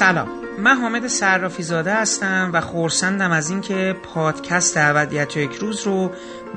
سلام. 0.00 0.28
من 0.58 0.76
حامد 0.76 1.06
صرافی 1.06 1.62
زاده 1.62 1.94
هستم 1.94 2.50
و 2.52 2.60
خورسندم 2.60 3.30
از 3.30 3.50
اینکه 3.50 3.96
پادکست 4.02 4.76
ابدیت 4.76 5.36
یک 5.36 5.54
روز 5.54 5.86
رو 5.86 6.10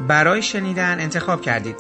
برای 0.07 0.41
شنیدن 0.41 0.99
انتخاب 0.99 1.41
کردید. 1.41 1.75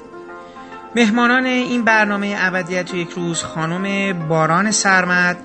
مهمانان 0.95 1.45
این 1.45 1.83
برنامه 1.83 2.35
ابدیت 2.37 2.93
یک 2.93 3.09
روز 3.09 3.43
خانم 3.43 4.13
باران 4.27 4.71
سرمد 4.71 5.37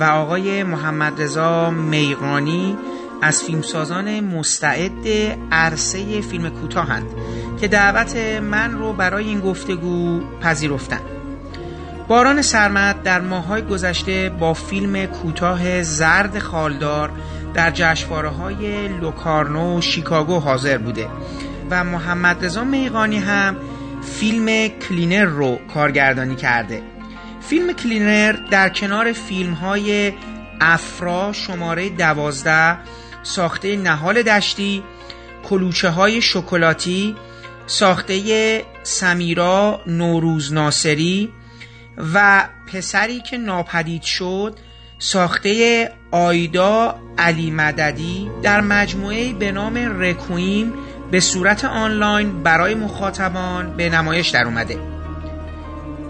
و 0.00 0.04
آقای 0.04 0.62
محمد 0.62 1.22
رضا 1.22 1.70
میقانی 1.70 2.78
از 3.22 3.42
فیلمسازان 3.42 4.20
مستعد 4.20 5.08
عرصه 5.52 6.20
فیلم 6.20 6.50
کوتاهند 6.50 7.06
که 7.60 7.68
دعوت 7.68 8.16
من 8.42 8.72
رو 8.72 8.92
برای 8.92 9.24
این 9.24 9.40
گفتگو 9.40 10.20
پذیرفتند 10.40 11.11
باران 12.12 12.42
سرمد 12.42 13.02
در 13.02 13.20
ماهای 13.20 13.62
گذشته 13.62 14.28
با 14.28 14.54
فیلم 14.54 15.06
کوتاه 15.06 15.82
زرد 15.82 16.38
خالدار 16.38 17.10
در 17.54 17.70
جشنواره 17.70 18.28
های 18.28 18.88
لوکارنو 18.88 19.78
و 19.78 19.80
شیکاگو 19.80 20.38
حاضر 20.38 20.78
بوده 20.78 21.08
و 21.70 21.84
محمد 21.84 22.44
رضا 22.44 22.64
میقانی 22.64 23.18
هم 23.18 23.56
فیلم 24.02 24.68
کلینر 24.68 25.24
رو 25.24 25.58
کارگردانی 25.74 26.36
کرده. 26.36 26.82
فیلم 27.40 27.72
کلینر 27.72 28.32
در 28.50 28.68
کنار 28.68 29.12
فیلم 29.12 29.52
های 29.52 30.12
افرا 30.60 31.32
شماره 31.32 31.88
دوازده 31.88 32.78
ساخته 33.22 33.76
نهال 33.76 34.22
دشتی 34.22 34.82
کلوچه 35.48 35.88
های 35.88 36.22
شکلاتی 36.22 37.16
ساخته 37.66 38.64
سمیرا 38.82 39.80
نوروز 39.86 40.52
ناصری 40.52 41.32
و 42.14 42.48
پسری 42.72 43.20
که 43.20 43.38
ناپدید 43.38 44.02
شد 44.02 44.58
ساخته 44.98 45.90
آیدا 46.10 47.00
علی 47.18 47.50
مددی 47.50 48.30
در 48.42 48.60
مجموعه 48.60 49.32
به 49.32 49.52
نام 49.52 50.00
رکویم 50.00 50.72
به 51.10 51.20
صورت 51.20 51.64
آنلاین 51.64 52.42
برای 52.42 52.74
مخاطبان 52.74 53.76
به 53.76 53.88
نمایش 53.88 54.28
در 54.28 54.44
اومده. 54.44 54.78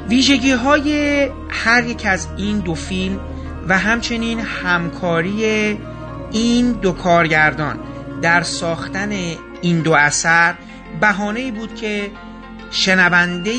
ویژگی 0.08 0.52
های 0.52 1.28
هر 1.48 1.84
یک 1.84 2.06
از 2.06 2.28
این 2.36 2.58
دو 2.58 2.74
فیلم 2.74 3.20
و 3.68 3.78
همچنین 3.78 4.40
همکاری 4.40 5.44
این 6.32 6.72
دو 6.72 6.92
کارگردان 6.92 7.78
در 8.22 8.42
ساختن 8.42 9.10
این 9.62 9.80
دو 9.80 9.92
اثر 9.92 10.54
بهانه 11.00 11.52
بود 11.52 11.74
که 11.74 12.10
شنونده 12.70 13.52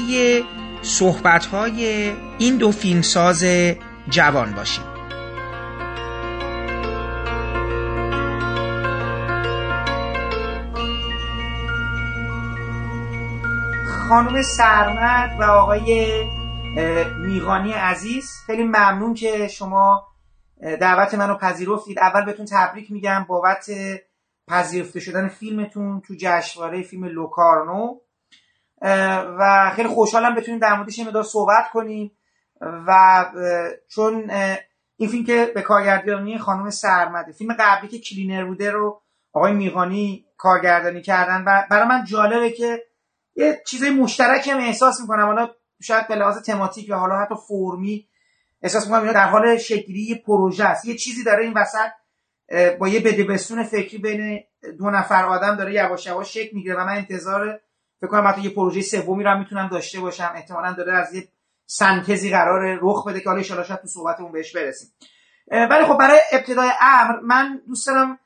صحبت 0.83 1.45
های 1.45 2.11
این 2.37 2.57
دو 2.57 2.71
فیلمساز 2.71 3.43
جوان 4.09 4.51
باشیم. 4.51 4.83
خانم 14.09 14.41
سرمد 14.41 15.29
و 15.39 15.43
آقای 15.43 16.23
میغانی 17.19 17.71
عزیز 17.71 18.31
خیلی 18.45 18.63
ممنون 18.63 19.13
که 19.13 19.47
شما 19.47 20.07
دعوت 20.81 21.13
منو 21.13 21.35
پذیرفتید. 21.35 21.99
اول 21.99 22.25
بهتون 22.25 22.45
تبریک 22.51 22.91
میگم 22.91 23.25
بابت 23.29 23.65
پذیرفته 24.47 24.99
شدن 24.99 25.27
فیلمتون 25.27 26.01
تو 26.01 26.13
جشنواره 26.19 26.81
فیلم 26.81 27.05
لوکارنو. 27.05 27.99
و 29.39 29.71
خیلی 29.75 29.87
خوشحالم 29.87 30.35
بتونیم 30.35 30.59
در 30.59 30.73
موردش 30.73 30.99
مدار 30.99 31.23
صحبت 31.23 31.69
کنیم. 31.73 32.11
و 32.87 33.25
چون 33.87 34.31
این 34.97 35.09
فیلم 35.09 35.25
که 35.25 35.51
به 35.55 35.61
کارگردانی 35.61 36.37
خانم 36.37 36.69
سرمده 36.69 37.31
فیلم 37.31 37.55
قبلی 37.59 37.87
که 37.87 37.99
کلینر 37.99 38.45
بوده 38.45 38.71
رو 38.71 39.01
آقای 39.33 39.53
میغانی 39.53 40.25
کارگردانی 40.37 41.01
کردن 41.01 41.43
و 41.47 41.63
برای 41.69 41.87
من 41.87 42.05
جالبه 42.05 42.51
که 42.51 42.83
یه 43.35 43.61
چیزای 43.67 43.89
مشترکی 43.89 44.51
هم 44.51 44.59
احساس 44.59 45.01
می‌کنم. 45.01 45.25
حالا 45.25 45.49
شاید 45.81 46.07
به 46.07 46.15
لحاظ 46.15 46.41
تماتیک 46.41 46.89
یا 46.89 46.97
حالا 46.97 47.17
حتی 47.17 47.35
فرمی 47.47 48.07
احساس 48.61 48.85
می‌کنم 48.85 49.11
در 49.11 49.27
حال 49.27 49.57
شکلی 49.57 50.23
پروژه 50.27 50.65
است. 50.65 50.85
یه 50.85 50.95
چیزی 50.95 51.23
داره 51.23 51.43
این 51.43 51.53
وسط 51.53 51.89
با 52.79 52.87
یه 52.87 52.99
بدبستون 52.99 53.63
فکری 53.63 53.97
بین 53.97 54.43
دو 54.79 54.89
نفر 54.89 55.25
آدم 55.25 55.55
داره 55.55 55.73
یواش 55.73 56.05
یواش 56.05 56.33
شکل 56.33 56.55
می‌گیره 56.55 56.75
و 56.75 56.85
من 56.85 56.95
انتظار 56.95 57.59
فکر 58.03 58.11
کنم 58.11 58.27
حتی 58.27 58.41
یه 58.41 58.49
پروژه 58.49 58.81
سومی 58.81 59.23
رو 59.23 59.37
می‌تونم 59.37 59.67
داشته 59.67 59.99
باشم 59.99 60.31
احتمالا 60.35 60.73
داره 60.73 60.93
از 60.93 61.13
یه 61.13 61.27
سنتزی 61.65 62.29
قرار 62.29 62.79
رخ 62.81 63.07
بده 63.07 63.19
که 63.19 63.29
حالا 63.29 63.37
ان 63.37 63.63
شاید 63.63 63.81
تو 63.81 63.87
صحبتمون 63.87 64.31
بهش 64.31 64.55
برسیم. 64.55 64.93
ولی 65.51 65.85
خب 65.85 65.97
برای 65.97 66.19
ابتدای 66.31 66.71
امر 66.81 67.19
من 67.19 67.61
دوست 67.67 67.87
دارم 67.87 68.19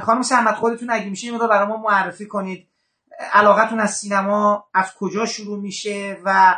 خانم 0.00 0.22
سمت 0.22 0.54
خودتون 0.54 0.90
اگه 0.90 1.10
میشه 1.10 1.26
این 1.30 1.38
برای 1.38 1.68
ما 1.68 1.76
معرفی 1.76 2.26
کنید. 2.26 2.68
علاقتون 3.32 3.80
از 3.80 3.96
سینما 3.96 4.68
از 4.74 4.94
کجا 4.94 5.26
شروع 5.26 5.58
میشه 5.58 6.18
و 6.24 6.56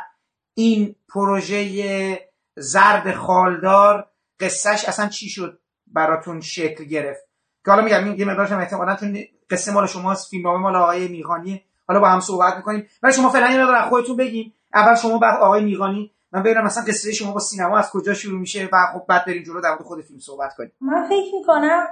این 0.55 0.95
پروژه 1.09 2.31
زرد 2.57 3.15
خالدار 3.15 4.11
قصهش 4.41 4.85
اصلا 4.85 5.09
چی 5.09 5.29
شد 5.29 5.61
براتون 5.87 6.41
شکل 6.41 6.85
گرفت؟ 6.85 7.25
که 7.65 7.71
حالا 7.71 7.85
میگم 7.85 8.05
این 8.05 8.19
یه 8.19 8.25
مقدارش 8.25 8.53
هم 8.53 8.59
احتمالاً 8.59 8.97
چون 8.97 9.19
قصه 9.51 9.73
مال 9.73 9.87
شماست 9.87 10.31
فیلم 10.31 10.57
مال 10.57 10.77
آقای 10.77 11.09
میخانی 11.09 11.68
حالا 11.89 12.01
با 12.01 12.09
هم 12.09 12.21
صحبت 12.21 12.57
می‌کنیم. 12.57 12.89
ولی 13.03 13.13
شما 13.13 13.29
فعلا 13.29 13.63
مقدار 13.63 13.89
خودتون 13.89 14.17
بگین. 14.17 14.53
اول 14.75 14.95
شما 14.95 15.19
بعد 15.19 15.41
آقای 15.41 15.65
میغانی. 15.65 16.11
من 16.33 16.43
ببینم 16.43 16.65
مثلا 16.65 16.85
قصه 16.85 17.13
شما 17.13 17.33
با 17.33 17.41
سینما 17.41 17.79
از 17.79 17.91
کجا 17.91 18.15
شروع 18.15 18.41
میشه 18.41 18.69
و 18.73 18.77
خب 18.95 19.07
بعد 19.09 19.25
بریم 19.25 19.43
جلو 19.43 19.61
در 19.61 19.77
خود 19.77 20.05
فیلم 20.05 20.19
صحبت 20.19 20.55
کنیم. 20.57 20.73
من 20.81 21.09
فکر 21.09 21.35
می‌کنم 21.39 21.87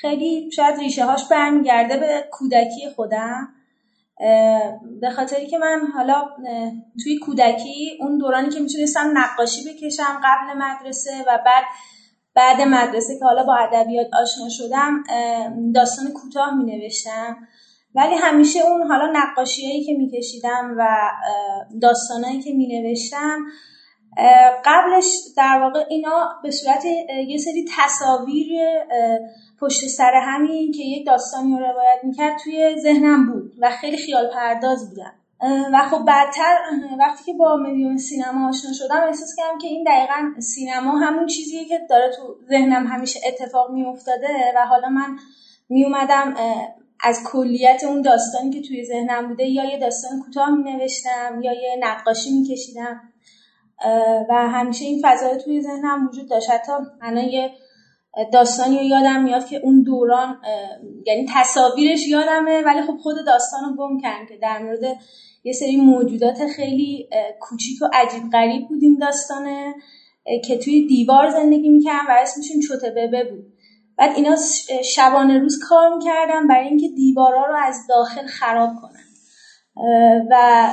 خیلی 0.00 0.50
شاید 0.50 0.78
ریشه 0.78 1.04
هاش 1.04 1.28
برمیگرده 1.30 1.96
به 1.96 2.28
کودکی 2.30 2.90
خودم. 2.96 3.48
به 5.00 5.10
خاطری 5.16 5.46
که 5.46 5.58
من 5.58 5.80
حالا 5.94 6.28
توی 7.02 7.18
کودکی 7.18 7.98
اون 8.00 8.18
دورانی 8.18 8.48
که 8.48 8.60
می‌تونستم 8.60 9.10
نقاشی 9.14 9.60
بکشم 9.70 10.20
قبل 10.24 10.58
مدرسه 10.58 11.10
و 11.26 11.38
بعد 11.46 11.64
بعد 12.34 12.60
مدرسه 12.60 13.18
که 13.18 13.24
حالا 13.24 13.44
با 13.44 13.56
ادبیات 13.56 14.06
آشنا 14.22 14.48
شدم 14.48 15.02
داستان 15.74 16.12
کوتاه 16.12 16.54
می 16.54 16.64
نوشتم 16.64 17.36
ولی 17.94 18.14
همیشه 18.14 18.60
اون 18.60 18.82
حالا 18.82 19.12
نقاشیهایی 19.12 19.84
که 19.84 19.92
میکشیدم 19.94 20.74
و 20.78 21.10
داستانهایی 21.80 22.40
که 22.40 22.52
مینوشتم 22.52 23.38
قبلش 24.64 25.06
در 25.36 25.60
واقع 25.62 25.84
اینا 25.88 26.28
به 26.42 26.50
صورت 26.50 26.84
یه 27.28 27.38
سری 27.38 27.64
تصاویر 27.78 28.52
پشت 29.60 29.86
سر 29.86 30.12
همین 30.14 30.72
که 30.72 30.82
یک 30.82 31.06
داستانی 31.06 31.52
رو 31.52 31.58
روایت 31.58 32.00
می‌کرد 32.04 32.38
توی 32.44 32.80
ذهنم 32.82 33.32
بود 33.32 33.52
و 33.58 33.70
خیلی 33.70 33.96
خیال 33.96 34.30
پرداز 34.34 34.90
بودم. 34.90 35.12
و 35.72 35.88
خب 35.90 36.04
بعدتر 36.04 36.58
وقتی 36.98 37.24
که 37.24 37.32
با 37.32 37.56
میلیون 37.56 37.96
سینما 37.96 38.48
آشنا 38.48 38.72
شدم 38.72 39.02
احساس 39.06 39.34
کردم 39.36 39.58
که 39.58 39.68
این 39.68 39.84
دقیقا 39.84 40.40
سینما 40.40 40.98
همون 40.98 41.26
چیزیه 41.26 41.64
که 41.64 41.80
داره 41.90 42.12
تو 42.16 42.36
ذهنم 42.48 42.86
همیشه 42.86 43.20
اتفاق 43.26 43.70
میافتاده 43.70 44.52
و 44.56 44.66
حالا 44.66 44.88
من 44.88 45.16
میومدم 45.68 46.34
از 47.00 47.20
کلیت 47.32 47.84
اون 47.84 48.02
داستانی 48.02 48.50
که 48.50 48.68
توی 48.68 48.84
ذهنم 48.84 49.28
بوده 49.28 49.44
یا 49.44 49.64
یه 49.64 49.78
داستان 49.78 50.22
کوتاه 50.24 50.50
می 50.50 50.72
نوشتم 50.72 51.40
یا 51.42 51.52
یه 51.52 51.76
نقاشی 51.80 52.30
می 52.30 52.48
کشیدم 52.48 53.00
و 54.28 54.48
همیشه 54.48 54.84
این 54.84 55.00
فضای 55.04 55.38
توی 55.44 55.62
ذهنم 55.62 56.08
وجود 56.08 56.30
داشت. 56.30 56.50
حتی 56.50 56.72
الان 57.02 57.24
یه 57.24 57.50
داستانی 58.32 58.78
رو 58.78 58.84
یادم 58.84 59.22
میاد 59.22 59.46
که 59.46 59.56
اون 59.56 59.82
دوران 59.82 60.40
یعنی 61.06 61.26
تصاویرش 61.34 62.08
یادمه 62.08 62.62
ولی 62.62 62.82
خب 62.82 62.96
خود 63.02 63.16
داستان 63.26 63.60
رو 63.64 63.76
گم 63.76 64.00
کردم 64.00 64.26
که 64.26 64.36
در 64.36 64.58
مورد 64.62 64.98
یه 65.44 65.52
سری 65.52 65.76
موجودات 65.76 66.46
خیلی 66.46 67.08
کوچیک 67.40 67.82
و 67.82 67.88
عجیب 67.92 68.22
غریب 68.32 68.68
بود 68.68 68.82
این 68.82 68.98
داستانه 69.00 69.74
که 70.44 70.58
توی 70.58 70.86
دیوار 70.86 71.30
زندگی 71.30 71.68
می‌کردم 71.68 72.06
و 72.08 72.12
اسمشون 72.22 72.60
چوته 72.60 72.90
ببه 72.90 73.24
بود. 73.24 73.52
بعد 73.98 74.16
اینا 74.16 74.36
شبانه 74.84 75.38
روز 75.38 75.58
کار 75.68 75.94
می‌کردن 75.96 76.46
برای 76.46 76.68
اینکه 76.68 76.88
دیوارا 76.88 77.46
رو 77.46 77.56
از 77.56 77.86
داخل 77.88 78.26
خراب 78.26 78.70
کنن. 78.82 79.04
و 80.30 80.68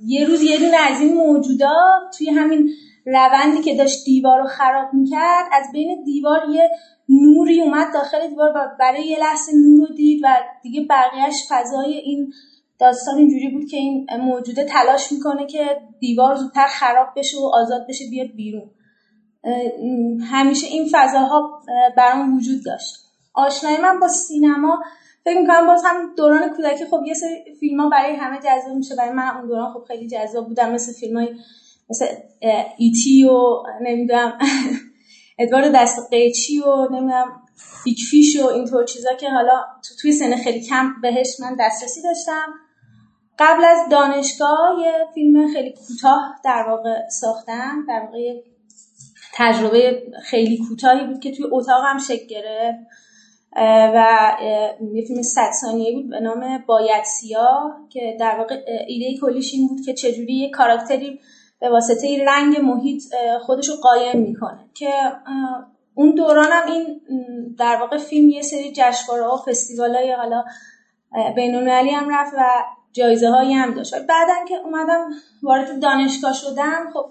یه 0.00 0.26
روز 0.26 0.42
یه 0.42 0.58
دونه 0.58 0.76
از 0.76 1.00
این 1.00 1.14
موجودات 1.14 2.16
توی 2.18 2.30
همین 2.30 2.70
روندی 3.06 3.62
که 3.62 3.76
داشت 3.76 4.04
دیوار 4.04 4.40
رو 4.40 4.46
خراب 4.46 4.94
می‌کرد 4.94 5.46
از 5.52 5.72
بین 5.72 6.04
دیوار 6.04 6.40
یه 6.54 6.70
نوری 7.08 7.62
اومد 7.62 7.92
داخل 7.94 8.28
دیوار 8.28 8.52
و 8.54 8.68
برای 8.80 9.06
یه 9.06 9.18
لحظه 9.18 9.52
نور 9.54 9.88
رو 9.88 9.94
دید 9.94 10.20
و 10.24 10.28
دیگه 10.62 10.86
بقیهش 10.90 11.46
فضای 11.48 11.94
این 11.94 12.32
داستان 12.78 13.16
اینجوری 13.16 13.48
بود 13.48 13.70
که 13.70 13.76
این 13.76 14.06
موجوده 14.20 14.64
تلاش 14.64 15.12
می‌کنه 15.12 15.46
که 15.46 15.80
دیوار 16.00 16.34
زودتر 16.34 16.66
خراب 16.66 17.08
بشه 17.16 17.38
و 17.38 17.50
آزاد 17.54 17.86
بشه 17.88 18.04
بیاد 18.10 18.28
بیرون. 18.36 18.70
همیشه 20.30 20.66
این 20.66 20.88
فضاها 20.92 21.62
برام 21.96 22.36
وجود 22.36 22.64
داشت. 22.64 22.94
آشنایی 23.34 23.76
من 23.76 24.00
با 24.00 24.08
سینما 24.08 24.82
فکر 25.24 25.40
می‌کنم 25.40 25.66
باز 25.66 25.82
هم 25.84 26.14
دوران 26.16 26.56
کودکی 26.56 26.84
خب 26.84 27.02
یه 27.06 27.14
سری 27.14 27.54
فیلم 27.60 27.80
ها 27.80 27.88
برای 27.88 28.16
همه 28.16 28.38
جذاب 28.38 28.76
میشه. 28.76 28.94
برای 28.96 29.12
من 29.12 29.36
اون 29.36 29.46
دوران 29.46 29.72
خب 29.72 29.84
خیلی 29.88 30.08
جذاب 30.08 30.48
بودم 30.48 30.72
مثل 30.72 30.92
فیلم 30.92 31.16
های 31.16 31.28
مثل 31.90 32.06
ایتی 32.78 33.24
و 33.24 33.62
نمی‌دونم 33.82 34.38
ادوارد 35.38 35.72
دست 35.74 36.10
قیچی 36.10 36.60
و 36.60 36.88
نمی‌دونم 36.90 37.42
فیش 38.10 38.40
و 38.40 38.46
اینطور 38.46 38.84
چیزا 38.84 39.14
که 39.14 39.30
حالا 39.30 39.64
توی 40.00 40.12
سن 40.12 40.36
خیلی 40.36 40.60
کم 40.60 41.00
بهش 41.02 41.40
من 41.40 41.56
دسترسی 41.60 42.02
داشتم. 42.02 42.52
قبل 43.38 43.64
از 43.64 43.78
دانشگاه 43.90 44.80
یه 44.80 44.92
فیلم 45.14 45.52
خیلی 45.52 45.72
کوتاه 45.72 46.34
در 46.44 46.64
واقع 46.68 47.08
ساختم 47.08 47.84
در 47.88 48.00
واقع 48.00 48.18
تجربه 49.34 50.02
خیلی 50.22 50.58
کوتاهی 50.68 51.06
بود 51.06 51.20
که 51.20 51.30
توی 51.30 51.46
اتاقم 51.52 51.98
شکل 51.98 52.26
گرفت. 52.26 52.78
و 53.94 54.32
یه 54.92 55.04
فیلم 55.06 55.22
صد 55.22 55.50
ثانیه 55.60 55.94
بود 55.94 56.10
به 56.10 56.20
نام 56.20 56.64
باید 56.66 57.04
سیاه 57.04 57.76
که 57.88 58.16
در 58.20 58.38
واقع 58.38 58.64
ایده 58.86 59.20
کلیش 59.20 59.54
این 59.54 59.68
بود 59.68 59.80
که 59.84 59.94
چجوری 59.94 60.34
یه 60.34 60.50
کاراکتری 60.50 61.20
به 61.60 61.70
واسطه 61.70 62.24
رنگ 62.26 62.60
محیط 62.60 63.02
خودش 63.40 63.68
رو 63.68 63.74
قایم 63.74 64.20
می‌کنه. 64.20 64.64
که 64.74 64.90
اون 65.94 66.14
دورانم 66.14 66.62
این 66.66 67.00
در 67.58 67.76
واقع 67.76 67.98
فیلم 67.98 68.28
یه 68.28 68.42
سری 68.42 68.72
جشنواره 68.76 69.26
و 69.26 69.36
فستیوال 69.36 69.94
های 69.94 70.12
حالا 70.12 70.44
بینالمللی 71.36 71.90
هم 71.90 72.08
رفت 72.10 72.34
و 72.36 72.44
جایزه 72.92 73.28
هایی 73.28 73.52
هم 73.52 73.74
داشت. 73.74 73.94
بعدا 73.94 74.34
که 74.48 74.54
اومدم 74.64 75.10
وارد 75.42 75.82
دانشگاه 75.82 76.32
شدم 76.32 76.90
خب 76.94 77.10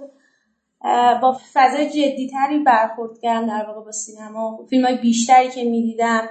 با 1.21 1.39
فضای 1.53 1.89
جدی 1.89 2.29
تری 2.29 2.59
برخورد 2.59 3.19
کردم 3.21 3.47
در 3.47 3.65
واقع 3.68 3.85
با 3.85 3.91
سینما 3.91 4.65
فیلم 4.69 4.85
های 4.85 4.97
بیشتری 4.97 5.50
که 5.50 5.63
می‌دیدم. 5.63 6.27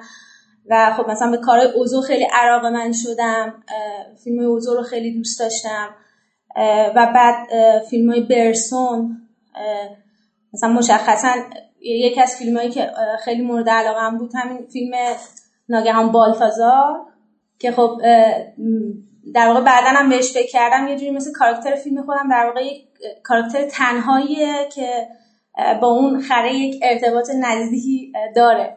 و 0.71 0.95
خب 0.97 1.11
مثلا 1.11 1.31
به 1.31 1.37
کارهای 1.37 1.73
اوزو 1.73 2.01
خیلی 2.01 2.27
عراق 2.33 2.67
من 2.67 2.93
شدم. 2.93 3.65
فیلم 4.25 4.47
اوزو 4.47 4.75
رو 4.75 4.83
خیلی 4.83 5.15
دوست 5.19 5.41
داشتم. 5.41 5.89
و 6.97 7.13
بعد 7.15 7.49
فیلم 7.91 8.11
های 8.11 8.21
برسون. 8.21 9.17
مثلا 10.55 10.73
مشخصا 10.73 11.33
یکی 11.81 12.21
از 12.21 12.37
فیلم 12.37 12.57
هایی 12.57 12.71
که 12.71 12.91
خیلی 13.25 13.43
مورد 13.43 13.69
علاقه 13.69 14.19
بود 14.19 14.31
همین 14.35 14.67
فیلم 14.73 14.95
ناگهان 15.69 16.13
بالتازار 16.13 17.07
که 17.59 17.73
خب 17.73 18.01
در 19.35 19.49
واقع 19.49 19.61
بعدا 19.61 19.89
هم 19.89 20.09
بهش 20.09 20.33
فکر 20.33 20.53
کردم 20.53 20.89
یه 20.89 20.97
جوری 20.97 21.11
مثل 21.11 21.33
کاراکتر 21.33 21.77
فیلم 21.77 22.03
خودم 22.03 22.29
در 22.31 22.47
واقع 22.47 22.67
یک 22.67 22.89
کاراکتر 23.23 23.65
تنهاییه 23.65 24.69
که 24.75 25.09
با 25.81 25.89
اون 25.89 26.21
خره 26.21 26.55
یک 26.55 26.81
ارتباط 26.83 27.31
نزدیکی 27.41 28.13
داره. 28.37 28.77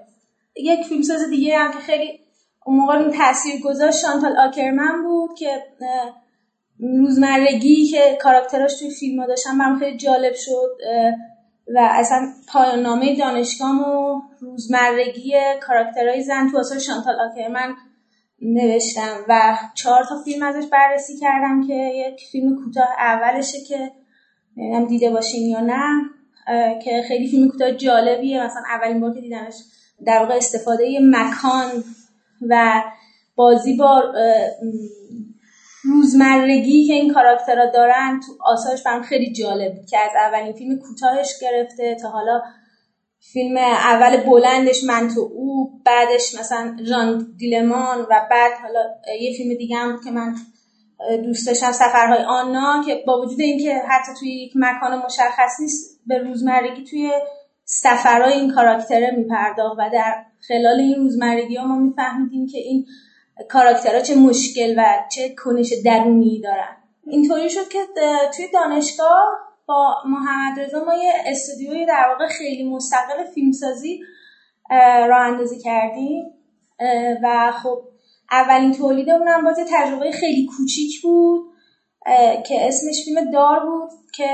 یک 0.56 0.86
فیلمساز 0.86 1.30
دیگه 1.30 1.58
هم 1.58 1.72
که 1.72 1.80
خیلی 1.80 2.20
اون 2.66 2.78
موقع 2.78 2.98
این 2.98 3.12
تاثیر 3.12 3.62
گذاشت 3.62 4.00
شانتال 4.00 4.38
آکرمن 4.38 5.04
بود 5.04 5.38
که 5.38 5.64
روزمرگی 6.80 7.88
که 7.88 8.18
کاراکتراش 8.22 8.80
توی 8.80 8.90
فیلم 8.90 9.20
ها 9.20 9.28
داشتن 9.28 9.58
برام 9.58 9.80
خیلی 9.80 9.98
جالب 9.98 10.34
شد 10.34 10.78
و 11.76 11.90
اصلا 11.92 12.34
پایان 12.48 12.80
نامه 12.80 13.16
دانشگاه 13.16 13.72
و 13.72 14.22
روزمرگی 14.40 15.34
کاراکترهای 15.62 16.24
زن 16.24 16.50
تو 16.52 16.58
اصلا 16.58 16.80
شانتال 16.80 17.20
آکرمن 17.20 17.76
نوشتم 18.42 19.18
و 19.28 19.58
چهار 19.76 20.04
تا 20.04 20.16
فیلم 20.26 20.44
ازش 20.44 20.68
بررسی 20.68 21.18
کردم 21.18 21.68
که 21.68 21.74
یک 21.74 22.22
فیلم 22.32 22.64
کوتاه 22.64 22.88
اولشه 23.00 23.62
که 23.68 23.92
نمی‌دونم 24.58 24.86
دیده 24.86 25.10
باشین 25.10 25.50
یا 25.50 25.60
نه 25.60 26.10
که 26.84 27.04
خیلی 27.08 27.28
فیلم 27.28 27.50
کوتاه 27.52 27.72
جالبیه. 27.72 28.46
مثلا 28.46 28.64
اولین 28.70 29.00
بار 29.00 29.14
که 29.14 29.22
دیدمش 29.22 29.56
در 30.06 30.20
واقع 30.20 30.34
استفاده 30.34 31.00
مکان 31.02 31.84
و 32.50 32.84
بازی 33.36 33.78
با 33.78 34.14
روزمرگی 35.84 36.88
که 36.88 36.94
این 36.94 37.14
کاراکترها 37.14 37.66
دارن 37.66 38.20
تو 38.26 38.32
آثارش 38.46 38.84
برام 38.84 39.02
خیلی 39.02 39.34
جالب 39.34 39.86
که 39.90 39.98
از 39.98 40.12
اولین 40.16 40.54
فیلم 40.54 40.80
کوتاهش 40.80 41.34
گرفته 41.42 41.96
تا 42.02 42.10
حالا 42.10 42.42
فیلم 43.20 43.58
اول 43.58 44.18
بلندش 44.18 44.84
من 44.84 45.08
تو 45.16 45.32
او 45.36 45.82
بعدش 45.86 46.36
مثلا 46.40 46.78
ژان 46.84 47.34
دیلمان 47.38 48.02
و 48.02 48.28
بعد 48.32 48.52
حالا 48.62 48.80
یه 49.22 49.38
فیلم 49.38 49.58
دیگه 49.58 49.78
هم 49.78 50.00
که 50.04 50.12
من 50.12 50.36
دوست 51.24 51.48
داشتم 51.48 51.72
سفرهای 51.72 52.24
آنا 52.24 52.84
که 52.86 53.04
با 53.08 53.22
وجود 53.22 53.42
اینکه 53.42 53.76
حتی 53.90 54.12
توی 54.20 54.30
یک 54.30 54.54
مکان 54.56 55.02
مشخص 55.06 55.60
نیست 55.60 56.00
به 56.08 56.18
روزمرگی 56.18 56.84
توی 56.84 57.12
سفرهای 57.66 58.34
این 58.34 58.54
کاراکتره 58.54 59.12
میپرداخت 59.12 59.76
و 59.78 59.90
در 59.94 60.26
خلال 60.48 60.80
این 60.80 60.96
روزمرگی 60.96 61.56
ها 61.56 61.68
ما 61.68 61.76
میفهمیدیم 61.76 62.48
که 62.48 62.58
این 62.58 62.86
کاراکترها 63.50 64.02
چه 64.02 64.16
مشکل 64.16 64.74
و 64.78 64.86
چه 65.12 65.36
کنش 65.36 65.74
درونی 65.86 66.42
دارن. 66.42 66.78
اینطوری 67.08 67.50
شد 67.50 67.68
که 67.68 67.80
توی 68.36 68.48
دانشگاه 68.54 69.49
با 69.70 69.96
محمد 70.06 70.60
رضا 70.60 70.84
ما 70.84 70.94
یه 70.94 71.14
استودیوی 71.26 71.86
در 71.86 72.06
واقع 72.10 72.28
خیلی 72.28 72.64
مستقل 72.64 73.24
فیلمسازی 73.34 74.02
راه 75.10 75.20
اندازی 75.20 75.60
کردیم. 75.60 76.34
و 77.24 77.52
خب 77.64 77.82
اولین 78.32 78.74
تولید 78.74 79.10
اونم 79.10 79.44
باز 79.44 79.60
تجربه 79.72 80.12
خیلی 80.12 80.50
کوچیک 80.58 81.02
بود 81.02 81.54
که 82.48 82.68
اسمش 82.68 83.06
فیلم 83.06 83.32
دار 83.32 83.60
بود 83.60 83.90
که 84.14 84.28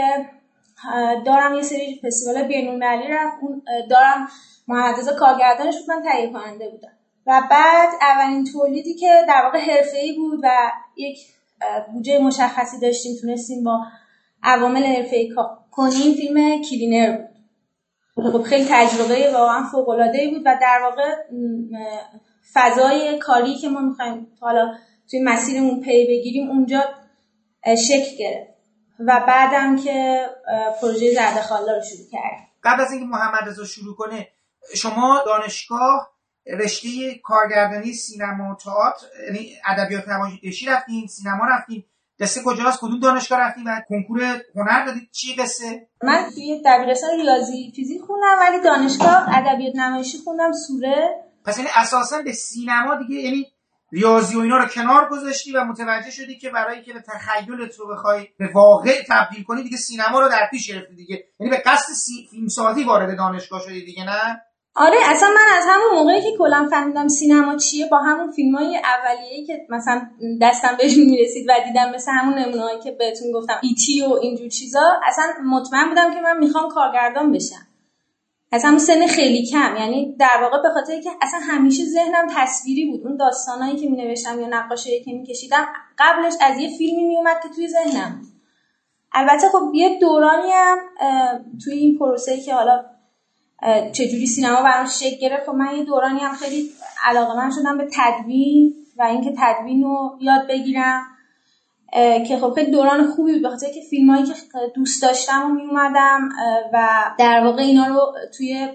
دارم 1.26 1.56
یه 1.56 1.62
سری 1.62 2.02
فستیوال 2.04 2.44
بین‌المللی 2.44 3.08
رفت. 3.08 3.38
اون 3.42 3.62
دارم 3.90 4.28
محمد 4.68 5.16
کارگردانش 5.20 5.76
بود 5.80 5.96
من 5.96 6.04
تهیه 6.04 6.32
کننده 6.34 6.70
بودم. 6.70 6.92
و 7.28 7.44
بعد 7.52 7.90
اولین 8.02 8.44
تولیدی 8.44 8.94
که 8.94 9.26
در 9.28 9.42
واقع 9.44 9.60
حرفه‌ای 9.60 10.16
بود 10.16 10.40
و 10.44 10.72
یک 10.98 11.18
بودجه 11.94 12.20
مشخصی 12.20 12.80
داشتیم 12.80 13.16
تونستیم 13.22 13.64
با 13.64 13.80
عوامل 14.46 14.84
حرفه‌ای 14.84 15.36
کنیم 15.72 16.14
فیلم 16.16 16.62
کلینر 16.70 17.18
بود. 18.16 18.32
خب 18.32 18.44
خیلی 18.44 18.66
تجربه 18.70 19.32
واقعا 19.34 19.64
فوق 19.72 19.90
العاده 19.90 20.28
بود 20.28 20.42
و 20.46 20.58
در 20.62 20.80
واقع 20.84 21.16
فضای 22.54 23.20
کاری 23.20 23.56
که 23.56 23.70
ما 23.70 23.82
می‌خوایم 23.82 24.28
حالا 24.40 24.76
توی 25.12 25.22
مسیرمون 25.24 25.82
پی 25.82 26.08
بگیریم 26.08 26.50
اونجا 26.50 26.84
شکل 27.88 28.18
گرفت. 28.20 28.56
و 29.00 29.24
بعدم 29.28 29.78
که 29.78 30.26
پروژه 30.82 31.14
زرد 31.14 31.38
رو 31.52 31.82
شروع 31.82 32.10
کرد 32.12 32.48
قبل 32.64 32.82
از 32.82 32.92
اینکه 32.92 33.06
محمد 33.06 33.48
رضا 33.48 33.66
شروع 33.66 33.96
کنه 33.96 34.28
شما 34.76 35.24
دانشگاه 35.26 36.16
رشته 36.48 36.90
کارگردانی 37.24 37.94
سینما 37.94 38.54
و 38.54 38.56
تئاتر 38.56 39.06
یعنی 39.28 39.56
ادبیات 39.68 40.08
نمایشی 40.08 40.66
رفتین 40.66 41.08
سینما 41.08 41.46
رفتین. 41.50 41.84
قصه 42.20 42.42
کجاست؟ 42.46 42.80
کدوم 42.82 43.00
دانشگاه 43.00 43.40
رفتی؟ 43.40 43.62
و 43.66 43.82
کنکور 43.90 44.42
هنر 44.56 44.86
دادید 44.86 45.10
چی 45.12 45.36
قصه؟ 45.36 45.88
من 46.04 46.30
توی 46.36 46.62
دبیرستان 46.66 47.10
ریاضی 47.22 47.72
فیزیک 47.76 48.02
خوندم 48.02 48.36
ولی 48.40 48.62
دانشگاه 48.62 49.38
ادبیات 49.38 49.76
نمایشی 49.76 50.18
خوندم 50.18 50.52
سوره. 50.68 51.10
پس 51.46 51.58
یعنی 51.58 51.70
اساسا 51.76 52.22
به 52.22 52.34
سینما 52.34 52.96
دیگه 52.96 53.22
یعنی 53.22 53.46
ریاضی 53.92 54.36
و 54.36 54.40
اینا 54.40 54.58
رو 54.58 54.66
کنار 54.66 55.10
گذاشتی 55.10 55.52
و 55.52 55.64
متوجه 55.64 56.12
شدی 56.12 56.38
که 56.38 56.50
برای 56.50 56.82
که 56.82 56.94
به 56.94 57.00
تخیلت 57.00 57.76
رو 57.80 57.88
بخوای 57.88 58.28
به 58.40 58.50
واقع 58.54 59.04
تبدیل 59.10 59.44
کنی 59.44 59.64
دیگه 59.64 59.78
سینما 59.78 60.20
رو 60.20 60.30
در 60.30 60.48
پیش 60.52 60.72
گرفتی 60.72 60.96
دیگه. 60.96 61.24
یعنی 61.40 61.50
به 61.50 61.58
قصد 61.66 61.94
سی... 61.94 62.28
فیلمسازی 62.32 62.84
وارد 62.84 63.18
دانشگاه 63.18 63.62
شدی 63.62 63.86
دیگه 63.86 64.04
نه؟ 64.04 64.42
آره 64.78 64.98
اصلا 65.06 65.30
من 65.30 65.58
از 65.58 65.64
همون 65.68 65.96
موقعی 65.96 66.22
که 66.22 66.38
کلا 66.38 66.68
فهمیدم 66.72 67.08
سینما 67.08 67.56
چیه 67.56 67.86
با 67.92 67.98
همون 67.98 68.32
فیلم 68.32 68.56
های 68.56 68.78
اولیه‌ای 68.78 69.46
که 69.46 69.68
مثلا 69.70 70.02
دستم 70.42 70.76
بهش 70.78 70.98
می‌رسید 70.98 71.46
و 71.50 71.54
دیدم 71.68 71.92
مثل 71.96 72.12
همون 72.12 72.40
نمونه 72.40 72.80
که 72.84 72.92
بهتون 72.92 73.32
گفتم 73.32 73.60
ایتی 73.62 74.02
و 74.02 74.14
اینجور 74.14 74.50
چیزا 74.50 75.00
اصلا 75.04 75.26
مطمئن 75.46 75.90
بودم 75.90 76.14
که 76.14 76.22
من 76.22 76.38
می‌خوام 76.38 76.70
کارگردان 76.70 77.32
بشم. 77.32 77.68
از 78.52 78.66
همون 78.66 78.80
سن 78.80 79.08
خیلی 79.08 79.46
کم 79.46 79.76
یعنی 79.78 80.16
در 80.20 80.38
واقع 80.42 80.62
به 80.62 80.70
خاطر 80.70 81.02
که 81.02 81.10
اصلا 81.22 81.40
همیشه 81.40 81.84
ذهنم 81.86 82.28
تصویری 82.36 82.92
بود. 82.92 83.08
اون 83.08 83.18
داستانایی 83.18 83.76
که 83.76 83.90
می 83.90 83.98
نوشتم 83.98 84.40
یا 84.40 84.48
نقاشی 84.48 85.04
که 85.04 85.12
میکشیدم 85.14 85.66
قبلش 85.98 86.34
از 86.42 86.60
یه 86.60 86.78
فیلمی 86.78 87.04
میومد 87.04 87.38
که 87.44 87.50
توی 87.50 87.68
ذهنم. 87.68 88.22
البته 89.14 89.48
خب 89.48 89.72
یه 89.74 90.00
دورانی 90.00 90.52
هم 90.54 90.78
توی 91.64 91.74
این 91.74 91.98
پروسه 91.98 92.42
که 92.42 92.54
حالا 92.54 92.95
چجوری 93.92 94.26
سینما 94.26 94.62
برام 94.62 94.86
شکل 94.86 95.18
گرفت؟ 95.22 95.46
خب 95.46 95.56
من 95.56 95.78
یه 95.78 95.84
دورانی 95.84 96.20
هم 96.20 96.36
خیلی 96.36 96.70
علاقه 97.04 97.38
من 97.38 97.52
شدم 97.52 97.78
به 97.78 97.88
تدوین 97.94 98.74
و 98.98 99.04
اینکه 99.04 99.34
تدوین 99.38 99.84
رو 99.84 100.18
یاد 100.22 100.48
بگیرم. 100.48 101.02
که 102.28 102.38
خب 102.42 102.54
خیلی 102.54 102.72
دوران 102.72 103.12
خوبی 103.12 103.34
بود. 103.34 103.42
بخاطر 103.42 103.68
که 103.68 103.82
فیلمایی 103.90 104.24
که 104.24 104.34
دوست 104.76 105.02
داشتم 105.02 105.52
و 105.52 105.54
میومدم 105.54 106.30
و 106.74 106.88
در 107.20 107.44
واقع 107.44 107.62
اینا 107.62 107.86
رو 107.86 108.14
توی 108.38 108.70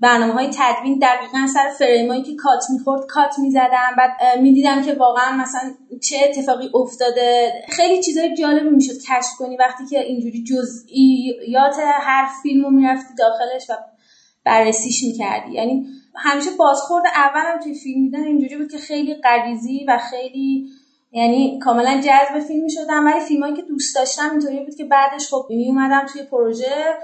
برنامه 0.00 0.32
های 0.32 0.50
تدوین 0.58 0.98
دقیقا 1.02 1.46
سر 1.54 1.68
فریمایی 1.78 2.22
که 2.22 2.34
کات 2.36 2.64
می‌خورد 2.70 3.06
کات 3.06 3.38
می‌زدم. 3.38 3.94
بعد 3.98 4.38
می‌دیدم 4.40 4.82
که 4.82 4.94
واقعا 4.94 5.36
مثلا 5.36 5.60
چه 6.08 6.16
اتفاقی 6.24 6.70
افتاده. 6.74 7.52
خیلی 7.68 8.02
چیزای 8.02 8.34
جالبی 8.36 8.68
می‌شد 8.68 8.98
کشف 8.98 9.36
کنی 9.38 9.56
وقتی 9.56 9.86
که 9.86 10.00
اینجوری 10.00 10.44
جزئیات 10.44 11.76
هر 12.00 12.28
فیلم 12.42 12.64
رو 12.64 12.70
می‌رفتی 12.70 13.14
داخلش 13.18 13.70
و 13.70 13.72
بررسیش 14.44 15.02
می‌کردی. 15.04 15.52
یعنی 15.52 15.86
همیشه 16.16 16.50
بازخورد 16.58 17.04
اولم 17.14 17.60
توی 17.60 17.74
فیلم 17.74 18.04
دیدن 18.04 18.24
اینجوری 18.24 18.56
بود 18.56 18.70
که 18.70 18.78
خیلی 18.78 19.14
غریزی 19.14 19.84
و 19.88 19.98
خیلی 20.10 20.68
یعنی 21.12 21.58
کاملا 21.58 22.00
جذب 22.00 22.40
فیلم 22.46 22.68
شدم 22.68 23.06
ولی 23.06 23.20
فیلمایی 23.20 23.54
که 23.54 23.62
دوست 23.62 23.96
داشتم 23.96 24.30
اینطوری 24.30 24.60
بود 24.64 24.74
که 24.74 24.84
بعدش 24.84 25.28
خب 25.28 25.46
می 25.50 25.68
اومدم 25.68 26.06
توی 26.06 26.22
پروژه 26.22 26.94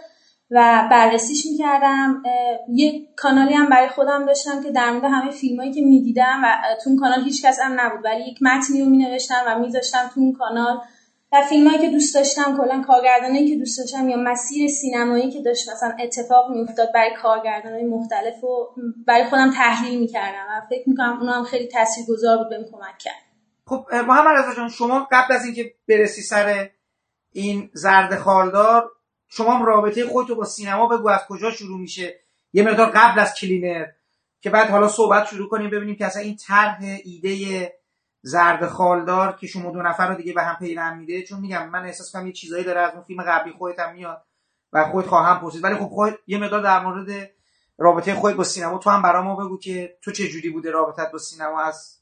و 0.50 0.88
بررسیش 0.90 1.46
می‌کردم. 1.46 2.22
یه 2.68 3.08
کانالی 3.16 3.54
هم 3.54 3.68
برای 3.68 3.88
خودم 3.88 4.26
داشتم 4.26 4.62
که 4.62 4.70
در 4.70 4.90
مورد 4.90 5.04
همه 5.04 5.30
فیلمایی 5.30 5.72
که 5.72 5.80
می‌دیدم 5.80 6.40
و 6.44 6.74
تو 6.84 6.90
اون 6.90 6.98
کانال 6.98 7.24
هیچ 7.24 7.44
کس 7.44 7.60
هم 7.60 7.80
نبود 7.80 8.04
ولی 8.04 8.24
یک 8.30 8.38
متنی 8.42 8.80
رو 8.80 8.90
مینوشتم 8.90 9.44
و 9.46 9.58
میذاشتم 9.58 10.10
تو 10.14 10.20
اون 10.20 10.32
کانال. 10.32 10.80
و 11.32 11.42
فیلمایی 11.48 11.78
که 11.78 11.90
دوست 11.90 12.14
داشتم 12.14 12.56
کلا 12.56 12.84
کارگردانی 12.86 13.48
که 13.48 13.56
دوست 13.56 13.78
داشتم 13.78 14.08
یا 14.08 14.16
مسیر 14.16 14.68
سینمایی 14.68 15.30
که 15.30 15.42
داشت 15.42 15.70
مثلا 15.70 15.96
اتفاق 16.00 16.50
میافتاد 16.50 16.92
برای 16.94 17.10
کارگردانای 17.22 17.84
مختلف 17.84 18.44
و 18.44 18.68
برای 19.06 19.24
خودم 19.24 19.50
تحلیل 19.50 20.00
می‌کردم 20.00 20.46
و 20.50 20.66
فکر 20.70 20.88
می‌کنم 20.88 21.18
اونم 21.20 21.32
هم 21.32 21.44
خیلی 21.44 21.66
تاثیرگذار 21.66 22.38
بود 22.38 22.48
بهم 22.48 22.64
کمک 22.64 22.98
کرد. 22.98 23.22
خب 23.66 23.86
محمد 23.94 24.38
رضا 24.38 24.54
جان 24.54 24.68
شما 24.68 25.08
قبل 25.12 25.34
از 25.34 25.44
اینکه 25.44 25.74
برسی 25.88 26.22
سر 26.22 26.70
این 27.32 27.70
زرد 27.72 28.18
خالدار 28.18 28.90
شما 29.28 29.54
هم 29.54 29.64
رابطه 29.66 30.06
خودتو 30.06 30.34
با 30.34 30.44
سینما 30.44 30.86
بگو 30.86 31.08
از 31.08 31.20
کجا 31.28 31.50
شروع 31.50 31.80
میشه؟ 31.80 32.20
یه 32.52 32.62
مقدار 32.62 32.90
قبل 32.94 33.20
از 33.20 33.34
کلینر 33.34 33.86
که 34.40 34.50
بعد 34.50 34.70
حالا 34.70 34.88
صحبت 34.88 35.26
شروع 35.26 35.48
کنیم 35.48 35.70
ببینیم 35.70 35.96
که 35.96 36.06
اصلا 36.06 36.22
این 36.22 36.36
طرح 36.36 36.78
ایده 37.04 37.72
زرد 38.22 38.66
خالدار 38.66 39.36
که 39.40 39.46
شما 39.46 39.70
دو 39.70 39.82
نفر 39.82 40.08
رو 40.08 40.14
دیگه 40.14 40.32
به 40.32 40.42
هم 40.42 40.56
پیوند 40.58 40.98
میده. 40.98 41.22
چون 41.22 41.40
میگم 41.40 41.68
من 41.68 41.84
احساس 41.84 42.12
کنم 42.12 42.26
یه 42.26 42.32
چیزایی 42.32 42.64
داره 42.64 42.80
از 42.80 42.94
اون 42.94 43.02
فیلم 43.02 43.22
قبلی 43.22 43.52
خودت 43.52 43.78
هم 43.78 43.94
میاد 43.94 44.22
و 44.72 44.84
خودت 44.84 45.08
خواهم 45.08 45.40
پرسید. 45.40 45.64
ولی 45.64 45.74
خب 45.74 45.88
خود 45.88 46.18
یه 46.26 46.38
مقدار 46.38 46.62
در 46.62 46.80
مورد 46.84 47.30
رابطه 47.78 48.14
خودت 48.14 48.36
با 48.36 48.44
سینما 48.44 48.78
تو 48.78 48.90
هم 48.90 49.02
برای 49.02 49.24
ما 49.24 49.36
بگو 49.36 49.58
که 49.58 49.96
تو 50.02 50.12
چه 50.12 50.28
جوری 50.28 50.50
بوده 50.50 50.70
رابطت 50.70 51.12
با 51.12 51.18
سینما 51.18 51.60
از 51.60 52.00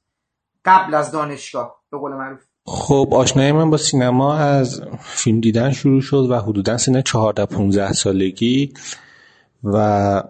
قبل 0.65 0.95
از 0.95 1.11
دانشگاه 1.11 1.83
به 1.91 1.99
قول 1.99 2.13
معروف. 2.13 2.41
خب 2.65 3.09
آشنایی 3.13 3.53
من 3.53 3.71
با 3.71 3.77
سینما 3.77 4.37
از 4.37 4.83
فیلم 5.01 5.41
دیدن 5.41 5.73
شروع 5.73 6.01
شد 6.01 6.27
و 6.31 6.41
حدودا 6.41 6.77
سن 6.77 7.03
14 7.03 7.47
15 7.47 7.93
سالگی 7.93 8.75
و 9.65 10.23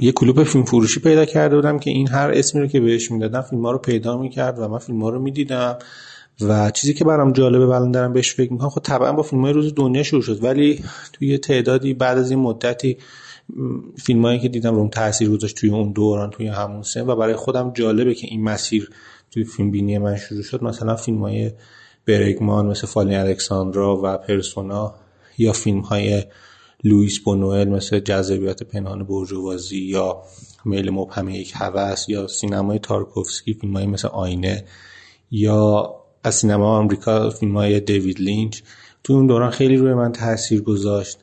یه 0.00 0.12
کلوب 0.12 0.44
فیلم 0.44 0.64
فروشی 0.64 1.00
پیدا 1.00 1.24
کرده 1.24 1.56
بودم 1.56 1.78
که 1.78 1.90
این 1.90 2.08
هر 2.08 2.30
اسمی 2.34 2.60
رو 2.60 2.66
که 2.66 2.80
بهش 2.80 3.10
می‌دادم 3.10 3.40
فیلم 3.40 3.62
ها 3.66 3.72
رو 3.72 3.78
پیدا 3.78 4.18
می‌کرد 4.18 4.58
و 4.58 4.68
من 4.68 4.78
فیلم 4.78 5.02
ها 5.02 5.10
رو 5.10 5.22
می‌دیدم 5.22 5.78
و 6.40 6.70
چیزی 6.70 6.94
که 6.94 7.04
برام 7.04 7.32
جالبه 7.32 7.64
الان 7.64 7.90
دارم 7.90 8.12
بهش 8.12 8.34
فکر 8.34 8.52
می‌کنم 8.52 8.68
خب 8.68 8.80
طبعا 8.80 9.12
با 9.12 9.22
فیلم 9.22 9.42
های 9.42 9.52
روز 9.52 9.74
دنیا 9.74 10.02
شروع 10.02 10.22
شد 10.22 10.44
ولی 10.44 10.84
توی 11.12 11.38
تعدادی 11.38 11.94
بعد 11.94 12.18
از 12.18 12.30
این 12.30 12.40
مدتی 12.40 12.98
فیلم 13.96 14.24
هایی 14.24 14.38
که 14.38 14.48
دیدم 14.48 14.74
روم 14.74 14.88
تاثیر 14.88 15.30
گذاشت 15.30 15.56
توی 15.56 15.70
اون 15.70 15.92
دوران 15.92 16.30
توی 16.30 16.46
همون 16.46 16.82
سن 16.82 17.06
و 17.06 17.16
برای 17.16 17.36
خودم 17.36 17.72
جالبه 17.72 18.14
که 18.14 18.26
این 18.26 18.44
مسیر 18.44 18.90
توی 19.30 19.44
فیلم 19.44 19.70
بینی 19.70 19.98
من 19.98 20.16
شروع 20.16 20.42
شد 20.42 20.64
مثلا 20.64 20.96
فیلم 20.96 21.18
های 21.18 21.52
برگمان 22.06 22.66
مثل 22.66 22.86
فانی 22.86 23.18
و 23.18 23.28
الکساندر 23.28 24.00
و 24.02 24.16
پرسونا 24.16 24.94
یا 25.38 25.52
فیلم 25.52 25.80
های 25.80 26.24
لوئیس 26.84 27.18
بونوئل 27.18 27.68
مثل 27.68 28.00
جذابیت 28.00 28.62
پنهان 28.62 29.04
بورژوازی 29.04 29.78
یا 29.78 30.22
میل 30.64 30.90
مبهم 30.90 31.28
یک 31.28 31.52
هوس 31.56 32.08
یا 32.08 32.26
سینمای 32.26 32.78
تارکوفسکی 32.78 33.54
فیلم 33.54 33.76
های 33.76 33.86
مثل 33.86 34.08
آینه 34.08 34.64
یا 35.30 35.94
از 36.24 36.34
سینما 36.34 36.78
آمریکا 36.78 37.30
فیلم 37.30 37.56
های 37.56 37.80
دیوید 37.80 38.20
لینچ. 38.20 38.60
تو 39.04 39.12
اون 39.12 39.26
دوران 39.26 39.50
خیلی 39.50 39.76
روی 39.76 39.94
من 39.94 40.12
تاثیر 40.12 40.60
گذاشت 40.60 41.18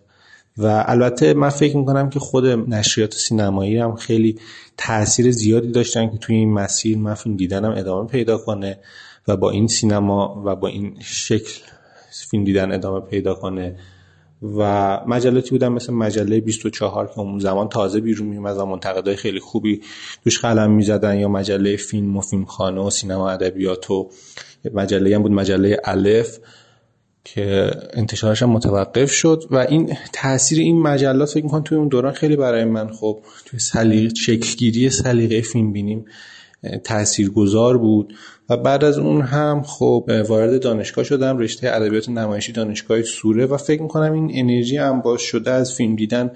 و 0.58 0.84
البته 0.88 1.34
من 1.34 1.50
فکر 1.50 1.78
می‌کنم 1.78 2.10
که 2.10 2.20
خود 2.20 2.46
نشریات 2.46 3.14
سینمایی 3.14 3.78
هم 3.78 3.96
خیلی 3.96 4.40
تاثیر 4.78 5.32
زیادی 5.32 5.72
داشتن 5.72 6.10
که 6.10 6.18
توی 6.18 6.36
این 6.36 6.54
مسیر 6.54 6.98
من 6.98 7.14
فیلم 7.14 7.36
دیدنم 7.36 7.74
ادامه 7.78 8.08
پیدا 8.08 8.38
کنه 8.38 8.80
و 9.28 9.38
با 9.38 9.52
این 9.52 9.68
سینما 9.68 10.44
و 10.46 10.56
با 10.56 10.68
این 10.68 10.98
شکل 11.02 11.54
فیلم 12.30 12.44
دیدن 12.44 12.72
ادامه 12.72 13.00
پیدا 13.00 13.34
کنه. 13.34 13.76
و 14.42 15.00
مجلاتی 15.08 15.50
بودن 15.50 15.68
مثل 15.68 15.94
مجله 15.94 16.40
24 16.40 17.08
که 17.08 17.20
اون 17.20 17.40
زمان 17.40 17.70
تازه 17.70 18.00
بیرون 18.00 18.28
میومد 18.28 18.58
و 18.58 18.66
منتقدای 18.66 19.16
خیلی 19.16 19.40
خوبی 19.40 19.82
توش 20.24 20.40
قلم 20.40 20.72
می‌زدن 20.72 21.20
یا 21.20 21.28
مجله 21.28 21.76
فیلم 21.76 22.18
و 22.18 22.22
فیلمخانه 22.22 22.82
و 22.82 22.90
سینما 22.90 23.30
ادبیات 23.30 23.92
و 23.92 24.10
مجله 24.74 25.16
هم 25.16 25.22
بود 25.22 25.32
مجله 25.32 25.78
الف 25.84 26.40
که 27.24 27.72
انتشارش 27.94 28.44
هم 28.44 28.50
متوقف 28.50 29.12
شد 29.12 29.44
و 29.52 29.58
این 29.58 29.98
تاثیر 30.14 30.60
این 30.60 30.82
مجلات 30.82 31.30
فکر 31.30 31.44
می‌کنم 31.44 31.62
توی 31.62 31.78
اون 31.78 31.88
دوران 31.88 32.14
خیلی 32.14 32.36
برای 32.36 32.66
من 32.66 32.92
خب 32.92 33.20
توی 33.46 33.60
سلیقه 33.60 34.16
شکلگیری 34.16 34.90
سلیقه 34.90 35.42
فیلم 35.42 35.74
بینیم 35.74 36.06
تاثیرگذار 36.84 37.78
بود 37.78 38.14
و 38.50 38.58
بعد 38.58 38.84
از 38.84 38.98
اون 38.98 39.22
هم 39.22 39.62
خب 39.62 40.10
وارد 40.28 40.62
دانشگاه 40.62 41.04
شدم 41.04 41.38
رشته 41.38 41.76
ادبیات 41.76 42.10
نمایشی 42.10 42.52
دانشگاه 42.52 43.02
سوره 43.02 43.46
و 43.46 43.58
فکر 43.58 43.82
می‌کنم 43.82 44.14
این 44.14 44.32
انرژی 44.34 44.78
هم 44.78 45.02
باز 45.02 45.22
شده 45.22 45.52
از 45.52 45.74
فیلم 45.74 45.96
دیدن 45.96 46.32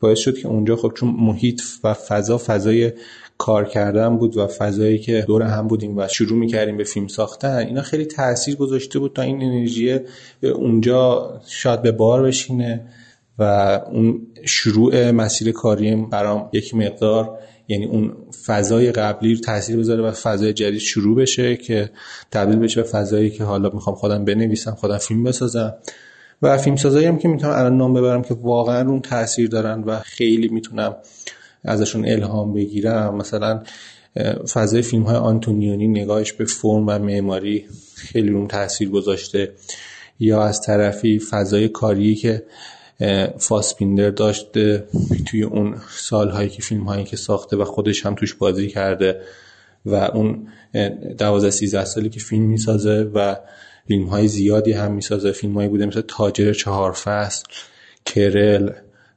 باعث 0.00 0.18
شد 0.18 0.38
که 0.38 0.48
اونجا 0.48 0.76
خب 0.76 0.92
چون 0.96 1.16
محیط 1.18 1.62
و 1.84 1.94
فضا 1.94 2.38
فضای 2.38 2.92
کار 3.38 3.64
کردن 3.64 4.16
بود 4.18 4.36
و 4.36 4.46
فضایی 4.46 4.98
که 4.98 5.24
دور 5.26 5.42
هم 5.42 5.68
بودیم 5.68 5.98
و 5.98 6.08
شروع 6.08 6.38
می‌کردیم 6.38 6.76
به 6.76 6.84
فیلم 6.84 7.06
ساختن 7.06 7.56
اینا 7.56 7.82
خیلی 7.82 8.04
تاثیر 8.04 8.56
گذاشته 8.56 8.98
بود 8.98 9.12
تا 9.12 9.22
این 9.22 9.42
انرژی 9.42 10.00
اونجا 10.42 11.32
شاید 11.46 11.82
به 11.82 11.92
بار 11.92 12.22
بشینه 12.22 12.84
و 13.38 13.42
اون 13.92 14.26
شروع 14.44 15.10
مسیر 15.10 15.52
کاریم 15.52 16.10
برام 16.10 16.48
یک 16.52 16.74
مقدار 16.74 17.38
یعنی 17.68 17.84
اون 17.84 18.12
فضای 18.46 18.92
قبلی 18.92 19.34
رو 19.34 19.40
تاثیر 19.40 19.76
بذاره 19.76 20.02
و 20.02 20.10
فضای 20.10 20.52
جدید 20.52 20.80
شروع 20.80 21.16
بشه 21.16 21.56
که 21.56 21.90
تبدیل 22.30 22.58
بشه 22.58 22.82
به 22.82 22.88
فضایی 22.88 23.30
که 23.30 23.44
حالا 23.44 23.70
می‌خوام 23.74 23.96
خودم 23.96 24.24
بنویسم 24.24 24.74
خودم 24.74 24.98
فیلم 24.98 25.24
بسازم. 25.24 25.74
و 26.42 26.58
فیلم 26.58 26.76
سازایی 26.76 27.06
هم 27.06 27.18
که 27.18 27.28
می‌تونم 27.28 27.52
الان 27.52 27.76
نام 27.76 27.94
ببرم 27.94 28.22
که 28.22 28.34
واقعا 28.34 28.88
اون 28.88 29.00
تاثیر 29.00 29.48
دارن 29.48 29.82
و 29.82 29.98
خیلی 29.98 30.48
می‌تونم 30.48 30.96
ازشون 31.64 32.08
الهام 32.08 32.52
بگیرم. 32.52 33.16
مثلا 33.16 33.62
فضای 34.52 34.82
فیلم 34.82 35.02
های 35.02 35.16
آنتونیونی 35.16 35.88
نگاهش 35.88 36.32
به 36.32 36.44
فرم 36.44 36.86
و 36.86 36.98
معماری 36.98 37.64
خیلی 37.94 38.28
روم 38.28 38.46
تاثیر 38.46 38.88
گذاشته. 38.88 39.52
یا 40.20 40.42
از 40.42 40.60
طرفی 40.60 41.18
فضای 41.18 41.68
کاری 41.68 42.14
که 42.14 42.42
فاسپیندر 43.38 44.10
داشته 44.10 44.84
توی 45.26 45.42
اون 45.42 45.76
سالهایی 45.90 46.48
که 46.48 46.62
فیلم 46.62 46.82
هایی 46.82 47.04
که 47.04 47.16
ساخته 47.16 47.56
و 47.56 47.64
خودش 47.64 48.06
هم 48.06 48.14
توش 48.14 48.34
بازی 48.34 48.68
کرده 48.68 49.20
و 49.86 49.94
اون 49.94 50.48
دوازده 51.18 51.50
سیزده 51.50 51.84
سالی 51.84 52.08
که 52.08 52.20
فیلم 52.20 52.44
می‌سازه 52.44 53.10
و 53.14 53.36
فیلم 53.88 54.06
های 54.06 54.28
زیادی 54.28 54.72
هم 54.72 54.92
می‌سازه. 54.92 55.32
فیلم 55.32 55.54
هایی 55.54 55.68
بوده 55.68 55.86
مثل 55.86 56.00
تاجر 56.00 56.52
چهار 56.52 56.92
فصل 56.92 57.44
کرل 58.04 58.70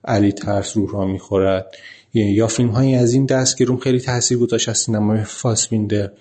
علی 0.05 0.31
ترس 0.31 0.77
روح 0.77 0.91
را 0.91 1.05
می‌خورد. 1.05 1.75
یا 2.13 2.47
فیلم 2.47 2.69
هایی 2.69 2.95
از 2.95 3.13
این 3.13 3.25
دست 3.25 3.57
که 3.57 3.65
روم 3.65 3.77
خیلی 3.77 3.99
تاثیر 3.99 4.37
گذاشت 4.37 4.69
از 4.69 4.77
سینمای 4.77 5.23
فاسپیندر 5.23 6.11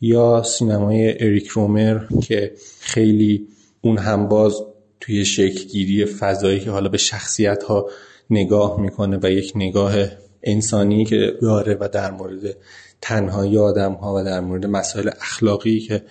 یا 0.00 0.42
سینمای 0.42 1.24
اریک 1.24 1.48
رومر 1.48 2.00
که 2.22 2.52
خیلی 2.80 3.48
اون 3.80 3.98
هم 3.98 4.28
باز 4.28 4.54
توی 5.00 5.24
شکلگیری 5.24 6.04
فضایی 6.04 6.60
که 6.60 6.70
حالا 6.70 6.88
به 6.88 6.98
شخصیت 6.98 7.62
ها 7.62 7.90
نگاه 8.30 8.80
می‌کنه 8.80 9.18
و 9.22 9.30
یک 9.30 9.52
نگاه 9.56 9.94
انسانی 10.42 11.04
که 11.04 11.34
داره 11.42 11.76
و 11.80 11.88
در 11.88 12.10
مورد 12.10 12.56
تنهایی 13.00 13.58
آدم 13.58 13.92
ها 13.92 14.14
و 14.14 14.24
در 14.24 14.40
مورد 14.40 14.66
مسائل 14.66 15.10
اخلاقی 15.20 15.80
که 15.80 16.02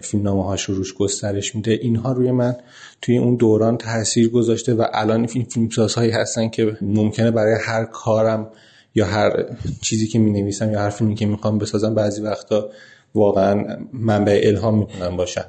فیلمنامه 0.00 0.44
ها 0.44 0.56
روش 0.68 0.94
گسترش 0.94 1.54
میده 1.54 1.70
اینها 1.70 2.12
روی 2.12 2.30
من 2.30 2.56
توی 3.02 3.18
اون 3.18 3.36
دوران 3.36 3.76
تاثیر 3.76 4.28
گذاشته 4.28 4.74
و 4.74 4.86
الان 4.92 5.28
این 5.34 5.44
فیلمسازهایی 5.44 6.10
هستن 6.10 6.48
که 6.48 6.76
ممکنه 6.80 7.30
برای 7.30 7.56
هر 7.66 7.84
کارم 7.84 8.50
یا 8.94 9.06
هر 9.06 9.44
چیزی 9.82 10.06
که 10.06 10.18
می 10.18 10.30
نویسم 10.30 10.72
یا 10.72 10.80
هر 10.80 10.90
فیلمی 10.90 11.14
که 11.14 11.26
می‌خوام 11.26 11.58
بسازم 11.58 11.94
بعضی 11.94 12.22
وقتا 12.22 12.70
واقعا 13.14 13.64
منبع 13.92 14.40
الهام 14.44 14.78
می‌تونن 14.78 15.16
باشن. 15.16 15.44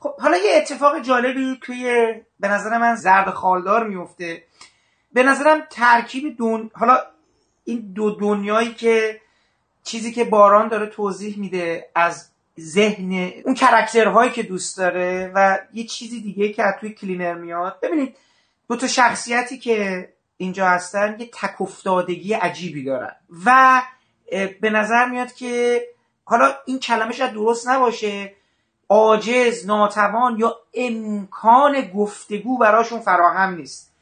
خب 0.00 0.20
حالا 0.20 0.36
یه 0.36 0.56
اتفاق 0.56 1.00
جالبی 1.00 1.58
توی 1.62 2.14
به 2.40 2.48
نظر 2.48 2.78
من 2.78 2.94
زرد 2.94 3.30
خالدار 3.30 3.86
میفته. 3.86 4.44
به 5.12 5.22
نظرم 5.22 5.60
ترکیب 5.70 6.36
دون 6.36 6.70
حالا 6.74 6.98
این 7.64 7.92
دو 7.94 8.10
دنیایی 8.10 8.74
که 8.74 9.20
چیزی 9.84 10.12
که 10.12 10.24
باران 10.24 10.68
داره 10.68 10.86
توضیح 10.86 11.38
میده 11.38 11.88
از 11.94 12.30
ذهن 12.60 13.32
اون 13.44 13.54
کرکترهایی 13.54 14.30
که 14.30 14.42
دوست 14.42 14.78
داره 14.78 15.32
و 15.34 15.58
یه 15.72 15.84
چیزی 15.84 16.20
دیگه 16.20 16.52
که 16.52 16.62
از 16.62 16.74
توی 16.80 16.90
کلینر 16.90 17.34
میاد. 17.34 17.80
ببینید 17.82 18.16
دو 18.68 18.76
تا 18.76 18.86
شخصیتی 18.86 19.58
که 19.58 20.08
اینجا 20.36 20.68
هستن 20.68 21.16
یه 21.18 21.30
تکفتادگی 21.32 22.32
عجیبی 22.34 22.84
دارن 22.84 23.12
و 23.46 23.82
به 24.60 24.70
نظر 24.70 25.08
میاد 25.08 25.32
که 25.32 25.82
حالا 26.24 26.54
این 26.66 26.78
کلمه 26.80 27.12
شاید 27.12 27.32
درست 27.32 27.68
نباشه. 27.68 28.34
عاجز 28.88 29.66
ناتوان 29.66 30.38
یا 30.38 30.56
امکان 30.74 31.80
گفتگو 31.80 32.58
براشون 32.58 33.00
فراهم 33.00 33.54
نیست. 33.54 33.92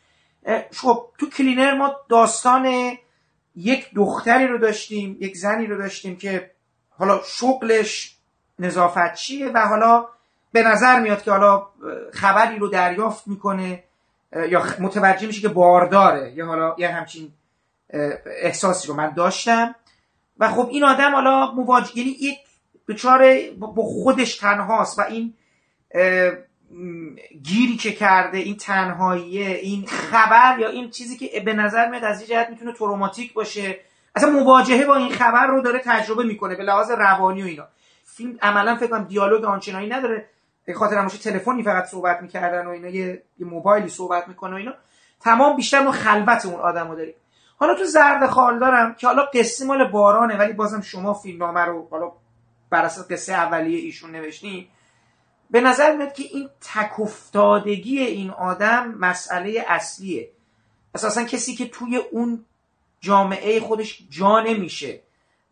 خب 0.72 1.08
تو 1.18 1.30
کلینر 1.30 1.74
ما 1.74 1.96
داستان 2.08 2.96
یک 3.56 3.94
دختری 3.94 4.46
رو 4.46 4.58
داشتیم 4.58 5.16
یک 5.20 5.36
زنی 5.36 5.66
رو 5.66 5.78
داشتیم 5.78 6.16
که 6.16 6.50
حالا 6.98 7.20
شغلش 7.24 8.16
نظافتچیه 8.58 9.48
و 9.48 9.58
حالا 9.58 10.08
به 10.52 10.62
نظر 10.62 11.00
میاد 11.00 11.22
که 11.22 11.30
حالا 11.30 11.66
خبری 12.12 12.58
رو 12.58 12.68
دریافت 12.68 13.26
می‌کنه 13.26 13.84
یا 14.48 14.62
متوجه 14.78 15.26
میشه 15.26 15.40
که 15.40 15.48
بارداره 15.48 16.32
یا 16.32 16.46
حالا 16.46 16.74
یه 16.78 16.88
همچین 16.88 17.32
احساسی 18.42 18.88
رو 18.88 18.94
من 18.94 19.10
داشتم. 19.10 19.74
و 20.38 20.48
خب 20.48 20.68
این 20.70 20.84
آدم 20.84 21.14
حالا 21.14 21.52
مواجه 21.52 21.98
یعنی 21.98 22.10
یک 22.10 22.38
دچار 22.88 23.40
با 23.58 23.82
خودش 23.82 24.38
تنهاست 24.38 24.98
و 24.98 25.02
این 25.02 25.34
گیری 27.42 27.76
که 27.76 27.92
کرده 27.92 28.38
این 28.38 28.56
تنهاییه 28.56 29.46
این 29.46 29.86
خبر 29.86 30.58
یا 30.58 30.68
این 30.68 30.90
چیزی 30.90 31.16
که 31.16 31.40
به 31.40 31.52
نظر 31.52 31.90
میاد 31.90 32.04
از 32.04 32.20
این 32.20 32.28
جهت 32.28 32.50
می‌تونه 32.50 32.72
تروماتیک 32.72 33.34
باشه. 33.34 33.78
اصلا 34.14 34.30
مواجهه 34.30 34.84
با 34.84 34.96
این 34.96 35.12
خبر 35.12 35.46
رو 35.46 35.60
داره 35.60 35.78
تجربه 35.84 36.24
می‌کنه 36.24 36.56
به 36.56 36.62
لحاظ 36.62 36.90
روانی 36.90 37.42
و 37.42 37.46
اینا. 37.46 37.66
فیلم 38.04 38.38
عملا 38.42 38.76
فکر 38.76 38.86
کنم 38.86 39.04
دیالوگ 39.04 39.44
آنچنانی 39.44 39.88
نداره. 39.88 40.28
به 40.64 40.74
خاطر 40.74 40.96
همش 40.96 41.18
تلفنی 41.18 41.62
فقط 41.62 41.84
صحبت 41.84 42.22
می‌کردن 42.22 42.66
و 42.66 42.70
اینا 42.70 42.88
یه, 42.88 43.22
یه 43.38 43.46
موبایلی 43.46 43.88
صحبت 43.88 44.28
می‌کنه 44.28 44.52
و 44.52 44.56
اینا. 44.56 44.72
تمام 45.20 45.56
بیشتر 45.56 45.82
ما 45.82 45.92
خلوت 45.92 46.46
اون 46.46 46.60
آدمو 46.60 46.94
داریم. 46.94 47.14
حالا 47.56 47.74
تو 47.74 47.84
زرد 47.84 48.26
خال 48.26 48.58
دارم 48.58 48.94
که 48.94 49.06
حالا 49.06 49.24
قصه 49.34 49.64
مال 49.64 49.90
بارانه 49.90 50.36
ولی 50.36 50.52
بازم 50.52 50.80
شما 50.80 51.14
فیلمنامه 51.14 51.60
رو 51.60 51.88
حالا 51.90 52.12
بر 52.70 52.84
اساس 52.84 53.10
قصه 53.10 53.32
اولیه 53.32 53.78
ایشون 53.78 54.10
نوشتین 54.10 54.66
به 55.50 55.60
نظر 55.60 55.96
میاد 55.96 56.12
که 56.12 56.22
این 56.22 56.48
تکفتادگی 56.60 57.98
این 57.98 58.30
آدم 58.30 58.94
مسئله 59.00 59.64
اصلیه. 59.68 60.30
اساسا 60.94 61.24
کسی 61.24 61.54
که 61.54 61.68
توی 61.68 61.96
اون 61.96 62.44
جامعه 63.00 63.60
خودش 63.60 64.02
جا 64.10 64.40
نمیشه. 64.40 65.00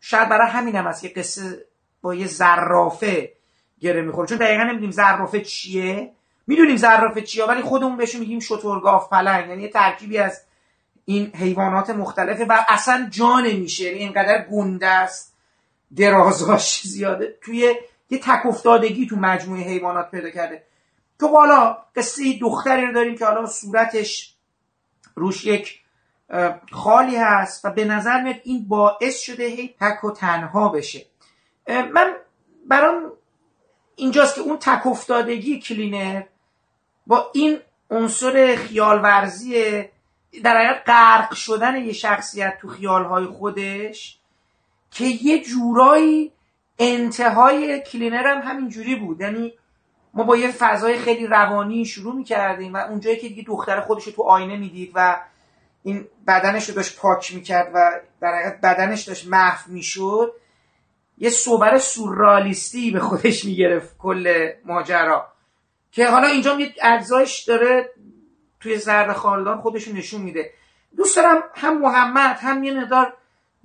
شاید 0.01 0.29
برای 0.29 0.47
همین 0.47 0.75
هم 0.75 0.87
است 0.87 1.01
که 1.01 1.09
قصه 1.09 1.65
با 2.01 2.15
یه 2.15 2.27
زرافه 2.27 3.31
گره 3.79 4.01
می‌خوره. 4.01 4.27
چون 4.27 4.37
دقیقا 4.37 4.63
نمی‌دونیم 4.63 4.91
زرافه 4.91 5.41
چیه. 5.41 6.11
می‌دونیم 6.47 6.75
زرافه 6.75 7.21
چیه 7.21 7.45
ولی 7.45 7.61
خودمون 7.61 7.97
بهشون 7.97 8.21
میگیم 8.21 8.39
شترگاف 8.39 9.09
پلنگ. 9.09 9.49
یعنی 9.49 9.63
یه 9.63 9.69
ترکیبی 9.69 10.17
از 10.17 10.41
این 11.05 11.35
حیوانات 11.35 11.89
مختلفه 11.89 12.45
و 12.45 12.65
اصلا 12.67 13.07
جا 13.11 13.39
نمیشه. 13.39 13.83
یعنی 13.83 13.99
اینقدر 13.99 14.45
گنده 14.51 14.87
است. 14.87 15.34
درازاش 15.95 16.81
زیاده. 16.87 17.37
توی 17.41 17.75
یه 18.09 18.19
تک 18.19 18.45
افتادگی 18.45 19.07
تو 19.07 19.15
مجموعه 19.15 19.63
حیوانات 19.63 20.11
پیدا 20.11 20.29
کرده. 20.29 20.63
تو 21.19 21.29
بالا 21.29 21.77
قصه 21.95 22.23
دختری 22.41 22.85
رو 22.85 22.93
داریم 22.93 23.17
که 23.17 23.25
حالا 23.25 23.45
صورتش 23.45 24.35
روش 25.15 25.45
یک 25.45 25.79
خالی 26.71 27.15
هست 27.15 27.65
و 27.65 27.69
به 27.69 27.85
نظر 27.85 28.21
میاد 28.21 28.35
این 28.43 28.67
باعث 28.67 29.19
شده 29.19 29.43
هی 29.43 29.75
تک 29.79 30.03
و 30.03 30.11
تنها 30.11 30.69
بشه. 30.69 31.05
من 31.67 32.15
برام 32.67 33.11
اینجاست 33.95 34.35
که 34.35 34.41
اون 34.41 34.57
تک 34.57 34.87
افتادگی 34.87 35.59
کلینر 35.59 36.23
با 37.07 37.31
این 37.33 37.59
عنصر 37.91 38.55
خیال 38.55 39.03
ورزی 39.03 39.83
در 40.43 40.57
حقیقت 40.57 40.83
غرق 40.85 41.33
شدن 41.33 41.75
یه 41.75 41.93
شخصیت 41.93 42.57
تو 42.61 42.67
خیالهای 42.67 43.25
خودش 43.25 44.19
که 44.95 45.05
یه 45.05 45.43
جورایی 45.43 46.31
انتهای 46.79 47.81
کلینر 47.81 48.27
هم 48.27 48.41
همین 48.41 48.69
جوری 48.69 48.95
بود. 48.95 49.21
یعنی 49.21 49.53
ما 50.13 50.23
با 50.23 50.37
یه 50.37 50.51
فضای 50.51 50.97
خیلی 50.97 51.27
روانی 51.27 51.85
شروع 51.85 52.15
می‌کردیم 52.15 52.73
و 52.73 52.77
اونجایی 52.77 53.17
که 53.17 53.29
دیگه 53.29 53.43
دختر 53.43 53.81
خودش 53.81 54.03
رو 54.03 54.11
تو 54.11 54.23
آینه 54.23 54.57
می‌دید 54.57 54.91
و 54.95 55.21
این 55.83 56.07
بدنش 56.27 56.69
رو 56.69 56.75
داشت 56.75 56.99
پاک 56.99 57.35
می‌کرد 57.35 57.71
و 57.73 57.91
در 58.21 58.57
بدنش 58.63 59.03
داشت 59.03 59.27
محو 59.27 59.71
می‌شد 59.71 60.33
یه 61.17 61.29
صوبر 61.29 61.77
سوررالیستی 61.77 62.91
به 62.91 62.99
خودش 62.99 63.45
می‌گرفت 63.45 63.97
کل 63.97 64.49
ماجرا. 64.65 65.27
که 65.91 66.07
حالا 66.07 66.27
اینجا 66.27 66.59
یه 66.59 66.73
اجزایش 66.81 67.43
داره 67.43 67.89
توی 68.59 68.77
زرد 68.77 69.11
خودش 69.61 69.87
نشون 69.87 70.21
میده. 70.21 70.51
دوست 70.97 71.15
دارم 71.15 71.43
هم 71.55 71.81
محمد 71.81 72.37
هم 72.39 72.63
یه 72.63 72.73
مقدار 72.73 73.13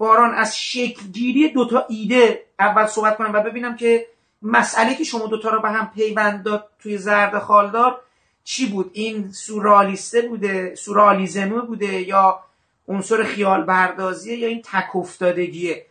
باران 0.00 0.34
از 0.34 0.58
شکلگیری 0.58 1.48
دوتا 1.48 1.86
ایده 1.88 2.42
اول 2.58 2.86
صحبت 2.86 3.16
کنم 3.16 3.32
و 3.32 3.40
ببینم 3.40 3.76
که 3.76 4.06
مسئله 4.42 4.94
که 4.94 5.04
شما 5.04 5.26
دوتا 5.26 5.50
رو 5.50 5.62
به 5.62 5.68
هم 5.68 5.90
پیوند 5.94 6.42
داد 6.42 6.68
توی 6.82 6.98
زرد 6.98 7.38
خالدار 7.38 8.00
چی 8.44 8.66
بود؟ 8.66 8.90
این 8.92 9.32
سورالیسته 9.32 10.22
بوده؟ 10.22 10.74
سورالیزمه 10.74 11.60
بوده؟ 11.60 12.00
یا 12.00 12.40
عنصر 12.88 13.24
خیال 13.24 13.64
بردازیه 13.64 14.36
یا 14.36 14.48
این 14.48 14.62
تک 14.62 14.96
افتادگیه؟ 14.96 15.86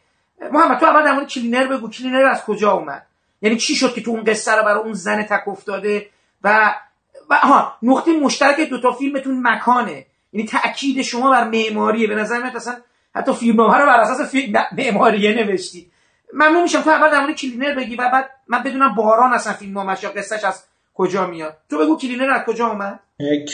محمد 0.51 0.79
تو 0.79 0.85
اول 0.85 1.03
در 1.03 1.25
کلینر 1.25 1.67
بگو. 1.67 1.89
کلینر 1.89 2.25
از 2.25 2.43
کجا 2.43 2.71
اومد؟ 2.71 3.05
یعنی 3.41 3.57
چی 3.57 3.75
شد 3.75 3.93
که 3.93 4.01
تو 4.01 4.11
اون 4.11 4.23
قصه 4.23 4.55
رو 4.55 4.63
برای 4.63 4.83
اون 4.83 4.93
زن 4.93 5.23
تک 5.23 5.47
افتاده 5.47 6.09
و 6.43 6.75
و 7.29 7.35
ها 7.35 7.77
نقطه 7.81 8.19
مشترک 8.19 8.59
دو 8.69 8.81
تا 8.81 8.91
فیلمتون 8.91 9.47
مکانه. 9.47 10.05
یعنی 10.33 10.47
تاکید 10.47 11.01
شما 11.01 11.31
بر 11.31 11.43
معماریه. 11.43 12.07
به 12.07 12.15
نظر 12.15 12.41
میاد 12.41 12.55
اصلا 12.55 12.77
حتی 13.19 13.33
فیلمنامه 13.33 13.77
رو 13.77 13.85
بر 13.85 13.99
اساس 13.99 14.31
فیلم 14.31 14.59
معماریه 14.77 15.31
نوشتید 15.31 15.91
ممنون 16.33 16.63
میشم. 16.63 16.81
تو 16.81 16.89
اول 16.89 17.11
در 17.11 17.19
مورد 17.19 17.35
کلینر 17.35 17.75
بگی 17.75 17.95
و 17.95 18.09
بعد 18.13 18.29
من 18.47 18.63
بدونم 18.63 18.95
باران 18.95 19.33
اصلا 19.33 19.53
فیلمنامه‌اش 19.53 20.03
یا 20.03 20.09
قصهش 20.09 20.43
از 20.43 20.63
کجا 20.93 21.27
میاد. 21.27 21.57
تو 21.69 21.77
بگو 21.77 21.97
کلینر 21.97 22.29
از 22.29 22.41
کجا 22.45 22.67
اومد. 22.67 22.99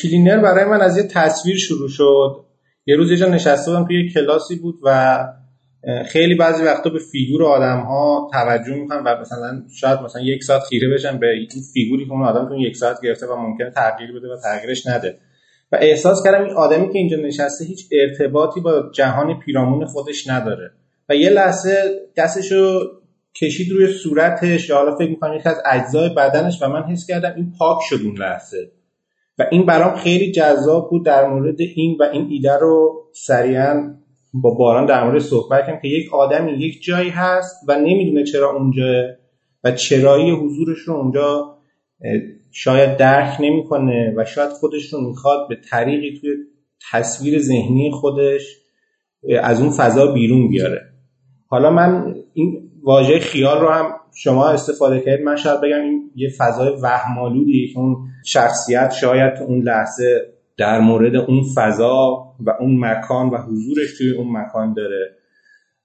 کلینر 0.01 0.37
برای 0.37 0.65
من 0.65 0.81
از 0.81 0.97
یه 0.97 1.03
تصویر 1.03 1.57
شروع 1.57 1.89
شد. 1.89 2.45
یه 2.85 2.95
روز 2.95 3.11
یه 3.11 3.17
جا 3.17 3.27
نشسته 3.27 3.71
بودم 3.71 3.85
توی 3.85 4.09
کلاسی 4.09 4.55
بود 4.55 4.79
و 4.83 5.19
خیلی 6.07 6.35
بعضی 6.35 6.63
وقتا 6.63 6.89
به 6.89 6.99
فیگور 7.11 7.43
آدم 7.43 7.79
ها 7.79 8.29
توجه 8.33 8.73
می‌کنن 8.73 9.03
و 9.03 9.21
مثلا 9.21 9.63
شاید 9.79 9.99
مثلا 9.99 10.21
یک 10.21 10.43
ساعت 10.43 10.63
خیره 10.63 10.89
بشن 10.89 11.19
به 11.19 11.27
این 11.27 11.47
فیگوری 11.73 12.05
که 12.05 12.11
اون 12.11 12.23
آدم 12.23 12.49
تو 12.49 12.55
یک 12.55 12.77
ساعت 12.77 13.01
گرفته 13.03 13.27
و 13.27 13.35
ممکنه 13.35 13.71
تغییر 13.71 14.11
بده 14.11 14.27
و 14.27 14.37
تغییرش 14.43 14.87
نده. 14.87 15.17
و 15.71 15.77
احساس 15.81 16.23
کردم 16.23 16.43
این 16.43 16.53
آدمی 16.53 16.93
که 16.93 16.97
اینجا 16.99 17.17
نشسته 17.17 17.65
هیچ 17.65 17.89
ارتباطی 17.91 18.59
با 18.59 18.91
جهان 18.93 19.39
پیرامون 19.39 19.85
خودش 19.85 20.27
نداره. 20.27 20.71
و 21.09 21.15
یه 21.15 21.29
لحظه 21.29 21.77
دستشو 22.17 22.79
کشید 23.41 23.71
روی 23.71 23.87
صورتش 23.87 24.69
یا 24.69 24.77
حالا 24.77 24.95
فکر 24.95 25.09
می‌کنم 25.09 25.33
یکی 25.33 25.49
از 25.49 25.61
اجزای 25.65 26.09
بدنش 26.09 26.61
و 26.61 26.69
من 26.69 26.83
حس 26.83 27.07
کردم 27.07 27.33
این 27.35 27.53
پاک 27.59 27.77
شد 27.89 27.99
اون 28.03 28.17
لحظه. 28.17 28.71
و 29.39 29.45
این 29.51 29.65
برام 29.65 29.95
خیلی 29.95 30.31
جذاب 30.31 30.89
بود 30.89 31.05
در 31.05 31.27
مورد 31.27 31.61
این 31.75 31.97
و 31.99 32.03
این 32.03 32.27
ایده 32.29 32.57
رو 32.57 33.03
سریعا 33.13 33.95
با 34.33 34.49
باران 34.49 34.85
در 34.85 35.03
مورد 35.03 35.19
صحبت 35.19 35.61
کردیم 35.61 35.81
که 35.81 35.87
یک 35.87 36.13
آدمی 36.13 36.51
یک 36.51 36.83
جایی 36.83 37.09
هست 37.09 37.55
و 37.67 37.79
نمی‌دونه 37.79 38.23
چرا 38.23 38.51
اونجا 38.51 38.83
و 39.63 39.71
چرایی 39.71 40.31
حضورش 40.31 40.77
رو 40.77 40.93
اونجا 40.93 41.57
شاید 42.57 42.97
درک 42.97 43.37
نمی‌کنه 43.39 44.13
و 44.17 44.25
شاید 44.25 44.49
خودش 44.49 44.93
رو 44.93 45.09
می‌خواد 45.09 45.49
به 45.49 45.57
طریقی 45.69 46.19
توی 46.19 46.29
تصویر 46.91 47.39
ذهنی 47.39 47.91
خودش 47.91 48.57
از 49.41 49.61
اون 49.61 49.71
فضا 49.71 50.11
بیرون 50.11 50.49
بیاره. 50.49 50.81
حالا 51.47 51.71
من 51.71 52.15
این 52.33 52.71
واژه 52.83 53.19
خیال 53.19 53.61
رو 53.61 53.69
هم 53.69 53.85
شما 54.13 54.49
استفاده 54.49 54.99
کردید. 54.99 55.25
من 55.25 55.35
شاید 55.35 55.61
بگم 55.61 55.81
این 55.81 56.11
یه 56.15 56.29
فضای 56.37 56.69
وهمالودی 56.81 57.71
که 57.73 57.79
اون 57.79 57.97
شخصیت 58.25 58.91
شاید 58.91 59.33
اون 59.47 59.61
لحظه 59.61 60.21
در 60.57 60.79
مورد 60.79 61.15
اون 61.15 61.43
فضا 61.55 62.33
و 62.39 62.49
اون 62.59 62.79
مکان 62.79 63.29
و 63.29 63.37
حضورش 63.37 63.97
توی 63.97 64.11
اون 64.11 64.37
مکان 64.37 64.73
داره. 64.73 65.15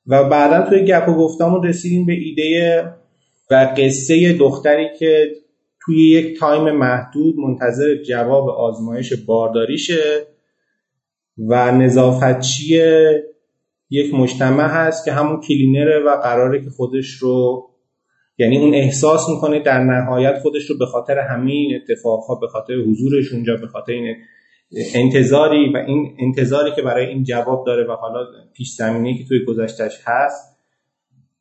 و 0.06 0.28
بعدا 0.28 0.68
توی 0.68 0.84
گپ 0.84 1.08
و 1.08 1.14
گفتامون 1.14 1.62
رسیدیم 1.62 2.06
به 2.06 2.12
ایده 2.12 2.84
و 3.50 3.74
قصه 3.76 4.32
دختری 4.32 4.86
که 4.98 5.30
توی 5.82 6.10
یک 6.10 6.38
تایم 6.38 6.70
محدود 6.70 7.36
منتظر 7.36 8.02
جواب 8.02 8.48
آزمایش 8.48 9.12
بارداریشه 9.12 10.26
و 11.38 11.72
نظافتچی 11.72 12.80
یک 13.90 14.14
مجتمع 14.14 14.64
هست 14.64 15.04
که 15.04 15.12
همون 15.12 15.40
کلینره 15.40 16.00
و 16.06 16.16
قراره 16.16 16.64
که 16.64 16.70
خودش 16.70 17.10
رو 17.10 17.66
یعنی 18.38 18.58
اون 18.58 18.74
احساس 18.74 19.28
می‌کنه 19.28 19.62
در 19.62 19.84
نهایت 19.84 20.38
خودش 20.38 20.70
رو 20.70 20.78
به 20.78 20.86
خاطر 20.86 21.18
همین 21.18 21.80
اتفاقها 21.82 22.34
به 22.34 22.46
خاطر 22.46 22.74
حضورش 22.74 23.32
اونجا 23.32 23.56
به 23.56 23.66
خاطر 23.66 23.92
این 23.92 24.16
انتظاری 24.94 25.72
و 25.72 25.76
این 25.76 26.16
انتظاری 26.18 26.70
که 26.76 26.82
برای 26.82 27.06
این 27.06 27.24
جواب 27.24 27.66
داره 27.66 27.84
و 27.84 27.92
حالا 27.92 28.26
پیش 28.54 28.74
زمینه 28.74 29.18
که 29.18 29.24
توی 29.24 29.44
گذشتش 29.44 29.98
هست 30.04 30.56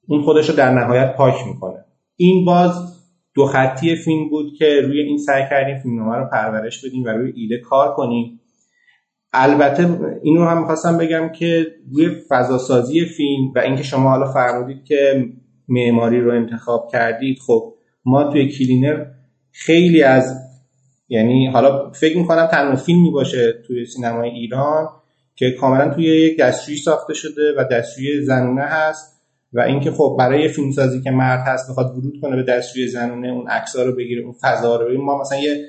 اون 0.07 0.21
خودش 0.21 0.49
رو 0.49 0.55
در 0.55 0.71
نهایت 0.71 1.15
پاک 1.15 1.35
می‌کنه. 1.47 1.85
این 2.15 2.45
باز 2.45 2.98
دو 3.39 3.45
خطی 3.45 3.95
فیلم 3.95 4.29
بود 4.29 4.53
که 4.57 4.81
روی 4.81 5.01
این 5.01 5.17
سعی 5.17 5.43
کردیم 5.49 5.79
فیلمنامه 5.79 6.15
رو 6.15 6.29
پرورش 6.31 6.85
بدیم 6.85 7.03
و 7.03 7.07
روی 7.07 7.31
ایده 7.35 7.57
کار 7.57 7.93
کنیم. 7.95 8.39
البته 9.33 9.99
اینو 10.23 10.45
هم 10.45 10.59
می‌خواستم 10.59 10.97
بگم 10.97 11.29
که 11.29 11.67
روی 11.91 12.09
فضاسازی 12.29 13.05
فیلم 13.05 13.51
و 13.55 13.59
اینکه 13.59 13.83
شما 13.83 14.09
حالا 14.09 14.31
فرمودید 14.31 14.83
که 14.85 15.25
معماری 15.67 16.21
رو 16.21 16.31
انتخاب 16.31 16.89
کردید 16.91 17.37
خب 17.47 17.73
ما 18.05 18.23
توی 18.23 18.51
کلینر 18.51 19.05
خیلی 19.51 20.03
از 20.03 20.35
یعنی 21.09 21.47
حالا 21.47 21.91
فکر 21.91 22.17
می‌کنم 22.17 22.45
تنها 22.45 22.75
فیلمی 22.75 23.11
باشه 23.11 23.53
توی 23.67 23.85
سینمای 23.85 24.29
ایران 24.29 24.87
که 25.35 25.51
کاملا 25.51 25.93
توی 25.93 26.05
یک 26.05 26.39
دستشویی 26.39 26.77
ساخته 26.77 27.13
شده 27.13 27.53
و 27.57 27.63
دستشویی 27.71 28.21
زنونه 28.21 28.63
هست. 28.63 29.18
و 29.53 29.61
اینکه 29.61 29.91
خب 29.91 30.15
برای 30.19 30.47
فیلم 30.47 30.71
سازی 30.71 31.01
که 31.01 31.11
مرد 31.11 31.39
هست 31.47 31.69
بخواد 31.71 31.97
ورود 31.97 32.13
کنه 32.21 32.35
به 32.35 32.43
دستشویی 32.43 32.87
زنونه 32.87 33.27
اون 33.27 33.47
عکس‌ها 33.47 33.83
رو 33.83 33.95
بگیره 33.95 34.23
اون 34.23 34.33
فضا 34.41 34.75
رو 34.75 34.85
بگیره 34.85 35.01
ما 35.01 35.21
مثلا 35.21 35.39
یه 35.39 35.65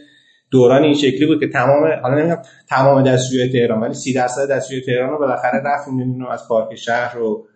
دوران 0.50 0.82
این 0.82 0.94
شکلی 0.94 1.26
بود 1.26 1.40
که 1.40 1.48
تمام 1.48 1.84
حالا 2.02 2.14
نمیگم 2.20 2.42
تمام 2.68 3.02
دستشوی 3.02 3.52
تهران 3.52 3.80
ولی 3.80 3.94
30 3.94 4.12
درصد 4.12 4.50
دستشوی 4.50 4.80
تهران 4.80 5.10
رو 5.10 5.18
بالاخره 5.18 5.62
رفتیم 5.64 6.00
نمی‌دونم 6.00 6.28
از 6.28 6.48
پارک 6.48 6.74
شهر 6.74 7.14
رو 7.14 7.46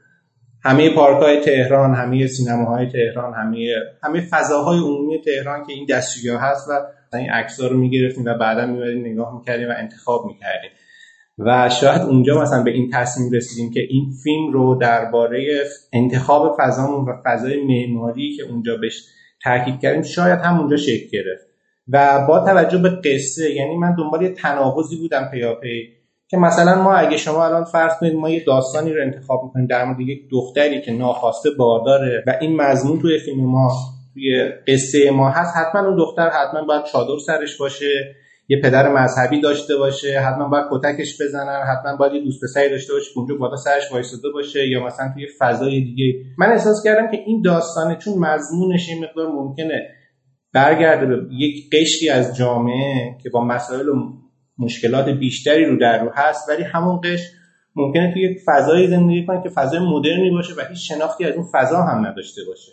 همه 0.64 0.94
پارک 0.94 1.22
های 1.22 1.40
تهران 1.40 1.94
همه 1.94 2.26
سینماهای 2.26 2.87
تهران 2.87 3.34
همه 3.34 3.74
همه 4.02 4.20
فضاهای 4.20 4.78
عمومی 4.78 5.20
تهران 5.20 5.66
که 5.66 5.72
این 5.72 5.87
دستشویی 5.90 6.34
هست 6.37 6.68
و 6.70 7.16
این 7.16 7.30
عکس‌ها 7.30 7.66
رو 7.66 7.76
می‌گرفتیم 7.76 8.24
و 8.24 8.38
بعدا 8.38 8.66
می‌بریم 8.66 9.06
نگاه 9.06 9.34
می‌کردیم 9.38 9.68
و 9.68 9.74
انتخاب 9.76 10.26
می‌کردیم. 10.26 10.70
و 11.38 11.68
شاید 11.68 12.03
اونجا 12.03 12.42
مثلا 12.42 12.62
به 12.62 12.70
این 12.70 12.90
تصمیم 12.92 13.33
رسیدیم 13.33 13.70
که 13.70 13.81
این 13.81 14.12
فیلم 14.23 14.53
رو 14.53 14.75
درباره 14.75 15.64
انتخاب 15.92 16.57
فضامون 16.59 17.05
و 17.05 17.12
فضای 17.25 17.64
معماری 17.64 18.37
که 18.37 18.42
اونجا 18.42 18.77
بهش 18.77 19.05
تاکید 19.42 19.81
کردیم 19.81 20.03
شاید 20.03 20.38
هم 20.38 20.61
اونجا 20.61 20.77
شکل 20.77 21.09
گرفت. 21.12 21.55
و 21.88 22.27
با 22.29 22.40
توجه 22.40 22.79
به 22.79 22.88
قصه 22.88 23.55
یعنی 23.55 23.77
من 23.77 23.94
دنبال 23.94 24.23
یه 24.23 24.29
تناقضی 24.29 24.97
بودم 24.97 25.29
پیاپی 25.33 25.88
که 26.29 26.37
مثلا 26.37 26.83
ما 26.83 26.94
اگه 26.94 27.16
شما 27.16 27.44
الان 27.44 27.64
فرض 27.64 27.92
کنید 28.01 28.14
ما 28.14 28.31
یه 28.31 28.44
داستانی 28.44 28.92
رو 28.92 29.03
انتخاب 29.03 29.44
می‌کنیم 29.44 29.66
در 29.66 29.85
مورد 29.85 30.01
یک 30.01 30.29
دختری 30.31 30.83
که 30.83 30.92
ناخواسته 30.92 31.51
بارداره 31.59 32.25
و 32.27 32.37
این 32.40 32.57
مضمون 32.57 33.01
توی 33.01 33.18
فیلم 33.18 33.47
ما 33.47 33.73
توی 34.14 34.44
قصه 34.68 35.11
ما 35.11 35.31
هست 35.31 35.57
حتما 35.57 35.87
اون 35.87 35.97
دختر 35.97 36.29
حتما 36.29 36.64
باید 36.64 36.85
چادر 36.85 37.18
سرش 37.27 37.59
باشه 37.59 38.14
یه 38.48 38.61
پدر 38.62 38.92
مذهبی 38.92 39.40
داشته 39.40 39.76
باشه 39.76 40.20
حتما 40.20 40.48
باید 40.48 40.64
کتکش 40.72 41.22
بزنن 41.22 41.62
حتما 41.62 41.96
باید 41.96 42.12
یه 42.12 42.20
دوست 42.20 42.44
پسری 42.44 42.70
داشته 42.70 42.92
باشه 42.92 43.11
اونجا 43.16 43.35
بالا 43.35 43.57
سرش 43.57 43.92
وایساده 43.92 44.28
باشه 44.30 44.68
یا 44.68 44.87
مثلا 44.87 45.12
توی 45.14 45.26
فضای 45.38 45.80
دیگه. 45.80 46.14
من 46.38 46.46
احساس 46.52 46.83
کردم 46.85 47.11
که 47.11 47.16
این 47.26 47.42
داستانه 47.42 47.96
چون 47.96 48.18
مضمونش 48.18 48.88
این 48.88 49.04
مقدار 49.04 49.33
ممکنه 49.33 49.88
برگرده 50.52 51.07
به 51.07 51.35
یک 51.35 51.70
قشری 51.72 52.09
از 52.09 52.37
جامعه 52.37 53.18
که 53.22 53.30
با 53.30 53.44
مسائل 53.44 53.88
و 53.88 53.94
مشکلات 54.59 55.09
بیشتری 55.09 55.64
رو 55.64 55.78
در 55.78 56.04
رو 56.04 56.11
هست 56.14 56.48
ولی 56.48 56.62
همون 56.62 57.00
قشر 57.04 57.28
ممکنه 57.76 58.12
توی 58.12 58.22
یک 58.22 58.38
فضایی 58.46 58.87
زندگی 58.87 59.26
کنه 59.26 59.42
که 59.42 59.48
فضای 59.48 59.80
مدرنی 59.80 60.30
باشه 60.30 60.54
و 60.54 60.61
هیچ 60.68 60.92
شناختی 60.92 61.24
از 61.24 61.35
اون 61.35 61.46
فضا 61.52 61.83
هم 61.83 62.07
نداشته 62.07 62.40
باشه. 62.48 62.72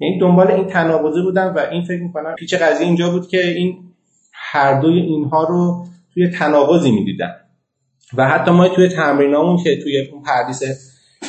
یعنی 0.00 0.18
دنبال 0.18 0.50
این 0.50 0.66
تناقضه 0.66 1.22
بودم 1.22 1.54
و 1.56 1.58
این 1.58 1.84
فکر 1.84 2.02
می‌کنم 2.02 2.34
پیچ 2.34 2.54
قضیه 2.54 2.86
اینجا 2.86 3.10
بود 3.10 3.28
که 3.28 3.48
این 3.48 3.85
هر 4.52 4.80
دوی 4.80 5.00
اینها 5.00 5.44
رو 5.44 5.86
توی 6.14 6.28
تناقضی 6.28 6.90
می‌دیدن. 6.90 7.34
و 8.16 8.28
حتی 8.28 8.50
ما 8.50 8.68
توی 8.68 8.88
تمرینامون 8.88 9.56
که 9.56 9.82
توی 9.82 10.08
اون 10.12 10.22
پردیس 10.22 10.62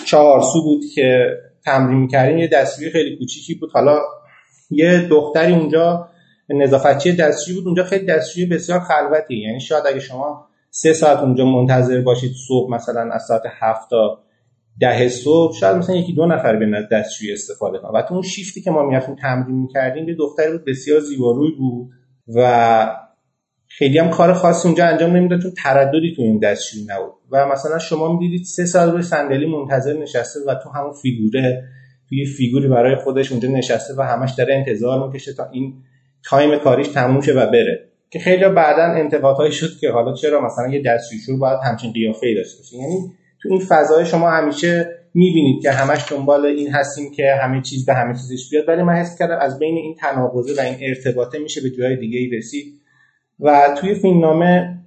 چهارسو 0.05 0.63
بود 0.63 0.81
که 0.95 1.27
تمرین 1.65 1.97
می‌کردیم 1.97 2.37
یه 2.37 2.47
دستوری 2.47 2.91
خیلی 2.91 3.17
کوچیکی 3.17 3.55
بود. 3.55 3.69
حالا 3.73 3.99
یه 4.69 5.07
دختری 5.09 5.53
اونجا 5.53 6.09
نظافتچی 6.49 7.11
دستشویی 7.11 7.57
بود. 7.57 7.67
اونجا 7.67 7.83
خیلی 7.83 8.05
دستشویی 8.05 8.45
بسیار 8.45 8.79
خلوتی. 8.79 9.37
یعنی 9.37 9.59
شاید 9.59 9.83
اگه 9.87 9.99
شما 9.99 10.47
سه 10.69 10.93
ساعت 10.93 11.19
اونجا 11.19 11.45
منتظر 11.45 12.01
باشید 12.01 12.31
صبح 12.47 12.71
مثلا 12.71 13.09
از 13.11 13.25
ساعت 13.27 13.43
هفت 13.59 13.89
تا 13.89 14.19
ده 14.79 15.09
صبح 15.09 15.55
شاید 15.55 15.75
مثلا 15.75 15.95
یکی 15.95 16.13
دو 16.13 16.25
نفر 16.25 16.55
بیان 16.55 16.75
از 16.75 16.85
دستشویی 16.91 17.33
استفاده 17.33 17.77
کنن. 17.77 17.99
و 17.99 18.01
تو 18.01 18.13
اون 18.13 18.23
شیفتی 18.23 18.61
که 18.61 18.71
ما 18.71 18.83
می‌رفتیم 18.83 19.15
تمرین 19.15 19.55
می‌کردیم 19.55 20.09
یه 20.09 20.15
دختری 20.15 20.51
بود 20.51 20.65
بسیار 20.65 20.99
زیباروی 20.99 21.51
بود 21.51 21.89
و 22.35 23.06
خیلی 23.77 23.97
هم 23.97 24.09
کار 24.09 24.33
خاصی 24.33 24.67
اونجا 24.67 24.85
انجام 24.85 25.15
نمی‌داد 25.15 25.41
چون 25.41 25.51
ترددی 25.63 26.13
تو 26.15 26.21
این 26.21 26.39
دستشویی 26.39 26.85
نبود. 26.89 27.13
و 27.31 27.47
مثلا 27.47 27.79
شما 27.79 28.13
می‌دیدید 28.13 28.45
سه 28.45 28.65
ساعت 28.65 28.89
روی 28.89 29.01
صندلی 29.01 29.45
منتظر 29.45 29.93
نشسته 29.93 30.39
و 30.47 30.55
تو 30.63 30.69
همون 30.69 30.93
فیگوره 31.01 31.63
توی 32.09 32.25
فیگوری 32.25 32.67
برای 32.67 32.95
خودش 32.95 33.31
اونجا 33.31 33.49
نشسته 33.49 33.93
و 33.97 34.01
همش 34.01 34.31
داره 34.37 34.55
انتظار 34.55 35.07
می‌کشه 35.07 35.33
تا 35.33 35.49
این 35.51 35.73
time 36.23 36.59
کاریش 36.59 36.87
تموم 36.87 37.21
شه 37.21 37.33
و 37.33 37.51
بره. 37.51 37.89
که 38.09 38.19
خیلی 38.19 38.49
بعدا 38.49 38.83
انتقادهایی 38.83 39.51
شد 39.51 39.79
که 39.79 39.91
حالا 39.91 40.13
چرا 40.13 40.45
مثلا 40.45 40.67
یه 40.67 40.81
دستشویی 40.85 41.37
باید 41.37 41.59
همچین 41.63 41.91
قیافه‌ای 41.91 42.35
داشته 42.35 42.57
باشه. 42.57 42.77
یعنی 42.77 43.11
تو 43.41 43.49
این 43.49 43.59
فضای 43.59 44.05
شما 44.05 44.29
همیشه 44.29 44.89
می‌بینید 45.13 45.61
که 45.61 45.71
همش 45.71 46.11
دنبال 46.11 46.45
این 46.45 46.71
هستیم 46.71 47.11
که 47.11 47.35
همه 47.41 47.61
چیز 47.61 47.85
به 47.85 47.93
همه 47.93 48.13
چیزش 48.13 48.49
بیاد. 48.51 48.67
ولی 48.67 48.83
من 48.83 48.93
حس 48.93 49.19
کردم 49.19 49.37
از 49.41 49.59
بین 49.59 49.77
این 49.77 49.95
تناقضه 49.95 50.61
و 50.61 50.65
این 50.65 50.75
ارتباطه 50.81 51.39
میشه 51.39 51.61
به 51.61 51.69
جای 51.69 51.95
دیگه 51.95 52.19
ای 52.19 52.29
رسید. 52.29 52.73
و 53.39 53.75
توی 53.81 53.95
فیلمنامه 53.95 54.79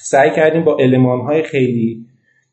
سعی 0.00 0.30
کردیم 0.30 0.64
با 0.64 0.76
های 1.26 1.42
خیلی 1.42 2.06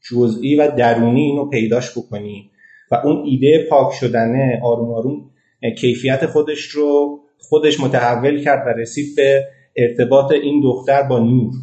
جزئی 0.10 0.56
و 0.56 0.72
درونی 0.72 1.22
اینو 1.22 1.46
پیداش 1.46 1.98
بکنیم 1.98 2.50
و 2.92 2.96
اون 2.96 3.24
ایده 3.26 3.68
پاک 3.70 3.94
شدنه 3.94 4.60
آروم 4.64 4.94
آروم 4.94 5.32
کیفیت 5.78 6.26
خودش 6.26 6.62
رو 6.62 7.20
خودش 7.38 7.80
متحول 7.80 8.44
کرد 8.44 8.68
و 8.68 8.70
رسید 8.80 9.16
به 9.16 9.46
ارتباط 9.76 10.32
این 10.32 10.62
دختر 10.64 11.04
با 11.04 11.20
نور. 11.20 11.54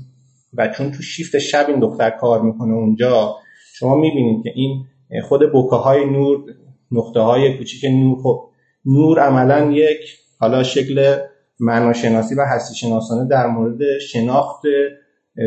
و 0.54 0.68
چون 0.68 0.92
تو 0.92 1.02
شیفت 1.02 1.38
شب 1.38 1.64
این 1.68 1.80
دختر 1.80 2.10
کار 2.10 2.42
می‌کنه 2.42 2.74
اونجا 2.74 3.36
شما 3.74 3.94
می‌بینید 3.94 4.44
که 4.44 4.52
این 4.54 4.84
خود 5.22 5.52
بوکه 5.52 5.76
های 5.76 6.04
نور 6.04 6.44
نقطه 6.92 7.20
های 7.20 7.58
کوچیک 7.58 7.84
نور 7.84 8.22
خب 8.22 8.48
نور 8.84 9.20
عملا 9.20 9.72
یک 9.72 10.18
حالا 10.38 10.62
شکل 10.62 11.16
معناشناسی 11.60 12.34
و 12.34 12.40
هستی 12.40 12.74
شناسانه 12.74 13.28
در 13.28 13.46
مورد 13.46 13.98
شناخت 13.98 14.62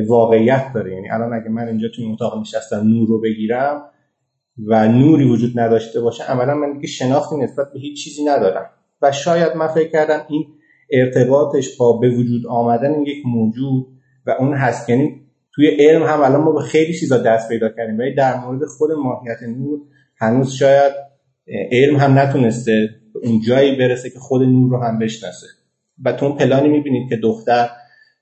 واقعیت 0.08 0.74
داره. 0.74 0.94
یعنی 0.94 1.10
الان 1.10 1.34
اگه 1.34 1.50
من 1.50 1.68
اینجا 1.68 1.88
تو 1.96 2.02
اتاق 2.14 2.40
نشستم 2.40 2.88
نور 2.88 3.08
رو 3.08 3.22
بگیرم 3.22 3.82
و 4.68 4.88
نوری 4.88 5.30
وجود 5.30 5.60
نداشته 5.60 6.02
باشه 6.02 6.24
عملا 6.24 6.56
من 6.56 6.74
دیگه 6.74 6.88
شناختی 6.88 7.38
نسبت 7.38 7.74
به 7.74 7.80
هیچ 7.80 8.04
چیزی 8.04 8.24
ندارم. 8.24 8.70
و 9.02 9.12
شاید 9.12 9.56
من 9.56 9.68
فکر 9.68 9.90
کردم 9.90 10.26
این 10.30 10.46
ارتباطش 10.92 11.78
با 11.78 11.98
به 11.98 12.10
وجود 12.10 12.48
آمدن 12.48 13.02
یک 13.02 13.26
موجود 13.26 13.88
و 14.26 14.36
اون 14.40 14.54
هست. 14.54 14.90
یعنی 14.90 15.22
توی 15.56 15.68
علم 15.68 16.04
هم 16.04 16.22
الان 16.22 16.42
ما 16.42 16.52
به 16.52 16.62
خیلی 16.62 16.94
چیزا 16.94 17.18
دست 17.18 17.50
پیدا 17.50 17.70
کردیم 17.70 18.00
ولی 18.00 18.16
در 18.16 18.40
مورد 18.40 18.66
خود 18.66 18.92
ماهیت 18.92 19.44
نور 19.58 19.80
هنوز 20.18 20.52
شاید 20.52 20.94
علم 21.72 21.96
هم 21.96 22.20
نتونسته 22.20 22.90
اون 23.24 23.42
جایی 23.48 23.76
برسه 23.76 24.10
که 24.10 24.20
خود 24.20 24.42
نور 24.42 24.72
رو 24.72 24.84
هم 24.84 25.00
بشناسه. 25.00 25.48
و 26.06 26.12
تو 26.12 26.36
پلانی 26.36 26.70
می‌بینید 26.70 27.10
که 27.10 27.16
دختر 27.16 27.70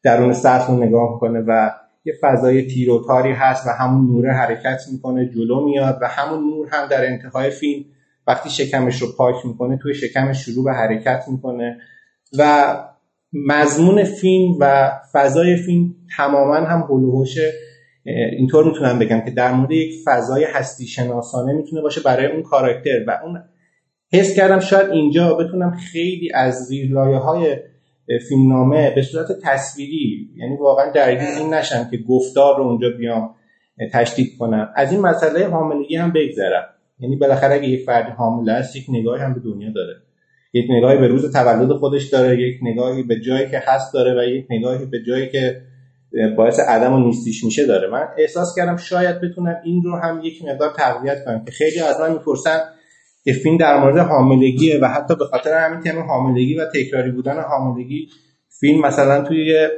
درون 0.03 0.33
سطح 0.33 0.67
رو 0.67 0.83
نگاه 0.83 1.13
می‌کنه 1.13 1.39
و 1.47 1.71
یه 2.05 2.13
فضای 2.21 2.67
تیر 2.67 2.89
هست 3.33 3.67
و 3.67 3.69
همون 3.69 4.07
نور 4.07 4.31
حرکت 4.31 4.81
می‌کنه 4.91 5.29
جلو 5.29 5.65
میاد 5.65 5.99
و 6.01 6.07
همون 6.07 6.39
نور 6.39 6.67
هم 6.71 6.87
در 6.87 7.05
انتهای 7.05 7.49
فیلم 7.49 7.85
وقتی 8.27 8.49
شکمش 8.49 9.01
رو 9.01 9.07
پاک 9.17 9.45
می‌کنه 9.45 9.77
توی 9.77 9.93
شکمش 9.93 10.45
شروع 10.45 10.65
به 10.65 10.73
حرکت 10.73 11.23
می‌کنه 11.27 11.77
و 12.37 12.75
مضمون 13.33 14.03
فیلم 14.03 14.55
و 14.59 14.91
فضای 15.11 15.55
فیلم 15.55 15.95
تماما 16.17 16.55
هم 16.55 16.81
هلوهوش 16.81 17.37
اینطور 18.37 18.65
می‌تونم 18.65 18.99
بگم 18.99 19.21
که 19.21 19.31
در 19.31 19.51
مورد 19.51 19.71
یک 19.71 19.95
فضای 20.05 20.43
هستی 20.43 20.87
شناسانه 20.87 21.53
می‌تونه 21.53 21.81
باشه 21.81 22.01
برای 22.01 22.25
اون 22.31 22.43
کاراکتر 22.43 23.03
و 23.07 23.19
اون 23.23 23.43
حس 24.13 24.35
کردم 24.35 24.59
شاید 24.59 24.89
اینجا 24.89 25.33
بتونم 25.33 25.77
خیلی 25.91 26.31
از 26.33 26.55
زیرلایه 26.55 27.17
های 27.17 27.57
فیلمنامه 28.29 28.95
به 28.95 29.01
صورت 29.01 29.27
تصویری 29.43 30.29
یعنی 30.35 30.57
واقعا 30.57 30.91
درگیر 30.91 31.27
این 31.27 31.53
نشم 31.53 31.87
که 31.91 31.97
گفتار 31.97 32.57
رو 32.57 32.63
اونجا 32.63 32.89
بیام 32.97 33.35
تشدید 33.93 34.37
کنم. 34.39 34.69
از 34.75 34.91
این 34.91 35.01
مسئله 35.01 35.47
حاملگی 35.47 35.95
هم 35.95 36.13
بگذرم. 36.15 36.63
یعنی 36.99 37.15
بالاخره 37.15 37.55
اگه 37.55 37.67
یک 37.67 37.85
فردی 37.85 38.11
حامله 38.11 38.51
است 38.51 38.75
یک 38.75 38.85
نگاهی 38.89 39.21
هم 39.21 39.33
به 39.33 39.39
دنیا 39.39 39.71
داره. 39.71 39.93
یک 40.53 40.65
نگاهی 40.69 40.97
به 40.97 41.07
روز 41.07 41.33
تولد 41.33 41.73
خودش 41.73 42.09
داره 42.09 42.41
یک 42.41 42.59
نگاهی 42.61 43.03
به 43.03 43.19
جایی 43.19 43.49
که 43.49 43.63
هست 43.65 43.93
داره 43.93 44.21
و 44.21 44.29
یک 44.29 44.45
نگاهی 44.49 44.85
به 44.85 45.03
جایی 45.07 45.29
که 45.29 45.61
باعث 46.37 46.59
عدم 46.59 46.93
و 46.93 47.07
نیستیش 47.07 47.43
میشه 47.43 47.65
داره. 47.65 47.87
من 47.89 48.07
احساس 48.17 48.55
کردم 48.55 48.77
شاید 48.77 49.21
بتونم 49.21 49.55
این 49.63 49.83
رو 49.83 49.95
هم 49.95 50.21
یک 50.23 50.45
مقدار 50.45 50.73
تقویت 50.77 51.25
کنم 51.25 51.45
که 51.45 51.51
خیلی 51.51 51.79
از 51.79 51.99
من 51.99 52.13
می‌پرسن 52.13 52.59
که 53.27 53.33
فیلم 53.33 53.57
در 53.57 53.79
مورد 53.79 53.97
حاملگیه 53.97 54.79
و 54.81 54.85
حتی 54.85 55.15
به 55.15 55.25
خاطر 55.25 55.53
همین 55.53 55.79
تم 55.79 55.99
حاملگی 55.99 56.55
و 56.55 56.65
تکراری 56.75 57.11
بودن 57.11 57.41
حاملگی 57.41 58.07
فیلم 58.59 58.81
مثلا 58.81 59.21
توی 59.21 59.69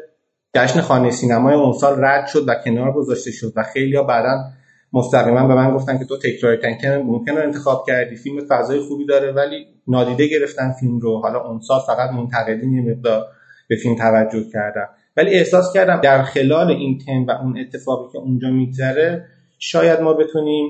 جشن 0.55 0.81
خانه 0.81 1.09
سینمای 1.09 1.55
اون 1.55 1.73
سال 1.73 2.03
رد 2.03 2.27
شد 2.27 2.43
و 2.47 2.55
کنار 2.65 2.91
گذاشته 2.91 3.31
شد 3.31 3.53
و 3.55 3.63
خیلی 3.63 3.95
ها 3.95 4.03
بعدا 4.03 4.43
مستقیما 4.93 5.47
به 5.47 5.55
من 5.55 5.75
گفتن 5.75 5.97
که 5.97 6.05
تو 6.05 6.17
تکراری 6.17 6.57
تنکن 6.57 6.87
ممکن 6.87 7.31
رو 7.31 7.43
انتخاب 7.43 7.83
کردی 7.87 8.15
فیلم 8.15 8.45
فضای 8.49 8.79
خوبی 8.79 9.05
داره 9.05 9.31
ولی 9.31 9.65
نادیده 9.87 10.27
گرفتن 10.27 10.71
فیلم 10.71 10.99
رو. 10.99 11.17
حالا 11.17 11.47
اون 11.47 11.59
سال 11.59 11.79
فقط 11.87 12.09
منتقدین 12.09 12.73
یه 12.73 12.91
مقدار 12.91 13.25
به 13.69 13.75
فیلم 13.75 13.95
توجه 13.95 14.49
کردن 14.53 14.85
ولی 15.17 15.33
احساس 15.33 15.73
کردم 15.73 16.01
در 16.01 16.23
خلال 16.23 16.71
این 16.71 16.97
تم 16.97 17.25
و 17.27 17.31
اون 17.31 17.59
اتفاقی 17.59 18.11
که 18.11 18.17
اونجا 18.17 18.49
میگذره 18.49 19.25
شاید 19.59 20.01
ما 20.01 20.13
بتونیم 20.13 20.69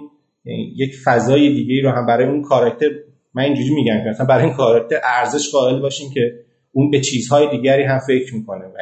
یک 0.78 0.96
فضای 1.06 1.50
دیگه 1.50 1.82
رو 1.84 1.92
هم 1.92 2.06
برای 2.06 2.28
اون 2.28 2.42
کاراکتر 2.42 2.90
من 3.34 3.44
اینجوری 3.44 3.76
میگم 3.76 4.04
که 4.04 4.10
مثلا 4.10 4.26
برای 4.26 4.46
این 4.46 4.54
کاراکتر 4.54 5.00
ارزش 5.04 5.52
قائل 5.52 5.80
باشیم 5.80 6.12
که 6.14 6.34
اون 6.72 6.92
به 6.92 7.00
چیزهای 7.00 7.50
دیگری 7.50 7.84
هم 7.84 8.00
فکر 8.00 8.36
می‌کنه 8.36 8.66
و 8.66 8.78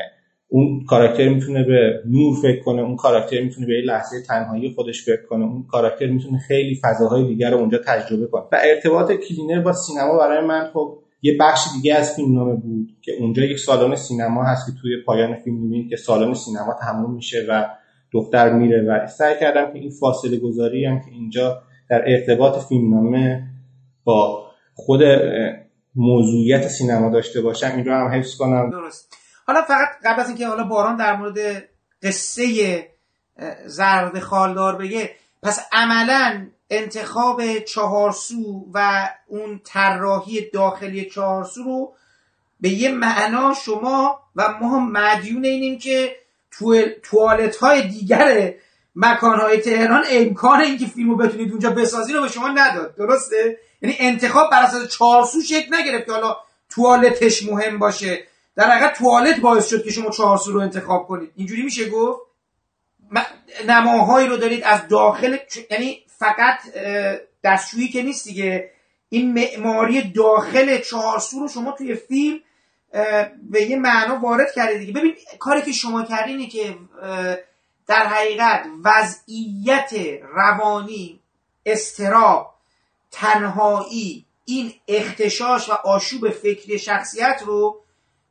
اون 0.47 0.85
کاراکتر 0.85 1.29
می‌تونه 1.29 1.63
به 1.63 2.01
نور 2.05 2.35
فکر 2.41 2.63
کنه 2.63 2.81
اون 2.81 2.95
کاراکتر 2.95 3.41
می‌تونه 3.41 3.67
به 3.67 3.73
لحظه 3.85 4.21
تنهایی 4.27 4.73
خودش 4.75 5.05
فکر 5.05 5.25
کنه 5.29 5.45
اون 5.45 5.65
کاراکتر 5.69 6.07
می‌تونه 6.07 6.37
خیلی 6.37 6.79
فضاهای 6.83 7.27
دیگر 7.27 7.51
رو 7.51 7.57
اونجا 7.57 7.77
تجربه 7.87 8.27
کنه. 8.27 8.43
و 8.51 8.59
ارتباط 8.63 9.11
کلینر 9.11 9.61
با 9.61 9.73
سینما 9.73 10.17
برای 10.17 10.45
من 10.45 10.69
خب 10.73 10.99
یه 11.21 11.37
بخش 11.39 11.61
دیگه 11.75 11.95
از 11.95 12.15
فیلمنامه 12.15 12.55
بود 12.55 12.89
که 13.01 13.11
اونجا 13.19 13.43
یک 13.43 13.59
سالن 13.59 13.95
سینما 13.95 14.43
هست 14.43 14.65
که 14.65 14.71
توی 14.81 14.91
پایان 15.05 15.35
فیلم 15.35 15.57
می‌بینید 15.57 15.89
که 15.89 15.95
سالن 15.95 16.33
سینما 16.33 16.75
تموم 16.81 17.15
میشه 17.15 17.45
و 17.49 17.65
دختر 18.17 18.53
میره 18.53 18.81
و 18.81 19.07
سعی 19.07 19.39
کردم 19.39 19.73
که 19.73 19.79
این 19.79 19.89
فاصله 19.89 20.37
گذاری 20.37 20.85
هم 20.85 20.99
که 20.99 21.11
اینجا 21.11 21.61
در 21.89 22.03
ارتباط 22.07 22.65
فیلمنامه 22.65 23.43
با 24.03 24.51
خود 24.73 25.01
موضوعیت 25.95 26.67
سینما 26.67 27.09
داشته 27.09 27.41
باشم 27.41 27.71
این 27.75 27.85
رو 27.85 27.93
هم 27.93 28.07
حفظ 28.07 28.35
کنم. 28.35 28.69
درست. 28.69 29.17
حالا 29.47 29.61
فقط 29.61 29.87
قبل 30.05 30.21
از 30.21 30.27
اینکه 30.27 30.47
حالا 30.47 30.63
باران 30.63 30.95
در 30.95 31.15
مورد 31.15 31.37
قصه 32.03 32.45
زرد 33.65 34.19
خالدار 34.19 34.75
بگه 34.75 35.09
پس 35.43 35.65
عملا 35.71 36.47
انتخاب 36.69 37.59
چهارسو 37.59 38.67
و 38.73 39.09
اون 39.27 39.61
طراحی 39.63 40.49
داخلی 40.53 41.05
چهارسو 41.05 41.63
رو 41.63 41.93
به 42.59 42.69
یه 42.69 42.91
معنا 42.91 43.53
شما 43.53 44.19
و 44.35 44.43
ما 44.61 44.79
مدیون 44.79 45.45
اینیم 45.45 45.79
که 45.79 46.15
توالت 47.03 47.55
های 47.55 47.87
دیگر 47.87 48.53
مکان 48.95 49.39
های 49.39 49.57
تهران 49.57 50.03
امکان 50.09 50.59
اینکه 50.59 50.85
فیلمو 50.85 51.15
بتونید 51.15 51.51
اونجا 51.51 51.69
بسازین 51.69 52.15
رو 52.15 52.21
به 52.21 52.27
شما 52.27 52.47
نداد. 52.47 52.95
درسته؟ 52.95 53.59
یعنی 53.81 53.95
انتخاب 53.99 54.51
بر 54.51 54.63
اساس 54.63 54.87
چهارسو 54.87 55.41
شکل 55.41 55.75
نگرفت 55.75 56.05
که 56.05 56.11
حالا 56.11 56.37
توالتش 56.69 57.43
مهم 57.43 57.79
باشه. 57.79 58.23
در 58.55 58.71
حقیقت 58.71 58.97
توالت 58.97 59.39
باعث 59.39 59.69
شد 59.69 59.83
که 59.83 59.91
شما 59.91 60.09
چهارسو 60.09 60.51
رو 60.51 60.59
انتخاب 60.59 61.07
کنید. 61.07 61.31
اینجوری 61.35 61.61
میشه 61.61 61.89
گفت؟ 61.89 62.21
نماهایی 63.67 64.27
رو 64.27 64.37
دارید 64.37 64.63
از 64.63 64.87
داخل 64.87 65.37
یعنی 65.71 65.99
فقط 66.07 66.59
دستشویی 67.43 67.87
که 67.87 68.01
نیست 68.01 68.27
دیگه. 68.27 68.71
این 69.09 69.33
معماری 69.33 70.11
داخل 70.11 70.77
چهارسو 70.77 71.39
رو 71.39 71.47
شما 71.47 71.71
توی 71.71 71.95
فیلم 71.95 72.39
به 73.51 73.61
یه 73.61 73.77
معنا 73.77 74.19
وارد 74.19 74.51
کردید 74.55 74.79
دیگه. 74.79 74.93
ببین 74.93 75.15
کاری 75.39 75.61
که 75.61 75.71
شما 75.71 76.03
کردینه 76.03 76.47
که 76.47 76.75
در 77.87 78.07
حقیقت 78.07 78.65
وضعیت 78.83 79.93
روانی 80.33 81.19
استراب 81.65 82.53
تنهایی 83.11 84.25
این 84.45 84.73
اختشاش 84.87 85.69
و 85.69 85.73
آشوب 85.73 86.29
فکری 86.29 86.79
شخصیت 86.79 87.41
رو 87.45 87.81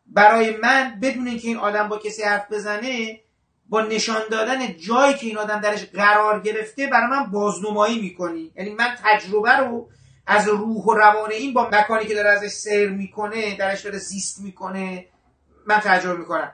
برای 0.06 0.56
من 0.56 0.98
بدون 1.02 1.26
اینکه 1.26 1.48
این 1.48 1.56
آدم 1.56 1.88
با 1.88 1.98
کسی 1.98 2.22
حرف 2.22 2.52
بزنه 2.52 3.20
با 3.68 3.82
نشان 3.82 4.22
دادن 4.30 4.76
جایی 4.76 5.14
که 5.14 5.26
این 5.26 5.38
آدم 5.38 5.60
درش 5.60 5.84
قرار 5.84 6.40
گرفته 6.40 6.86
برای 6.86 7.06
من 7.10 7.30
بازنمایی 7.30 8.00
می‌کنی. 8.00 8.52
یعنی 8.56 8.74
من 8.74 8.96
تجربه 9.04 9.56
رو 9.56 9.88
از 10.26 10.48
روح 10.48 10.84
و 10.84 10.94
روان 10.94 11.32
این 11.32 11.52
با 11.54 11.68
مکانی 11.72 12.04
که 12.06 12.14
داره 12.14 12.30
ازش 12.30 12.48
سیر 12.48 12.88
می‌کنه 12.88 13.56
درش 13.56 13.80
داره 13.80 13.98
زیست 13.98 14.40
می‌کنه 14.40 15.06
من 15.66 15.78
تجربه 15.78 16.18
می‌کنم. 16.18 16.52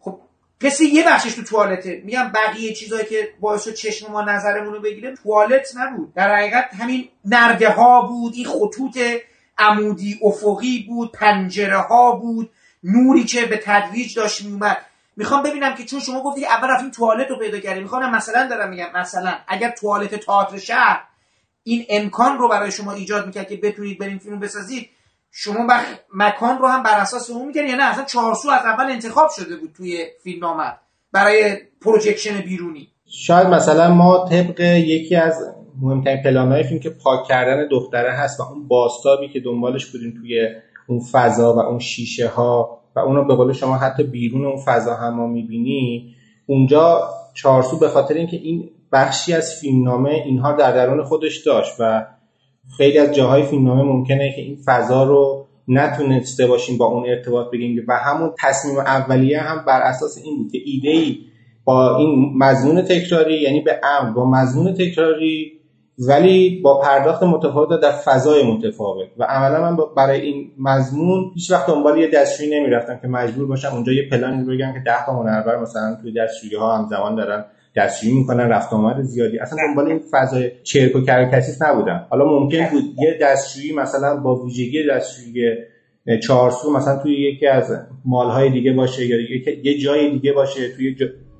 خب 0.00 0.20
کسی 0.62 0.86
یه 0.86 1.04
بخشش 1.06 1.34
تو 1.34 1.42
توالته. 1.42 2.02
میگم 2.04 2.32
بقیه 2.34 2.74
چیزایی 2.74 3.06
که 3.06 3.28
باعث 3.40 3.68
چشم 3.68 4.12
ما 4.12 4.22
نظرمون 4.22 4.72
رو 4.72 4.80
بگیره 4.80 5.16
توالت 5.16 5.76
نبود. 5.76 6.14
در 6.14 6.34
حقیقت 6.34 6.74
همین 6.74 7.08
نرده 7.24 7.70
ها 7.70 8.00
بود 8.02 8.32
این 8.34 8.46
خطوط 8.46 8.98
عمودی 9.58 10.20
افقی 10.22 10.84
بود 10.88 11.12
پنجره 11.12 11.78
ها 11.78 12.12
بود 12.12 12.50
نوری 12.84 13.24
که 13.24 13.46
به 13.46 13.56
تدریج 13.64 14.16
داشت 14.16 14.44
میومد 14.44 14.78
می‌خوام 15.16 15.42
ببینم 15.42 15.74
که 15.74 15.84
چون 15.84 16.00
شما 16.00 16.22
گفتی 16.22 16.46
اول 16.46 16.68
رفتیم 16.68 16.90
توالت 16.90 17.30
رو 17.30 17.38
پیدا 17.38 17.60
کردیم. 17.60 17.82
می‌خوام 17.82 18.10
مثلا 18.10 18.46
دارم 18.46 18.68
میگم 18.68 18.88
مثلا 18.94 19.34
اگر 19.48 19.70
توالت 19.70 20.14
تئاتر 20.14 20.58
شهر 20.58 21.04
این 21.68 21.84
امکان 21.88 22.38
رو 22.38 22.48
برای 22.48 22.72
شما 22.72 22.92
ایجاد 22.92 23.26
می‌کرد 23.26 23.48
که 23.48 23.56
بتونید 23.56 23.98
بریم 23.98 24.18
فیلم 24.18 24.40
بسازید 24.40 24.88
شما 25.30 25.66
بخ... 25.66 25.84
مکان 26.14 26.58
رو 26.58 26.66
هم 26.66 26.82
بر 26.82 27.00
اساس 27.00 27.30
اون 27.30 27.46
می‌کردید 27.46 27.70
یا 27.70 27.76
نه 27.76 27.82
اصلا 27.82 28.04
چهارسو 28.04 28.50
از 28.50 28.64
اول 28.64 28.90
انتخاب 28.90 29.28
شده 29.36 29.56
بود 29.56 29.70
توی 29.76 30.06
فیلم 30.22 30.44
آمد 30.44 30.78
برای 31.12 31.56
پروژکشن 31.80 32.40
بیرونی. 32.40 32.88
شاید 33.06 33.46
مثلا 33.46 33.94
ما 33.94 34.28
طبق 34.30 34.60
یکی 34.60 35.16
از 35.16 35.54
مهمترین 35.80 36.22
پلانهای 36.22 36.62
فیلم 36.62 36.80
که 36.80 36.90
پاک 36.90 37.28
کردن 37.28 37.68
دختره 37.68 38.12
هست 38.12 38.40
و 38.40 38.42
اون 38.42 38.68
باستابی 38.68 39.28
که 39.28 39.40
دنبالش 39.40 39.86
بودیم 39.86 40.14
توی 40.20 40.48
اون 40.86 41.00
فضا 41.12 41.54
و 41.54 41.58
اون 41.58 41.78
شیشه 41.78 42.28
ها 42.28 42.80
و 42.96 43.00
اونو 43.00 43.24
به 43.24 43.34
قول 43.34 43.52
شما 43.52 43.76
حتی 43.76 44.02
بیرون 44.02 44.46
اون 44.46 44.62
فضا 44.64 44.94
هم 44.94 45.14
ما 45.14 45.26
می‌بینی 45.26 46.14
اونجا 46.46 47.10
چارسو 47.34 47.78
به 47.78 47.88
خاطر 47.88 48.14
اینکه 48.14 48.36
این 48.36 48.70
بخشی 48.92 49.32
از 49.32 49.54
فیلمنامه 49.54 50.10
اینها 50.10 50.52
در 50.52 50.72
درون 50.72 51.04
خودش 51.04 51.46
داشت 51.46 51.72
و 51.80 52.06
خیلی 52.76 52.98
از 52.98 53.14
جاهای 53.14 53.42
فیلمنامه 53.42 53.82
ممکنه 53.82 54.32
که 54.36 54.42
این 54.42 54.58
فضا 54.66 55.04
رو 55.04 55.46
نتونسته 55.68 56.46
باشیم 56.46 56.78
با 56.78 56.86
اون 56.86 57.08
ارتباط 57.08 57.50
بگیریم 57.50 57.84
و 57.88 57.98
همون 57.98 58.32
تصمیم 58.38 58.78
اولیه 58.78 59.40
هم 59.40 59.64
بر 59.66 59.80
اساس 59.80 60.18
این 60.24 60.36
بود 60.36 60.52
که 60.52 60.58
ایده 60.64 60.90
ای 60.90 61.18
با 61.64 61.96
این 61.96 62.32
مضمون 62.36 62.82
تکراری 62.82 63.42
یعنی 63.42 63.60
به 63.60 63.80
امر 63.82 64.10
با 64.10 64.30
مضمون 64.30 64.74
تکراری 64.74 65.52
ولی 65.98 66.60
با 66.60 66.80
پرداخت 66.80 67.22
متفاوت 67.22 67.80
در 67.80 67.90
فضای 67.90 68.52
متفاوت. 68.52 69.08
و 69.18 69.24
عملا 69.24 69.70
من 69.70 69.76
برای 69.96 70.20
این 70.20 70.50
مضمون 70.58 71.30
هیچ 71.34 71.50
وقت 71.50 71.66
دنبال 71.66 71.98
یه 71.98 72.10
دستشویی 72.10 72.60
نمی‌رفتم 72.60 72.98
که 73.02 73.08
مجبور 73.08 73.46
باشم 73.46 73.68
اونجا 73.74 73.92
یه 73.92 74.08
پلانی 74.10 74.44
بگم 74.44 74.72
که 74.72 74.82
10 74.86 75.06
تا 75.06 75.12
هنربر 75.12 75.56
مثلا 75.60 75.96
توی 76.02 76.12
دستشویی 76.12 76.54
ها 76.54 76.76
هم 76.76 76.86
زمان 76.86 77.14
دارن 77.14 77.44
دستشویی 77.78 78.14
می‌کنن 78.14 78.48
رفت 78.48 78.72
آمد 78.72 79.02
زیادی. 79.02 79.38
اصلا 79.38 79.58
دنبال 79.66 79.86
این 79.86 80.00
فضای 80.10 80.50
چرک 80.62 80.96
و 80.96 81.00
کرکسیس 81.00 81.62
نبودم. 81.62 82.06
حالا 82.10 82.24
ممکن 82.24 82.66
بود 82.70 82.82
یه 82.98 83.18
دستشویی 83.22 83.74
مثلا 83.74 84.16
با 84.16 84.44
ویژگی 84.44 84.86
دستشویی 84.90 85.56
چهارسو 86.22 86.72
مثلا 86.72 87.02
توی 87.02 87.32
یکی 87.32 87.46
از 87.46 87.76
مالهای 88.04 88.50
دیگه 88.50 88.72
باشه 88.72 89.06
یا 89.06 89.16
یه 89.64 89.78
جای 89.78 90.10
دیگه 90.10 90.32
باشه 90.32 90.68
توی 90.76 90.96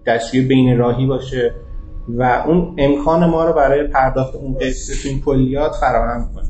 دستشویی 0.07 0.45
بین 0.45 0.79
راهی 0.79 1.07
باشه. 1.07 1.55
و 2.09 2.23
اون 2.47 2.75
امکان 2.79 3.31
ما 3.31 3.45
رو 3.45 3.53
برای 3.53 3.87
پرداخت 3.87 4.35
اون 4.35 4.55
قصه 4.55 5.03
تو 5.03 5.09
این 5.09 5.21
کلیات 5.21 5.73
فراهم 5.81 6.31
کنه 6.35 6.49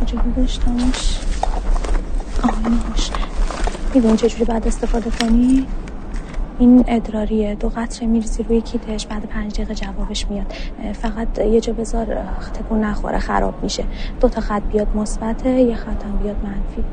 کجا 0.00 0.22
گذاشتمش؟ 0.36 1.20
آهنش 2.42 3.10
می‌دونی 3.96 4.16
چجوری 4.16 4.44
بعد 4.44 4.66
استفاده 4.66 5.10
کنی؟ 5.10 5.66
این 6.58 6.84
ادراریه. 6.88 7.54
دو 7.54 7.68
قطره 7.68 8.06
میریزی 8.08 8.42
روی 8.42 8.60
کیتش 8.60 9.06
بعد 9.06 9.26
پنج 9.26 9.54
دقیقه 9.54 9.74
جوابش 9.74 10.30
میاد. 10.30 10.52
فقط 10.92 11.38
یه 11.38 11.60
جا 11.60 11.72
بذار 11.72 12.06
تکون 12.54 12.80
نخوره 12.84 13.18
خراب 13.18 13.54
میشه. 13.62 13.84
دو 14.20 14.28
تا 14.28 14.40
خط 14.40 14.62
بیاد 14.62 14.96
مثبته 14.96 15.50
یه 15.50 15.74
خط 15.74 16.04
هم 16.04 16.16
بیاد 16.22 16.36
منفی. 16.44 16.84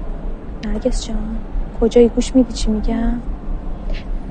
نرگس 0.66 1.08
جان 1.08 1.38
کجایی 1.80 2.10
گوش 2.10 2.36
میدی؟ 2.36 2.54
چی 2.54 2.72
میگم؟ 2.72 3.22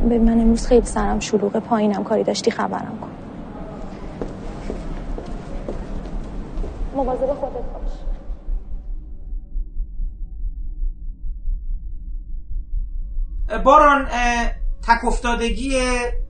به 0.09 0.19
من 0.19 0.41
امروز 0.41 0.67
خیلی 0.67 0.87
سرم 0.87 1.21
شلوغه 1.21 1.61
پایینم 1.61 2.05
کاری 2.05 2.25
داشتی 2.25 2.51
خبرم 2.51 2.99
کن. 3.01 3.11
مواظب 6.97 7.27
خودت 7.27 7.53
باش. 7.53 8.12
باران 13.59 14.09
تک 14.87 15.05
افتادگی 15.05 15.81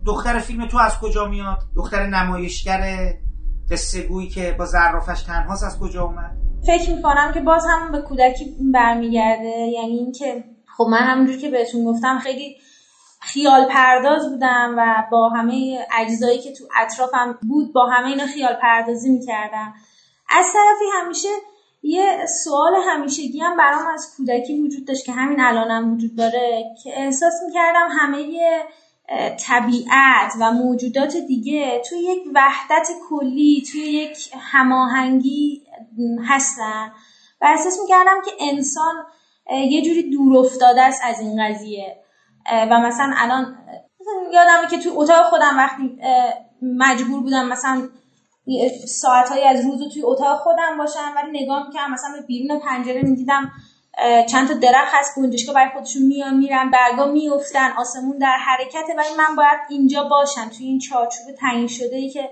دختر 0.06 0.38
فیلم 0.38 0.68
تو 0.68 0.78
از 0.78 1.00
کجا 1.00 1.26
میاد؟ 1.26 1.58
دختر 1.76 2.06
نمایشگر 2.06 3.12
قصه 3.70 4.02
گویی 4.02 4.28
که 4.28 4.56
با 4.58 4.64
ظرافش 4.64 5.22
تنهاست 5.22 5.64
از 5.64 5.80
کجا 5.80 6.02
اومد؟ 6.04 6.36
فکر 6.66 6.94
می‌کنم 6.94 7.30
که 7.34 7.40
باز 7.40 7.64
هم 7.70 7.92
به 7.92 8.02
کودکی 8.02 8.56
برمیگرده. 8.74 9.48
یعنی 9.48 9.98
اینکه 9.98 10.44
خب 10.76 10.84
من 10.90 10.98
همونجور 10.98 11.36
که 11.36 11.50
بهتون 11.50 11.84
گفتم 11.84 12.18
خیلی 12.18 12.56
خیال 13.20 13.68
پرداز 13.68 14.30
بودم 14.30 14.74
و 14.78 15.02
با 15.12 15.28
همه 15.28 15.78
اجزایی 15.98 16.38
که 16.38 16.52
تو 16.52 16.64
اطرافم 16.80 17.38
بود 17.48 17.72
با 17.72 17.86
همه 17.86 18.06
اینا 18.06 18.26
خیال 18.26 18.54
پردازی 18.62 19.10
می‌کردم. 19.10 19.74
از 20.28 20.46
طرفی 20.52 20.84
همیشه 20.94 21.28
یه 21.82 22.26
سوال 22.44 22.72
همیشگی 22.88 23.40
هم 23.40 23.56
برام 23.56 23.86
از 23.94 24.14
کودکی 24.16 24.60
وجود 24.60 24.84
داشت 24.84 25.04
که 25.04 25.12
همین 25.12 25.40
الانم 25.40 25.94
وجود 25.94 26.16
داره 26.16 26.64
که 26.82 27.00
احساس 27.00 27.32
می‌کردم 27.46 27.88
همه 27.90 28.38
طبیعت 29.46 30.32
و 30.40 30.52
موجودات 30.52 31.16
دیگه 31.16 31.82
توی 31.88 31.98
یک 31.98 32.22
وحدت 32.34 32.88
کلی 33.08 33.64
توی 33.72 33.80
یک 33.80 34.18
هماهنگی 34.38 35.62
هستن. 36.28 36.92
و 37.40 37.46
احساس 37.46 37.80
می‌کردم 37.82 38.22
که 38.24 38.30
انسان 38.40 38.94
یه 39.50 39.82
جوری 39.82 40.10
دور 40.10 40.36
افتاده 40.36 40.82
است 40.82 41.02
از 41.04 41.20
این 41.20 41.44
قضیه. 41.44 41.96
و 42.70 42.80
مثلا 42.80 43.14
الان 43.16 43.58
یادمه 44.32 44.68
که 44.70 44.78
توی 44.78 44.92
اتاق 44.94 45.26
خودم 45.26 45.56
وقتی 45.56 45.98
مجبور 46.62 47.20
بودم 47.20 47.48
مثلا 47.48 47.88
ساعتهایی 48.86 49.44
از 49.44 49.64
روز 49.64 49.92
توی 49.92 50.02
اتاق 50.02 50.38
خودم 50.38 50.78
باشم 50.78 51.12
ولی 51.16 51.42
نگاه 51.42 51.66
می‌کنم 51.66 51.92
مثلا 51.92 52.10
به 52.20 52.26
بیرون 52.26 52.60
پنجره 52.60 53.02
می‌دیدم 53.02 53.52
چند 54.28 54.48
تا 54.48 54.54
درخت 54.54 54.94
هست 54.94 55.18
گنجشکا 55.18 55.52
برای 55.52 55.70
خودشون 55.74 56.02
میان 56.02 56.36
میرن 56.36 56.70
برگا 56.70 57.04
میفتن 57.06 57.70
آسمون 57.78 58.18
در 58.18 58.36
حرکته 58.36 58.94
ولی 58.96 59.14
من 59.18 59.36
باید 59.36 59.58
اینجا 59.70 60.04
باشم 60.04 60.48
توی 60.48 60.66
این 60.66 60.78
چارچوب 60.78 61.34
تعیین 61.40 61.66
شده 61.66 61.96
ای 61.96 62.10
که 62.10 62.30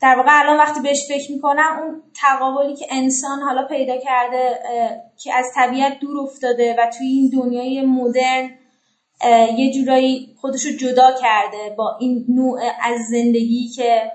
در 0.00 0.14
واقع 0.16 0.28
الان 0.32 0.56
وقتی 0.56 0.80
بهش 0.80 1.08
فکر 1.08 1.32
می‌کنم 1.32 1.78
اون 1.82 2.02
تقابلی 2.20 2.76
که 2.76 2.86
انسان 2.90 3.40
حالا 3.40 3.66
پیدا 3.66 3.96
کرده 3.96 4.58
که 5.22 5.34
از 5.34 5.46
طبیعت 5.54 5.98
دور 5.98 6.18
افتاده 6.20 6.76
و 6.78 6.90
توی 6.98 7.06
این 7.06 7.30
دنیای 7.30 7.82
مدرن 7.82 8.50
یه 9.56 9.72
جورایی 9.72 10.36
خودشو 10.40 10.68
جدا 10.68 11.12
کرده 11.12 11.74
با 11.78 11.96
این 12.00 12.26
نوع 12.28 12.60
از 12.82 13.00
زندگی 13.10 13.68
که 13.68 14.12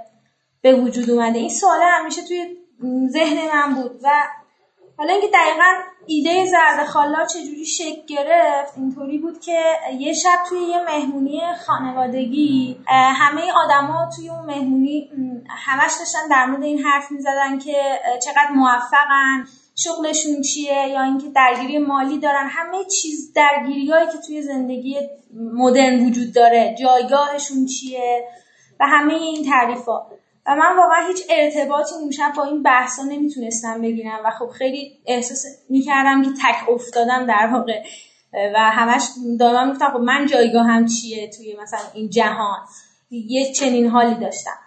به 0.62 0.74
وجود 0.74 1.10
اومده. 1.10 1.40
این 1.40 1.50
سوال 1.50 1.80
همیشه 1.84 2.22
توی 2.22 2.58
ذهن 3.10 3.38
من 3.54 3.74
بود 3.76 4.00
و 4.04 4.10
حالا 4.98 5.14
اینکه 5.14 5.28
دقیقا 5.28 5.74
ایده 6.06 6.46
زرد 6.46 6.86
خالا 6.86 7.26
چجوری 7.26 7.66
شکل 7.66 8.02
گرفت 8.08 8.78
اینطوری 8.78 9.18
بود 9.18 9.40
که 9.40 9.64
یه 10.00 10.14
شب 10.14 10.40
توی 10.50 10.60
یه 10.60 10.84
مهمونی 10.84 11.42
خانوادگی 11.68 12.78
همه 12.88 13.42
آدما 13.66 14.10
توی 14.16 14.30
اون 14.30 14.46
مهمونی 14.46 15.10
همش 15.50 15.92
داشتن 16.00 16.28
در 16.32 16.46
مورد 16.46 16.64
این 16.64 16.80
حرف 16.80 17.12
می‌زدن 17.12 17.60
که 17.60 18.00
چقدر 18.26 18.52
موفقن 18.56 19.46
شغلشون 19.76 20.42
چیه 20.42 20.88
یا 20.88 21.04
اینکه 21.04 21.30
درگیری 21.30 21.78
مالی 21.78 22.20
دارن. 22.20 22.48
همه 22.50 22.84
چیز 22.84 23.34
درگیریهایی 23.34 24.08
که 24.08 24.18
توی 24.28 24.42
زندگی 24.42 24.98
مدرن 25.54 26.06
وجود 26.06 26.34
داره 26.34 26.76
جایگاهشون 26.80 27.66
چیه 27.66 28.24
و 28.80 28.88
همه 28.88 29.14
این 29.14 29.46
تعریفا 29.46 30.08
و 30.46 30.56
من 30.56 30.78
واقعا 30.78 31.08
هیچ 31.08 31.24
ارتباطی 31.30 31.96
اون 31.96 32.12
شب 32.12 32.34
با 32.38 32.44
این 32.44 32.64
بحثا 32.64 33.04
نمی‌تونستم 33.04 33.82
بگیرم 33.82 34.20
و 34.26 34.32
خب 34.32 34.48
خیلی 34.48 34.98
احساس 35.06 35.46
می‌کردم 35.70 36.24
که 36.24 36.30
تک 36.30 36.70
افتادم 36.70 37.26
در 37.26 37.50
واقع. 37.54 37.84
و 38.34 38.60
همش 38.60 39.04
دائما 39.40 39.66
می‌گفتم 39.66 39.92
خب 39.92 40.00
من 40.00 40.26
جایگاهم 40.26 40.86
چیه 40.86 41.30
توی 41.30 41.58
مثلا 41.62 41.80
این 41.94 42.10
جهان؟ 42.10 42.60
یه 43.12 43.54
چنین 43.54 43.88
حالی 43.88 44.16
داشتم. 44.16 44.60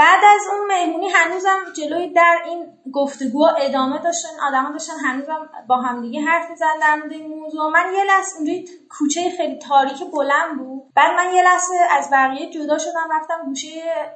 بعد 0.00 0.20
از 0.24 0.40
اون 0.52 0.66
مهمونی 0.66 1.08
هنوزم 1.08 1.58
جلوی 1.76 2.08
در 2.12 2.38
این 2.46 2.66
گفتگو 2.92 3.46
ادامه 3.58 3.98
داشتن 3.98 4.28
آدما 4.48 4.72
داشتن 4.72 4.92
هنوزم 5.04 5.48
با 5.68 5.76
همدیگه 5.76 6.20
حرف 6.20 6.50
می‌زدن 6.50 6.78
در 6.80 6.94
مورد 6.96 7.12
این 7.12 7.28
موضوع. 7.28 7.70
من 7.70 7.92
یه 7.96 8.04
لحظه 8.04 8.36
اونجا 8.36 8.52
کوچه 8.98 9.30
خیلی 9.36 9.58
تاریک 9.58 10.10
بلند 10.12 10.58
بود. 10.58 10.82
بعد 10.96 11.16
من 11.16 11.34
یه 11.34 11.42
لحظه 11.42 11.74
از 11.90 12.10
بقیه 12.12 12.50
جدا 12.50 12.78
شدم 12.78 13.08
رفتم 13.12 13.44
گوشه 13.44 13.68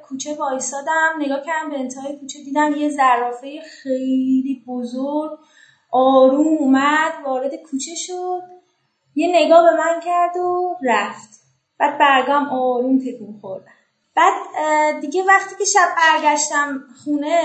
کوچه 0.07 0.35
وایسادم 0.35 1.13
نگاه 1.19 1.41
کردم 1.41 1.69
به 1.69 1.79
انتهای 1.79 2.19
کوچه 2.19 2.39
دیدم 2.39 2.73
یه 2.75 2.89
زرافه 2.89 3.61
خیلی 3.61 4.63
بزرگ 4.67 5.39
آروم 5.91 6.57
اومد 6.59 7.13
وارد 7.25 7.55
کوچه 7.55 7.95
شد. 7.95 8.41
یه 9.15 9.27
نگاه 9.35 9.63
به 9.63 9.77
من 9.77 9.99
کرد 9.99 10.37
و 10.37 10.75
رفت. 10.83 11.29
بعد 11.79 11.97
برگام 11.97 12.49
آروم 12.49 12.99
تکون 12.99 13.39
خوردم. 13.41 13.74
بعد 14.15 14.33
دیگه 15.01 15.23
وقتی 15.23 15.55
که 15.59 15.65
شب 15.65 15.87
برگشتم 15.97 16.83
خونه 17.03 17.41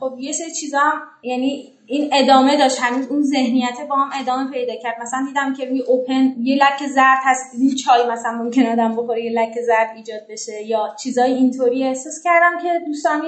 خب 0.00 0.14
یه 0.18 0.32
سری 0.32 0.50
چیزا 0.50 0.92
یعنی 1.22 1.78
این 1.86 2.10
ادامه 2.12 2.56
داشت. 2.56 2.80
هنوز 2.80 3.06
اون 3.06 3.22
ذهنیت 3.22 3.80
با 3.88 3.96
هم 3.96 4.10
ادامه 4.20 4.50
پیدا 4.50 4.74
کرد. 4.82 5.02
مثلا 5.02 5.24
دیدم 5.26 5.54
که 5.54 5.64
روی 5.64 5.82
اوپن 5.82 6.34
یه 6.42 6.56
لک 6.56 6.86
زرد 6.86 7.18
هست. 7.22 7.54
این 7.54 7.74
چای 7.74 8.06
مثلا 8.10 8.32
ممکن 8.32 8.66
آدم 8.66 8.96
بخوره 8.96 9.24
یه 9.24 9.32
لک 9.32 9.54
زرد 9.66 9.90
ایجاد 9.96 10.20
بشه 10.30 10.62
یا 10.62 10.94
چیزای 11.02 11.34
اینطوری 11.34 11.84
احساس 11.84 12.22
کردم 12.24 12.62
که 12.62 12.80
دوستان 12.86 13.22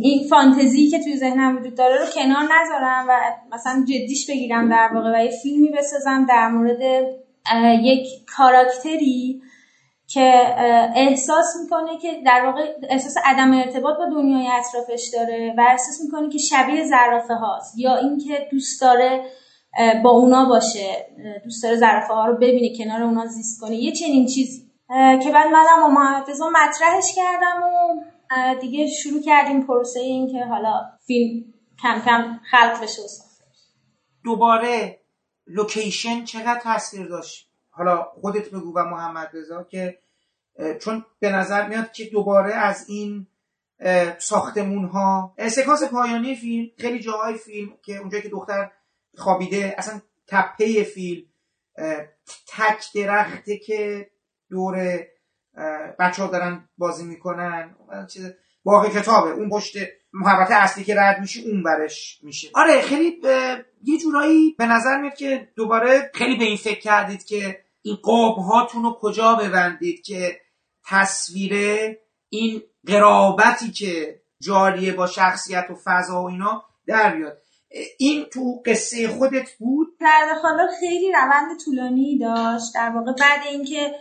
این 0.00 0.28
فانتزی 0.30 0.90
که 0.90 0.98
توی 0.98 1.16
ذهنم 1.16 1.56
وجود 1.56 1.74
داره 1.74 1.96
رو 1.98 2.06
کنار 2.14 2.42
نذارم 2.42 3.06
و 3.08 3.20
مثلا 3.52 3.84
جدیش 3.84 4.30
بگیرم 4.30 4.68
در 4.68 4.90
واقع 4.94 5.20
و 5.20 5.24
یه 5.24 5.30
فیلمی 5.42 5.68
بسازم 5.68 6.26
در 6.28 6.48
مورد 6.48 7.04
یک 7.82 8.06
کاراکتری 8.36 9.42
که 10.12 10.54
احساس 10.96 11.46
می‌کنه 11.62 11.98
که 11.98 12.22
در 12.26 12.46
واقع 12.46 12.60
احساس 12.90 13.14
عدم 13.24 13.52
ارتباط 13.52 13.98
با 13.98 14.06
دنیای 14.06 14.48
اطرافش 14.48 15.10
داره 15.12 15.54
و 15.58 15.66
احساس 15.70 16.00
می‌کنه 16.04 16.28
که 16.28 16.38
شبیه 16.38 16.84
زرافه 16.84 17.34
هاست 17.34 17.78
یا 17.78 17.96
اینکه 17.96 18.48
دوست 18.50 18.80
داره 18.80 19.24
با 20.02 20.10
اونا 20.10 20.44
باشه 20.44 21.06
دوست 21.44 21.62
داره 21.62 21.76
زرافه 21.76 22.14
ها 22.14 22.26
رو 22.26 22.36
ببینه 22.36 22.78
کنار 22.78 23.02
اونا 23.02 23.26
زیست 23.26 23.60
کنه. 23.60 23.76
یه 23.76 23.92
چنین 23.92 24.26
چیزی. 24.26 24.70
که 25.22 25.30
بعد 25.34 25.46
منم 25.46 25.82
با 25.82 25.88
محمد 25.88 26.26
مطرحش 26.52 27.14
کردم 27.16 27.62
و 27.62 28.54
دیگه 28.60 28.86
شروع 28.86 29.22
کردیم 29.22 29.66
پروسه 29.66 30.00
این 30.00 30.32
که 30.32 30.44
حالا 30.44 30.82
فیلم 31.06 31.44
کم 31.82 32.02
کم 32.04 32.40
خلق 32.50 32.82
بشه. 32.82 33.02
دوباره 34.24 35.00
لوکیشن 35.46 36.24
چقدر 36.24 36.60
تاثیر 36.60 37.06
داشت؟ 37.06 37.49
حالا 37.80 38.02
خودت 38.02 38.48
بگو 38.50 38.72
و 38.76 38.84
محمد 38.84 39.30
رضا 39.32 39.62
که 39.62 39.98
چون 40.80 41.04
به 41.20 41.32
نظر 41.32 41.68
میاد 41.68 41.92
که 41.92 42.04
دوباره 42.04 42.54
از 42.54 42.88
این 42.88 43.26
ساختمون 44.18 44.84
ها 44.84 45.34
سکانس 45.48 45.84
پایانی 45.84 46.34
فیلم 46.36 46.70
خیلی 46.78 46.98
جاهای 46.98 47.34
فیلم 47.34 47.78
که 47.82 47.96
اونجایی 47.96 48.22
که 48.22 48.28
دختر 48.28 48.70
خوابیده 49.16 49.74
اصلا 49.78 50.00
تپه 50.26 50.82
فیلم 50.82 51.22
تک 52.48 52.84
درخته 52.94 53.56
که 53.56 54.10
دور 54.50 55.00
بچه 55.98 56.22
ها 56.22 56.28
دارن 56.28 56.68
بازی 56.78 57.04
می‌کنن 57.04 57.76
باقی 58.64 59.00
کتابه. 59.00 59.30
اون 59.30 59.50
پشت 59.50 59.76
محبت 60.12 60.50
اصلی 60.50 60.84
که 60.84 60.94
رد 60.94 61.20
میشه 61.20 61.40
اون 61.40 61.62
برش 61.62 62.20
میشه. 62.22 62.48
آره 62.54 62.80
خیلی 62.80 63.20
یه 63.82 63.98
جورایی 63.98 64.54
به 64.58 64.66
نظر 64.66 65.00
میاد 65.00 65.14
که 65.14 65.48
دوباره 65.56 66.10
خیلی 66.14 66.36
به 66.36 66.44
این 66.44 66.56
فکر 66.56 66.80
کردید 66.80 67.24
که 67.24 67.60
این 67.82 67.96
قاب 68.02 68.36
هاتون 68.36 68.82
رو 68.82 68.98
کجا 69.00 69.34
ببندید 69.34 70.02
که 70.02 70.40
تصویر 70.88 71.52
این 72.28 72.62
قرابتی 72.86 73.70
که 73.70 74.20
جاریه 74.42 74.92
با 74.92 75.06
شخصیت 75.06 75.64
و 75.70 75.74
فضا 75.84 76.22
و 76.22 76.26
اینا 76.26 76.62
در 76.86 77.16
بیاد؟ 77.16 77.38
این 77.98 78.24
تو 78.24 78.62
قصه 78.66 79.08
خودت 79.08 79.50
بود؟ 79.58 79.88
پرده 80.00 80.34
خیلی 80.80 81.12
روند 81.12 81.60
طولانی 81.64 82.18
داشت. 82.18 82.74
در 82.74 82.90
واقع 82.90 83.12
بعد 83.12 83.40
اینکه 83.50 83.94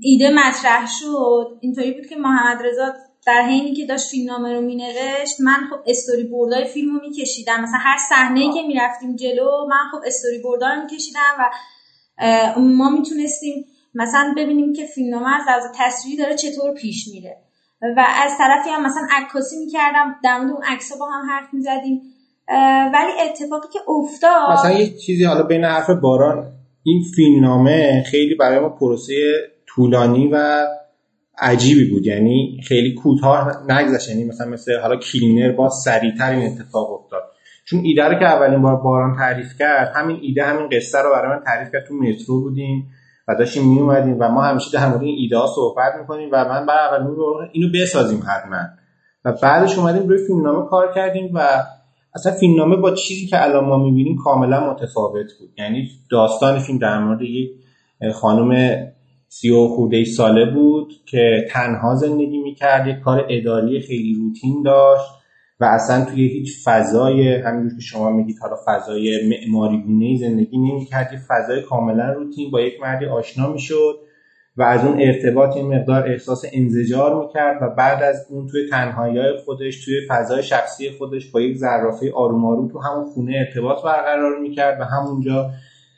ایده 0.00 0.30
مطرح 0.30 0.86
شد 1.00 1.58
اینطوری 1.60 1.92
بود 1.92 2.06
که 2.06 2.16
محمد 2.16 2.62
رضا 2.66 2.94
در 3.26 3.42
حینی 3.42 3.74
که 3.74 3.86
داشت 3.86 4.10
فیلمنامه 4.10 4.54
رو 4.54 4.60
مینوشت 4.60 5.40
من 5.40 5.68
خب 5.70 5.84
استوری 5.86 6.24
بوردای 6.24 6.64
فیلم 6.64 6.94
رو 6.94 7.00
میکشیدم. 7.08 7.60
مثلا 7.60 7.78
هر 7.78 7.98
صحنه 8.08 8.54
که 8.54 8.62
می‌رفتیم 8.62 9.16
جلو 9.16 9.66
من 9.68 9.90
خب 9.92 9.98
استوری 10.06 10.38
بوردا 10.38 10.74
رو 10.74 10.82
میکشیدم 10.82 11.36
و 11.38 11.50
ما 12.56 12.90
می‌تونستیم 12.90 13.64
مثلا 13.94 14.34
ببینیم 14.36 14.72
که 14.72 14.86
فیلمنامه 14.86 15.48
از 15.48 15.62
تصویری 15.78 16.16
داره 16.16 16.36
چطور 16.36 16.74
پیش 16.74 17.08
میره. 17.12 17.36
و 17.96 18.06
از 18.24 18.30
طرفی 18.38 18.70
هم 18.70 18.86
مثلا 18.86 19.06
عکاسی 19.10 19.56
می‌کردم 19.64 20.16
در 20.24 20.38
مورد 20.38 20.50
اون 20.50 20.62
عکس‌ها 20.64 20.98
با 20.98 21.06
هم 21.06 21.30
حرف 21.30 21.54
می‌زدیم. 21.54 22.00
ولی 22.94 23.12
اتفاقی 23.28 23.68
که 23.72 23.78
افتاد 23.90 24.58
مثلا 24.58 24.72
یه 24.72 24.96
چیزی 24.96 25.24
حالا 25.24 25.42
بین 25.42 25.64
حرف 25.64 25.90
باران 25.90 26.52
این 26.82 27.02
فیلمنامه 27.16 28.04
خیلی 28.10 28.34
برای 28.34 28.58
ما 28.58 28.68
پروسه 28.68 29.14
طولانی 29.66 30.28
و 30.32 30.66
عجیبی 31.38 31.90
بود. 31.90 32.06
یعنی 32.06 32.60
خیلی 32.64 32.94
کوتاه 32.94 33.64
نگذشت. 33.68 34.08
یعنی 34.08 34.24
مثلا 34.24 34.46
مثل 34.46 34.80
حالا 34.80 34.96
کلینر 34.96 35.52
با 35.52 35.68
سریعتر 35.68 36.30
این 36.30 36.52
اتفاق 36.52 36.92
افتاد. 36.92 37.22
چون 37.70 37.80
ایده 37.84 38.04
رو 38.04 38.18
که 38.18 38.24
اولین 38.24 38.62
بار 38.62 38.76
باران 38.76 39.16
تعریف 39.16 39.58
کرد 39.58 39.92
همین 39.94 40.18
ایده 40.22 40.44
همین 40.44 40.68
قصه 40.72 40.98
رو 40.98 41.10
برای 41.10 41.36
من 41.36 41.44
تعریف 41.44 41.72
کرد 41.72 41.86
تو 41.88 41.94
مترو 41.94 42.40
بودیم 42.40 42.88
و 43.28 43.34
داشتیم 43.34 43.68
می 43.68 43.80
اومدیم 43.80 44.16
و 44.20 44.28
ما 44.28 44.42
همیشه 44.42 44.78
در 44.78 44.88
مورد 44.88 45.02
این 45.02 45.16
ایده 45.18 45.38
ها 45.38 45.46
صحبت 45.54 45.92
می‌کنیم 46.00 46.28
و 46.32 46.44
من 46.44 46.66
برای 46.66 46.88
اولین 46.88 47.16
بار 47.16 47.50
اینو 47.52 47.68
بسازیم 47.74 48.18
حتما. 48.18 48.58
و 49.24 49.32
بعدش 49.42 49.78
اومدیم 49.78 50.08
روی 50.08 50.26
فیلمنامه 50.26 50.68
کار 50.68 50.92
کردیم 50.94 51.30
و 51.34 51.40
اصلا 52.14 52.32
فیلمنامه 52.32 52.76
با 52.76 52.90
چیزی 52.90 53.26
که 53.26 53.44
الان 53.44 53.64
ما 53.64 53.78
می‌بینیم 53.78 54.16
کاملا 54.24 54.70
متفاوت 54.70 55.26
بود. 55.40 55.50
یعنی 55.58 55.88
داستان 56.10 56.58
فیلم 56.58 56.78
در 56.78 56.98
مورد 56.98 57.22
یک 57.22 57.50
خانم 58.14 58.76
سی 59.28 59.50
و 59.50 59.68
خورده 59.68 60.04
ساله 60.04 60.50
بود 60.50 60.92
که 61.06 61.46
تنها 61.50 61.94
زندگی 61.94 62.38
می‌کرد 62.38 62.86
یک 62.86 62.98
کار 62.98 63.26
اداری 63.28 63.80
خیلی 63.80 64.14
روتین 64.14 64.62
داشت. 64.62 65.19
و 65.60 65.64
اصلا 65.64 66.04
توی 66.04 66.28
هیچ 66.28 66.64
فضای 66.64 67.34
همینجور 67.34 67.78
که 67.78 67.84
شما 67.84 68.10
میگید 68.10 68.38
حالا 68.38 68.56
فضای 68.66 69.28
معماری 69.28 69.82
گونه 69.82 70.16
زندگی 70.16 70.58
نمی‌کرد 70.58 71.12
یه 71.12 71.18
فضای 71.28 71.62
کاملا 71.62 72.12
روتین 72.12 72.50
با 72.50 72.60
یک 72.60 72.80
مردی 72.80 73.06
آشنا 73.06 73.52
می‌شد 73.52 73.94
و 74.56 74.62
از 74.62 74.84
اون 74.84 75.00
ارتباط 75.00 75.56
این 75.56 75.74
مقدار 75.74 76.08
احساس 76.08 76.44
انزجار 76.52 77.26
می‌کرد 77.26 77.62
و 77.62 77.74
بعد 77.78 78.02
از 78.02 78.26
اون 78.30 78.46
توی 78.46 78.68
تنهایی 78.70 79.36
خودش 79.44 79.84
توی 79.84 79.94
فضای 80.08 80.42
شخصی 80.42 80.90
خودش 80.90 81.30
با 81.30 81.40
یک 81.40 81.56
زرافه 81.56 82.12
آروم 82.14 82.44
آروم 82.44 82.68
تو 82.68 82.78
همون 82.78 83.04
خونه 83.04 83.36
ارتباط 83.36 83.84
برقرار 83.84 84.38
می‌کرد 84.38 84.80
و 84.80 84.84
همونجا 84.84 85.50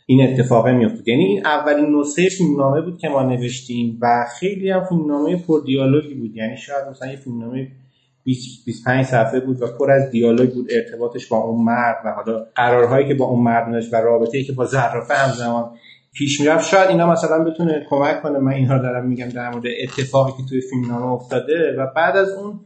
این 0.07 0.29
اتفاق 0.29 0.69
میافتاد. 0.69 1.09
یعنی 1.09 1.25
این 1.25 1.47
اولین 1.47 2.01
نسخه 2.01 2.29
فیلمنامه 2.29 2.81
بود 2.81 2.99
که 2.99 3.09
ما 3.09 3.23
نوشتیم 3.23 3.99
و 4.03 4.25
خیلی 4.39 4.71
هم 4.71 4.85
فیلمنامه 4.85 5.37
پر 5.37 5.61
دیالوگی 5.67 6.15
بود. 6.15 6.37
یعنی 6.37 6.57
شاید 6.57 6.89
مثلا 6.91 7.11
یه 7.11 7.17
فیلمنامه 7.17 7.63
20 7.65 7.82
25 8.25 9.05
صفحه 9.05 9.41
بود 9.41 9.63
و 9.63 9.67
پر 9.67 9.91
از 9.91 10.11
دیالوگ 10.11 10.55
بود 10.55 10.69
ارتباطش 10.71 11.27
با 11.27 11.37
اون 11.37 11.65
مرد 11.65 11.97
و 12.05 12.11
حالا 12.11 12.47
قرارهایی 12.55 13.09
که 13.09 13.15
با 13.15 13.25
اون 13.25 13.43
مرد 13.43 13.73
داشت 13.73 13.95
و 13.95 13.97
رابطه‌ای 13.97 14.45
که 14.45 14.53
با 14.53 14.65
زرافه 14.65 15.15
همزمان 15.15 15.71
پیش 16.15 16.41
می‌رفت. 16.41 16.69
شاید 16.69 16.89
اینا 16.89 17.13
مثلا 17.13 17.45
بتونه 17.45 17.87
کمک 17.91 18.23
کنه. 18.23 18.39
من 18.39 18.53
اینها 18.53 18.79
دارم 18.79 19.07
میگم 19.07 19.29
در 19.29 19.51
مورد 19.51 19.65
اتفاقی 19.83 20.33
که 20.43 20.49
توی 20.49 20.61
فیلم 20.61 20.87
نامه 20.87 21.13
افتاده 21.13 21.77
و 21.79 21.87
بعد 21.97 22.17
از 22.17 22.31
اون 22.31 22.61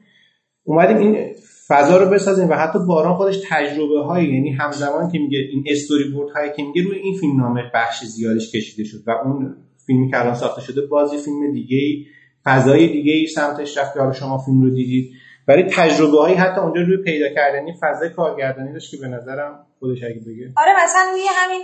اومدیم 0.65 0.97
این 0.97 1.35
فضا 1.69 1.97
رو 1.97 2.11
بسازیم 2.11 2.49
و 2.49 2.55
حتی 2.55 2.79
باران 2.79 3.15
خودش 3.15 3.37
تجربه 3.49 4.05
هایی 4.05 4.35
یعنی 4.35 4.51
همزمان 4.51 5.11
که 5.13 5.19
میگه 5.19 5.39
این 5.39 5.65
استوری 5.67 6.05
بورد 6.11 6.31
هایی 6.31 6.51
که 6.57 6.63
میگه 6.63 6.83
روی 6.83 6.99
این 6.99 7.19
فیلم 7.19 7.41
نامه 7.41 7.63
بخش 7.75 8.05
زیادش 8.05 8.53
کشیده 8.53 8.85
شد 8.85 8.99
و 9.07 9.11
اون 9.11 9.57
فیلمی 9.87 10.11
که 10.11 10.21
الان 10.21 10.35
ساخته 10.35 10.61
شده 10.61 10.87
بازی 10.87 11.17
فیلم 11.19 11.53
دیگه 11.53 11.77
ای 11.77 12.07
فضای 12.45 12.89
دیگه 12.89 13.13
ای 13.13 13.27
سمتش 13.27 13.79
رفت 13.79 13.97
حالا 13.97 14.13
شما 14.13 14.39
فیلم 14.39 14.63
رو 14.63 14.71
دیدید. 14.71 15.13
برای 15.49 15.63
تجربه 15.63 16.19
هایی 16.19 16.35
حتی 16.35 16.61
اونجا 16.61 16.81
روی 16.81 16.97
پیدا 16.97 17.29
کردنی 17.35 17.75
فضای 17.81 18.11
کارگردانی 18.11 18.73
داشت 18.73 18.91
که 18.91 18.97
به 18.97 19.09
نظرم 19.09 19.67
خودش 19.79 19.99
اگه 20.05 20.21
بگه. 20.21 20.53
آره 20.57 20.85
مثلا 20.85 21.11
روی 21.13 21.23
همین 21.35 21.63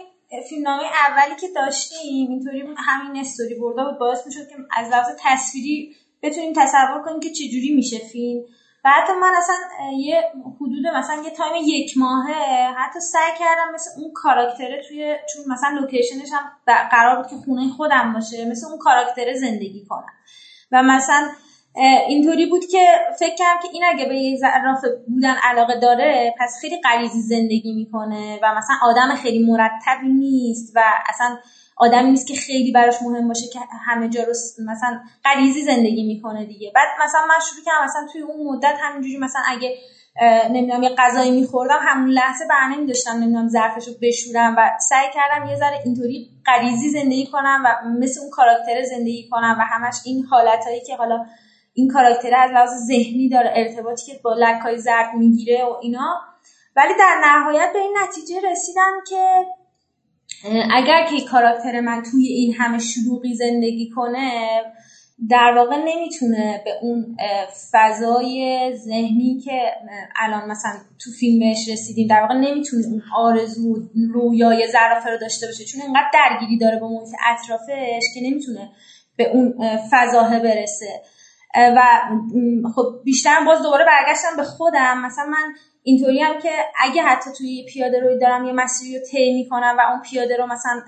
فیلمنامه 0.48 0.82
اولی 0.82 1.36
که 1.40 1.46
داشتیم 1.56 2.30
اینطوری 2.30 2.64
همین 2.76 3.20
استوری 3.20 3.54
بوردا 3.54 3.84
بود 3.84 3.98
باعث 3.98 4.26
می‌شد 4.26 4.48
که 4.48 4.56
از 4.76 4.90
لحاظ 4.90 5.06
تصویری 5.24 5.96
بتونیم 6.22 6.52
تصور 6.56 7.02
کنیم 7.04 7.20
که 7.20 7.30
چجوری 7.30 7.74
میشه 7.74 7.98
فیلم. 7.98 8.42
و 8.84 8.90
حتی 8.90 9.12
من 9.12 9.32
اصلا 9.38 9.56
یه 9.98 10.22
حدود 10.60 10.86
مثلا 10.96 11.22
یه 11.22 11.30
time 11.30 11.52
یک 11.64 11.98
ماهه 11.98 12.74
حتی 12.76 13.00
سعی 13.00 13.32
کردم 13.38 13.74
مثل 13.74 13.90
اون 14.00 14.12
کاراکتره 14.14 14.82
توی 14.88 15.16
چون 15.34 15.52
مثلا 15.52 15.78
لوکیشنش 15.80 16.28
هم 16.32 16.76
قرار 16.90 17.16
بود 17.16 17.26
که 17.26 17.36
خونه 17.36 17.68
خودم 17.68 18.12
باشه 18.12 18.44
مثل 18.50 18.66
اون 18.66 18.78
کاراکتره 18.78 19.34
زندگی 19.34 19.84
کنم. 19.88 20.12
و 20.72 20.82
مثلا 20.82 21.28
اینطوری 22.08 22.46
بود 22.46 22.66
که 22.66 22.86
فکر 23.18 23.34
کردم 23.34 23.60
که 23.62 23.68
این 23.72 23.84
اگه 23.84 24.04
به 24.04 24.16
یه 24.16 24.36
زرافه 24.36 24.84
بودن 25.08 25.34
علاقه 25.42 25.80
داره 25.80 26.34
پس 26.40 26.58
خیلی 26.60 26.80
غریزی 26.80 27.20
زندگی 27.20 27.72
می‌کنه 27.72 28.38
و 28.42 28.54
مثلا 28.54 28.76
آدم 28.82 29.14
خیلی 29.14 29.46
مرتبی 29.46 30.08
نیست 30.08 30.72
و 30.76 30.82
اصلا 31.08 31.36
آدمی 31.76 32.10
نیست 32.10 32.26
که 32.26 32.34
خیلی 32.34 32.72
براش 32.72 33.02
مهم 33.02 33.28
باشه 33.28 33.46
که 33.52 33.58
همه 33.86 34.08
جا 34.08 34.22
رو 34.22 34.32
مثلا 34.72 35.00
غریزی 35.24 35.62
زندگی 35.62 36.06
می‌کنه 36.06 36.44
دیگه. 36.44 36.72
بعد 36.74 36.88
مثلا 37.04 37.20
من 37.20 37.44
شروع 37.50 37.64
کردم 37.64 37.84
مثلا 37.84 38.06
توی 38.12 38.22
اون 38.22 38.56
مدت 38.56 38.74
همینجوری 38.80 39.18
مثلا 39.18 39.42
اگه 39.48 39.76
نمی‌دونم 40.50 40.82
یه 40.82 40.90
غذایی 40.98 41.30
میخوردم 41.30 41.78
همون 41.82 42.10
لحظه 42.10 42.44
برنامه 42.50 42.86
داشتم 42.86 43.10
نمی‌دونم 43.10 43.48
ظرفش 43.48 43.88
رو 43.88 43.94
بشورم 44.02 44.54
و 44.58 44.70
سعی 44.80 45.06
کردم 45.14 45.48
یه 45.48 45.56
ذره 45.56 45.80
اینطوری 45.84 46.30
غریزی 46.46 46.88
زندگی 46.90 47.26
کنم 47.26 47.62
و 47.64 47.88
مثل 48.00 48.20
اون 48.20 48.30
کاراکتر 48.30 48.84
زندگی 48.84 49.28
کنم 49.30 49.56
و 49.58 49.62
همش 49.62 49.94
این 50.04 50.24
حالتهایی 50.24 50.80
که 50.80 50.96
حالا 50.96 51.26
این 51.74 51.88
کاراکتر 51.88 52.34
از 52.34 52.50
لحاظ 52.50 52.70
ذهنی 52.86 53.28
داره 53.28 53.52
ارتباطی 53.56 54.12
که 54.12 54.20
با 54.24 54.34
لکای 54.34 54.78
زرد 54.78 55.14
می‌گیره 55.14 55.64
و 55.64 55.76
اینا. 55.82 56.20
ولی 56.76 56.92
در 56.98 57.20
نهایت 57.24 57.70
به 57.72 57.78
این 57.78 57.96
نتیجه 58.02 58.40
رسیدم 58.50 58.92
که 59.08 59.44
اگر 60.74 61.06
که 61.06 61.24
کاراکتر 61.24 61.80
من 61.80 62.02
توی 62.10 62.26
این 62.26 62.54
همه 62.54 62.78
شلوغی 62.78 63.34
زندگی 63.34 63.90
کنه 63.90 64.62
در 65.30 65.52
واقع 65.56 65.76
نمی‌تونه 65.76 66.62
به 66.64 66.70
اون 66.82 67.16
فضای 67.72 68.70
ذهنی 68.76 69.40
که 69.44 69.60
الان 70.20 70.50
مثلا 70.50 70.72
تو 71.04 71.10
فیلمش 71.20 71.68
رسیدیم 71.68 72.08
در 72.08 72.20
واقع 72.20 72.34
نمی‌تونه 72.34 72.86
اون 72.86 73.02
آرزو 73.16 73.76
رویای 74.14 74.68
زرافه 74.72 75.10
رو 75.10 75.18
داشته 75.18 75.46
باشه. 75.46 75.64
چون 75.64 75.82
اینقدر 75.82 76.10
درگیری 76.12 76.58
داره 76.58 76.78
با 76.78 76.88
محیط 76.88 77.14
اطرافش 77.30 78.02
که 78.14 78.20
نمی‌تونه 78.22 78.70
به 79.16 79.30
اون 79.30 79.54
فضاه 79.90 80.38
برسه. 80.38 81.02
و 81.54 81.82
خب 82.74 83.00
بیشتر 83.04 83.44
باز 83.46 83.62
دوباره 83.62 83.84
برگشتم 83.84 84.36
به 84.36 84.42
خودم. 84.42 85.00
مثلا 85.06 85.24
من 85.24 85.54
اینطوری 85.82 86.20
هم 86.20 86.40
که 86.40 86.50
اگه 86.78 87.02
حتی 87.02 87.30
توی 87.38 87.66
پیاده 87.72 88.00
روی 88.00 88.18
دارم 88.18 88.44
یه 88.44 88.52
مسیری 88.52 88.98
رو 88.98 89.04
طی 89.04 89.32
می‌کنم 89.32 89.76
و 89.78 89.82
اون 89.90 90.02
پیاده 90.02 90.36
رو 90.36 90.46
مثلا 90.46 90.82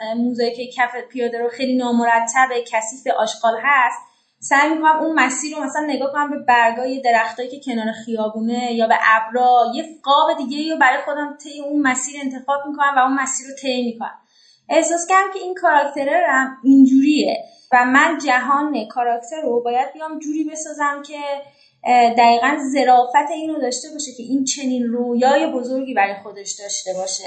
که 0.57 0.67
کف 0.77 0.97
پیاده 1.13 1.39
رو 1.39 1.49
خیلی 1.49 1.77
نامرتب 1.77 2.49
کثیف 2.73 3.15
آشغال 3.19 3.55
هست 3.63 3.99
سعی 4.39 4.75
می‌کنم 4.75 4.97
اون 5.01 5.15
مسیر 5.15 5.57
رو 5.57 5.65
مثلا 5.65 5.83
نگاه 5.87 6.13
کنم 6.13 6.31
به 6.31 6.37
برگای 6.49 7.01
درختایی 7.01 7.49
که 7.49 7.61
کنار 7.65 7.93
خیابونه 8.05 8.73
یا 8.73 8.87
به 8.87 8.95
ابرا 9.15 9.73
یه 9.75 9.85
قاب 10.03 10.37
دیگه 10.37 10.73
رو 10.73 10.79
برای 10.81 11.03
خودم 11.05 11.37
طی 11.43 11.61
اون 11.61 11.83
مسیر 11.83 12.21
انتخاب 12.23 12.61
می‌کنم 12.69 12.95
و 12.97 12.99
اون 12.99 13.15
مسیر 13.15 13.47
رو 13.47 13.55
طی 13.63 13.83
می‌کنم. 13.83 14.19
احساس 14.69 15.07
کردم 15.09 15.33
که 15.33 15.39
این 15.39 15.55
کاراکتره 15.55 16.23
اینجوریه. 16.65 17.45
و 17.73 17.85
من 17.85 18.19
جهان 18.27 18.87
کاراکتر 18.89 19.41
رو 19.43 19.63
باید 19.63 19.93
بیام 19.93 20.19
جوری 20.19 20.45
بسازم 20.45 21.03
که 21.07 21.19
دقیقا 22.19 22.57
زرافت 22.73 23.31
اینو 23.31 23.61
داشته 23.61 23.89
باشه 23.93 24.13
که 24.17 24.23
این 24.23 24.45
چنین 24.45 24.85
رویای 24.85 25.53
بزرگی 25.53 25.95
برای 25.95 26.15
خودش 26.23 26.53
داشته 26.53 26.91
باشه. 26.95 27.25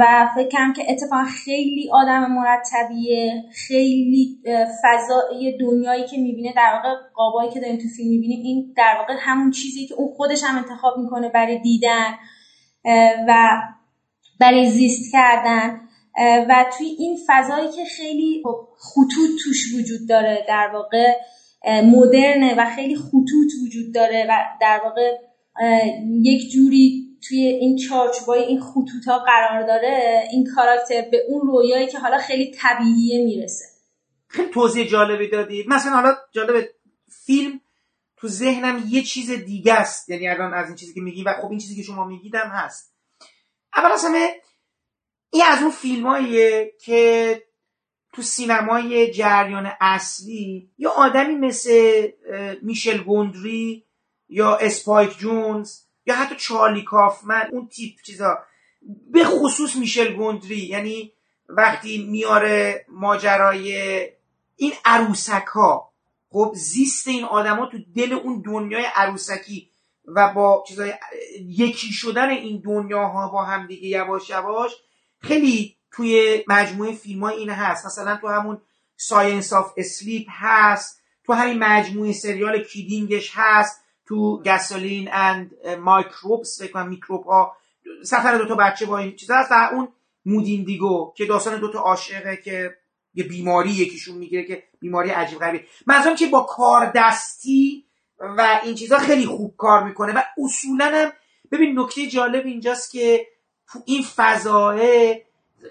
و 0.00 0.28
فکر 0.34 0.48
کنم 0.48 0.72
که 0.72 0.82
اتفاقا 0.88 1.24
خیلی 1.24 1.90
آدم 1.92 2.26
مرتبیه 2.30 3.44
خیلی 3.52 4.38
فضای 4.82 5.58
دنیایی 5.60 6.06
که 6.06 6.16
می‌بینه 6.18 6.52
در 6.56 6.72
واقع 6.74 6.88
قابایی 7.14 7.50
که 7.50 7.60
داریم 7.60 7.76
تو 7.76 7.88
فیلم 7.96 8.10
می‌بینیم 8.10 8.42
این 8.42 8.74
در 8.76 8.96
واقع 8.98 9.14
همون 9.20 9.50
چیزی 9.50 9.86
که 9.86 9.94
اون 9.94 10.14
خودش 10.16 10.44
هم 10.44 10.56
انتخاب 10.56 10.98
می‌کنه 10.98 11.28
برای 11.28 11.58
دیدن 11.58 12.14
و 13.28 13.48
برای 14.40 14.70
زیست 14.70 15.12
کردن. 15.12 15.85
و 16.18 16.64
توی 16.78 16.86
این 16.86 17.18
فضایی 17.26 17.68
که 17.72 17.84
خیلی 17.84 18.42
خب 18.44 18.68
خطوط 18.78 19.30
توش 19.44 19.74
وجود 19.74 20.08
داره 20.08 20.44
در 20.48 20.70
واقع 20.72 21.12
مدرنه 21.82 22.54
و 22.58 22.74
خیلی 22.74 22.96
خطوط 22.96 23.50
وجود 23.64 23.94
داره 23.94 24.26
و 24.30 24.44
در 24.60 24.80
واقع 24.84 25.18
یک 26.22 26.52
جوری 26.52 27.06
توی 27.28 27.38
این 27.38 27.78
چارچوبای 27.78 28.42
این 28.42 28.60
خطوط 28.60 29.04
ها 29.06 29.18
قرار 29.18 29.66
داره 29.66 30.22
این 30.30 30.46
کاراکتر 30.54 31.00
به 31.10 31.24
اون 31.28 31.46
رویایی 31.46 31.86
که 31.86 31.98
حالا 31.98 32.18
خیلی 32.18 32.54
طبیعیه 32.54 33.24
می‌رسه. 33.24 33.64
خیلی 34.28 34.50
توضیح 34.50 34.86
جالبی 34.86 35.28
دادید 35.28 35.68
مثلا 35.68 35.92
حالا 35.92 36.16
جالب 36.32 36.68
فیلم 37.24 37.60
تو 38.16 38.28
ذهنم 38.28 38.84
یه 38.88 39.02
چیز 39.02 39.30
دیگه 39.30 39.74
است. 39.74 40.08
یعنی 40.08 40.28
الان 40.28 40.54
از 40.54 40.66
این 40.66 40.76
چیزی 40.76 40.94
که 40.94 41.00
میگی 41.00 41.22
و 41.22 41.32
خب 41.42 41.50
این 41.50 41.58
چیزی 41.58 41.76
که 41.76 41.82
شما 41.82 42.04
میگیدم 42.04 42.48
هست. 42.52 42.92
اول 43.76 43.92
از 43.92 44.04
همه 44.04 44.28
این 45.30 45.42
از 45.46 45.62
اون 45.62 45.70
فیلماییه 45.70 46.74
که 46.84 47.42
تو 48.12 48.22
سینمای 48.22 49.10
جریان 49.10 49.72
اصلی 49.80 50.70
یا 50.78 50.90
آدمی 50.90 51.34
مثل 51.34 52.08
میشل 52.62 53.02
گوندری 53.02 53.84
یا 54.28 54.56
اسپایک 54.56 55.18
جونز 55.18 55.80
یا 56.06 56.14
حتی 56.14 56.34
چارلی 56.38 56.82
کافمن 56.82 57.48
اون 57.52 57.68
تیپ 57.68 57.94
چیزا. 58.06 58.38
به 59.12 59.24
خصوص 59.24 59.76
میشل 59.76 60.14
گوندری. 60.14 60.58
یعنی 60.58 61.12
وقتی 61.48 62.06
میاره 62.10 62.86
ماجرای 62.88 63.72
این 64.56 64.72
عروسک 64.84 65.46
ها 65.46 65.92
خب 66.30 66.52
زیست 66.54 67.08
این 67.08 67.24
آدما 67.24 67.66
تو 67.66 67.78
دل 67.96 68.12
اون 68.12 68.42
دنیای 68.46 68.84
عروسکی 68.94 69.70
و 70.06 70.32
با 70.32 70.64
چیزای 70.68 70.92
یکی 71.40 71.92
شدن 71.92 72.30
این 72.30 72.62
دنیاها 72.64 73.28
با 73.28 73.44
هم 73.44 73.66
دیگه 73.66 73.88
یواش 73.88 74.30
یواش 74.30 74.72
خیلی 75.20 75.76
توی 75.92 76.44
مجموعه 76.48 76.92
فیلم 76.92 77.24
های 77.24 77.36
این 77.36 77.50
هست. 77.50 77.86
مثلا 77.86 78.16
تو 78.16 78.28
همون 78.28 78.60
Science 78.96 79.52
of 79.52 79.72
Sleep 79.76 80.26
هست 80.30 81.02
تو 81.24 81.32
همین 81.32 81.58
مجموعه 81.58 82.12
سریال 82.12 82.62
Kidding 82.62 83.16
ش 83.16 83.32
هست 83.34 83.84
تو 84.06 84.42
Gasoline 84.42 85.08
and 85.12 85.50
Microbes 85.80 86.62
فکر 86.62 86.72
کنم 86.72 86.88
میکروب 86.88 87.24
ها 87.24 87.56
سفر 88.02 88.38
دوتا 88.38 88.54
بچه 88.54 88.86
با 88.86 88.98
این 88.98 89.16
چیز 89.16 89.30
هست 89.30 89.52
و 89.52 89.54
اون 89.72 89.88
Mood 90.26 90.60
Indigo 90.60 91.12
که 91.16 91.26
داستان 91.26 91.60
دوتا 91.60 91.78
عاشقه 91.78 92.36
که 92.36 92.76
یه 93.14 93.24
بیماری 93.24 93.70
یکیشون 93.70 94.18
می‌گیره 94.18 94.44
که 94.44 94.62
بیماری 94.80 95.10
عجیب 95.10 95.38
غریبی 95.38 95.64
منظورم 95.86 96.16
که 96.16 96.26
با 96.26 96.42
کار 96.42 96.92
دستی 96.94 97.84
و 98.20 98.60
این 98.64 98.74
چیزها 98.74 98.98
خیلی 98.98 99.26
خوب 99.26 99.54
کار 99.56 99.84
می‌کنه 99.84 100.12
و 100.12 100.22
اصولا 100.44 100.84
هم 100.84 101.12
ببین 101.52 101.78
نکته 101.78 102.06
جالب 102.06 102.46
اینجاست 102.46 102.90
که 102.90 103.26
این 103.84 104.02
فضاه 104.16 104.80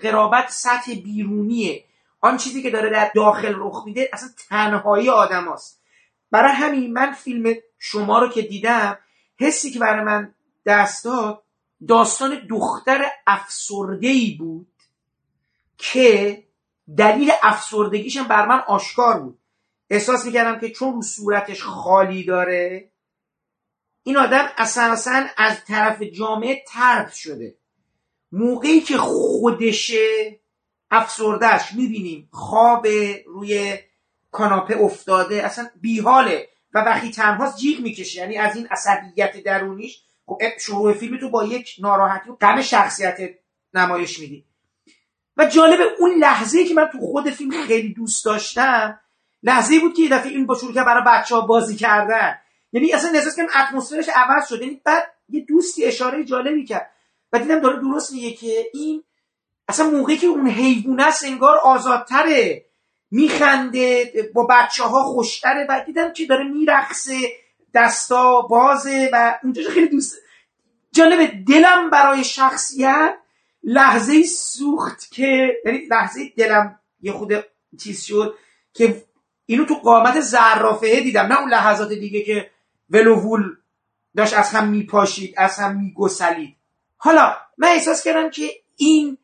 قرابت 0.02 0.50
سطح 0.50 0.94
بیرونیه. 0.94 1.84
آن 2.22 2.38
چیزی 2.38 2.64
که 2.64 2.70
داره 2.70 2.90
در 2.90 3.12
داخل 3.16 3.54
رخ 3.58 3.84
میده 3.86 4.10
اصلا 4.14 4.30
تنهایی 4.50 5.10
آدم 5.10 5.54
هست. 5.54 5.82
برای 6.32 6.52
همین 6.52 6.94
من 6.94 7.12
فیلم 7.12 7.56
شما 7.80 8.20
رو 8.20 8.30
که 8.30 8.42
دیدم 8.42 8.98
حسی 9.40 9.72
که 9.72 9.80
برای 9.80 10.04
من 10.04 10.34
دست 10.66 11.06
داد 11.06 11.44
داستان 11.88 12.48
دختر 12.50 13.06
افسرده 13.28 14.08
ای 14.08 14.36
بود 14.40 14.68
که 15.78 16.44
دلیل 16.98 17.32
افسردگیش 17.44 18.18
هم 18.18 18.28
بر 18.28 18.46
من 18.46 18.60
آشکار 18.60 19.20
بود. 19.20 19.40
احساس 19.90 20.26
می‌کردم 20.26 20.60
که 20.60 20.70
چون 20.70 20.94
رو 20.94 21.02
صورتش 21.02 21.64
خالی 21.64 22.24
داره 22.24 22.92
این 24.04 24.18
آدم 24.18 24.50
اساسا 24.58 25.24
از 25.38 25.66
طرف 25.66 26.02
جامعه 26.02 26.64
ترد 26.68 27.12
شده. 27.14 27.56
موقعی 28.36 28.82
که 28.82 28.98
خودشه 28.98 30.40
افسردهش 30.92 31.74
می‌بینیم. 31.74 32.30
خواب 32.32 32.88
روی 33.26 33.78
کاناپه 34.32 34.78
افتاده 34.78 35.46
اصلا 35.46 35.70
بیحاله 35.82 36.50
و 36.74 36.80
وقتی 36.80 37.12
تنهاست 37.12 37.58
جیغ 37.58 37.80
می‌کشه. 37.80 38.20
یعنی 38.20 38.38
از 38.38 38.56
این 38.56 38.68
عصبیت 38.68 39.44
درونیش 39.44 40.02
خب 40.26 40.42
شروع 40.60 40.94
فیلم 40.94 41.18
تو 41.18 41.30
با 41.30 41.44
یک 41.44 41.76
ناراحتی 41.80 42.30
و 42.30 42.36
غم 42.36 42.62
شخصیت 42.62 43.18
نمایش 43.74 44.20
میدی. 44.20 44.46
و 45.38 45.46
جالب 45.46 45.80
اون 46.00 46.12
لحظه 46.20 46.64
که 46.64 46.74
من 46.74 46.90
تو 46.92 47.00
خود 47.00 47.30
فیلم 47.30 47.66
خیلی 47.66 47.94
دوست 47.94 48.26
داشتم 48.26 49.00
لحظه 49.44 49.80
بود 49.80 49.96
که 49.96 50.02
یه 50.02 50.10
دفعه 50.10 50.32
این 50.32 50.46
با 50.46 50.56
شروع 50.56 50.74
برای 50.74 51.04
بچه 51.08 51.36
ها 51.36 51.42
بازی 51.42 51.76
کردن. 51.76 52.36
یعنی 52.72 52.94
اصلا 52.94 53.12
احساس 53.12 53.36
کردم 53.36 53.50
اتمسفرش 53.56 54.10
عوض 54.16 54.50
شد. 54.50 54.62
یعنی 54.62 54.82
بعد 54.86 55.04
یه 55.30 55.46
دوستی 55.46 55.86
اشاره 55.86 56.24
جالبی 56.24 56.66
کرد. 56.66 56.92
و 57.34 57.40
دیدم 57.40 57.60
داره 57.60 57.80
درست 57.80 58.14
میگه 58.14 58.32
که 58.32 58.66
این 58.74 59.04
اصلا 59.68 59.90
موقعی 59.90 60.18
که 60.18 60.28
اون 60.28 60.48
حیوان 60.48 61.00
است 61.00 61.26
انگار 61.26 61.58
آزادتره. 61.58 62.66
میخنده 63.12 64.12
با 64.34 64.48
بچه 64.50 64.84
ها 64.84 65.04
خوشتره 65.04 65.66
و 65.70 65.84
دیدم 65.86 66.14
که 66.14 66.26
داره 66.26 66.44
میرقصه 66.44 67.16
دستا 67.74 68.42
بازه 68.42 69.10
و 69.14 69.40
اونجا 69.44 69.70
خیلی 69.70 69.88
دوست 69.88 70.16
جالب 70.92 71.46
دلم 71.48 71.90
برای 71.90 72.24
شخصیت 72.24 73.18
لحظه 73.64 74.24
سوخت 74.24 75.12
که 75.12 75.54
یعنی 75.66 75.78
لحظه 75.78 76.34
دلم 76.38 76.80
یه 77.02 77.12
خود 77.12 77.34
چیز 77.80 78.04
شد 78.04 78.36
که 78.74 79.06
اینو 79.46 79.66
تو 79.66 79.76
قامت 79.76 80.20
زرافه 80.20 81.00
دیدم. 81.02 81.26
نه 81.26 81.40
اون 81.40 81.50
لحظات 81.50 81.90
دیگه 81.90 82.24
که 82.24 82.52
ولوول 82.90 83.56
داشت 84.16 84.34
از 84.34 84.50
هم 84.50 84.68
میپاشید 84.68 85.34
از 85.38 85.60
هم 85.60 85.78
میگسلید. 85.78 86.56
حالا 86.98 87.36
من 87.58 87.68
احساس 87.68 88.04
کردم 88.04 88.30
که 88.30 88.50
این 88.76 89.18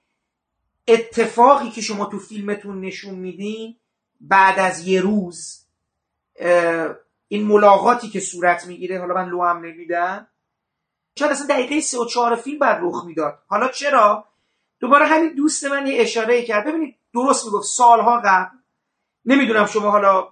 اتفاقی 0.87 1.69
که 1.69 1.81
شما 1.81 2.05
تو 2.05 2.19
فیلمتون 2.19 2.81
نشون 2.81 3.15
میدین 3.15 3.75
بعد 4.21 4.59
از 4.59 4.87
یه 4.87 5.01
روز 5.01 5.65
این 7.27 7.47
ملاقاتی 7.47 8.09
که 8.09 8.19
صورت 8.19 8.65
می‌گیره 8.67 8.99
حالا 8.99 9.13
من 9.13 9.29
لو 9.29 9.43
هم 9.43 9.57
نمیدم 9.57 10.27
شاید 11.19 11.31
اصلا 11.31 11.47
دقیقه 11.47 11.81
سه 11.81 11.99
و 11.99 12.05
چهار 12.05 12.35
فیلم 12.35 12.59
بعد 12.59 12.79
رخ 12.81 13.05
می‌داد. 13.05 13.39
حالا 13.47 13.67
چرا؟ 13.67 14.27
دوباره 14.79 15.05
همین 15.05 15.33
دوست 15.33 15.65
من 15.65 15.87
یه 15.87 16.01
اشاره 16.01 16.43
کرد. 16.43 16.67
ببینید 16.67 16.95
درست 17.13 17.45
می‌گفت 17.45 17.67
سالها 17.67 18.21
قبل. 18.25 18.57
نمی‌دونم 19.25 19.65
شما 19.65 19.91
حالا 19.91 20.27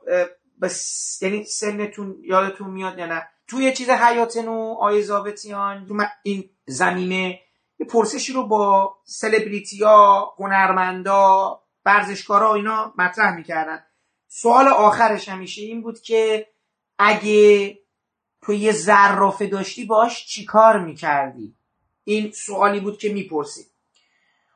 بس 0.61 1.19
یعنی 1.21 1.43
سنتون 1.43 2.17
یادتون 2.23 2.69
میاد 2.69 2.99
یا 2.99 3.05
نه. 3.05 3.27
توی 3.49 3.73
چیز 3.73 3.89
حیاتنو 3.89 4.75
آی 4.79 5.01
زابتیان 5.01 5.87
این 6.23 6.49
زمینه 6.65 7.39
یه 7.79 7.85
پرسشی 7.85 8.33
رو 8.33 8.47
با 8.47 8.95
سلبریتیا 9.03 10.33
هنرمندا 10.37 11.61
ورزشکارا 11.85 12.53
اینا 12.53 12.93
مطرح 12.97 13.35
می‌کردن. 13.35 13.83
سوال 14.27 14.67
آخرش 14.67 15.29
همیشه 15.29 15.61
این 15.61 15.81
بود 15.81 16.01
که 16.01 16.47
اگه 16.99 17.79
تو 18.41 18.53
یه 18.53 18.71
زرافه 18.71 19.47
داشتی 19.47 19.85
باش 19.85 20.25
چیکار 20.25 20.79
می‌کردی؟ 20.79 21.55
این 22.03 22.31
سوالی 22.31 22.79
بود 22.79 22.97
که 22.97 23.13
می‌پرسید. 23.13 23.67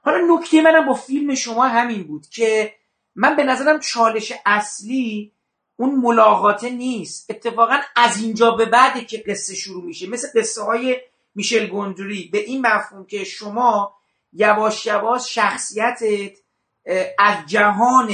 حالا 0.02 0.36
نکته 0.36 0.62
منم 0.62 0.86
با 0.86 0.94
فیلم 0.94 1.36
شما 1.36 1.68
همین 1.68 2.04
بود 2.04 2.28
که 2.30 2.76
من 3.16 3.36
به 3.36 3.44
نظرم 3.44 3.80
چالش 3.80 4.34
اصلی 4.46 5.32
اون 5.76 5.96
ملاقاته 5.96 6.70
نیست. 6.70 7.32
اتفاقا 7.32 7.78
از 7.96 8.22
اینجا 8.22 8.52
به 8.52 8.66
بعد 8.66 9.08
که 9.08 9.24
قصه 9.28 9.56
شروع 9.56 9.84
میشه 9.84 10.10
مثل 10.10 10.28
قصه 10.36 10.62
های 10.62 10.98
میشل 11.36 11.68
گندری 11.68 12.30
به 12.32 12.38
این 12.38 12.68
مفهوم 12.68 13.06
که 13.06 13.24
شما 13.24 13.96
یواش 14.34 14.86
یواش 14.86 15.36
شخصیتت 15.36 16.38
از 17.20 17.38
جهان 17.48 18.14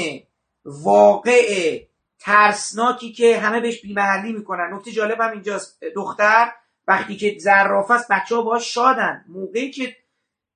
واقع 0.65 1.79
ترسناکی 2.19 3.11
که 3.11 3.39
همه 3.39 3.59
بهش 3.59 3.81
بیمحلی 3.81 4.33
می‌کنن. 4.33 4.73
نکته 4.73 4.91
جالب 4.91 5.21
هم 5.21 5.31
اینجاست 5.31 5.83
دختر 5.95 6.51
وقتی 6.87 7.17
که 7.17 7.35
زرافه 7.39 7.93
است 7.93 8.11
بچه 8.11 8.35
ها 8.35 8.41
باش 8.41 8.73
شادن. 8.73 9.25
موقعی 9.27 9.71
که 9.71 9.95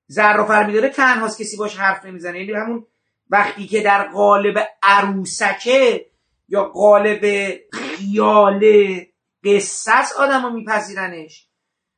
زرافه 0.06 0.66
میداره 0.66 0.88
تنهاست 0.88 1.40
کسی 1.40 1.56
باش 1.56 1.76
حرف 1.76 2.04
نمی‌زنه. 2.04 2.38
یعنی 2.38 2.52
همون 2.52 2.86
وقتی 3.30 3.66
که 3.66 3.82
در 3.82 4.08
قالب 4.08 4.68
عروسکه 4.82 6.06
یا 6.48 6.64
قالب 6.64 7.54
خیال 7.72 8.64
قصص 9.44 10.12
آدم 10.18 10.42
رو 10.42 10.50
میپذیرنش. 10.50 11.46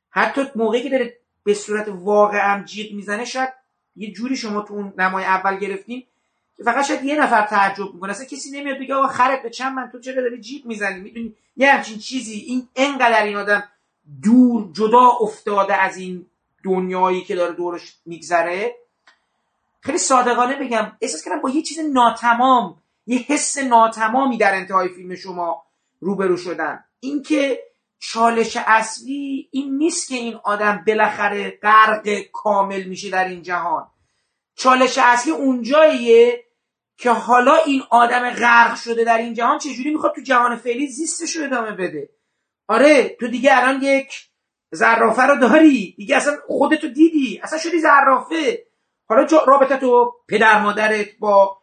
حتی 0.09 0.41
موقعی 0.55 0.83
که 0.83 0.89
داره 0.89 1.17
به 1.43 1.53
صورت 1.53 1.87
واقع 1.89 2.53
هم 2.53 2.63
جیغ 2.63 2.93
می‌زنه 2.93 3.25
شاید 3.25 3.49
یه 3.95 4.11
جوری 4.11 4.35
شما 4.35 4.61
تو 4.61 4.73
اون 4.73 4.93
نمای 4.97 5.23
اول 5.23 5.57
گرفتیم 5.57 6.07
که 6.57 6.63
فقط 6.63 6.85
شاید 6.85 7.03
یه 7.03 7.21
نفر 7.21 7.45
تعجب 7.45 7.93
می‌کنه. 7.93 8.11
اصلا 8.11 8.25
کسی 8.25 8.51
نمیاد 8.51 8.79
بگه 8.79 8.95
آقا 8.95 9.07
خرت 9.07 9.43
به 9.43 9.49
چند 9.49 9.75
من؟ 9.75 9.89
تو 9.91 9.99
چرا 9.99 10.21
داری 10.21 10.41
جیغ 10.41 10.65
می‌زنی؟ 10.65 10.99
می‌دونی؟ 10.99 11.35
یه 11.57 11.71
همچین 11.71 11.97
چیزی. 11.97 12.33
این 12.33 12.67
انقدر 12.75 13.23
این 13.23 13.35
آدم 13.35 13.63
دور 14.23 14.69
جدا 14.73 15.07
افتاده 15.21 15.75
از 15.75 15.97
این 15.97 16.25
دنیایی 16.63 17.23
که 17.23 17.35
داره 17.35 17.53
دورش 17.53 17.95
میگذره. 18.05 18.75
خیلی 19.79 19.97
صادقانه 19.97 20.55
بگم 20.59 20.91
احساس 21.01 21.23
کردم 21.25 21.41
با 21.41 21.49
یه 21.49 21.61
چیز 21.61 21.79
ناتمام 21.93 22.81
یه 23.07 23.17
حس 23.17 23.57
ناتمامی 23.57 24.37
در 24.37 24.55
انتهای 24.55 24.89
فیلم 24.89 25.15
شما 25.15 25.65
روبرو 25.99 26.37
شدن. 26.37 26.83
اینکه 26.99 27.59
چالش 27.99 28.57
اصلی 28.65 29.49
این 29.51 29.77
نیست 29.77 30.09
که 30.09 30.15
این 30.15 30.39
آدم 30.43 30.83
بالاخره 30.87 31.59
غرق 31.61 32.19
کامل 32.33 32.83
میشه 32.83 33.09
در 33.09 33.27
این 33.27 33.41
جهان. 33.41 33.87
چالش 34.55 34.97
اصلی 34.97 35.31
اونجاییه 35.31 36.43
که 36.97 37.11
حالا 37.11 37.55
این 37.55 37.83
آدم 37.89 38.29
غرق 38.29 38.75
شده 38.75 39.03
در 39.03 39.17
این 39.17 39.33
جهان 39.33 39.57
چجوری 39.57 39.91
می‌خواد 39.91 40.15
تو 40.15 40.21
جهان 40.21 40.55
فعلی 40.55 40.87
زیستش 40.87 41.35
رو 41.35 41.45
ادامه 41.45 41.71
بده؟ 41.71 42.09
آره 42.67 43.15
تو 43.19 43.27
دیگه 43.27 43.57
الان 43.57 43.81
یک 43.81 44.29
زرافه 44.71 45.21
رو 45.21 45.35
داری. 45.35 45.95
دیگه 45.97 46.15
اصلا 46.15 46.37
خودتو 46.47 46.87
دیدی. 46.87 47.39
اصلا 47.43 47.59
شدی 47.59 47.79
زرافه. 47.79 48.67
حالا 49.09 49.27
رابطه 49.47 49.77
تو 49.77 50.13
پدر 50.29 50.61
مادرت 50.61 51.07
با 51.19 51.57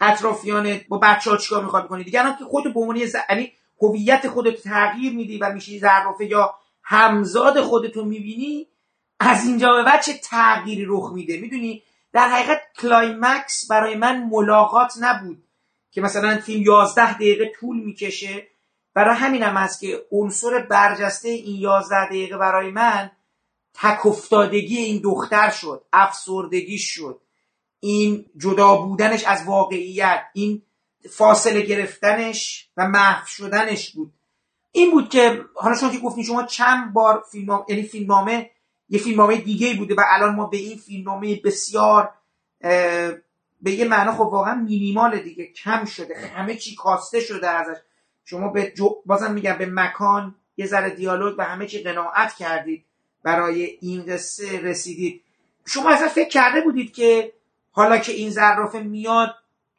اطرافیانت 0.00 0.88
با 0.88 0.98
بچه 0.98 1.30
ها 1.30 1.36
چیکار 1.36 1.64
می‌خواد 1.64 1.84
بکنی؟ 1.84 2.04
دیگه 2.04 2.20
الان 2.20 2.36
که 2.36 2.44
خودتو 2.44 2.72
به 2.72 2.80
عنوان 2.80 2.96
یعنی 2.96 3.52
هویت 3.82 4.28
خودت 4.28 4.62
تغییر 4.62 5.12
میدی 5.12 5.38
و 5.38 5.52
میشی 5.52 5.78
زرافه 5.78 6.24
یا 6.24 6.54
همزاد 6.82 7.60
خودتو 7.60 8.04
می‌بینی 8.04 8.66
از 9.20 9.46
اینجا 9.46 9.72
به 9.72 9.82
بعد 9.82 10.02
چه 10.02 10.12
تغییری 10.12 10.84
رخ 10.88 11.12
میده؟ 11.12 11.40
می‌دونی؟ 11.40 11.82
در 12.12 12.28
حقیقت 12.28 12.60
کلایمکس 12.78 13.66
برای 13.70 13.94
من 13.94 14.24
ملاقات 14.24 14.92
نبود 15.00 15.42
که 15.90 16.00
مثلا 16.00 16.38
فیلم 16.38 16.62
11 16.62 17.14
دقیقه 17.14 17.52
طول 17.60 17.80
می‌کشه. 17.80 18.46
برای 18.94 19.16
همینم 19.16 19.56
هست 19.56 19.80
که 19.80 20.06
عنصر 20.12 20.58
برجسته 20.58 21.28
این 21.28 21.60
11 21.60 22.06
دقیقه 22.06 22.36
برای 22.36 22.70
من 22.70 23.10
تک 23.74 24.06
افتادگی 24.06 24.76
این 24.76 25.00
دختر 25.02 25.50
شد 25.50 25.84
افسردگی 25.92 26.78
شد. 26.78 27.20
این 27.80 28.26
جدا 28.36 28.76
بودنش 28.76 29.24
از 29.24 29.44
واقعیت 29.46 30.22
این 30.32 30.62
فاصله 31.10 31.60
گرفتنش 31.60 32.68
و 32.76 32.88
محو 32.88 33.26
شدنش 33.26 33.94
بود. 33.94 34.12
این 34.72 34.90
بود 34.90 35.08
که 35.08 35.44
حالا 35.54 35.76
شما 35.76 35.90
که 35.90 35.98
گفتین 35.98 36.24
شما 36.24 36.42
چند 36.42 36.92
بار 36.92 37.24
فیلم 37.32 37.64
یعنی 37.68 37.82
فیلمنامه 37.82 38.50
یه 38.88 38.98
فیلمنامه 38.98 39.36
دیگه 39.36 39.74
بوده 39.74 39.94
و 39.94 40.00
الان 40.10 40.34
ما 40.34 40.46
به 40.46 40.56
این 40.56 40.78
فیلمنامه 40.78 41.40
بسیار 41.44 42.10
به 43.62 43.70
یه 43.72 43.84
معنا 43.84 44.12
خب 44.12 44.20
واقعا 44.20 44.54
مینیمال 44.54 45.18
دیگه 45.18 45.46
کم 45.46 45.84
شده 45.84 46.18
همه 46.34 46.56
چی 46.56 46.74
کاسته 46.74 47.20
شده 47.20 47.48
ازش. 47.48 47.76
شما 48.24 48.48
به 48.48 48.72
بازم 49.06 49.32
میگم 49.32 49.58
به 49.58 49.66
مکان 49.66 50.34
یه 50.56 50.66
ذره 50.66 50.90
دیالوگ 50.90 51.34
و 51.38 51.44
همه 51.44 51.66
چی 51.66 51.82
قناعت 51.82 52.34
کردید 52.34 52.84
برای 53.22 53.78
این 53.80 54.06
قصه 54.06 54.60
رسیدید. 54.60 55.22
شما 55.66 55.90
اصلا 55.90 56.08
فکر 56.08 56.28
کرده 56.28 56.60
بودید 56.60 56.92
که 56.92 57.32
حالا 57.70 57.98
که 57.98 58.12
این 58.12 58.30
ظرافه 58.30 58.78
میاد 58.78 59.34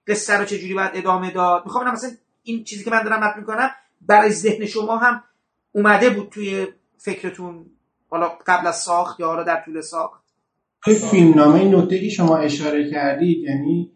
قصه 0.08 0.38
رو 0.38 0.46
چجوری 0.46 0.74
باید 0.74 0.92
ادامه 0.94 1.32
داد؟ 1.32 1.66
می‌خوام 1.66 1.92
مثلا 1.92 2.10
این 2.44 2.64
چیزی 2.64 2.84
که 2.84 2.92
من 2.92 3.04
دارم 3.04 3.20
مطرح 3.20 3.38
می‌کنم 3.38 3.70
برای 4.02 4.32
ذهن 4.32 4.66
شما 4.66 4.98
هم 4.98 5.24
اومده 5.72 6.10
بود 6.10 6.30
توی 6.30 6.68
فکرتون 6.98 7.66
حالا 8.10 8.32
قبل 8.48 8.68
از 8.68 8.76
ساخت 8.76 9.20
یا 9.20 9.28
حالا 9.28 9.44
در 9.44 9.62
طول 9.66 9.82
ساخت؟ 9.82 10.24
توی 10.84 10.96
فیلمنامه 10.96 11.64
نکته 11.64 12.00
که 12.00 12.10
شما 12.10 12.38
اشاره 12.38 12.92
کردید 12.92 13.38
یعنی 13.44 13.92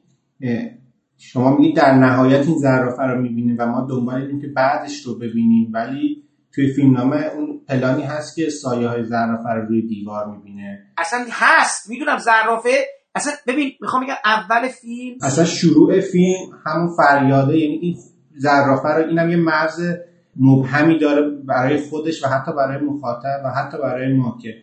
شما 1.18 1.58
میگید 1.58 1.76
در 1.76 1.93
نهایت 1.93 2.48
این 2.48 2.58
ظرافه 2.58 3.04
رو 3.04 3.22
می‌بینیم 3.22 3.56
و 3.60 3.66
ما 3.66 3.88
دنبال 3.89 4.22
اینیم 4.22 4.41
که 4.41 4.48
بعدش 4.48 5.06
رو 5.06 5.16
ببینیم 5.16 5.72
ولی 5.74 6.24
توی 6.54 6.74
فیلمنامه 6.74 7.18
اون 7.18 7.62
پلانی 7.68 8.04
هست 8.04 8.36
که 8.36 8.50
سایه 8.50 8.88
های 8.88 9.04
زرافه 9.04 9.50
رو 9.50 9.66
روی 9.68 9.82
دیوار 9.82 10.28
می‌بینه. 10.28 10.93
اصلا 10.98 11.26
هست. 11.32 11.89
می‌دونم 11.89 12.18
زرافه 12.18 12.70
اصلا 13.16 13.34
ببین 13.47 13.72
می‌خوام 13.82 14.03
بگم 14.03 14.16
اول 14.26 14.68
فیلم 14.68 15.18
اصلا 15.22 15.45
شروع 15.45 15.99
فیلم 15.99 16.49
همون 16.66 16.89
فریاده 16.97 17.57
یعنی 17.57 17.76
این 17.76 17.97
زرافه 18.38 18.89
رو 18.89 19.07
اینم 19.07 19.30
یه 19.30 19.38
مرز 19.38 19.82
مبهمی 20.36 20.99
داره 20.99 21.30
برای 21.30 21.78
خودش 21.78 22.24
و 22.24 22.28
حتی 22.28 22.51
برای 22.53 22.78
مخاطب 22.78 23.41
و 23.45 23.49
حتی 23.49 23.78
برای 23.78 24.13
ما 24.13 24.38
که 24.41 24.53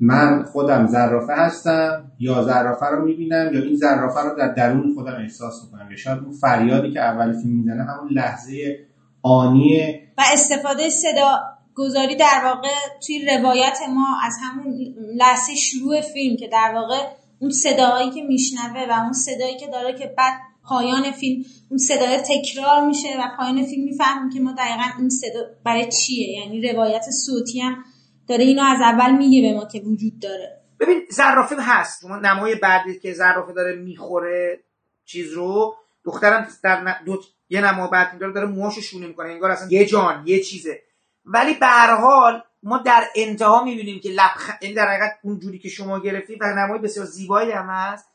من 0.00 0.42
خودم 0.42 0.86
زرافه 0.86 1.32
هستم 1.32 2.12
یا 2.18 2.42
زرافه 2.42 2.86
رو 2.86 3.04
می‌بینم 3.04 3.50
یا 3.54 3.62
این 3.62 3.74
زرافه 3.74 4.20
رو 4.20 4.36
در 4.38 4.48
درون 4.48 4.94
خودم 4.94 5.16
احساس 5.20 5.64
می‌کنم. 5.64 5.90
یا 5.90 5.96
شاید 5.96 6.18
اون 6.18 6.32
فریادی 6.32 6.92
که 6.92 7.00
اول 7.00 7.32
فیلم 7.32 7.56
می‌زنه 7.56 7.84
همون 7.84 8.12
لحظه 8.12 8.78
آنیه 9.22 10.02
و 10.18 10.22
استفاده 10.32 10.88
صدا 10.88 11.38
گذاری 11.74 12.16
در 12.16 12.42
واقع 12.44 12.68
توی 13.06 13.26
روایت 13.38 13.78
ما 13.94 14.06
از 14.26 14.36
همون 14.42 14.74
لحظه 15.16 15.54
شروع 15.54 16.00
فیلم 16.00 16.36
که 16.36 16.48
در 16.52 16.72
واقع 16.74 17.19
اون 17.40 17.50
صداهایی 17.50 18.10
که 18.10 18.22
میشنوه 18.22 18.86
و 18.90 18.92
اون 18.92 19.12
صدایی 19.12 19.56
که 19.56 19.66
داره 19.66 19.98
که 19.98 20.14
بعد 20.18 20.40
پایان 20.64 21.10
فیلم 21.10 21.44
اون 21.70 21.78
صدای 21.78 22.16
تکرار 22.16 22.86
میشه 22.86 23.08
و 23.18 23.36
پایان 23.36 23.64
فیلم 23.66 23.84
می‌فهمیم 23.84 24.30
که 24.30 24.40
ما 24.40 24.52
دقیقا 24.52 24.84
اون 24.98 25.08
صدا 25.08 25.40
برای 25.64 25.88
چیه. 25.92 26.28
یعنی 26.28 26.72
روایت 26.72 27.04
صوتی 27.26 27.60
هم 27.60 27.84
داره 28.28 28.44
اینو 28.44 28.62
از 28.62 28.80
اول 28.80 29.16
میگه 29.16 29.48
به 29.48 29.54
ما 29.54 29.64
که 29.64 29.80
وجود 29.80 30.18
داره. 30.22 30.60
ببین 30.80 31.02
زرافه 31.10 31.56
هست. 31.58 32.04
نمای 32.04 32.54
بعدی 32.54 32.98
که 32.98 33.12
زرافه 33.12 33.52
داره 33.52 33.76
می‌خوره 33.76 34.60
چیز 35.04 35.32
رو 35.32 35.74
دخترم 36.04 36.48
در 36.62 36.96
دو... 37.06 37.20
یه 37.48 37.60
نما 37.60 37.86
بعد 37.86 38.18
داره 38.18 38.32
داره 38.32 38.46
موهاشو 38.46 38.80
شونه 38.80 39.06
می‌کنه. 39.06 39.28
انگار 39.28 39.50
اصلا 39.50 39.68
یه 39.70 39.86
جان 39.86 40.22
یه 40.26 40.40
چیزه. 40.40 40.82
ولی 41.24 41.54
به 41.54 41.66
هر 41.66 41.96
حال 41.96 42.42
ما 42.62 42.78
در 42.78 43.04
انتها 43.16 43.64
می‌بینیم 43.64 44.00
که 44.00 44.08
لبخ... 44.08 44.50
این 44.50 44.56
یعنی 44.62 44.74
در 44.74 44.88
حقیقت 44.88 45.18
اونجوری 45.22 45.58
که 45.58 45.68
شما 45.68 45.98
گرفتید 46.00 46.38
و 46.40 46.44
نمای 46.44 46.78
بسیار 46.78 47.06
زیبایی 47.06 47.50
هم 47.50 47.66
هست 47.70 48.06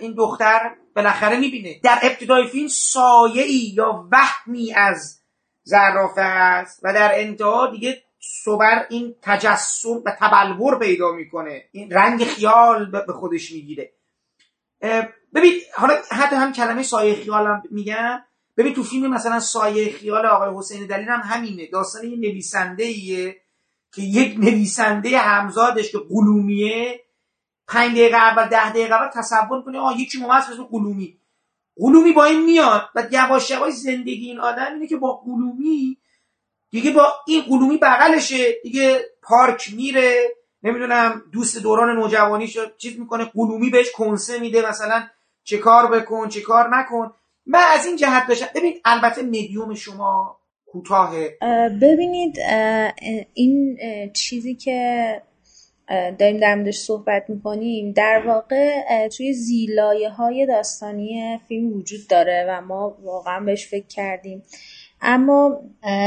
این 0.00 0.14
دختر 0.14 0.70
بالاخره 0.96 1.38
می‌بینه. 1.38 1.80
در 1.82 1.98
ابتدای 2.02 2.46
فیلم 2.46 2.68
سایه 2.68 3.42
ای 3.42 3.72
یا 3.76 4.08
وهمی 4.12 4.74
از 4.74 5.20
زرافه 5.62 6.22
هست 6.22 6.80
و 6.82 6.92
در 6.92 7.10
انتها 7.14 7.70
دیگه 7.70 8.02
صبر 8.44 8.86
این 8.90 9.14
تجسم 9.22 10.02
و 10.04 10.16
تبلور 10.20 10.78
پیدا 10.78 11.12
می‌کنه. 11.12 11.64
این 11.72 11.90
رنگ 11.90 12.24
خیال 12.24 12.90
به 12.90 13.12
خودش 13.12 13.52
می‌گیره. 13.52 13.92
ببین 15.34 15.52
حالا 15.74 15.94
حتی 16.10 16.36
هم 16.36 16.52
کلمه 16.52 16.82
سایه 16.82 17.14
خیال 17.14 17.46
هم 17.46 17.62
میگم. 17.70 18.24
ببین 18.56 18.74
تو 18.74 18.82
فیلم 18.82 19.10
مثلا 19.10 19.40
سایه 19.40 19.92
خیال 19.92 20.26
آقای 20.26 20.58
حسین 20.58 20.86
دلیل 20.86 21.08
هم 21.08 21.20
همینه. 21.24 21.66
داستان 21.66 22.04
یه 22.04 22.16
نویسنده 22.16 22.84
ایه 22.84 23.36
که 23.92 24.02
یک 24.02 24.38
نویسنده 24.38 25.18
همزادش 25.18 25.92
که 25.92 25.98
قلومیه 25.98 27.00
پنج 27.68 27.92
دقیقه 27.92 28.16
اول 28.16 28.46
ده 28.46 28.70
دقیقه 28.70 28.94
اول 28.94 29.10
تصور 29.14 29.62
کنه 29.62 29.78
آه 29.78 30.00
یکی 30.00 30.18
مومت 30.18 30.50
اسم 30.50 30.64
قلومی. 30.64 31.18
قلومی 31.76 32.12
با 32.12 32.24
این 32.24 32.44
میاد 32.44 32.88
و 32.94 33.08
یواش 33.10 33.50
یواش 33.50 33.72
زندگی 33.72 34.26
این 34.26 34.40
آدم 34.40 34.72
اینه 34.74 34.86
که 34.86 34.96
با 34.96 35.12
قلومی 35.12 35.96
دیگه 36.70 36.90
با 36.90 37.12
این 37.26 37.42
قلومی 37.42 37.76
بغلشه 37.76 38.52
دیگه 38.62 39.00
پارک 39.22 39.74
میره 39.76 40.36
نمی‌دونم 40.62 41.22
دوست 41.32 41.58
دوران 41.58 41.96
نوجوانی 41.96 42.48
شد 42.48 42.76
چیز 42.76 42.98
می‌کنه 42.98 43.24
قلومی 43.24 43.70
بهش 43.70 43.92
کنسه 43.92 44.38
میده 44.38 44.68
مثلا 44.68 45.06
چه 45.44 45.58
کار 45.58 45.86
بکن 45.86 46.28
چه 46.28 46.40
کار 46.40 46.76
نکن. 46.76 47.14
من 47.46 47.64
از 47.70 47.86
این 47.86 47.96
جهت 47.96 48.26
داشتم. 48.26 48.46
ببین 48.54 48.80
البته 48.84 49.22
مدیوم 49.22 49.74
شما 49.74 50.39
کوتاه. 50.72 51.14
ببینید 51.82 52.38
این 53.34 53.78
چیزی 54.12 54.54
که 54.54 55.22
داریم 56.18 56.36
در 56.36 56.54
موردش 56.54 56.76
صحبت 56.76 57.24
می‌کنیم 57.28 57.92
در 57.92 58.22
واقع 58.26 59.08
توی 59.08 59.32
زیلایه 59.32 60.08
های 60.10 60.46
داستانی 60.46 61.38
فیلم 61.48 61.72
وجود 61.72 62.00
داره 62.08 62.46
و 62.48 62.60
ما 62.60 62.96
واقعا 63.02 63.40
بهش 63.40 63.66
فکر 63.66 63.86
کردیم. 63.86 64.42
اما 65.02 65.60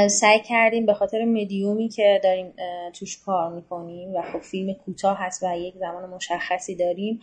سعی 0.07 0.39
کردیم 0.39 0.86
به 0.86 0.93
خاطر 0.93 1.26
مدیومی 1.26 1.89
که 1.89 2.22
داریم 2.24 2.53
توش 2.93 3.24
کار 3.26 3.53
می‌کنیم 3.53 4.16
و 4.16 4.22
خب 4.22 4.41
فیلم 4.41 4.74
کوتاه 4.74 5.18
هست 5.20 5.43
و 5.43 5.57
یک 5.57 5.74
زمان 5.78 6.09
مشخصی 6.09 6.76
داریم 6.76 7.20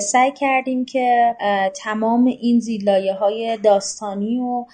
سعی 0.00 0.32
کردیم 0.32 0.84
که 0.84 1.36
تمام 1.76 2.26
این 2.26 2.60
زیلایه 2.60 3.14
های 3.14 3.58
داستانی 3.64 4.36
رو 4.38 4.66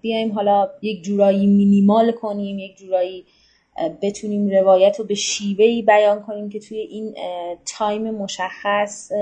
بیایم 0.00 0.32
حالا 0.32 0.70
یک 0.82 1.02
جورایی 1.02 1.46
مینیمال 1.46 2.12
کنیم 2.12 2.58
یک 2.58 2.76
جورایی 2.76 3.26
بتونیم 4.02 4.48
روایت 4.48 4.96
رو 4.98 5.04
به 5.04 5.14
شیوهی 5.14 5.82
بیان 5.82 6.22
کنیم 6.22 6.48
که 6.48 6.60
توی 6.60 6.78
این 6.78 7.14
تایم 7.66 8.10
مشخص 8.10 9.12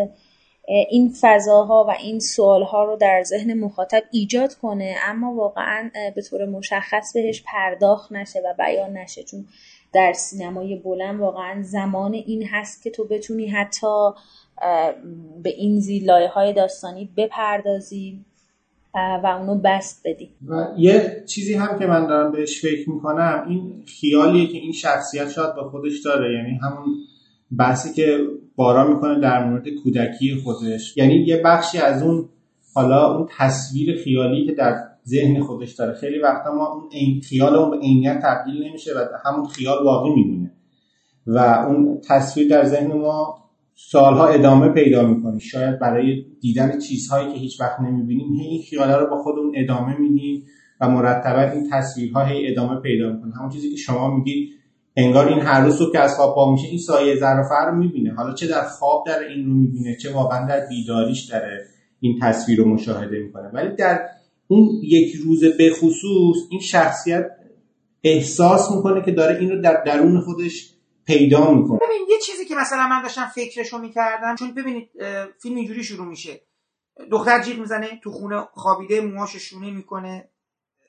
این 0.91 1.15
فضاها 1.21 1.85
و 1.89 1.91
این 1.91 2.21
سوالها 2.21 2.85
رو 2.85 2.97
در 2.97 3.23
ذهن 3.25 3.55
مخاطب 3.55 4.03
ایجاد 4.11 4.55
کنه. 4.55 4.97
اما 5.05 5.35
واقعا 5.35 5.91
به 6.15 6.23
طور 6.23 6.45
مشخص 6.45 7.13
بهش 7.15 7.43
پرداخت 7.47 8.13
نشه 8.13 8.41
و 8.45 8.55
بیان 8.59 8.93
نشه. 8.93 9.23
چون 9.23 9.47
در 9.93 10.13
سینمای 10.13 10.77
بلند 10.77 11.21
واقعا 11.21 11.63
زمان 11.63 12.15
این 12.15 12.47
هست 12.47 12.83
که 12.83 12.91
تو 12.91 13.05
بتونی 13.05 13.47
حتی 13.47 14.11
به 15.43 15.51
این 15.51 15.81
زیلایه 15.81 16.29
های 16.29 16.53
داستانی 16.53 17.11
بپردازی. 17.17 18.25
و 18.95 19.27
اونو 19.41 19.61
بست 19.65 20.03
بدی. 20.05 20.31
و 20.49 20.67
یه 20.79 21.25
چیزی 21.29 21.55
هم 21.55 21.79
که 21.79 21.87
من 21.87 22.07
دارم 22.07 22.33
بهش 22.33 22.63
فکر 22.63 22.91
می‌کنم 22.91 23.45
این 23.49 23.85
خیالیه 23.87 24.47
که 24.47 24.59
این 24.59 24.73
شخصیت 24.73 25.31
شاید 25.31 25.55
با 25.55 25.71
خودش 25.71 26.01
داره 26.05 26.35
یعنی 26.35 26.59
همون 26.63 26.95
بحثی 27.59 27.93
که 27.93 28.19
بارا 28.57 28.95
می‌کنه 28.95 29.21
در 29.21 29.45
مورد 29.45 29.69
کودکی 29.69 30.35
خودش. 30.45 30.97
یعنی 30.97 31.15
یه 31.15 31.43
بخشی 31.45 31.79
از 31.79 32.03
اون 32.03 32.29
حالا 32.75 33.17
اون 33.17 33.29
تصویر 33.39 34.03
خیالی 34.05 34.47
که 34.47 34.53
در 34.53 34.75
ذهن 35.07 35.41
خودش 35.41 35.73
داره. 35.73 35.93
خیلی 35.93 36.19
وقتا 36.19 36.55
ما 36.55 36.73
اون 36.73 36.89
این 36.91 37.21
خیال 37.21 37.55
اون 37.55 37.71
به 37.71 37.77
عینیت 37.77 38.21
تبدیل 38.23 38.69
نمیشه 38.69 38.91
و 38.95 39.07
همون 39.25 39.47
خیال 39.47 39.85
واقعی 39.85 40.15
میمونه. 40.15 40.53
و 41.27 41.39
اون 41.39 42.01
تصویر 42.09 42.49
در 42.49 42.65
ذهن 42.65 42.93
ما 42.93 43.40
سالها 43.89 44.29
ادامه 44.29 44.69
پیدا 44.69 45.07
می‌کنه. 45.07 45.39
شاید 45.39 45.79
برای 45.79 46.25
دیدن 46.41 46.79
چیزهایی 46.79 47.33
که 47.33 47.39
هیچ 47.39 47.61
وقت 47.61 47.81
نمی‌بینیم 47.81 48.33
این 48.33 48.63
خیاله 48.63 48.97
رو 48.97 49.11
با 49.11 49.23
خودمون 49.23 49.53
ادامه 49.57 49.97
میدیم 49.99 50.47
و 50.81 50.89
مرتبا 50.89 51.41
این 51.41 51.69
تصویرها 51.73 52.25
هی 52.25 52.51
ادامه 52.53 52.81
پیدا 52.81 53.13
می‌کنه. 53.13 53.35
همون 53.35 53.51
چیزی 53.51 53.71
که 53.71 53.77
شما 53.77 54.17
میگید 54.17 54.49
انگار 54.97 55.29
این 55.29 55.39
هر 55.39 55.65
روز 55.65 55.79
که 55.93 55.99
از 55.99 56.17
خواب 56.17 56.35
پا 56.35 56.53
میشه 56.53 56.69
این 56.69 56.79
سایه 56.79 57.17
ظرفه 57.17 57.55
رو 57.67 57.77
می‌بینه. 57.77 58.15
حالا 58.15 58.35
چه 58.35 58.47
در 58.47 58.63
خواب 58.63 59.05
در 59.07 59.19
این 59.19 59.47
رو 59.47 59.55
می‌بینه 59.55 59.97
چه 59.97 60.13
واقعا 60.13 60.47
در 60.47 60.67
بیداریش 60.69 61.25
داره 61.25 61.65
این 62.01 62.19
تصویر 62.23 62.59
رو 62.59 62.69
مشاهده 62.69 63.19
می‌کنه. 63.19 63.49
ولی 63.49 63.77
در 63.77 64.01
اون 64.49 64.69
یک 64.83 65.15
روز 65.25 65.45
به 65.45 65.71
خصوص 65.71 66.37
این 66.51 66.61
شخصیت 66.61 67.27
احساس 68.05 68.71
می‌کنه 68.77 69.03
که 69.05 69.13
داره 69.13 69.39
این 69.41 69.51
رو 69.51 69.63
در 69.63 69.83
درون 69.87 70.21
خودش 70.21 70.71
پیدا 71.11 71.53
می‌کنه. 71.53 71.79
ببین 71.79 72.07
یه 72.09 72.19
چیزی 72.19 72.45
که 72.45 72.55
مثلا 72.55 72.87
من 72.87 73.03
داشتم 73.03 73.27
فکرشو 73.27 73.79
می‌کردم 73.79 74.37
چون 74.37 74.55
ببینید 74.55 74.91
فیلم 75.43 75.57
اینجوری 75.57 75.85
شروع 75.85 76.07
میشه. 76.07 76.41
دختر 77.11 77.43
جیغ 77.43 77.59
می‌زنه 77.59 78.01
تو 78.03 78.11
خونه 78.11 78.49
خوابیده 78.53 79.01
موهاش 79.01 79.37
شونه 79.37 79.71
می‌کنه. 79.71 80.29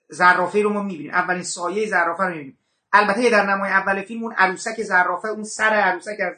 زرافه 0.10 0.62
رو 0.62 0.74
ما 0.74 0.84
می‌بینیم. 0.84 1.12
اولین 1.12 1.44
سایه 1.44 1.86
زرافه 1.86 2.24
رو 2.24 2.30
می‌بینیم. 2.30 2.58
البته 2.94 3.30
در 3.30 3.46
نمای 3.46 3.70
اول 3.70 4.02
فیلم 4.02 4.24
اون 4.24 4.34
عروسک 4.38 4.82
زرافه 4.82 5.28
اون 5.28 5.44
سر 5.44 5.70
عروسک 5.70 6.18
از 6.20 6.34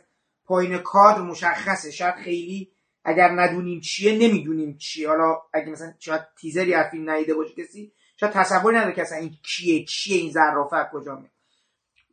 پایین 0.46 0.78
کادر 0.78 1.22
مشخصه. 1.22 1.92
شاید 1.92 2.16
خیلی 2.16 2.72
اگر 3.06 3.30
ندونیم 3.30 3.80
چیه 3.80 4.28
نمی‌دونیم 4.28 4.78
چیه. 4.78 5.08
حالا 5.08 5.42
اگه 5.54 5.72
مثلا 5.72 5.94
شاید 6.00 6.22
تیزری 6.42 6.74
از 6.74 6.86
فیلم 6.92 7.10
ندیده 7.10 7.34
باشه 7.34 7.54
کسی 7.54 7.92
شاید 8.20 8.32
تصوری 8.32 8.78
نداره 8.78 8.94
که 8.94 9.02
اصلا 9.02 9.18
این 9.18 9.38
کیه 9.44 9.86
چیه 9.86 10.18
این 10.18 10.32
زرافه 10.32 10.90
کجا 10.94 11.16
میاد. 11.16 11.32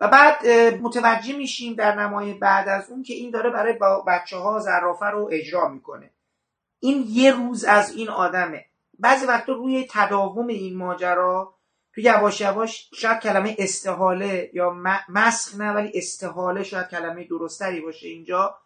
و 0.00 0.08
بعد 0.08 0.46
متوجه 0.82 1.36
میشیم 1.36 1.74
در 1.74 1.94
نمای 1.94 2.34
بعد 2.34 2.68
از 2.68 2.90
اون 2.90 3.02
که 3.02 3.14
این 3.14 3.30
داره 3.30 3.50
برای 3.50 3.78
بچه 4.06 4.36
ها 4.36 4.58
زرافه 4.58 5.06
رو 5.06 5.28
اجرا 5.32 5.68
می‌کنه. 5.68 6.10
این 6.80 7.04
یه 7.08 7.32
روز 7.32 7.64
از 7.64 7.94
این 7.94 8.08
آدمه. 8.08 8.64
بعضی 8.98 9.26
وقتا 9.26 9.52
روی 9.52 9.86
تداوم 9.90 10.46
این 10.46 10.76
ماجرا 10.76 11.54
تو 11.94 12.00
یواش 12.00 12.40
یواش 12.40 12.90
شاید 12.94 13.20
کلمه 13.20 13.56
استحاله 13.58 14.50
یا 14.54 14.76
مسخ 15.08 15.56
نه 15.56 15.72
ولی 15.72 15.92
استحاله 15.94 16.62
شاید 16.62 16.88
کلمه 16.88 17.24
درستری 17.24 17.80
باشه 17.80 18.08
اینجا. 18.08 18.58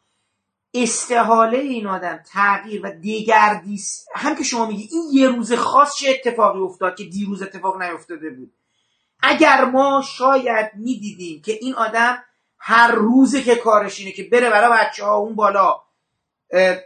استحاله 0.74 1.58
این 1.58 1.86
آدم 1.86 2.22
تغییر 2.26 2.86
و 2.86 2.90
دیگردیس 2.90 4.06
هم 4.14 4.36
که 4.36 4.44
شما 4.44 4.66
میگی 4.66 4.88
این 4.92 5.04
یه 5.12 5.28
روز 5.28 5.52
خاص 5.52 5.96
چه 5.96 6.10
اتفاقی 6.10 6.60
افتاد 6.60 6.96
که 6.96 7.04
دیروز 7.04 7.42
اتفاق 7.42 7.82
نیفتاده 7.82 8.30
بود؟ 8.30 8.52
اگر 9.26 9.64
ما 9.64 10.02
شاید 10.18 10.70
می‌دیدیم 10.74 11.42
که 11.42 11.52
این 11.52 11.74
آدم 11.74 12.24
هر 12.58 12.92
روزه 12.92 13.42
که 13.42 13.56
کارش 13.56 14.00
اینه 14.00 14.12
که 14.12 14.22
بره 14.32 14.50
برای 14.50 14.78
بچه 14.78 15.04
ها 15.04 15.16
اون 15.16 15.34
بالا 15.34 15.80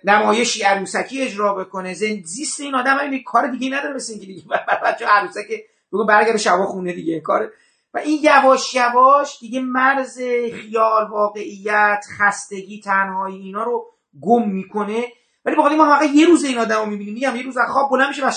نمایشی 0.05 0.63
عروسکی 0.63 1.23
اجرا 1.23 1.55
بکنه 1.55 1.95
زیست 1.95 2.61
این 2.61 2.75
آدم 2.75 2.99
این 2.99 3.23
کار 3.23 3.47
دیگه 3.47 3.77
نداره 3.77 3.95
مثل 3.95 4.13
اینکه 4.13 4.27
دیگه 4.27 4.43
برای 4.49 4.93
بچه 4.93 5.07
عروسک 5.07 5.47
بگو 5.93 6.07
برگرده 6.07 6.39
شبا 6.39 6.67
خونه 6.67 6.93
دیگه 6.93 7.21
کار. 7.21 7.53
و 7.95 7.99
این 7.99 8.21
یواش 8.23 8.75
یواش 8.75 9.39
دیگه 9.41 9.61
مرز 9.61 10.19
خیال 10.63 11.09
واقعیت 11.11 12.05
خستگی 12.19 12.81
تنهایی 12.81 13.37
اینا 13.37 13.63
رو 13.63 13.87
گم 14.21 14.49
می‌کنه. 14.49 15.05
ولی 15.45 15.57
بخاطر 15.57 15.77
ما 15.77 15.97
فقط 15.97 16.11
یه 16.15 16.27
روز 16.27 16.45
این 16.45 16.59
آدمو 16.59 16.87
می‌بینیم 16.87 17.15
میگم 17.15 17.37
یه 17.37 17.43
روز 17.43 17.57
از 17.57 17.71
خواب 17.71 17.91
بلند 17.91 18.09
میشه 18.09 18.27
و 18.27 18.31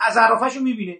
از 0.00 0.16
عرفش 0.16 0.56
رو 0.56 0.62
می‌بینه. 0.62 0.98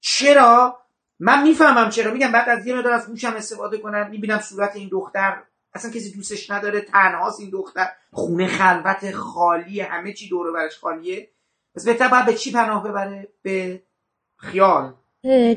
چرا؟ 0.00 0.83
من 1.18 1.42
می‌فهمم 1.42 1.90
چرا. 1.90 2.12
میگم 2.12 2.32
بعد 2.32 2.48
از 2.48 2.66
یه 2.66 2.74
مدار 2.74 2.92
از 2.92 3.06
گوشم 3.06 3.34
استفاده 3.36 3.78
کنم 3.78 4.10
می‌بینم 4.10 4.40
صورت 4.40 4.76
این 4.76 4.88
دختر 4.88 5.42
اصلا 5.74 5.90
کسی 5.90 6.12
دوستش 6.12 6.50
نداره 6.50 6.80
تنهاست 6.80 7.40
این 7.40 7.50
دختر 7.50 7.86
خونه 8.12 8.46
خلوت 8.46 9.10
خالی 9.10 9.80
همه 9.80 10.12
چی 10.12 10.28
دور 10.28 10.52
برش 10.52 10.78
خالیه. 10.78 11.28
پس 11.74 11.84
بهتر 11.84 12.08
باید 12.08 12.26
به 12.26 12.34
چی 12.34 12.52
پناه 12.52 12.88
ببره؟ 12.88 13.28
به 13.42 13.82
خیال. 14.38 14.92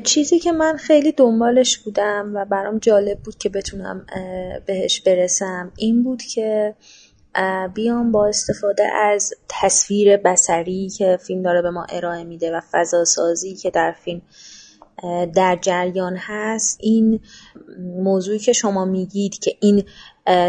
چیزی 0.04 0.38
که 0.38 0.52
من 0.52 0.76
خیلی 0.76 1.12
دنبالش 1.12 1.78
بودم 1.78 2.32
و 2.34 2.44
برام 2.44 2.78
جالب 2.78 3.18
بود 3.18 3.38
که 3.38 3.48
بتونم 3.48 4.06
بهش 4.66 5.00
برسم 5.00 5.72
این 5.76 6.02
بود 6.02 6.22
که 6.22 6.74
بیام 7.74 8.12
با 8.12 8.26
استفاده 8.26 8.86
از 8.94 9.34
تصویر 9.48 10.16
بسری 10.16 10.88
که 10.88 11.18
فیلم 11.26 11.42
داره 11.42 11.62
به 11.62 11.70
ما 11.70 11.86
ارائه 11.88 12.24
میده 12.24 12.56
و 12.56 12.60
فضا 12.70 13.04
سازی 13.04 13.54
که 13.54 13.70
در 13.70 13.92
فیلم 13.92 14.22
در 15.34 15.58
جریان 15.62 16.16
هست 16.16 16.78
این 16.80 17.20
موضوعی 17.78 18.38
که 18.38 18.52
شما 18.52 18.84
میگید 18.84 19.38
که 19.38 19.56
این 19.60 19.84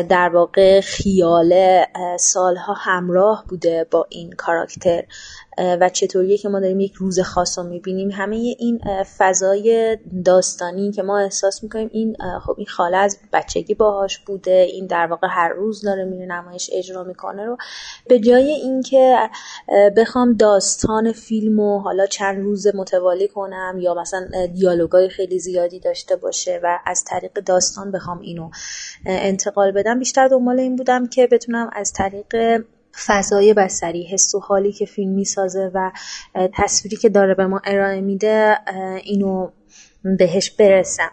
در 0.10 0.30
واقع 0.34 0.82
خیاله 0.82 1.88
سالها 2.20 2.74
همراه 2.74 3.46
بوده 3.50 3.88
با 3.92 4.08
این 4.10 4.32
کاراکتر. 4.32 5.04
و 5.60 5.90
چطوریه 5.90 6.38
که 6.38 6.50
ما 6.50 6.60
داریم 6.60 6.80
یک 6.80 6.94
روز 6.94 7.20
خاص 7.20 7.60
رو 7.60 7.66
می‌بینیم. 7.66 8.12
همه 8.12 8.36
این 8.36 8.80
فضای 9.18 9.98
داستانی 10.26 10.92
که 10.92 11.04
ما 11.04 11.20
احساس 11.20 11.64
می‌کنیم 11.64 11.90
این 11.94 12.16
خب 12.46 12.56
این 12.58 12.68
خاله 12.68 12.98
از 12.98 13.18
بچگی 13.34 13.74
باهاش 13.74 14.20
بوده. 14.20 14.68
این 14.70 14.88
در 14.88 15.08
واقع 15.08 15.28
هر 15.32 15.50
روز 15.50 15.82
داره 15.82 16.06
میره 16.06 16.26
نمایش 16.26 16.70
اجرا 16.74 17.04
می‌کنه 17.04 17.46
رو. 17.46 17.58
به 18.08 18.20
جای 18.20 18.52
اینکه 18.52 19.30
بخوام 19.98 20.34
داستان 20.34 21.12
فیلم 21.12 21.60
و 21.60 21.80
حالا 21.80 22.06
چند 22.06 22.44
روز 22.44 22.68
متوالی 22.76 23.28
کنم 23.28 23.78
یا 23.80 23.94
مثلا 23.94 24.28
دیالوگای 24.54 25.10
خیلی 25.10 25.40
زیادی 25.40 25.80
داشته 25.80 26.16
باشه 26.16 26.60
و 26.64 26.80
از 26.86 27.04
طریق 27.04 27.34
داستان 27.34 27.92
بخوام 27.92 28.20
اینو 28.20 28.50
انتقال 29.06 29.72
بدم 29.72 30.00
بیشتر 30.00 30.28
دنبال 30.28 30.60
این 30.60 30.76
بودم 30.76 31.08
که 31.08 31.28
بتونم 31.28 31.70
از 31.74 31.94
طریق 31.94 32.62
فضای 33.06 33.54
بسری 33.54 34.04
حس 34.04 34.36
و 34.36 34.40
حالی 34.40 34.72
که 34.72 34.86
فیلم 34.86 35.12
می‌سازه 35.12 35.72
و 35.74 35.92
تصویری 36.54 36.98
که 36.98 37.10
داره 37.10 37.34
به 37.34 37.46
ما 37.46 37.62
ارائه 37.66 38.02
میده 38.02 38.58
اینو 39.04 39.50
بهش 40.04 40.50
برسم. 40.50 41.12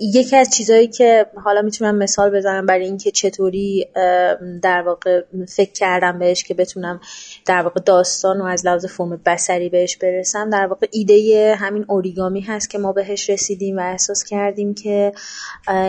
یکی 0.00 0.36
از 0.36 0.50
چیزهایی 0.50 0.86
که 0.88 1.26
حالا 1.44 1.62
می‌تونم 1.62 1.94
مثال 1.94 2.36
بزنم 2.36 2.66
برای 2.66 2.84
اینکه 2.84 3.10
چطوری 3.10 3.88
در 4.62 4.82
واقع 4.86 5.22
فکر 5.48 5.72
کردم 5.72 6.18
بهش 6.18 6.44
که 6.44 6.54
بتونم 6.54 7.00
در 7.46 7.62
واقع 7.62 7.80
داستان 7.80 8.38
رو 8.38 8.44
از 8.44 8.66
لحاظ 8.66 8.86
فرم 8.86 9.20
بسری 9.26 9.68
بهش 9.68 9.96
برسم 9.96 10.50
در 10.50 10.66
واقع 10.66 10.86
ایده 10.90 11.54
همین 11.58 11.84
اوریگامی 11.88 12.40
هست 12.40 12.70
که 12.70 12.78
ما 12.78 12.92
بهش 12.92 13.30
رسیدیم 13.30 13.78
و 13.78 13.80
احساس 13.80 14.24
کردیم 14.24 14.74
که 14.74 15.12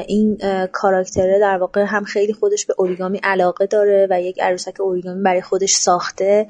این 0.07 0.38
کاراکتره 0.71 1.39
در 1.39 1.57
واقع 1.57 1.84
هم 1.84 2.03
خیلی 2.03 2.34
خودش 2.34 2.65
به 2.65 2.73
اوریگامی 2.77 3.19
علاقه 3.23 3.65
داره 3.65 4.07
و 4.09 4.21
یک 4.21 4.41
عروسک 4.41 4.79
اوریگامی 4.79 5.23
برای 5.23 5.41
خودش 5.41 5.73
ساخته 5.73 6.47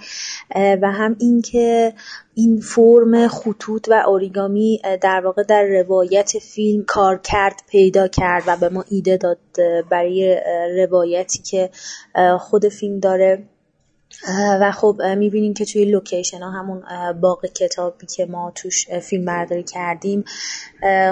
و 0.56 0.92
هم 0.92 1.16
اینکه 1.20 1.94
این 2.42 2.60
فرم 2.60 3.28
خطوط 3.28 3.88
و 3.90 4.04
اوریگامی 4.08 4.82
در 5.02 5.22
واقع 5.26 5.44
در 5.44 5.64
روایت 5.64 6.32
فیلم 6.42 6.84
کار 6.88 7.18
کرد 7.24 7.62
پیدا 7.70 8.08
کرد 8.08 8.44
و 8.48 8.58
به 8.58 8.70
ما 8.70 8.86
ایده 8.90 9.18
داد 9.18 9.38
برای 9.90 10.42
روایتی 10.78 11.44
که 11.44 11.70
خود 12.40 12.68
فیلم 12.68 13.00
داره. 13.00 13.44
و 14.62 14.72
خب 14.72 15.02
می‌بینیم 15.18 15.54
که 15.54 15.66
توی 15.66 15.86
لوکیشن 15.86 16.42
ها 16.42 16.52
همون 16.52 16.84
باغ 17.22 17.46
کتابی 17.46 18.08
که 18.08 18.26
ما 18.26 18.52
توش 18.56 18.90
فیلم 18.90 19.26
برداری 19.26 19.64
کردیم 19.64 20.24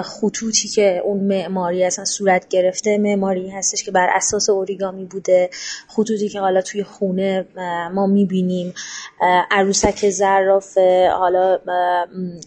خطوطی 0.02 0.68
که 0.68 1.02
اون 1.04 1.20
معماری 1.20 1.84
اصلا 1.84 2.04
صورت 2.04 2.48
گرفته 2.48 2.98
معماری 2.98 3.50
هستش 3.50 3.84
که 3.84 3.90
بر 3.90 4.08
اساس 4.14 4.50
اوریگامی 4.50 5.04
بوده 5.04 5.50
خطوطی 5.88 6.28
که 6.28 6.40
حالا 6.40 6.62
توی 6.62 6.84
خونه 6.84 7.46
ما 7.94 8.06
می‌بینیم 8.06 8.74
عروسک 9.50 10.10
زراف 10.10 10.78
حالا 11.12 11.58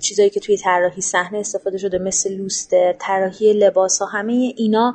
چیزایی 0.01 0.29
که 0.29 0.39
توی 0.39 0.57
طراحی 0.57 1.01
صحنه 1.01 1.39
استفاده 1.39 1.77
شده 1.77 1.97
مثل 1.97 2.33
لوسته 2.33 2.95
طراحی 2.99 3.53
لباس 3.53 3.99
ها 3.99 4.05
همه 4.05 4.53
اینا 4.57 4.93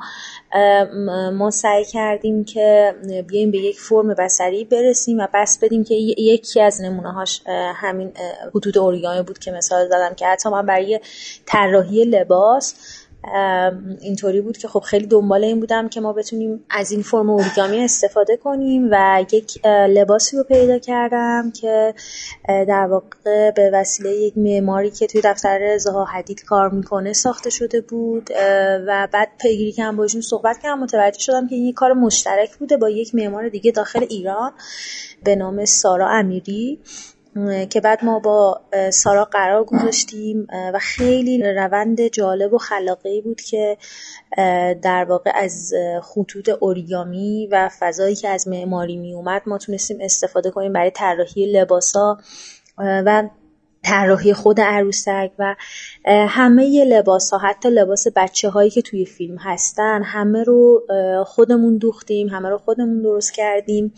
ما 1.33 1.51
سعی 1.51 1.85
کردیم 1.85 2.45
که 2.45 2.95
بیایم 3.29 3.51
به 3.51 3.59
یک 3.59 3.81
فرم 3.81 4.15
بسری 4.15 4.65
برسیم 4.65 5.19
و 5.19 5.27
بس 5.35 5.59
بدیم 5.59 5.85
که 5.85 5.95
یکی 5.95 6.61
از 6.61 6.81
نمونه 6.81 7.13
هاش 7.13 7.43
همین 7.75 8.13
خطوط 8.53 8.77
اوریگامی 8.77 9.23
بود 9.23 9.39
که 9.39 9.53
مثال 9.53 9.89
زدم 9.89 10.15
که 10.15 10.27
حتی 10.27 10.49
من 10.49 10.67
برای 10.67 11.01
طراحی 11.47 12.05
لباس 12.05 12.75
اینطوری 14.01 14.41
بود 14.41 14.59
که 14.59 14.69
خب 14.69 14.81
خیلی 14.81 15.07
دنبال 15.07 15.45
این 15.45 15.61
بودم 15.61 15.89
که 15.89 16.01
ما 16.01 16.13
بتونیم 16.13 16.65
از 16.71 16.91
این 16.91 17.03
فرم 17.03 17.31
اوریگامی 17.31 17.85
استفاده 17.85 18.37
کنیم 18.37 18.89
و 18.91 19.25
یک 19.33 19.67
لباسی 19.67 20.37
رو 20.37 20.43
پیدا 20.43 20.79
کردم 20.79 21.51
که 21.51 21.95
در 22.49 22.87
واقع 22.87 23.51
به 23.51 23.71
وسیله 23.75 24.11
یک 24.11 24.39
معماری 24.39 24.91
که 24.91 25.07
توی 25.07 25.21
دفتر 25.25 25.79
زها 25.79 26.05
حدید 26.05 26.45
کار 26.45 26.71
می‌کنه 26.71 27.13
ساخته 27.13 27.51
شده 27.51 27.81
بود 27.81 28.31
و 28.87 29.09
بعد 29.13 29.29
پیگیری 29.41 29.73
کردم 29.73 29.97
باشون 29.97 30.21
صحبت 30.21 30.59
کردم 30.63 30.79
متوجه 30.79 31.21
شدم 31.21 31.49
که 31.49 31.55
این 31.55 31.65
یک 31.65 31.75
کار 31.75 31.93
مشترک 31.93 32.57
بوده 32.57 32.77
با 32.77 32.91
یک 32.91 33.15
معمار 33.15 33.49
دیگه 33.49 33.73
داخل 33.73 34.07
ایران 34.11 34.53
به 35.25 35.37
نام 35.37 35.65
سارا 35.65 36.09
امیری. 36.09 36.79
که 37.71 37.81
بعد 37.81 38.05
ما 38.05 38.19
با 38.19 38.61
سارا 38.91 39.25
قرار 39.25 39.65
گذاشتیم 39.65 40.47
و 40.75 40.79
خیلی 40.79 41.43
روند 41.43 42.07
جالب 42.07 42.55
و 42.55 42.59
خلاقی 42.59 43.21
بود 43.21 43.41
که 43.41 43.77
در 44.83 45.07
واقع 45.09 45.31
از 45.35 45.75
خطوط 46.03 46.49
اوریگامی 46.61 47.49
و 47.53 47.71
فضایی 47.79 48.15
که 48.15 48.29
از 48.29 48.49
معماری 48.49 48.97
می 48.97 49.15
اومد 49.15 49.43
ما 49.47 49.59
تونستیم 49.59 49.99
استفاده 50.01 50.51
کنیم 50.51 50.73
برای 50.73 50.91
طراحی 50.91 51.53
لباسا 51.53 52.19
و 52.79 53.29
طراحی 53.83 54.33
خود 54.33 54.61
عروسک 54.61 55.31
و 55.39 55.57
همه 56.07 56.85
لباس 56.85 57.31
ها 57.31 57.39
حتی 57.39 57.71
لباس 57.71 58.07
بچه 58.17 58.49
هایی 58.49 58.71
که 58.71 58.83
توی 58.83 59.05
فیلم 59.05 59.37
هستن 59.37 60.03
همه 60.03 60.43
رو 60.43 60.87
خودمون 61.27 61.79
دوختیم 61.79 62.29
همه 62.29 62.49
رو 62.49 62.59
خودمون 62.59 63.03
درست 63.03 63.35
کردیم. 63.35 63.93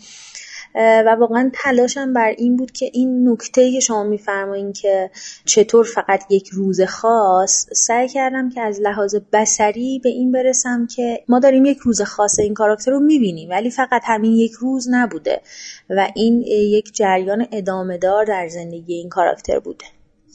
و 0.75 1.15
واقعا 1.19 1.51
تلاشم 1.53 2.13
بر 2.13 2.27
این 2.37 2.57
بود 2.57 2.71
که 2.71 2.89
این 2.93 3.29
نکته 3.29 3.71
که 3.71 3.79
شما 3.79 4.03
میفرمایین 4.03 4.73
که 4.73 5.11
چطور 5.45 5.85
فقط 5.85 6.23
یک 6.29 6.49
روز 6.49 6.81
خاص 6.81 7.67
سعی 7.73 8.07
کردم 8.07 8.49
که 8.49 8.61
از 8.61 8.81
لحاظ 8.81 9.15
بسری 9.33 9.99
به 10.03 10.09
این 10.09 10.31
برسم 10.31 10.87
که 10.87 11.23
ما 11.27 11.39
داریم 11.39 11.65
یک 11.65 11.77
روز 11.77 12.01
خاص 12.01 12.39
این 12.39 12.53
کاراکتر 12.53 12.91
رو 12.91 12.99
می‌بینیم 12.99 13.49
ولی 13.49 13.71
فقط 13.71 14.01
همین 14.05 14.33
یک 14.33 14.51
روز 14.51 14.87
نبوده 14.91 15.41
و 15.89 16.07
این 16.15 16.41
یک 16.47 16.93
جریان 16.93 17.47
ادامه 17.51 17.97
دار 17.97 18.25
در 18.25 18.47
زندگی 18.47 18.93
این 18.93 19.09
کاراکتر 19.09 19.59
بوده. 19.59 19.85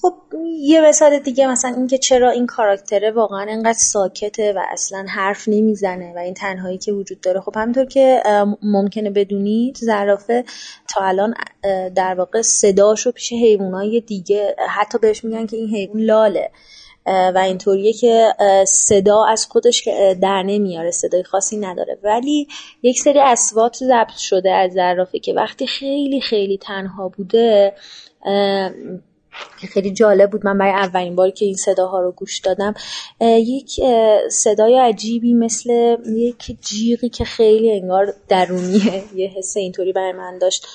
خب 0.03 0.15
یه 0.61 0.81
مثال 0.81 1.19
دیگه 1.19 1.47
مثلا 1.47 1.75
اینکه 1.77 1.99
چرا 1.99 2.31
این 2.31 2.47
کاراکتره 2.47 3.11
واقعا 3.11 3.47
انقدر 3.49 3.79
ساکته 3.79 4.53
و 4.53 4.63
اصلا 4.73 5.07
حرف 5.09 5.49
نمی‌زنه 5.49 6.13
و 6.17 6.19
این 6.19 6.35
تنهایی 6.35 6.79
که 6.79 6.93
وجود 6.93 7.21
داره. 7.21 7.41
خب 7.41 7.53
همینطور 7.57 7.85
که 7.85 8.23
ممکنه 8.63 9.11
بدونید 9.11 9.77
زرافه 9.77 10.45
تا 10.89 11.05
الان 11.05 11.35
در 11.95 12.15
واقع 12.15 12.43
صداشو 12.43 13.13
پیش 13.13 13.33
حیوانای 13.33 14.01
دیگه 14.01 14.57
حتی 14.69 14.99
بهش 14.99 15.25
میگن 15.25 15.47
که 15.47 15.57
این 15.57 15.69
حیوان 15.69 16.01
لاله. 16.01 16.51
و 17.07 17.39
اینطوریه 17.45 17.93
که 17.93 18.35
صدا 18.67 19.25
از 19.25 19.47
خودش 19.47 19.89
در 20.23 20.43
نمیاره 20.43 20.91
صدای 20.91 21.23
خاصی 21.23 21.57
نداره. 21.57 21.99
ولی 22.03 22.49
یک 22.83 23.01
سری 23.01 23.21
اسوات 23.21 23.77
ضبط 23.77 24.17
شده 24.17 24.51
از 24.51 24.73
زرافه 24.73 25.19
که 25.19 25.33
وقتی 25.33 25.67
خیلی 25.67 26.21
خیلی 26.21 26.59
تنها 26.59 27.09
بوده 27.09 27.73
که 28.25 29.03
خیلی 29.73 29.91
جالب 29.91 30.31
بود. 30.31 30.47
من 30.47 30.59
برای 30.59 30.73
اولین 30.73 31.17
باری 31.17 31.33
که 31.33 31.45
این 31.45 31.57
صداها 31.57 32.01
رو 32.01 32.13
گوش 32.13 32.39
دادم. 32.39 32.75
یک 33.21 33.81
صدای 34.31 34.79
عجیبی 34.79 35.35
مثل 35.35 35.97
یک 36.09 36.57
جیغی 36.61 37.09
که 37.09 37.25
خیلی 37.25 37.73
انگار 37.73 38.15
درونیه. 38.29 39.05
یه 39.17 39.29
حس 39.29 39.57
اینطوری 39.57 39.93
برای 39.93 40.13
من 40.13 40.39
داشت. 40.39 40.67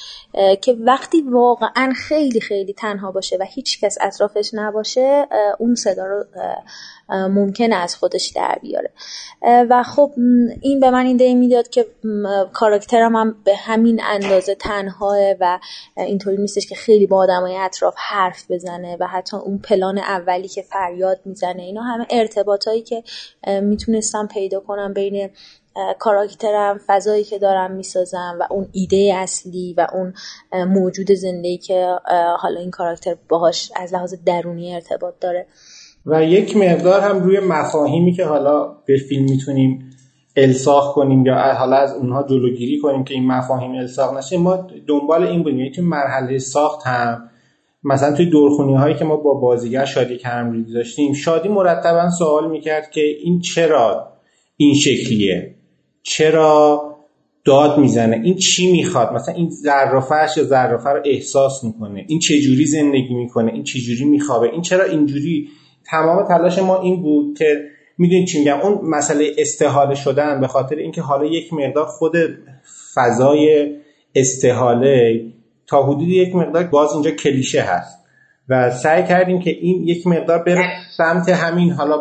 که 0.62 0.74
وقتی 0.80 1.22
واقعا 1.22 1.94
خیلی 1.96 2.42
خیلی 2.42 2.74
تنها 2.74 3.12
باشه 3.12 3.38
و 3.40 3.46
هیچ 3.50 3.80
کس 3.80 3.98
اطرافش 4.02 4.50
نباشه 4.54 5.28
اون 5.60 5.76
صدا 5.76 6.06
رو 6.06 6.26
ممکنه 7.12 7.76
از 7.76 7.96
خودش 7.96 8.32
در 8.36 8.58
بیاره. 8.62 8.92
و 9.70 9.84
خب 9.84 10.14
این 10.62 10.80
به 10.80 10.90
من 10.90 11.06
ایده 11.06 11.34
می‌داد 11.34 11.70
که 11.70 11.86
کاراکترم 12.54 13.16
هم 13.16 13.36
به 13.44 13.56
همین 13.56 14.02
اندازه 14.04 14.56
تنهاه 14.56 15.18
و 15.40 15.60
اینطوری 15.98 16.38
نیستش 16.38 16.68
که 16.68 16.76
خیلی 16.76 17.08
با 17.08 17.18
آدمای 17.18 17.58
اطراف 17.58 17.96
حرف 17.98 18.52
بزنه 18.52 18.98
و 19.00 19.08
حتی 19.08 19.38
اون 19.38 19.58
پلان 19.58 19.98
اولی 19.98 20.48
که 20.48 20.62
فریاد 20.62 21.20
می‌زنه. 21.26 21.62
اینا 21.62 21.82
همه 21.82 22.06
ارتباطایی 22.10 22.82
که 22.82 23.04
می‌تونستم 23.62 24.28
پیدا 24.28 24.60
کنم 24.60 24.94
بین 24.94 25.30
کاراکترم 26.00 26.80
فضایی 26.88 27.24
که 27.24 27.40
دارم 27.40 27.72
می‌سازم 27.72 28.38
و 28.40 28.48
اون 28.50 28.70
ایده 28.72 29.14
اصلی 29.16 29.74
و 29.78 29.88
اون 29.94 30.14
موجود 30.66 31.12
زندگی 31.12 31.58
که 31.58 31.96
حالا 32.38 32.60
این 32.60 32.72
کاراکتر 32.72 33.16
باهاش 33.30 33.72
از 33.76 33.94
لحاظ 33.94 34.14
درونی 34.26 34.76
ارتباط 34.76 35.14
داره. 35.22 35.48
و 36.06 36.24
یک 36.24 36.58
مقدار 36.58 37.02
هم 37.02 37.20
روی 37.20 37.40
مفاهیمی 37.40 38.14
که 38.14 38.26
حالا 38.26 38.76
به 38.86 38.98
فیلم 38.98 39.24
می‌تونیم 39.24 39.86
الساخ 40.36 40.94
کنیم 40.94 41.26
یا 41.26 41.36
حالا 41.36 41.76
از 41.76 41.94
اونها 41.94 42.24
جلوگیری 42.24 42.80
کنیم 42.80 43.04
که 43.04 43.14
این 43.14 43.28
مفاهیم 43.28 43.72
الساخ 43.72 44.18
نشه 44.18 44.38
ما 44.38 44.68
دنبال 44.88 45.24
این 45.24 45.44
بودیم. 45.44 45.60
یعنی 45.60 45.72
مرحله 45.82 46.38
ساخت 46.38 46.88
هم 46.88 47.30
مثلا 47.84 48.16
توی 48.16 48.26
دورخونی 48.26 48.76
هایی 48.76 48.96
که 48.96 49.06
ما 49.06 49.16
با 49.16 49.34
بازیگر 49.34 49.86
شادی 49.86 50.18
کرمریزی 50.18 50.74
داشتیم 50.74 51.14
شادی 51.14 51.50
مرتبا 51.50 52.10
سوال 52.10 52.52
می‌کرد 52.52 52.92
که 52.92 53.02
این 53.24 53.40
چرا 53.40 54.08
این 54.58 54.74
شکلیه؟ 54.76 55.56
چرا 56.04 56.82
داد 57.46 57.78
می‌زنه؟ 57.78 58.22
این 58.24 58.36
چی 58.36 58.72
می‌خواد؟ 58.72 59.14
مثلا 59.14 59.36
این 59.36 59.50
ظرافهش 59.50 60.38
یا 60.38 60.44
ظرافه 60.44 60.90
رو 60.90 61.02
احساس 61.06 61.64
می‌کنه. 61.64 62.06
این 62.08 62.20
چه 62.20 62.40
جوری 62.40 62.66
زندگی 62.66 63.14
می‌کنه؟ 63.14 63.54
این 63.54 63.64
چه 63.64 63.80
جوری 63.80 64.06
میخوابه؟ 64.06 64.50
این 64.52 64.62
چرا 64.62 64.84
اینجوری 64.84 65.50
تمام 65.86 66.28
تلاش 66.28 66.60
ما 66.60 66.82
این 66.82 67.02
بود 67.02 67.38
که 67.38 67.64
می‌دونید 67.98 68.28
چی 68.28 68.40
میگم؟ 68.40 68.60
اون 68.60 68.90
مسئله 68.90 69.32
استحاله 69.38 69.96
شدن 69.96 70.42
به 70.42 70.48
خاطر 70.48 70.76
اینکه 70.76 71.02
حالا 71.02 71.26
یک 71.26 71.54
مقدار 71.54 71.86
خود 71.86 72.16
فضای 72.96 73.72
استحاله 74.16 75.26
تا 75.68 75.84
حدود 75.84 76.08
یک 76.08 76.36
مقدار 76.36 76.64
باز 76.64 76.94
اینجا 76.94 77.12
کلیشه 77.12 77.62
هست 77.62 78.00
و 78.50 78.72
سعی 78.72 79.04
کردیم 79.04 79.40
که 79.40 79.50
این 79.50 79.88
یک 79.88 80.08
مقدار 80.08 80.44
بره 80.44 80.64
سمت 80.98 81.30
همین 81.30 81.72
حالا 81.72 81.98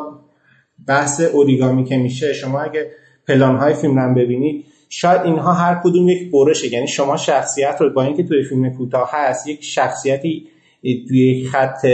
بحث 0.87 1.21
اوریگامی 1.21 1.85
که 1.85 1.97
میشه. 1.97 2.33
شما 2.33 2.61
اگه 2.61 2.91
پلان 3.29 3.57
های 3.57 3.75
فیلم 3.75 3.99
رو 3.99 4.15
ببینید 4.15 4.65
شاید 4.89 5.21
اینها 5.21 5.53
هر 5.53 5.81
کدوم 5.85 6.09
یک 6.09 6.31
برشه. 6.31 6.73
یعنی 6.73 6.89
شما 6.89 7.17
شخصیت 7.17 7.77
رو 7.81 7.91
با 7.91 8.03
اینکه 8.03 8.23
توی 8.23 8.45
فیلم 8.45 8.71
کوتاه 8.71 9.11
هست 9.13 9.49
یک 9.49 9.65
شخصیتی 9.65 10.49
توی 10.83 11.31
یک 11.31 11.49
خط 11.49 11.87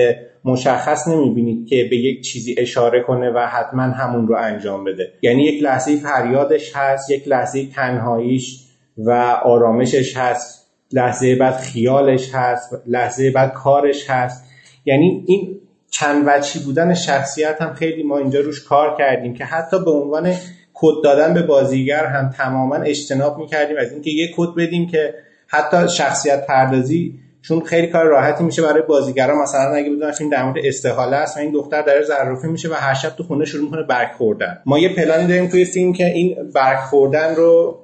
مشخص 0.47 1.09
نمی‌بینید 1.09 1.69
که 1.69 1.87
به 1.91 1.97
یک 1.97 2.21
چیزی 2.25 2.55
اشاره 2.59 3.03
کنه 3.03 3.31
و 3.31 3.39
حتما 3.39 3.83
همون 3.83 4.29
رو 4.29 4.37
انجام 4.37 4.85
بده. 4.85 5.13
یعنی 5.23 5.45
یک 5.45 5.63
لحظه 5.63 5.97
فریادش 5.97 6.77
هست 6.77 7.11
یک 7.11 7.29
لحظه 7.29 7.67
تنهاییش 7.67 8.61
و 8.99 9.11
آرامشش 9.45 10.17
هست 10.17 10.71
لحظه 10.93 11.35
بعد 11.35 11.55
خیالش 11.57 12.35
هست 12.35 12.83
لحظه 12.87 13.31
بعد 13.31 13.53
کارش 13.53 14.11
هست. 14.11 14.45
یعنی 14.85 15.25
این 15.27 15.61
چند 15.91 16.25
وچی 16.27 16.59
بودن 16.59 16.95
شخصیت 16.95 17.63
هم 17.63 17.75
خیلی 17.75 18.03
ما 18.03 18.19
اینجا 18.19 18.41
روش 18.41 18.65
کار 18.65 18.97
کردیم 18.99 19.35
که 19.35 19.45
حتی 19.45 19.85
به 19.85 19.91
عنوان 19.91 20.35
کد 20.75 21.05
دادن 21.05 21.35
به 21.35 21.43
بازیگر 21.43 22.07
هم 22.07 22.31
تماما 22.31 22.77
اجتناب 22.77 23.39
می‌کردیم 23.39 23.77
از 23.77 23.93
اینکه 23.93 24.11
یه 24.11 24.29
کد 24.37 24.55
بدیم 24.57 24.87
که 24.87 25.15
حتی 25.47 25.89
شخصیت 25.89 26.47
پردازی 26.47 27.19
چون 27.49 27.61
خیلی 27.61 27.87
کار 27.87 28.05
راحتی 28.05 28.45
میشه 28.45 28.63
برای 28.63 28.83
بازیگرا. 28.83 29.43
مثلا 29.43 29.75
اگه 29.75 29.91
بدونن 29.91 30.13
این 30.21 30.29
در 30.29 30.45
مورد 30.45 30.59
استحاله 30.65 31.17
است 31.17 31.37
و 31.37 31.41
این 31.41 31.53
دختر 31.53 31.83
در 31.83 32.03
ظرافی 32.03 32.49
میشه 32.49 32.69
و 32.69 32.73
هر 32.73 32.95
شب 32.95 33.09
تو 33.09 33.23
خونه 33.23 33.45
شروع 33.45 33.65
می‌کنه 33.65 33.83
برگ 33.83 34.13
خوردن. 34.13 34.59
ما 34.67 34.79
یه 34.79 34.95
پلانی 34.95 35.27
داریم 35.27 35.47
توی 35.47 35.65
فیلم 35.65 35.93
که 35.93 36.07
این 36.07 36.37
برگ 36.55 36.79
خوردن 36.79 37.35
رو 37.35 37.79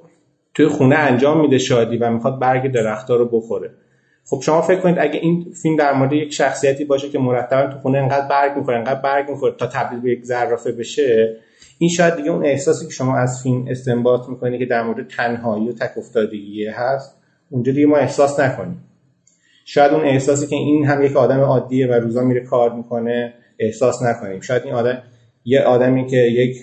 توی 0.53 0.67
خونه 0.67 0.95
انجام 0.95 1.41
میده 1.41 1.57
شادی 1.57 1.97
و 1.97 2.09
می‌خواد 2.09 2.39
برگ 2.39 2.71
درختها 2.71 3.15
رو 3.15 3.25
بخوره. 3.25 3.69
خب 4.25 4.41
شما 4.41 4.61
فکر 4.61 4.79
کنید 4.79 4.99
اگه 4.99 5.19
این 5.19 5.45
فیلم 5.61 5.75
در 5.75 5.93
مورد 5.93 6.13
یک 6.13 6.33
شخصیتی 6.33 6.85
باشه 6.85 7.09
که 7.09 7.19
مرتبا 7.19 7.67
تو 7.67 7.79
خونه 7.79 7.97
انقدر 7.97 8.27
برگ 8.27 8.57
می‌خوره 8.57 8.77
انقدر 8.77 9.01
برگ 9.01 9.29
می‌خوره 9.29 9.53
تا 9.57 9.67
تبدیل 9.67 9.99
به 9.99 10.11
یک 10.11 10.23
زرافه 10.23 10.71
بشه 10.71 11.37
این 11.77 11.89
شاید 11.89 12.15
دیگه 12.15 12.31
اون 12.31 12.45
احساسی 12.45 12.85
که 12.85 12.91
شما 12.91 13.17
از 13.17 13.43
فیلم 13.43 13.65
استنباط 13.69 14.29
می‌کنید 14.29 14.59
که 14.59 14.65
در 14.65 14.83
مورد 14.83 15.07
تنهایی 15.07 15.69
و 15.69 15.71
تک 15.71 15.97
افتادگی 15.97 16.65
هست 16.65 17.17
اونجا 17.49 17.73
ما 17.87 17.97
احساس 17.97 18.39
نکنیم. 18.39 18.83
شاید 19.65 19.91
اون 19.91 20.05
احساسی 20.05 20.47
که 20.47 20.55
این 20.55 20.85
هم 20.85 21.03
یک 21.03 21.17
آدم 21.17 21.39
عادیه 21.39 21.87
و 21.87 21.93
روزا 21.93 22.21
میره 22.21 22.41
کار 22.41 22.73
می‌کنه 22.75 23.33
احساس 23.59 24.01
نکنیم. 24.01 24.41
شاید 24.41 24.63
این 24.63 24.73
آدم 24.73 25.03
یه 25.45 25.61
آدمی 25.61 26.07
که 26.07 26.17
یک 26.17 26.57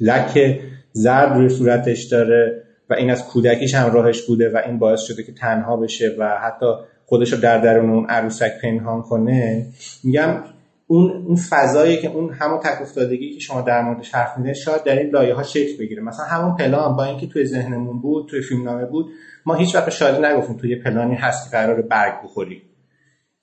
لک 0.00 0.60
زرد 0.92 1.36
روی 1.36 1.48
صورتش 1.48 2.04
داره 2.04 2.62
و 2.90 2.94
این 2.94 3.10
از 3.10 3.28
کودکیش 3.28 3.74
هم 3.74 3.92
راهش 3.92 4.22
بوده 4.22 4.50
و 4.50 4.60
این 4.66 4.78
باعث 4.78 5.00
شده 5.00 5.22
که 5.22 5.32
تنها 5.32 5.76
بشه 5.76 6.16
و 6.18 6.38
حتی 6.38 6.66
خودش 7.06 7.32
رو 7.32 7.38
در 7.38 7.58
درون 7.58 7.90
اون 7.90 8.06
عروسک 8.06 8.60
پنهان 8.62 9.02
کنه 9.02 9.66
میگم 10.04 10.42
اون 10.86 11.10
اون 11.26 11.36
فضایی 11.36 11.96
که 11.96 12.08
اون 12.08 12.32
همون 12.32 12.58
تک 12.58 12.82
افتادگی 12.82 13.34
که 13.34 13.40
شما 13.40 13.60
در 13.60 13.82
موردش 13.82 14.14
حرف 14.14 14.36
می‌زنید 14.36 14.56
شاید 14.56 14.84
در 14.84 14.98
این 14.98 15.10
لایه 15.10 15.34
ها 15.34 15.42
شکل 15.42 15.78
بگیره. 15.78 16.02
مثلا 16.02 16.24
همون 16.24 16.56
پلان 16.56 16.96
با 16.96 17.04
اینکه 17.04 17.26
توی 17.26 17.44
ذهنمون 17.44 18.00
بود 18.00 18.28
توی 18.28 18.40
فیلمنامه 18.40 18.86
بود 18.86 19.06
ما 19.46 19.54
هیچ 19.54 19.74
وقت 19.74 19.90
شادی 19.90 20.22
نگفتیم 20.22 20.56
توی 20.56 20.76
پلانی 20.76 21.14
هست 21.14 21.44
که 21.44 21.56
قرار 21.56 21.82
برگ 21.82 22.22
بخوری. 22.24 22.62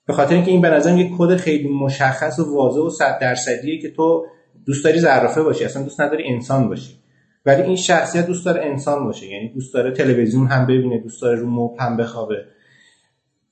به 0.06 0.12
خاطر 0.12 0.34
اینکه 0.34 0.50
این 0.50 0.60
به 0.60 0.70
نظرم 0.70 0.98
یک 0.98 1.10
کد 1.18 1.36
خیلی 1.36 1.68
مشخص 1.68 2.38
و 2.38 2.54
واضح 2.54 2.80
و 2.80 2.90
صد 2.90 3.18
درصدیه 3.18 3.78
که 3.78 3.90
تو 3.90 4.26
دوست 4.66 4.84
داری 4.84 4.98
زرافه 4.98 5.42
باشی 5.42 5.64
اصلا 5.64 5.82
دوست 5.82 6.00
نداری 6.00 6.24
انسان 6.26 6.68
باشی. 6.68 6.98
ولی 7.46 7.62
این 7.62 7.76
شخصیت 7.76 8.26
دوست 8.26 8.46
داره 8.46 8.64
انسان 8.64 9.04
باشه 9.04 9.26
یعنی 9.26 9.48
دوست 9.48 9.74
داره 9.74 9.90
تلویزیون 9.90 10.46
هم 10.46 10.66
ببینه 10.66 10.98
دوست 10.98 11.22
داره 11.22 11.40
رو 11.40 11.46
موب 11.46 11.76
هم 11.80 11.96
بخوابه. 11.96 12.44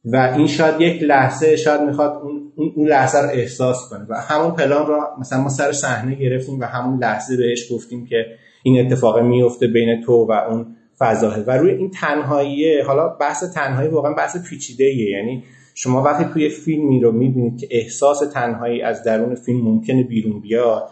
و 0.04 0.16
این 0.16 0.46
شاید 0.46 0.80
یک 0.80 1.02
لحظه 1.02 1.56
شاید 1.56 1.80
می‌خواد 1.80 2.22
اون, 2.22 2.52
اون 2.76 2.88
لحظه 2.88 3.18
رو 3.18 3.28
احساس 3.28 3.88
کنه. 3.90 4.06
و 4.08 4.14
همون 4.14 4.50
پلان 4.50 4.86
رو 4.86 5.00
مثلا 5.20 5.40
ما 5.40 5.48
سر 5.48 5.72
صحنه 5.72 6.14
گرفتیم 6.14 6.60
و 6.60 6.64
همون 6.64 6.98
لحظه 6.98 7.36
بهش 7.36 7.72
گفتیم 7.72 8.06
که 8.06 8.26
این 8.62 8.86
اتفاق 8.86 9.18
میفته 9.18 9.66
بین 9.66 10.02
تو 10.02 10.12
و 10.12 10.32
اون 10.32 10.76
فضاه 11.02 11.38
و 11.38 11.50
روی 11.50 11.70
این 11.70 11.90
تنهاییه 11.90 12.84
حالا 12.84 13.08
بحث 13.08 13.44
تنهایی 13.54 13.88
واقعا 13.88 14.12
بحث 14.12 14.36
پیچیده 14.48 14.84
یعنی 14.84 15.44
شما 15.74 16.02
وقتی 16.02 16.24
توی 16.32 16.48
فیلمی 16.48 17.00
رو 17.00 17.12
می‌بینید 17.12 17.60
که 17.60 17.68
احساس 17.70 18.18
تنهایی 18.34 18.82
از 18.82 19.04
درون 19.04 19.34
فیلم 19.34 19.60
ممکنه 19.64 20.02
بیرون 20.02 20.40
بیاد 20.40 20.88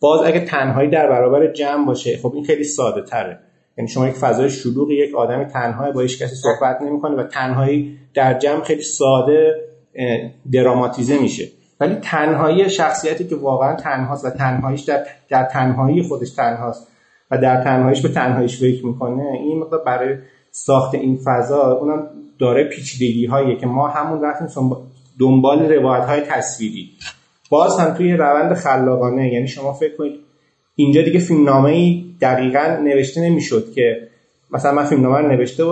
باز 0.00 0.20
اگه 0.26 0.40
تنهایی 0.40 0.90
در 0.90 1.08
برابر 1.08 1.46
جمع 1.46 1.86
باشه 1.86 2.16
خب 2.16 2.32
این 2.34 2.44
خیلی 2.44 2.64
ساده 2.64 3.02
تره. 3.02 3.38
یعنی 3.78 3.88
شما 3.88 4.08
یک 4.08 4.14
فضای 4.14 4.50
شلوغ 4.50 4.90
یک 4.90 5.14
آدم 5.14 5.44
تنهایی 5.44 5.92
با 5.92 6.00
هیچ 6.00 6.22
کسی 6.22 6.34
صحبت 6.36 6.82
نمی‌کنه 6.82 7.16
و 7.16 7.22
تنهایی 7.22 7.98
در 8.14 8.38
جمع 8.38 8.62
خیلی 8.64 8.82
ساده 8.82 9.54
دراماتیزه 10.52 11.18
میشه. 11.18 11.48
ولی 11.80 11.94
تنهایی 11.94 12.70
شخصیتی 12.70 13.24
که 13.24 13.36
واقعا 13.36 13.76
تنهاست 13.76 14.24
و 14.24 14.30
تنهاییش 14.30 14.80
در, 14.80 15.06
در 15.28 15.44
تنهایی 15.44 16.02
خودش 16.02 16.30
تنهاست. 16.30 16.88
و 17.32 17.38
در 17.38 17.64
تنهاییش 17.64 18.02
به 18.02 18.08
تنهاییش 18.08 18.60
فکر 18.60 18.86
می‌کنه 18.86 19.22
این 19.32 19.58
مقدار 19.58 19.84
برای 19.84 20.16
ساخت 20.50 20.94
این 20.94 21.18
فضا 21.24 21.72
اونم 21.72 22.06
داره 22.38 22.64
پیچیدگی 22.64 23.26
هایی 23.26 23.56
که 23.56 23.66
ما 23.66 23.88
همون 23.88 24.24
رفتیم 24.24 24.76
دنبال 25.20 25.72
روایت 25.72 26.04
های 26.04 26.20
تصویری. 26.20 26.90
باز 27.50 27.78
هم 27.78 27.94
توی 27.94 28.12
روند 28.12 28.54
خلاقانه 28.54 29.32
یعنی 29.32 29.48
شما 29.48 29.72
فکر 29.72 29.96
کنید 29.96 30.20
اینجا 30.76 31.02
دیگه 31.02 31.18
فیلمنامه 31.20 31.70
ای 31.70 32.04
دقیقا 32.20 32.78
نوشته 32.82 33.20
نمی‌شد 33.20 33.72
که 33.74 34.08
مثلا 34.50 34.72
من 34.72 34.84
فیلمنامه 34.84 35.18
رو 35.18 35.28
نوشته 35.28 35.64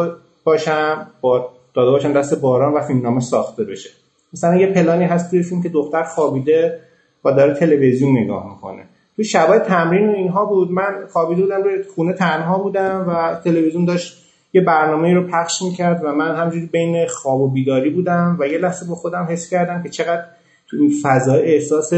باشم 0.44 1.06
با 1.20 1.50
داده 1.74 1.90
باشم 1.90 2.12
دست 2.12 2.40
باران 2.40 2.72
و 2.72 2.80
فیلمنامه 2.80 3.20
ساخته 3.20 3.64
بشه. 3.64 3.90
مثلا 4.32 4.56
یه 4.56 4.66
پلانی 4.66 5.04
هست 5.04 5.30
توی 5.30 5.42
فیلم 5.42 5.62
که 5.62 5.68
دختر 5.68 6.02
خوابیده 6.02 6.80
و 7.24 7.32
داره 7.32 7.54
تلویزیون 7.54 8.18
نگاه 8.18 8.50
می‌کنه. 8.50 8.82
تو 9.20 9.24
شبای 9.24 9.58
تمرین 9.58 10.08
و 10.08 10.12
اینها 10.12 10.44
بود. 10.44 10.70
من 10.70 11.06
خوابیده 11.12 11.42
بودم 11.42 11.62
روی 11.62 11.82
خونه 11.94 12.12
تنها 12.12 12.58
بودم 12.58 13.04
و 13.08 13.40
تلویزیون 13.44 13.84
داشت 13.84 14.24
یه 14.52 14.60
برنامه 14.60 15.14
رو 15.14 15.26
پخش 15.26 15.62
می‌کرد 15.62 16.04
و 16.04 16.12
من 16.12 16.36
همجوری 16.36 16.66
بین 16.66 17.06
خواب 17.06 17.40
و 17.40 17.48
بیداری 17.48 17.90
بودم 17.90 18.36
و 18.40 18.46
یه 18.46 18.58
لحظه 18.58 18.88
به 18.88 18.94
خودم 18.94 19.26
حس 19.30 19.50
کردم 19.50 19.82
که 19.82 19.88
چقدر 19.88 20.24
تو 20.68 20.76
این 20.76 20.92
فضای 21.02 21.54
احساس 21.54 21.92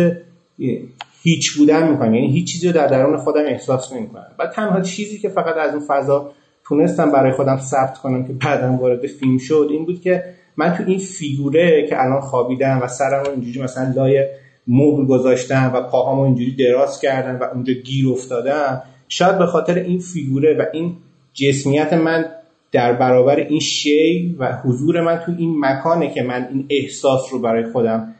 هیچ 1.22 1.58
بودن 1.58 1.90
می‌کنم. 1.90 2.14
یعنی 2.14 2.32
هیچ 2.32 2.52
چیزی 2.52 2.66
رو 2.66 2.72
در 2.72 2.86
درون 2.86 3.16
خودم 3.16 3.44
احساس 3.46 3.92
نمی‌کنم. 3.92 4.32
و 4.38 4.46
تنها 4.46 4.80
چیزی 4.80 5.18
که 5.18 5.28
فقط 5.28 5.56
از 5.56 5.74
اون 5.74 5.84
فضا 5.86 6.32
تونستم 6.64 7.10
برای 7.12 7.32
خودم 7.32 7.56
ثبت 7.56 7.98
کنم 7.98 8.26
که 8.26 8.32
بعدم 8.32 8.76
وارد 8.76 9.06
فیلم 9.06 9.38
شد 9.38 9.68
این 9.70 9.84
بود 9.84 10.00
که 10.00 10.24
من 10.56 10.74
تو 10.74 10.82
این 10.86 10.98
فیگوره 10.98 11.86
که 11.88 12.02
الان 12.02 12.20
خوابیدم 12.20 12.80
و 12.82 12.88
سرم 12.88 13.24
اینجوری 13.30 13.62
مثلا 13.62 13.92
لای 13.96 14.26
مبل 14.66 15.06
گذاشتم 15.06 15.72
و 15.74 15.80
پاهامو 15.80 16.22
اینجوری 16.22 16.56
دراز 16.56 17.00
کردم 17.00 17.40
و 17.40 17.44
اونجا 17.54 17.72
گیر 17.72 18.08
افتادم 18.08 18.82
شاید 19.08 19.38
به 19.38 19.46
خاطر 19.46 19.74
این 19.74 19.98
فیگوره 19.98 20.54
و 20.54 20.64
این 20.72 20.96
جسمیت 21.34 21.92
من 21.92 22.24
در 22.72 22.92
برابر 22.92 23.36
این 23.36 23.60
شی 23.60 24.36
و 24.38 24.52
حضور 24.52 25.00
من 25.00 25.18
تو 25.18 25.32
این 25.38 25.54
مکانه 25.60 26.10
که 26.10 26.22
من 26.22 26.48
این 26.52 26.66
احساس 26.70 27.32
رو 27.32 27.38
برای 27.38 27.64
خودم 27.72 28.14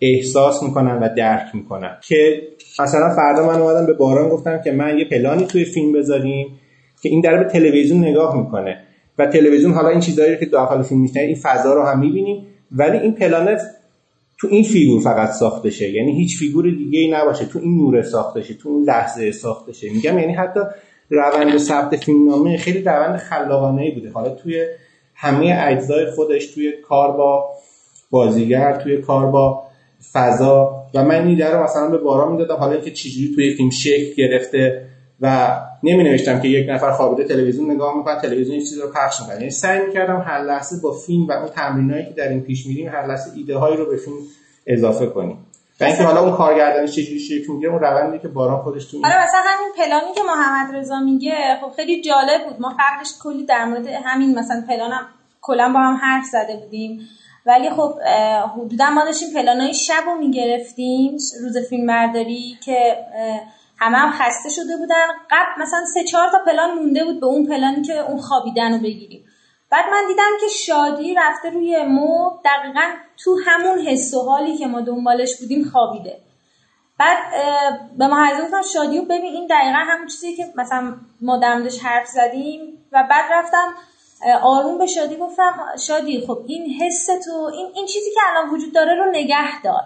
احساس 0.00 0.62
می‌کنم 0.62 0.98
و 1.02 1.08
درک 1.16 1.54
می‌کنم. 1.54 1.96
که 2.08 2.42
مثلا 2.80 3.14
فردا 3.16 3.46
من 3.46 3.60
اومدم 3.60 3.86
به 3.86 3.92
باران 3.92 4.28
گفتم 4.28 4.60
که 4.64 4.72
من 4.72 4.98
یه 4.98 5.04
پلانی 5.04 5.46
توی 5.46 5.64
فیلم 5.64 5.92
بذاریم 5.92 6.46
که 7.02 7.08
این 7.08 7.20
در 7.20 7.36
به 7.36 7.44
تلویزیون 7.44 8.04
نگاه 8.04 8.36
می‌کنه. 8.36 8.76
و 9.18 9.26
تلویزیون 9.26 9.72
حالا 9.72 9.88
این 9.88 10.00
چیزایی 10.00 10.38
که 10.38 10.46
داخل 10.46 10.82
فیلم 10.82 11.00
میشنه 11.00 11.22
این 11.22 11.36
فضا 11.42 11.74
رو 11.74 11.82
هم 11.82 11.98
می‌بینیم. 11.98 12.46
ولی 12.72 12.98
این 12.98 13.14
پلان 13.14 13.60
تو 14.40 14.48
این 14.50 14.64
فیگور 14.64 15.02
فقط 15.02 15.30
ساخته 15.30 15.70
شه. 15.70 15.90
یعنی 15.90 16.12
هیچ 16.12 16.38
فیگور 16.38 16.70
دیگه 16.70 16.98
ای 16.98 17.10
نباشه. 17.10 17.44
تو 17.44 17.58
این 17.58 17.76
نور 17.76 18.02
ساخته 18.02 18.42
شه. 18.42 18.54
تو 18.54 18.68
این 18.68 18.84
لحظه 18.84 19.32
ساخته 19.32 19.72
شه. 19.72 19.90
میگم 19.90 20.18
یعنی 20.18 20.32
حتی 20.32 20.60
روند 21.10 21.58
ثبت 21.58 21.96
فیلمنامه 21.96 22.56
خیلی 22.56 22.82
روند 22.82 23.16
خلاقانه 23.16 23.82
ای 23.82 23.90
بوده. 23.90 24.10
حالا 24.10 24.30
توی 24.34 24.66
همه 25.14 25.58
اجزای 25.60 26.10
خودش 26.10 26.46
توی 26.46 26.72
کار 26.72 27.12
با 27.12 27.50
بازیگر 28.10 28.76
توی 28.82 28.96
کار 28.96 29.26
با 29.26 29.62
فضا. 30.12 30.84
و 30.94 31.04
من 31.04 31.26
این 31.26 31.40
رو 31.40 31.62
مثلا 31.62 31.90
به 31.90 31.98
باران 31.98 32.30
می‌دادم. 32.30 32.56
حالا 32.56 32.72
اینکه 32.72 32.90
چجوری 32.90 33.34
توی 33.34 33.54
فیلم 33.54 33.70
شکل 33.70 34.14
گرفته. 34.16 34.86
و 35.20 35.56
نمی 35.82 36.04
نوشتم 36.04 36.40
که 36.40 36.48
یک 36.48 36.70
نفر 36.70 36.92
خوابیده 36.92 37.28
تلویزیون 37.28 37.70
نگاه 37.70 37.96
می‌کنه 37.96 38.20
تلویزیون 38.20 38.56
این 38.56 38.66
چیز 38.66 38.78
رو 38.78 38.88
پخش 38.92 39.20
می‌کنه 39.20 39.36
یعنی 39.36 39.50
سعی 39.50 39.86
می‌کردم 39.86 40.24
هر 40.26 40.42
لحظه 40.42 40.76
با 40.82 40.92
فیلم 40.92 41.26
و 41.26 41.32
اون 41.32 41.48
تمرینایی 41.48 42.04
که 42.04 42.10
در 42.10 42.28
این 42.28 42.40
پیش 42.40 42.66
میریم 42.66 42.88
هر 42.88 43.06
لحظه 43.06 43.30
ایده 43.36 43.56
هایی 43.56 43.76
رو 43.76 43.86
به 43.86 43.96
فیلم 43.96 44.16
اضافه 44.66 45.06
کنیم. 45.06 45.46
و 45.80 45.84
اینکه 45.84 46.02
حالا 46.02 46.20
اون 46.20 46.36
کارگردانی 46.36 46.88
چجوری 46.88 47.18
شکل 47.18 47.52
می‌گیره 47.52 47.72
اون 47.72 47.80
روندی 47.80 48.18
که 48.18 48.28
باران 48.28 48.62
خودش 48.62 48.84
تو 48.84 48.96
آره 48.96 49.24
مثلا 49.24 49.40
همین 49.44 49.72
پلانی 49.76 50.14
که 50.14 50.20
محمد 50.22 50.76
رضا 50.76 51.00
میگه 51.00 51.36
خب 51.60 51.72
خیلی 51.76 52.02
جالب 52.02 52.44
بود. 52.48 52.60
ما 52.60 52.68
قبلش 52.68 53.08
کلی 53.22 53.44
در 53.44 53.64
مورد 53.64 53.86
همین 53.86 54.38
مثلا 54.38 54.64
پلانم 54.68 55.06
کلا 55.40 55.72
با 55.74 55.80
هم 55.80 55.94
حرف 55.94 56.24
زده 56.24 56.56
بودیم. 56.56 57.00
ولی 57.46 57.70
خب 57.70 57.94
حدودا 58.56 58.90
ما 58.90 59.04
داشتیم 59.04 59.28
پلانای 59.34 59.74
شب 59.74 60.02
رو 60.06 60.14
می‌گرفتیم 60.18 61.12
روز 61.42 61.58
فیلم 61.68 61.86
برداری 61.86 62.58
که 62.64 62.96
همه 63.80 63.98
هم 63.98 64.10
خسته 64.10 64.48
شده 64.48 64.76
بودن. 64.76 65.06
قبل 65.30 65.62
مثلا 65.62 65.84
سه 65.94 66.04
چهار 66.04 66.30
تا 66.30 66.38
پلان 66.46 66.74
مونده 66.74 67.04
بود 67.04 67.20
به 67.20 67.26
اون 67.26 67.46
پلانی 67.46 67.82
که 67.82 67.98
اون 67.98 68.20
خوابیدن 68.20 68.72
رو 68.72 68.78
بگیریم. 68.78 69.24
بعد 69.70 69.84
من 69.92 70.06
دیدم 70.08 70.30
که 70.40 70.48
شادی 70.48 71.14
رفته 71.14 71.50
روی 71.50 71.84
مو 71.84 72.30
دقیقا 72.44 72.90
تو 73.24 73.38
همون 73.46 73.78
حس 73.78 74.14
و 74.14 74.22
حالی 74.22 74.56
که 74.56 74.66
ما 74.66 74.80
دنبالش 74.80 75.40
بودیم 75.40 75.64
خوابیده. 75.64 76.18
بعد 76.98 77.18
به 77.98 78.06
ما 78.06 78.28
گفتم 78.42 78.62
شادی 78.62 78.98
رو 78.98 79.04
ببین 79.04 79.32
این 79.34 79.46
دقیقا 79.46 79.78
همون 79.78 80.06
چیزی 80.06 80.36
که 80.36 80.46
مثلا 80.56 80.94
ما 81.20 81.36
در 81.36 81.62
حرف 81.82 82.06
زدیم. 82.06 82.60
و 82.92 83.06
بعد 83.10 83.32
رفتم 83.32 83.74
آروم 84.42 84.78
به 84.78 84.86
شادی 84.86 85.16
گفتم 85.16 85.54
شادی 85.86 86.26
خب 86.26 86.38
این 86.46 86.70
حس 86.80 87.06
تو 87.06 87.50
این, 87.54 87.66
این 87.74 87.86
چیزی 87.86 88.10
که 88.14 88.20
الان 88.30 88.50
وجود 88.50 88.74
داره 88.74 88.94
رو 88.94 89.10
نگه 89.10 89.62
دار. 89.62 89.82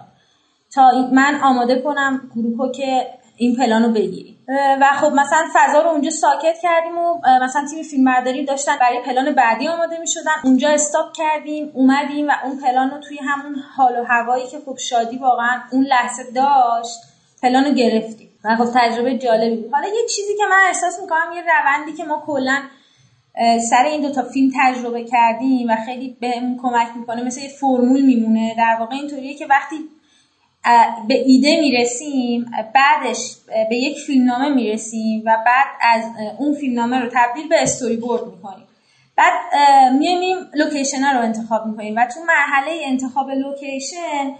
تا 0.73 0.91
من 1.13 1.41
آماده 1.43 1.81
کنم 1.81 2.31
گروه 2.35 2.71
که 2.71 3.07
این 3.37 3.55
پلان 3.55 3.83
رو 3.83 3.91
بگیری. 3.91 4.35
و 4.81 4.85
خب 5.01 5.11
مثلا 5.13 5.45
فضا 5.53 5.81
رو 5.81 5.89
اونجا 5.89 6.09
ساکت 6.09 6.55
کردیم 6.61 6.97
و 6.97 7.21
مثلا 7.41 7.65
تیم 7.69 7.83
فیلم 7.83 8.05
برداری 8.05 8.45
داشتن 8.45 8.77
برای 8.81 9.01
پلان 9.05 9.31
بعدی 9.31 9.67
آماده 9.67 9.99
می 9.99 10.07
شدن 10.07 10.31
اونجا 10.43 10.69
استاپ 10.69 11.13
کردیم 11.13 11.71
اومدیم 11.73 12.27
و 12.27 12.31
اون 12.43 12.57
پلان 12.57 12.91
رو 12.91 12.97
توی 12.99 13.17
همون 13.17 13.55
حال 13.77 13.99
و 13.99 14.03
هوایی 14.03 14.47
که 14.47 14.57
خب 14.65 14.77
شادی 14.77 15.17
واقعا 15.17 15.61
اون 15.71 15.83
لحظه 15.83 16.23
داشت 16.35 16.99
پلان 17.41 17.65
رو 17.65 17.71
گرفتیم. 17.71 18.29
و 18.43 18.55
خب 18.55 18.65
تجربه 18.75 19.17
جالبی 19.17 19.55
بود. 19.55 19.73
حالا 19.73 19.87
یه 19.87 20.07
چیزی 20.15 20.37
که 20.37 20.43
من 20.49 20.59
احساس 20.67 20.99
می‌کنم 21.01 21.31
یه 21.35 21.41
روندی 21.41 21.93
که 21.93 22.03
ما 22.03 22.23
کلا 22.25 22.61
سر 23.69 23.83
این 23.85 24.01
دوتا 24.01 24.21
فیلم 24.21 24.51
تجربه 24.59 25.03
کردیم 25.03 25.67
و 25.69 25.75
خیلی 25.85 26.17
بهمون 26.21 26.59
کمک 26.61 26.87
می‌کنه 26.95 27.23
مثل 27.23 27.41
یه 27.41 27.49
فرمول 27.49 28.01
میمونه. 28.01 28.55
در 28.57 28.77
واقع 28.79 28.95
اینطوریه 28.95 29.33
که 29.33 29.45
وقتی 29.45 29.75
به 31.07 31.23
ایده 31.25 31.59
می‌رسیم 31.59 32.51
بعدش 32.73 33.35
به 33.69 33.75
یک 33.75 33.97
فیلمنامه 33.97 34.49
می‌رسیم 34.49 35.23
و 35.25 35.37
بعد 35.45 35.67
از 35.81 36.03
اون 36.39 36.53
فیلمنامه 36.53 36.99
رو 36.99 37.09
تبدیل 37.13 37.47
به 37.49 37.61
استوری 37.61 37.97
بورد 37.97 38.21
می‌کنیم. 38.25 38.65
بعد 39.15 39.33
میایم 39.93 40.37
لوکیشن 40.53 41.03
ها 41.03 41.11
رو 41.11 41.23
انتخاب 41.23 41.65
می‌کنیم 41.65 41.95
و 41.95 42.05
تو 42.05 42.19
مرحله 42.27 42.81
انتخاب 42.85 43.29
لوکیشن 43.29 44.31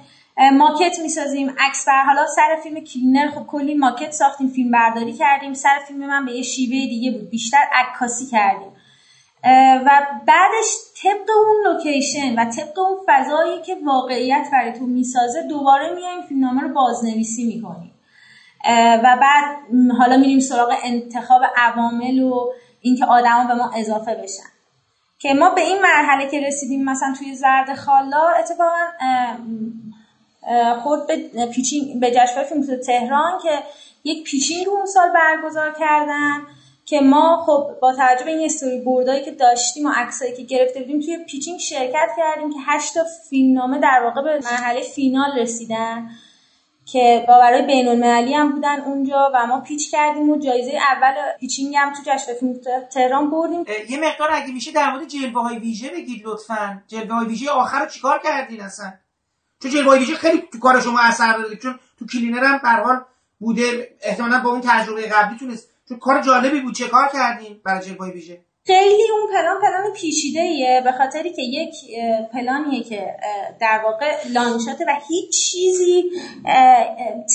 ماکت 0.54 1.00
می‌سازیم. 1.00 1.54
عکس 1.60 1.86
بر 1.88 2.04
حالا 2.04 2.26
سر 2.36 2.60
فیلم 2.64 2.80
کلینر 2.80 3.28
خب 3.32 3.46
کلی 3.48 3.74
ماکت 3.74 4.12
ساختیم 4.12 4.48
فیلم 4.48 4.72
برداری 4.72 5.14
کردیم. 5.14 5.54
سر 5.54 5.80
فیلم 5.88 6.08
من 6.08 6.26
به 6.26 6.32
یه 6.32 6.42
شیوه 6.42 6.88
دیگه 6.88 7.12
بود. 7.12 7.30
بیشتر 7.30 7.64
عکاسی 7.74 8.26
کردیم. 8.26 8.72
و 9.86 10.08
بعدش 10.28 10.76
طبق 11.04 11.30
اون 11.30 11.74
لوکیشن 11.74 12.40
و 12.40 12.52
طبق 12.52 12.80
اون 12.80 12.98
فضایی 13.08 13.62
که 13.62 13.78
واقعیت 13.86 14.48
برای 14.52 14.74
تو 14.74 14.86
می‌سازه 14.86 15.42
دوباره 15.42 15.96
میایم 15.96 16.22
فیلمنامه 16.22 16.62
رو 16.62 16.74
بازنویسی 16.74 17.46
می‌کنیم 17.46 17.92
و 19.04 19.18
بعد 19.22 19.58
حالا 19.98 20.18
میریم 20.18 20.40
سراغ 20.40 20.74
انتخاب 20.84 21.42
عوامل 21.58 22.20
و 22.20 22.54
اینکه 22.82 23.06
آدما 23.06 23.48
به 23.48 23.54
ما 23.54 23.72
اضافه 23.76 24.16
بشن. 24.16 24.50
که 25.20 25.34
ما 25.34 25.50
به 25.50 25.62
این 25.62 25.82
مرحله 25.82 26.30
که 26.30 26.40
رسیدیم 26.40 26.86
مثلا 26.86 27.14
توی 27.18 27.36
زرد 27.36 27.76
خالدار 27.76 28.28
اتفاقا 28.40 28.86
خورد 30.84 31.08
به 31.08 31.46
pitching 31.46 32.00
به 32.00 32.12
جشنواره 32.12 32.48
فیلم 32.48 32.82
تهران 32.86 33.40
که 33.44 33.64
یک 34.04 34.24
pitching 34.24 34.66
رو 34.66 34.72
اون 34.72 34.86
سال 34.86 35.10
برگزار 35.10 35.74
کردن. 35.80 36.42
که 36.86 37.02
ما 37.02 37.44
خب 37.46 37.80
با 37.82 37.94
توجه 37.94 38.26
به 38.26 38.32
این 38.32 38.46
استوری 38.46 38.82
بوردایی 38.82 39.26
که 39.26 39.32
داشتیم 39.32 39.86
و 39.86 39.92
عکسایی 39.96 40.34
که 40.34 40.44
گرفته 40.44 40.80
بودیم 40.80 41.02
توی 41.02 41.18
pitching 41.18 41.60
شرکت 41.60 42.10
کردیم 42.18 42.50
که 42.50 42.60
هشت 42.66 42.94
تا 42.94 43.04
فیلمنامه 43.30 43.80
در 43.80 44.02
واقع 44.04 44.22
به 44.22 44.40
مرحله 44.46 44.82
فینال 44.82 45.40
رسیدن 45.40 46.10
که 46.86 47.26
داورای 47.28 47.66
بین 47.66 47.88
المللی 47.88 48.34
هم 48.34 48.52
بودن 48.52 48.82
اونجا 48.82 49.32
و 49.34 49.48
ما 49.48 49.62
pitch 49.62 49.92
کردیم 49.92 50.30
و 50.30 50.40
جایزه 50.40 50.72
اول 50.72 51.14
pitching 51.40 51.76
هم 51.76 51.94
تو 51.94 52.02
جشن 52.06 52.34
فیلم 52.34 52.54
تهران 52.94 53.30
بردیم. 53.30 53.66
یه 53.90 54.00
مقدار 54.00 54.30
اگه 54.32 54.54
میشه 54.54 54.72
در 54.72 54.92
مورد 54.92 55.08
جلوه 55.08 55.42
های 55.42 55.60
ویژه 55.60 55.90
بگید 55.90 56.22
لطفا. 56.26 56.84
جلوه 56.88 57.16
های 57.16 57.28
ویژه 57.28 57.50
آخر 57.50 57.80
رو 57.80 57.86
چیکار 57.86 58.22
کردین 58.24 58.62
اصلا؟ 58.62 58.94
چون 59.62 59.72
جلوه 59.72 59.88
های 59.88 60.00
ویژه 60.00 60.16
خیلی 60.16 60.44
تو 60.54 60.60
کار 60.60 60.82
شما 60.82 61.00
اثر 61.00 61.38
داره 61.38 61.56
چون 61.56 61.80
تو 62.00 62.06
کلینر 62.06 62.44
هم 62.44 62.88
به 62.88 63.02
بوده. 63.40 63.98
احتمالاً 64.02 64.40
با 64.40 64.50
اون 64.50 64.62
تجربه 64.62 65.02
قبلی 65.02 65.38
تونست 65.38 65.75
چون 65.90 65.98
کار 66.00 66.22
جالبی 66.22 66.62
بود. 66.62 66.76
چه 66.76 66.88
کار 66.88 67.10
کردین 67.14 67.62
برای 67.66 67.86
جلوه 67.86 68.12
ویژه 68.12 68.46
خیلی 68.68 69.04
اون 69.12 69.32
پلان 69.34 69.62
پلان 69.62 69.94
پیچیده 69.94 70.42
ایه 70.42 70.82
به 70.84 70.92
خاطری 70.92 71.34
که 71.34 71.42
یک 71.42 71.74
پلانیه 72.34 72.84
که 72.84 73.16
در 73.62 73.82
واقع 73.84 74.28
long 74.34 74.57
shot 74.57 74.80
ه 74.80 74.86
و 74.88 74.96
هیچ 75.08 75.52
چیزی 75.52 76.04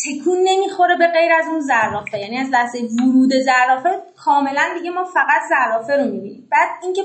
تکون 0.05 0.39
نمی‌خوره 0.45 0.97
به 0.97 1.07
غیر 1.07 1.33
از 1.33 1.45
اون 1.49 1.61
زرافه. 1.61 2.19
یعنی 2.19 2.39
از 2.39 2.49
لحظه 2.51 2.79
ورود 2.79 3.33
زرافه 3.45 4.03
کاملا 4.17 4.63
دیگه 4.79 4.91
ما 4.91 5.05
فقط 5.05 5.43
زرافه 5.51 5.97
رو 5.97 6.05
می‌بینیم. 6.05 6.49
بعد 6.51 6.69
اینکه 6.83 7.03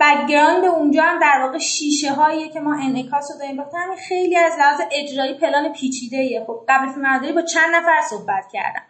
background 0.00 0.64
اونجا 0.64 1.02
هم 1.02 1.20
در 1.20 1.42
واقع 1.42 1.58
شیشه 1.58 2.12
هایی 2.12 2.48
که 2.48 2.60
ما 2.60 2.74
انعکاس 2.74 3.30
رو 3.32 3.38
داریم 3.38 3.60
همین 3.60 3.98
خیلی 4.08 4.36
از 4.36 4.52
لحاظ 4.58 4.80
اجرایی 4.92 5.34
پلان 5.34 5.72
پیچیده 5.72 6.16
ایه 6.16 6.44
خب 6.46 6.64
قبل 6.68 6.92
فیلم 6.92 7.34
با 7.34 7.42
چند 7.42 7.74
نفر 7.74 8.00
صحبت 8.10 8.44
کردم. 8.52 8.82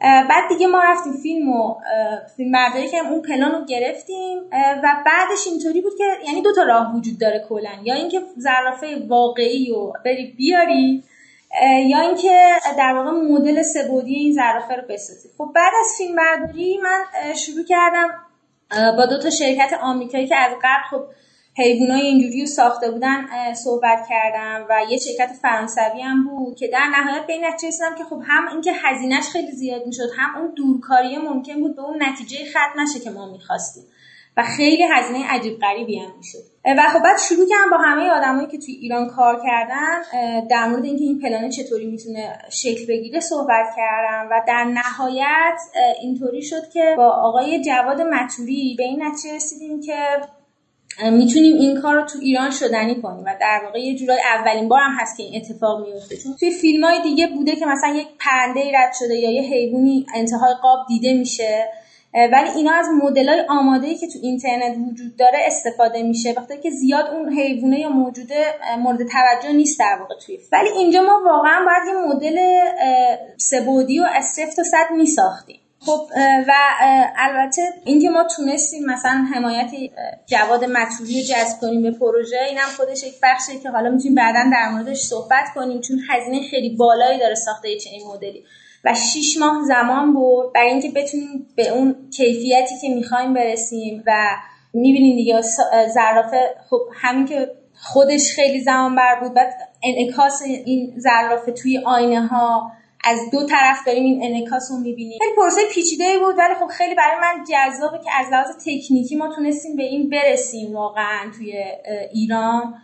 بعد 0.00 0.48
دیگه 0.48 0.66
ما 0.66 0.82
رفتیم 0.84 1.12
فیلم 1.12 1.48
و 1.48 1.74
فیلم 2.36 2.52
برداری 2.52 2.88
که 2.88 2.98
اون 2.98 3.22
پلان 3.22 3.52
رو 3.52 3.64
گرفتیم 3.64 4.38
و 4.52 5.02
بعدش 5.06 5.46
اینطوری 5.46 5.80
بود 5.80 5.92
که 5.98 6.04
یعنی 6.26 6.42
دو 6.42 6.52
تا 6.52 6.62
راه 6.62 6.96
وجود 6.96 7.18
داره 7.18 7.44
کلا. 7.48 7.70
یا 7.82 7.94
اینکه 7.94 8.20
زرافه 8.36 9.06
واقعی 9.08 9.70
رو 9.70 9.92
بری 10.04 10.34
بیاری 10.36 11.04
یا 11.86 12.00
اینکه 12.00 12.50
در 12.78 12.94
واقع 12.94 13.10
مدل 13.10 13.62
سبودی 13.62 14.14
این 14.14 14.32
زرافه 14.32 14.74
رو 14.74 14.82
بسازی. 14.88 15.28
خب 15.38 15.52
بعد 15.54 15.72
از 15.80 15.94
فیلم 15.98 16.16
برداری 16.16 16.78
من 16.82 17.32
شروع 17.34 17.64
کردم 17.64 18.08
با 18.96 19.06
دو 19.06 19.18
تا 19.18 19.30
شرکت 19.30 19.72
آمریکایی 19.82 20.26
که 20.26 20.36
از 20.36 20.52
قبل 20.62 20.82
خب 20.90 21.04
حیوانای 21.58 22.00
اینجوری 22.00 22.40
رو 22.40 22.46
ساخته 22.46 22.90
بودن 22.90 23.26
صحبت 23.54 24.06
کردم 24.08 24.66
و 24.70 24.80
یه 24.90 24.98
شرکت 24.98 25.32
فرانسوی 25.42 26.00
هم 26.02 26.28
بود 26.28 26.56
که 26.56 26.68
در 26.68 26.86
نهایت 26.86 27.26
به 27.26 27.32
این 27.32 27.44
نتیجه 27.44 27.72
که 27.98 28.04
خب 28.04 28.22
هم 28.26 28.48
اینکه 28.48 28.72
هزینهش 28.72 29.28
خیلی 29.28 29.52
زیاد 29.52 29.86
می‌شد 29.86 30.08
هم 30.16 30.42
اون 30.42 30.52
دورکاری 30.56 31.18
ممکن 31.18 31.60
بود 31.60 31.76
به 31.76 31.82
اون 31.82 32.02
نتیجه 32.02 32.38
ختم 32.50 32.80
نشه 32.80 33.00
که 33.00 33.10
ما 33.10 33.32
می‌خواستیم 33.32 33.84
و 34.36 34.42
خیلی 34.42 34.84
هزینه 34.92 35.26
عجیب 35.28 35.58
غریبی 35.58 35.98
هم 35.98 36.12
می‌شد. 36.16 36.38
و 36.64 36.88
خب 36.92 37.02
بعد 37.02 37.18
شروع 37.18 37.48
کردم 37.48 37.70
با 37.70 37.76
همه 37.76 38.10
آدمایی 38.10 38.48
که 38.48 38.58
توی 38.58 38.74
ایران 38.74 39.08
کار 39.08 39.42
کردن 39.42 40.02
در 40.50 40.68
مورد 40.68 40.84
اینکه 40.84 41.04
این 41.04 41.20
پلان 41.20 41.50
چطوری 41.50 41.86
می‌تونه 41.86 42.38
شکل 42.50 42.86
بگیره 42.88 43.20
صحبت 43.20 43.66
کردم 43.76 44.28
و 44.30 44.42
در 44.48 44.64
نهایت 44.64 45.58
اینطوری 46.02 46.42
شد 46.42 46.70
که 46.72 46.94
با 46.96 47.08
آقای 47.08 47.62
جواد 47.62 48.00
مطوری 48.00 48.74
به 48.78 48.84
این 48.84 49.02
نتیجه 49.02 49.34
رسیدیم 49.36 49.80
که 49.80 49.96
می‌تونیم 51.02 51.56
این 51.56 51.80
کار 51.80 51.94
رو 51.94 52.06
تو 52.06 52.18
ایران 52.22 52.50
شدنی 52.50 53.02
کنیم 53.02 53.24
و 53.24 53.34
در 53.40 53.60
واقع 53.64 53.78
یه 53.78 53.98
جورای 53.98 54.18
اولین 54.38 54.68
بار 54.68 54.80
هم 54.80 54.96
هست 55.00 55.16
که 55.16 55.22
این 55.22 55.42
اتفاق 55.42 55.86
میفته 55.86 56.16
چون 56.16 56.36
توی 56.40 56.50
فیلم 56.50 56.84
های 56.84 57.02
دیگه 57.02 57.26
بوده 57.26 57.56
که 57.56 57.66
مثلا 57.66 57.94
یک 57.94 58.06
پرنده 58.18 58.60
رد 58.74 58.92
شده 58.98 59.14
یا 59.14 59.30
یه 59.30 59.42
حیوانی 59.42 60.06
انتهای 60.14 60.54
قاب 60.62 60.78
دیده 60.88 61.12
میشه 61.12 61.68
ولی 62.32 62.50
اینا 62.56 62.72
از 62.72 62.86
مدل 63.02 63.28
های 63.28 63.42
آماده 63.48 63.94
که 63.94 64.06
تو 64.06 64.18
اینترنت 64.22 64.76
وجود 64.90 65.16
داره 65.16 65.38
استفاده 65.46 66.02
میشه. 66.02 66.34
وقتی 66.36 66.58
که 66.58 66.70
زیاد 66.70 67.06
اون 67.06 67.38
حیوانه 67.38 67.80
یا 67.80 67.88
موجوده 67.88 68.44
مورد 68.78 68.98
توجه 68.98 69.52
نیست 69.52 69.78
در 69.78 69.96
واقع 70.00 70.14
توی 70.26 70.38
ولی 70.52 70.68
اینجا 70.68 71.02
ما 71.02 71.20
واقعا 71.26 71.64
باید 71.64 71.88
یه 71.88 72.14
مدل 72.14 72.38
سبودی 73.36 74.00
و 74.00 74.04
از 74.14 74.24
صفر 74.24 74.52
تا 74.56 74.62
صد 74.62 74.90
میساختیم. 74.96 75.60
خب 75.86 76.06
و 76.48 76.52
البته 77.16 77.62
اینکه 77.84 78.10
ما 78.10 78.24
تونستیم 78.36 78.84
مثلا 78.86 79.26
حمایت 79.34 79.70
جواد 80.26 80.64
مطلوبی 80.64 81.20
رو 81.20 81.26
جذب 81.26 81.60
کنیم 81.60 81.82
به 81.82 81.90
پروژه 81.90 82.36
اینم 82.48 82.68
خودش 82.76 83.02
یک 83.02 83.14
بخشی 83.22 83.58
که 83.58 83.70
حالا 83.70 83.90
می‌تونیم 83.90 84.14
بعدا 84.14 84.50
در 84.52 84.68
موردش 84.72 85.00
صحبت 85.00 85.44
کنیم 85.54 85.80
چون 85.80 85.98
هزینه 86.08 86.48
خیلی 86.50 86.76
بالایی 86.76 87.18
داره 87.18 87.34
ساخته 87.34 87.76
چنین 87.76 88.06
مدلی. 88.06 88.44
و 88.84 88.94
شیش 88.94 89.38
ماه 89.38 89.62
زمان 89.64 90.14
بود 90.14 90.52
برای 90.54 90.70
اینکه 90.70 90.90
بتونیم 90.90 91.46
به 91.56 91.68
اون 91.68 92.10
کیفیتی 92.16 92.74
که 92.82 92.88
می‌خوایم 92.88 93.34
برسیم 93.34 94.02
و 94.06 94.28
می‌بینیم 94.74 95.16
دیگه 95.16 95.40
زرافه 95.94 96.54
خب 96.70 96.80
همین 96.94 97.26
که 97.26 97.50
خودش 97.78 98.32
خیلی 98.34 98.60
زمان 98.60 98.96
بر 98.96 99.20
بود 99.20 99.34
بعد 99.34 99.54
انعکاس 99.82 100.42
این 100.42 100.94
زرافه 100.96 101.52
توی 101.52 101.78
آینه 101.78 102.26
ها 102.26 102.70
از 103.06 103.18
دو 103.32 103.46
طرف 103.46 103.86
داریم 103.86 104.04
این 104.04 104.20
انعکاس 104.24 104.70
رو 104.70 104.76
می‌بینیم. 104.78 105.18
خیلی 105.18 105.36
پروسه 105.36 105.60
پیچیده 105.72 106.18
بود 106.18 106.38
ولی 106.38 106.54
خب 106.54 106.66
خیلی 106.66 106.94
برای 106.94 107.20
من 107.20 107.44
جذابه 107.44 107.98
که 108.04 108.10
از 108.18 108.26
لحاظ 108.32 108.56
تکنیکی 108.56 109.16
ما 109.16 109.34
تونستیم 109.34 109.76
به 109.76 109.82
این 109.82 110.10
برسیم 110.10 110.74
واقعا 110.74 111.30
توی 111.36 111.64
ایران. 112.12 112.74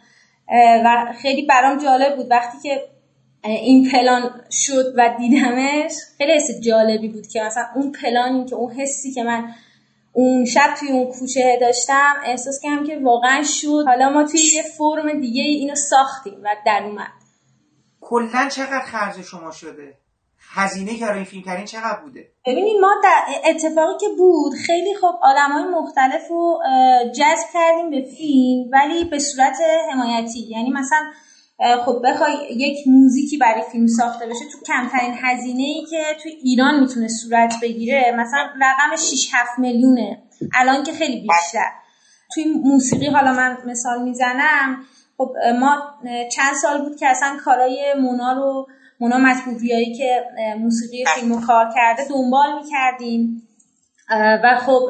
و 0.85 1.15
خیلی 1.23 1.47
برام 1.47 1.79
جالب 1.79 2.17
بود. 2.17 2.31
وقتی 2.31 2.59
که 2.63 2.89
این 3.45 3.91
پلان 3.91 4.41
شد 4.51 4.95
و 4.97 5.15
دیدمش 5.19 5.93
خیلی 6.19 6.33
حس 6.33 6.61
جالبی 6.61 7.09
بود 7.09 7.27
که 7.27 7.43
مثلا 7.43 7.65
اون 7.75 7.93
پلانی 7.93 8.45
که 8.45 8.55
اون 8.55 8.73
حسی 8.73 9.13
که 9.13 9.23
من 9.23 9.55
اون 10.13 10.45
شب 10.45 10.75
توی 10.81 10.89
اون 10.89 11.13
کوچه 11.13 11.59
داشتم 11.61 12.15
احساس 12.25 12.61
کردم 12.63 12.87
که 12.87 12.99
واقعا 12.99 13.43
شد. 13.43 13.85
حالا 13.87 14.11
ما 14.11 14.25
توی 14.25 14.41
یه 14.55 14.63
فرم 14.63 15.21
دیگه 15.21 15.43
اینو 15.43 15.75
ساختیم 15.75 16.41
و 16.45 16.49
در 16.67 16.83
اومد. 16.85 17.13
کلا 18.01 18.49
چقدر 18.49 18.85
خرج 18.85 19.23
شما 19.23 19.51
شده؟ 19.51 20.02
هزینه 20.55 20.99
که 20.99 21.13
این 21.13 21.25
فیلم 21.25 21.43
کردین 21.43 21.65
چقدر 21.65 22.01
بوده؟ 22.05 22.27
ببینید 22.47 22.77
ما 22.81 22.95
در 23.05 23.51
اتفاقی 23.51 23.93
که 24.01 24.07
بود 24.19 24.53
خیلی 24.67 24.95
خب 25.01 25.15
آدم 25.23 25.53
های 25.53 25.65
مختلف 25.65 26.29
رو 26.31 26.61
جذب 27.17 27.47
کردیم 27.55 27.91
به 27.91 28.03
فیلم 28.17 28.71
ولی 28.73 29.05
به 29.05 29.19
صورت 29.19 29.57
حمایتی. 29.93 30.41
یعنی 30.49 30.71
مثلا 30.71 31.13
خب 31.85 32.03
بخوای 32.05 32.33
یک 32.51 32.79
موزیکی 32.87 33.37
برای 33.39 33.63
فیلم 33.73 33.87
ساخته 33.87 34.27
بشه 34.27 34.45
تو 34.53 34.59
کمترین 34.67 35.15
هزینه 35.23 35.63
ای 35.63 35.87
که 35.91 36.03
تو 36.23 36.29
ایران 36.43 36.81
می‌تونه 36.81 37.09
صورت 37.09 37.55
بگیره 37.63 38.15
مثلا 38.19 38.49
رقم 38.61 38.97
6 38.97 39.31
7 39.33 39.59
میلیونه. 39.59 40.23
الان 40.55 40.83
که 40.83 40.93
خیلی 40.93 41.21
بیشتر. 41.21 41.71
توی 42.35 42.45
موسیقی 42.45 43.07
حالا 43.07 43.33
من 43.33 43.59
مثال 43.67 44.03
می‌زنم 44.03 44.85
خب 45.19 45.31
ما 45.61 45.83
چند 46.33 46.55
سال 46.63 46.83
بود 46.83 46.97
که 46.97 47.07
اصلا 47.07 47.37
کارای 47.45 47.95
مونا 48.01 48.33
رو 48.33 48.67
مونا 49.03 49.19
مطبوعیایی 49.19 49.95
که 49.95 50.25
موسیقی 50.59 51.05
فیلمو 51.15 51.41
کار 51.47 51.73
کرده 51.75 52.03
دنبال 52.09 52.63
می‌کردیم. 52.63 53.49
و 54.45 54.59
خب 54.67 54.83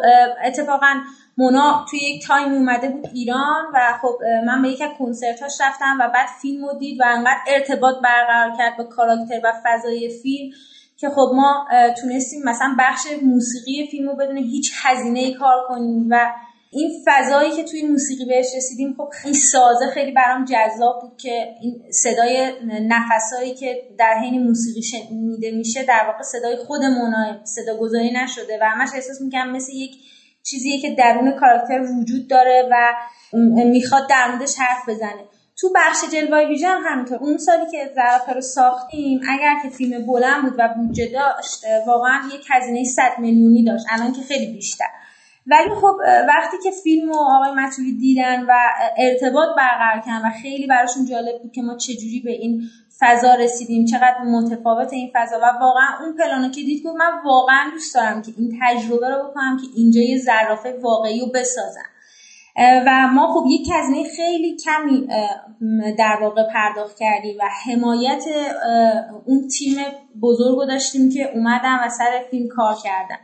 اتفاقا 0.45 0.95
مونا 1.39 1.87
توی 1.91 1.99
یک 1.99 2.27
تایم 2.27 2.53
اومده 2.53 2.89
بود 2.89 3.07
ایران 3.15 3.65
و 3.75 3.79
خب 4.03 4.19
من 4.47 4.63
به 4.63 4.69
یک 4.69 4.83
از 4.83 4.91
کنسرتاش 4.99 5.61
رفتم 5.61 5.99
و 6.01 6.09
بعد 6.15 6.29
فیلم 6.43 6.65
رو 6.65 6.79
دید 6.79 7.01
و 7.01 7.05
انقدر 7.07 7.41
ارتباط 7.47 7.95
برقرار 8.05 8.57
کرد 8.59 8.77
با 8.77 8.85
کاراکتر 8.85 9.41
و 9.45 9.53
فضای 9.65 10.11
فیلم 10.23 10.53
که 10.97 11.09
خب 11.09 11.31
ما 11.35 11.69
تونستیم 12.01 12.43
مثلا 12.45 12.77
بخش 12.79 13.07
موسیقی 13.23 13.89
فیلم 13.91 14.09
رو 14.09 14.17
بدون 14.17 14.37
هیچ 14.37 14.73
هزینه 14.83 15.35
کار 15.35 15.59
کنیم 15.69 16.07
و 16.11 16.33
این 16.75 17.03
فضایی 17.07 17.53
که 17.53 17.65
توی 17.65 17.83
موسیقی 17.83 18.25
بهش 18.25 18.47
رسیدیم 18.57 18.95
خب 18.99 19.09
خیلی 19.13 19.35
سازه 19.35 19.87
خیلی 19.95 20.13
برام 20.13 20.45
جذاب 20.45 21.01
بود 21.03 21.17
که 21.17 21.55
این 21.61 21.83
صدای 21.93 22.53
نفسایی 22.89 23.55
که 23.55 23.83
در 23.99 24.15
حین 24.23 24.43
موسیقی 24.43 24.83
شنیده 24.83 25.51
میشه 25.51 25.83
در 25.83 26.05
واقع 26.07 26.23
صدای 26.23 26.57
خود 26.57 26.83
مونا 26.85 27.45
صدا 27.45 27.77
گذاری 27.77 28.11
نشده 28.11 28.59
و 28.61 28.65
همش 28.65 28.89
احساس 28.95 29.21
می‌کنم 29.21 29.53
مثل 29.57 29.73
یک 29.73 29.97
چیزیه 30.43 30.81
که 30.81 30.95
درون 30.95 31.33
کاراکتر 31.33 31.81
وجود 31.81 32.29
داره 32.29 32.69
و 32.71 32.95
می‌خواد 33.65 34.09
در 34.09 34.31
موردش 34.31 34.55
حرف 34.59 34.89
بزنه. 34.89 35.25
تو 35.57 35.73
بخش 35.75 35.99
جلوای 36.13 36.47
ویژن 36.47 36.69
هم 36.69 36.93
همینطور 36.93 37.19
اون 37.19 37.39
سالی 37.39 37.71
که 37.71 37.93
زرافه 37.95 38.33
رو 38.33 38.41
ساختیم 38.41 39.21
اگر 39.29 39.55
که 39.63 39.69
فیلم 39.69 40.07
بلند 40.07 40.43
بود 40.43 40.55
و 40.59 40.69
بودجه 40.77 41.07
داشت 41.07 41.65
واقعا 41.87 42.21
یک 42.35 42.47
هزینه 42.51 42.85
100 42.85 43.03
میلیونی 43.19 43.65
داشت. 43.65 43.85
الان 43.91 44.13
که 44.13 44.23
خیلی 44.23 44.53
بیشتر. 44.53 44.87
ولی 45.47 45.75
خب 45.81 45.97
وقتی 46.29 46.57
که 46.65 46.71
فیلم 46.71 47.13
و 47.13 47.17
آقای 47.17 47.51
مطوری 47.57 47.93
دیدن 47.93 48.47
و 48.49 48.53
ارتباط 48.99 49.49
برقرار 49.57 50.03
کردن 50.07 50.29
و 50.29 50.31
خیلی 50.43 50.67
براشون 50.67 51.05
جالب 51.05 51.43
بود 51.43 51.53
که 51.53 51.63
ما 51.63 51.77
چجوری 51.77 52.23
به 52.25 52.31
این 52.31 52.63
فضا 53.01 53.35
رسیدیم 53.35 53.85
چقدر 53.85 54.19
متفاوت 54.25 54.93
این 54.93 55.11
فضا 55.15 55.37
و 55.43 55.45
واقعا 55.61 55.87
اون 56.01 56.17
پلانو 56.17 56.49
که 56.49 56.63
دید 56.63 56.85
گفت 56.85 56.97
من 56.97 57.13
واقعا 57.25 57.71
دوست 57.73 57.95
دارم 57.95 58.23
که 58.23 58.33
این 58.39 58.59
تجربه 58.63 59.09
رو 59.09 59.29
بکنم 59.29 59.57
که 59.57 59.67
اینجا 59.77 60.01
یه 60.01 60.19
زرافه 60.19 60.79
واقعی 60.83 61.21
رو 61.21 61.27
بسازم. 61.27 61.89
و 62.57 63.09
ما 63.15 63.35
خب 63.35 63.45
یک 63.49 63.69
هزینه 63.73 64.09
خیلی 64.17 64.57
کمی 64.57 65.09
در 65.99 66.19
واقع 66.21 66.43
پرداخت 66.53 66.97
کردیم 66.97 67.37
و 67.41 67.49
حمایت 67.67 68.25
اون 69.25 69.49
تیم 69.49 69.77
بزرگ 70.23 70.69
داشتیم 70.69 71.11
که 71.11 71.31
اومدن 71.35 71.75
و 71.85 71.89
سر 71.89 72.25
فیلم 72.31 72.49
کار 72.49 72.75
کردن. 72.85 73.17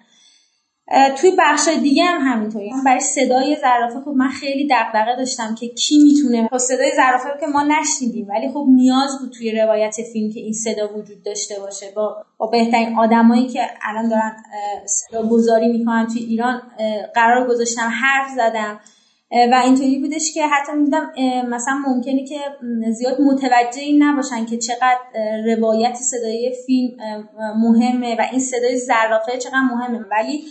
توی 1.16 1.32
بخش 1.38 1.68
دیگه 1.68 2.04
هم 2.04 2.32
همینطوری. 2.32 2.70
برای 2.84 3.00
صدای 3.00 3.56
زرافه 3.60 4.00
خب 4.04 4.10
من 4.10 4.28
خیلی 4.28 4.68
دغدغه 4.70 5.16
داشتم 5.16 5.54
که 5.54 5.68
کی 5.68 5.98
می‌تونه 5.98 6.48
خب 6.48 6.58
صدای 6.58 6.90
زرافه 6.96 7.28
رو 7.28 7.40
که 7.40 7.46
ما 7.46 7.62
نشنیدیم 7.62 8.28
ولی 8.28 8.48
خب 8.48 8.66
نیاز 8.68 9.18
بود 9.20 9.32
توی 9.32 9.52
روایت 9.60 9.96
فیلم 10.12 10.32
که 10.32 10.40
این 10.40 10.52
صدا 10.52 10.88
وجود 10.96 11.22
داشته 11.22 11.54
باشه. 11.60 11.86
با 11.96 12.16
با 12.38 12.46
بهترین 12.46 12.98
آدمایی 12.98 13.48
که 13.48 13.60
الان 13.82 14.08
دارن 14.08 14.36
صدا 14.86 15.28
گذاری 15.28 15.68
می‌کنن 15.68 16.06
توی 16.06 16.22
ایران 16.22 16.62
قرار 17.14 17.48
گذاشتم 17.48 17.90
حرف 18.02 18.30
زدم. 18.36 18.80
و 19.52 19.60
اینطوری 19.64 19.98
بودش 19.98 20.34
که 20.34 20.46
حتی 20.46 20.72
میدم 20.72 21.10
مثلا 21.48 21.74
ممکنه 21.86 22.24
که 22.26 22.38
زیاد 22.90 23.20
متوجه 23.20 23.80
این 23.80 24.02
نباشن 24.02 24.46
که 24.46 24.56
چقدر 24.56 24.98
روایت 25.46 25.94
صدای 25.94 26.54
فیلم 26.66 26.90
مهمه 27.56 28.16
و 28.18 28.26
این 28.30 28.40
صدای 28.40 28.76
زرافه 28.76 29.38
چقدر 29.38 29.60
مهمه. 29.60 29.98
ولی 30.10 30.44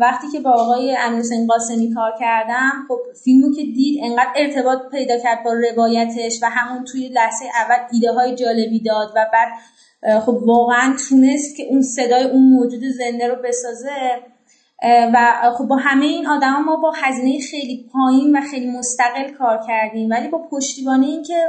وقتی 0.00 0.28
که 0.32 0.40
با 0.40 0.50
آقای 0.50 0.96
امیرحسین 0.96 1.46
قاسمی 1.46 1.94
کار 1.94 2.12
کردم 2.20 2.72
خب 2.88 2.98
فیلمو 3.24 3.54
که 3.54 3.62
دید 3.62 4.00
انقدر 4.04 4.30
ارتباط 4.36 4.78
پیدا 4.90 5.18
کرد 5.18 5.44
با 5.44 5.52
روایتش 5.52 6.38
و 6.42 6.46
همون 6.46 6.84
توی 6.84 7.08
لحظه 7.08 7.44
اول 7.64 7.86
ایده 7.92 8.12
های 8.12 8.34
جالبی 8.34 8.80
داد 8.80 9.12
و 9.16 9.26
بعد 9.32 9.48
خب 10.20 10.38
واقعا 10.46 10.96
تونست 11.08 11.56
که 11.56 11.62
اون 11.70 11.82
صدای 11.82 12.24
اون 12.24 12.42
موجود 12.42 12.80
زنده 12.84 13.28
رو 13.28 13.36
بسازه. 13.44 14.22
و 15.14 15.50
خب 15.58 15.64
با 15.64 15.76
همه 15.76 16.04
این 16.04 16.26
آدما 16.26 16.60
ما 16.60 16.76
با 16.76 16.92
هزینه 16.96 17.40
خیلی 17.40 17.90
پایین 17.92 18.36
و 18.36 18.40
خیلی 18.40 18.70
مستقل 18.70 19.30
کار 19.38 19.60
کردیم. 19.66 20.10
ولی 20.10 20.28
با 20.28 20.38
پشتیبانی 20.50 21.06
این 21.06 21.22
که 21.22 21.44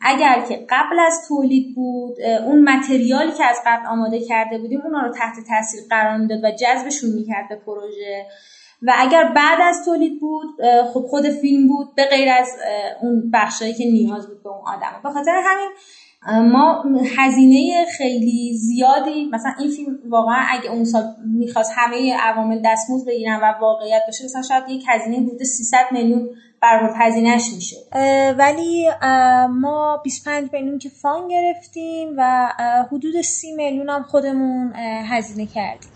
اگر 0.00 0.44
که 0.48 0.66
قبل 0.70 0.98
از 0.98 1.28
تولید 1.28 1.74
بود 1.74 2.20
اون 2.46 2.68
متریالی 2.68 3.32
که 3.32 3.44
از 3.44 3.56
قبل 3.66 3.86
آماده 3.86 4.20
کرده 4.20 4.58
بودیم 4.58 4.80
اونا 4.84 5.00
رو 5.00 5.12
تحت 5.12 5.34
تاثیر 5.48 5.80
قرار 5.90 6.16
می‌داد 6.16 6.44
و 6.44 6.50
جذبشون 6.50 7.10
می‌کرد 7.10 7.48
به 7.48 7.56
پروژه. 7.56 8.26
و 8.82 8.92
اگر 8.98 9.24
بعد 9.24 9.58
از 9.62 9.84
تولید 9.84 10.20
بود 10.20 10.48
خب 10.94 11.00
خود 11.00 11.28
فیلم 11.28 11.68
بود 11.68 11.94
به 11.94 12.04
غیر 12.04 12.28
از 12.28 12.48
اون 13.02 13.30
بخشایی 13.34 13.74
که 13.74 13.84
نیاز 13.84 14.26
بود 14.26 14.42
به 14.42 14.48
اون 14.48 14.60
آدم. 14.66 15.00
به 15.02 15.10
خاطر 15.10 15.42
همین 15.44 15.70
ما 16.52 16.84
هزینه 17.16 17.84
خیلی 17.96 18.56
زیادی 18.56 19.28
مثلا 19.32 19.52
این 19.58 19.70
فیلم 19.70 19.98
واقعا 20.08 20.46
اگه 20.50 20.70
اون 20.70 20.84
سال 20.84 21.02
می‌خواست 21.38 21.72
همه 21.76 22.16
عوامل 22.16 22.62
دستموز 22.64 23.04
بگیرن 23.04 23.40
و 23.42 23.54
واقعیت 23.60 24.02
بشه 24.08 24.24
مثلا 24.24 24.42
شاید 24.42 24.68
یک 24.68 24.84
هزینه 24.88 25.16
حدود 25.16 25.42
300 25.42 25.78
میلیون 25.92 26.28
برای 26.60 26.90
هزینهش 26.96 27.42
میشه 27.54 27.76
ولی 28.38 28.90
ما 29.50 29.96
25 30.04 30.50
میلیون 30.52 30.78
که 30.78 30.88
فان 31.02 31.28
گرفتیم 31.28 32.14
و 32.16 32.52
حدود 32.92 33.20
30 33.20 33.52
میلیون 33.52 33.88
هم 33.88 34.02
خودمون 34.02 34.72
هزینه 35.10 35.46
کردیم. 35.46 35.90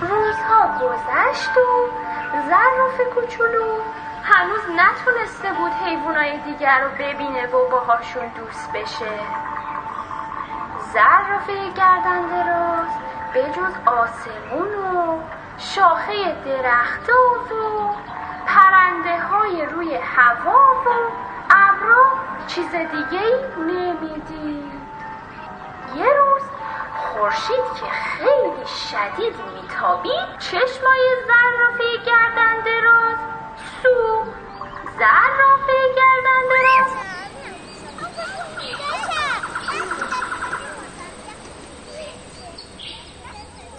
روزها 0.00 0.78
گذشت 0.80 1.56
و 1.56 1.88
زراف 2.46 3.14
کوچولو 3.14 3.80
هنوز 4.22 4.60
نتونسته 4.76 5.48
بود 5.48 5.72
حیوانای 5.72 6.38
دیگر 6.38 6.80
رو 6.80 6.90
ببینه 6.90 7.46
و 7.46 7.70
باهاشون 7.70 8.28
دوست 8.36 8.72
بشه. 8.74 9.10
زرافه 10.92 11.72
گردن 11.76 12.22
دراز 12.30 12.88
به 13.34 13.42
جز 13.42 13.74
آسمون 13.86 14.74
و 14.74 15.18
شاخه 15.58 16.36
درختاز 16.44 17.52
و 17.52 17.90
پرنده 18.46 19.20
های 19.20 19.66
روی 19.66 19.94
هوا 19.94 20.58
و 20.86 20.90
ابرا 21.50 22.06
چیز 22.46 22.70
دیگه 22.70 23.22
نمی‌دید. 23.58 24.80
یه 25.96 26.06
روز 26.18 26.42
خورشید 26.96 27.64
که 27.80 27.86
خیلی 27.86 28.66
شدید 28.66 29.36
میتابید 29.54 30.38
چشمای 30.38 31.16
زرافه 31.26 32.04
گردن 32.06 32.60
دراز 32.64 33.18
سو 33.82 34.24
زرافه 34.98 35.78
گردن 35.96 36.42
دراز. 36.50 37.19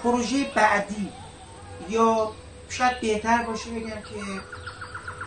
پروژه 0.04 0.52
بعدی. 0.56 1.12
یا 1.90 2.32
شاید 2.70 3.02
بهتر 3.02 3.44
باشه 3.44 3.72
بگم 3.72 4.02
که 4.02 4.42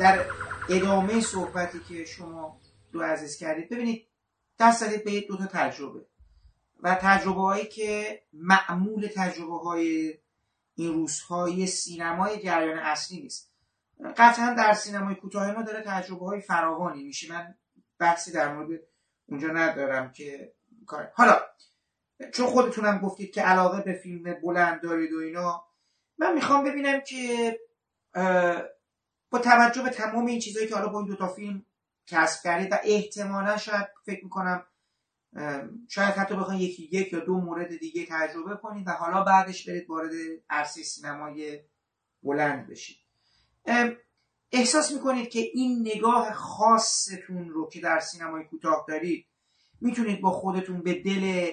در 0.00 0.24
ادامه 0.68 1.20
صحبتی 1.20 1.80
که 1.88 2.04
شما 2.04 2.60
رو 2.92 3.02
عزیز 3.02 3.36
کردید 3.36 3.68
ببینید 3.68 4.08
دست 4.58 4.80
دادید 4.80 5.04
به 5.04 5.20
دو 5.20 5.36
تا 5.36 5.46
تجربه 5.46 6.06
و 6.82 6.94
تجربه 6.94 7.40
هایی 7.40 7.66
که 7.66 8.22
معمول 8.32 9.08
تجربه 9.16 9.58
های 9.58 10.14
این 10.74 10.92
روزهای 10.92 11.66
سینمای 11.66 12.42
جریان 12.42 12.78
اصلی 12.78 13.20
نیست. 13.20 13.50
قطعا 14.16 14.54
در 14.54 14.72
سینمای 14.72 15.14
کوتاه 15.14 15.52
ما 15.52 15.62
داره 15.62 15.82
تجربه 15.86 16.26
های 16.26 16.40
فراوانی 16.40 17.02
میشه. 17.04 17.32
من 17.32 17.54
بحثی 17.98 18.32
در 18.32 18.54
مورد 18.54 18.80
اونجا 19.26 19.48
ندارم 19.48 20.12
که 20.12 20.52
حالا 21.14 21.40
چون 22.32 22.46
خودتونم 22.46 22.98
گفتید 22.98 23.34
که 23.34 23.42
علاقه 23.42 23.82
به 23.82 23.92
فیلم 23.92 24.34
بلند 24.42 24.82
دارید 24.82 25.12
و 25.12 25.18
اینا 25.18 25.64
من 26.18 26.34
می‌خوام 26.34 26.64
ببینم 26.64 27.00
که 27.00 27.60
با 29.30 29.38
توجه 29.38 29.82
به 29.82 29.90
تمام 29.90 30.26
این 30.26 30.40
چیزهایی 30.40 30.68
که 30.68 30.74
حالا 30.74 30.88
با 30.88 30.98
این 30.98 31.08
دوتا 31.08 31.28
فیلم 31.28 31.66
کسب 32.06 32.44
کردید 32.44 32.72
و 32.72 32.76
احتمالا 32.84 33.56
شاید 33.56 33.86
فکر 34.06 34.24
می‌کنم 34.24 34.64
شاید 35.88 36.14
حتی 36.14 36.36
بخواید 36.36 36.60
یکی 36.60 36.88
یک 36.92 37.12
یا 37.12 37.20
دو 37.20 37.40
مورد 37.40 37.76
دیگه 37.76 38.06
تجربه 38.10 38.56
کنید 38.56 38.88
و 38.88 38.90
حالا 38.90 39.24
بعدش 39.24 39.68
برید 39.68 39.90
وارد 39.90 40.12
عرصه 40.50 40.82
سینمای 40.82 41.60
بلند 42.22 42.68
بشید. 42.68 42.96
احساس 44.52 44.92
می‌کنید 44.92 45.28
که 45.28 45.40
این 45.40 45.88
نگاه 45.94 46.32
خاصتون 46.32 47.48
رو 47.48 47.68
که 47.68 47.80
در 47.80 48.00
سینمای 48.00 48.44
کوتاه 48.44 48.84
دارید 48.88 49.26
می‌تونید 49.80 50.20
با 50.20 50.30
خودتون 50.30 50.82
به 50.82 50.94
دل 50.94 51.50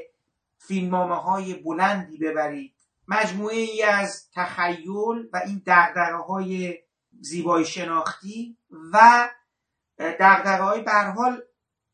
فیلمنامه 0.68 1.16
های 1.16 1.54
بلندی 1.54 2.18
ببرید. 2.18 2.76
مجموعه 3.08 3.56
ای 3.56 3.84
از 3.84 4.30
تخیل 4.36 5.30
و 5.34 5.42
این 5.46 5.62
دقدره 5.66 6.18
های 6.18 6.78
زیبایی 7.20 7.66
شناختی 7.66 8.58
و 8.94 9.30
دقدره 10.00 10.64
های 10.64 10.82
برحال 10.82 11.42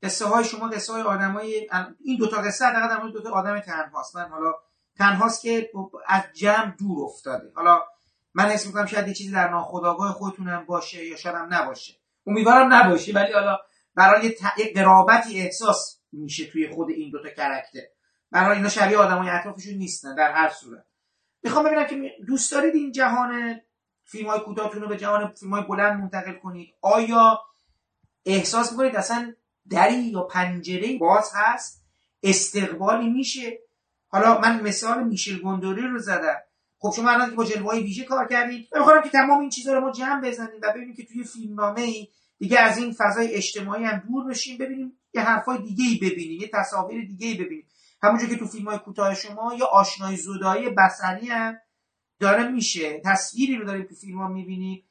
قصه 0.03 0.25
های 0.25 0.43
شما 0.43 0.69
قصه 0.69 0.93
های 0.93 1.01
آدم 1.01 1.31
های 1.31 1.69
این 1.99 2.17
دوتا 2.17 2.37
قصه 2.37 2.73
در 2.73 2.99
دو 2.99 3.09
دوتا 3.09 3.31
آدم 3.31 3.59
تنهاست. 3.59 4.15
من 4.15 4.29
حالا 4.29 4.53
تنهاست 4.97 5.41
که 5.41 5.69
از 6.07 6.23
جمع 6.33 6.75
دور 6.79 7.05
افتاده. 7.05 7.51
حالا 7.55 7.81
من 8.33 8.45
حس 8.45 8.67
می‌کنم 8.67 8.85
شاید 8.85 9.07
یه 9.07 9.13
چیزی 9.13 9.31
در 9.31 9.49
ناخودآگاه 9.49 10.13
خودتونم 10.13 10.65
باشه 10.65 11.05
یا 11.05 11.15
شاید 11.15 11.35
هم 11.35 11.53
نباشه. 11.53 11.93
امیدوارم 12.27 12.73
نباشه 12.73 13.13
ولی 13.13 13.33
حالا 13.33 13.57
برای 13.95 14.35
یه 14.57 14.73
قرابتی 14.75 15.39
احساس 15.41 16.01
میشه 16.11 16.45
توی 16.45 16.69
خود 16.69 16.89
این 16.89 17.11
دوتا 17.11 17.29
کرکتر. 17.29 17.79
برای 18.31 18.57
اینا 18.57 18.69
شبیه 18.69 18.97
آدمای 18.97 19.29
اطرافشون 19.29 19.73
نیستن 19.73 20.15
در 20.15 20.31
هر 20.31 20.49
صورت. 20.49 20.85
می‌خوام 21.43 21.65
ببینم 21.65 21.85
که 21.85 22.11
دوست 22.27 22.51
دارید 22.51 22.75
این 22.75 22.91
جهان 22.91 23.61
فیلم 24.03 24.29
های 24.29 24.39
رو 24.73 24.87
به 24.87 24.97
جهان 24.97 25.33
فیلم 25.33 25.53
های 25.53 25.63
بلند 25.63 25.99
منتقل 25.99 26.33
کنید؟ 26.33 26.73
آیا 26.81 27.39
احساس 28.25 28.71
می‌کنید 28.71 28.95
اصلا 28.95 29.33
دری 29.69 30.03
یا 30.03 30.21
پنجره 30.21 30.97
باز 30.97 31.31
هست؟ 31.35 31.83
استقبالی 32.23 33.09
میشه؟ 33.09 33.59
حالا 34.07 34.39
من 34.39 34.61
مثال 34.61 35.03
میشل 35.03 35.39
گندوری 35.39 35.81
رو 35.81 35.99
زدم. 35.99 36.37
خب 36.79 36.93
شما 36.95 37.09
الان 37.09 37.29
که 37.29 37.35
با 37.35 37.45
جلوه 37.45 37.75
ویژه 37.75 38.03
کار 38.03 38.27
کردید. 38.27 38.67
می‌خوام 38.75 39.01
که 39.01 39.09
تمام 39.09 39.39
این 39.39 39.49
چیزها 39.49 39.73
رو 39.73 39.81
ما 39.81 39.91
جمع 39.91 40.21
بزنیم 40.21 40.59
و 40.61 40.73
ببینیم 40.73 40.95
که 40.95 41.05
توی 41.05 41.23
فیلمنامه 41.23 41.81
ای 41.81 42.07
دیگه 42.39 42.59
از 42.59 42.77
این 42.77 42.95
فضای 42.97 43.33
اجتماعی 43.33 43.83
هم 43.83 44.03
دور 44.07 44.25
بشیم 44.25 44.57
ببینیم 44.57 44.99
یه 45.13 45.21
حرفای 45.21 45.57
دیگه 45.57 45.85
ای 45.85 46.09
ببینیم 46.09 46.41
یه 46.41 46.49
تصاویر 46.53 47.05
دیگه 47.05 47.27
ای 47.27 47.33
ببینیم. 47.33 47.67
همونجور 48.01 48.29
که 48.29 48.35
تو 48.35 48.47
فیلم 48.47 48.67
های 48.67 48.79
کوتاه 48.79 49.15
شما 49.15 49.53
یا 49.53 49.65
آشنای 49.65 50.15
زودایی 50.15 50.69
بصری 50.69 51.27
هم 51.27 51.57
داره 52.19 52.47
میشه 52.47 53.01
تصویری 53.05 53.55
رو 53.55 53.65
داریم 53.65 53.85
تو 53.85 53.95
فیلم 53.95 54.17
ها 54.17 54.27
می‌بینیم 54.27 54.83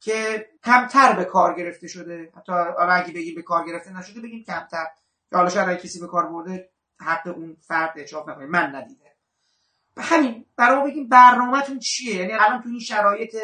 که 0.00 0.48
کمتر 0.64 1.12
به 1.12 1.24
کار 1.24 1.54
گرفته 1.54 1.88
شده. 1.88 2.32
حتی 2.36 2.52
حالا 2.52 2.92
اگه 2.92 3.12
بگیم 3.12 3.34
به 3.34 3.42
کار 3.42 3.66
گرفته 3.66 3.92
نشده 3.92 4.20
بگیم 4.20 4.44
کمتر. 4.44 4.86
حالا 5.32 5.48
شاید 5.48 5.80
کسی 5.80 6.00
به 6.00 6.06
کار 6.06 6.26
برده 6.26 6.70
حق 7.00 7.26
اون 7.26 7.56
فرد 7.60 7.92
اچاف 7.96 8.28
نکنه. 8.28 8.46
من 8.46 8.76
ندیده. 8.76 9.16
همین 9.98 10.44
برای 10.56 10.90
بگیم 10.90 11.08
برنامهتون 11.08 11.78
چیه؟ 11.78 12.16
یعنی 12.16 12.32
الان 12.32 12.62
تو 12.62 12.68
این 12.68 12.80
شرایط 12.80 13.36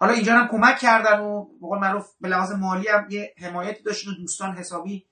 حالا 0.00 0.12
اینجا 0.12 0.34
هم 0.34 0.48
کمک 0.48 0.78
کردن 0.78 1.20
و 1.20 1.44
به 1.44 1.66
قول 1.66 1.78
معروف 1.78 2.14
به 2.20 2.28
لحاظ 2.28 2.52
مالی 2.52 2.88
هم 2.88 3.06
یه 3.10 3.34
حمایتی 3.38 3.82
داشتن 3.82 4.10
و 4.10 4.14
دوستان 4.14 4.56
حسابی 4.56 5.06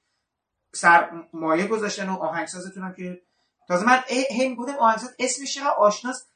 سرمایه 0.74 1.66
گذاشتن 1.66 2.08
و 2.08 2.12
آهنگسازتون 2.12 2.82
هم 2.82 2.94
که 2.94 3.22
تازه 3.68 3.86
من 3.86 3.98
هم 4.40 4.54
بودم 4.56 4.74
آهنگساز 4.80 5.14
اسمش 5.18 5.54
چقدر 5.54 5.74
آشناست. 5.78 6.32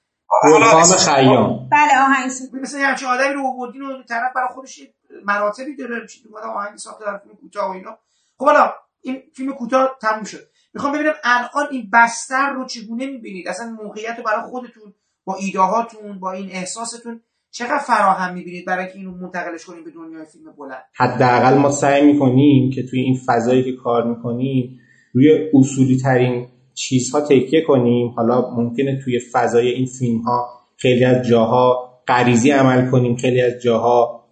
گلفام 0.53 0.83
خیام. 0.83 1.69
بله 1.73 2.03
آهنگساز. 2.05 2.55
مثلا 2.55 2.81
یه 2.81 2.87
همچین 2.87 3.09
آدمی 3.09 3.35
رو 3.35 3.47
آوردین 3.47 3.83
و 3.83 4.03
طرف 4.03 4.33
برای 4.35 4.49
خودش 4.55 4.81
مراتبی 5.25 5.77
داره 5.77 6.03
میشه 6.03 6.21
اومده 6.31 6.47
آهنگ 6.47 6.77
ساخته 6.77 7.05
در 7.05 7.19
فیلم 7.19 7.37
کوتاه 7.37 7.69
و 7.69 7.73
اینا. 7.73 7.99
خب 8.39 8.47
حالا 8.47 8.73
این 9.03 9.23
فیلم 9.37 9.53
کوتاه 9.53 9.97
تموم 10.03 10.25
شد. 10.25 10.49
می‌خوام 10.75 10.93
ببینم 10.93 11.13
الان 11.25 11.67
این 11.71 11.91
بستر 11.93 12.53
رو 12.53 12.67
چگونه 12.67 13.07
می‌بینید؟ 13.07 13.49
اصلا 13.49 13.77
موقعیت 13.83 14.15
رو 14.19 14.25
برای 14.25 14.43
خودتون 14.51 14.95
با 15.25 15.35
ایدههاتون 15.35 16.21
با 16.21 16.33
این 16.33 16.51
احساستون 16.51 17.21
چقدر 17.51 17.79
فراهم 17.79 18.35
می‌بینید 18.35 18.67
برای 18.67 18.85
اینکه 18.85 18.99
اینو 18.99 19.11
منتقلش 19.11 19.65
کنیم 19.65 19.85
به 19.85 19.91
دنیای 19.91 20.27
فیلم 20.33 20.53
بلند؟ 20.59 20.83
حداقل 20.97 21.59
ما 21.59 21.71
سعی 21.71 22.13
می‌کنیم 22.13 22.71
که 22.71 22.83
توی 22.91 23.01
این 23.01 23.19
فضایی 23.27 23.65
که 23.65 23.83
کار 23.83 24.05
می‌کنیم 24.05 24.79
روی 25.15 25.51
اصولی 25.55 25.97
ترین 25.97 26.49
چیزها 26.75 27.21
تکیه 27.21 27.61
کنیم. 27.61 28.09
حالا 28.09 28.51
ممکنه 28.51 29.01
توی 29.05 29.21
فضای 29.33 29.69
این 29.69 29.87
فیلم 29.87 30.21
ها 30.21 30.47
خیلی 30.77 31.05
از 31.05 31.27
جاها 31.27 31.93
غریزی 32.09 32.51
عمل 32.51 32.91
کنیم 32.91 33.17
خیلی 33.17 33.41
از 33.41 33.53
جاها 33.63 34.25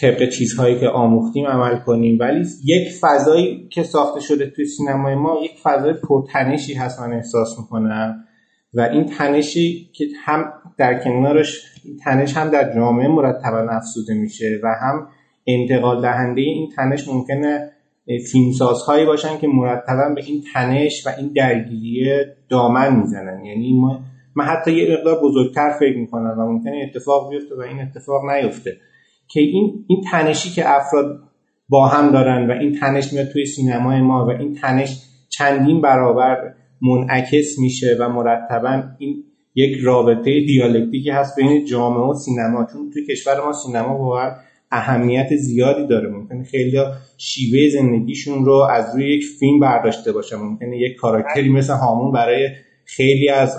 طبق 0.00 0.28
چیزهایی 0.28 0.80
که 0.80 0.88
آموختیم 0.88 1.46
عمل 1.46 1.78
کنیم. 1.78 2.18
ولی 2.20 2.46
یک 2.64 2.88
فضایی 3.00 3.68
که 3.68 3.82
ساخته 3.82 4.20
شده 4.20 4.50
توی 4.56 4.64
سینمای 4.64 5.14
ما 5.14 5.38
یک 5.44 5.52
فضای 5.62 5.92
پرتنشی 5.92 6.74
هست 6.74 7.00
من 7.00 7.12
احساس 7.12 7.58
می‌کنم. 7.58 8.24
و 8.74 8.80
این 8.80 9.04
تنشی 9.04 9.90
که 9.94 10.04
هم 10.24 10.52
در 10.78 11.04
کنارش 11.04 11.62
تنش 12.04 12.36
هم 12.36 12.50
در 12.50 12.74
جامعه 12.74 13.08
مرتبا 13.08 13.66
افزوده 13.70 14.14
میشه 14.14 14.60
و 14.62 14.74
هم 14.80 15.08
انتقال 15.46 16.02
دهنده 16.02 16.40
این 16.40 16.68
تنش 16.76 17.08
ممکنه 17.08 17.72
فیلمسازهایی 18.32 19.06
باشن 19.06 19.38
که 19.38 19.48
مرتبا 19.48 20.14
به 20.14 20.22
این 20.26 20.44
تنش 20.54 21.06
و 21.06 21.10
این 21.18 21.32
درگیری 21.36 22.24
دامن 22.48 22.96
می‌زنن. 22.96 23.44
یعنی 23.44 23.72
ما 23.72 24.00
من 24.36 24.44
حتی 24.44 24.72
یه 24.72 24.96
مقدار 24.98 25.20
بزرگتر 25.22 25.76
فکر 25.80 25.98
می‌کنم 25.98 26.34
و 26.38 26.42
ممکنه 26.42 26.86
اتفاق 26.88 27.30
بیفته 27.30 27.54
و 27.54 27.60
این 27.60 27.80
اتفاق 27.80 28.30
نیفته 28.30 28.76
که 29.28 29.40
این 29.40 29.84
این 29.88 30.00
تنشی 30.10 30.50
که 30.50 30.76
افراد 30.76 31.20
با 31.68 31.88
هم 31.88 32.12
دارن 32.12 32.50
و 32.50 32.52
این 32.52 32.78
تنش 32.80 33.12
میاد 33.12 33.28
توی 33.28 33.46
سینمای 33.46 34.00
ما 34.00 34.26
و 34.26 34.30
این 34.30 34.54
تنش 34.54 35.02
چندین 35.28 35.80
برابر 35.80 36.54
منعکس 36.82 37.58
میشه 37.58 37.96
و 38.00 38.08
مرتبا 38.08 38.82
این 38.98 39.24
یک 39.54 39.78
رابطه 39.82 40.40
دیالکتیکی 40.46 41.10
هست 41.10 41.36
بین 41.36 41.64
جامعه 41.64 42.10
و 42.10 42.14
سینما. 42.14 42.66
چون 42.72 42.90
توی 42.90 43.06
کشور 43.06 43.44
ما 43.46 43.52
سینما 43.52 43.98
واقعا 43.98 44.30
اهمیت 44.70 45.36
زیادی 45.36 45.86
داره. 45.86 46.08
ممکنه 46.08 46.44
خیلی 46.44 46.78
شیوه 47.18 47.68
زندگیشون 47.68 48.44
رو 48.44 48.66
از 48.70 48.94
روی 48.94 49.16
یک 49.16 49.24
فیلم 49.24 49.60
برداشته 49.60 50.12
باشه. 50.12 50.36
ممکنه 50.36 50.78
یک 50.78 50.96
کاراکتری 50.96 51.48
مثل 51.48 51.72
هامون 51.72 52.12
برای 52.12 52.48
خیلی 52.84 53.28
از 53.28 53.56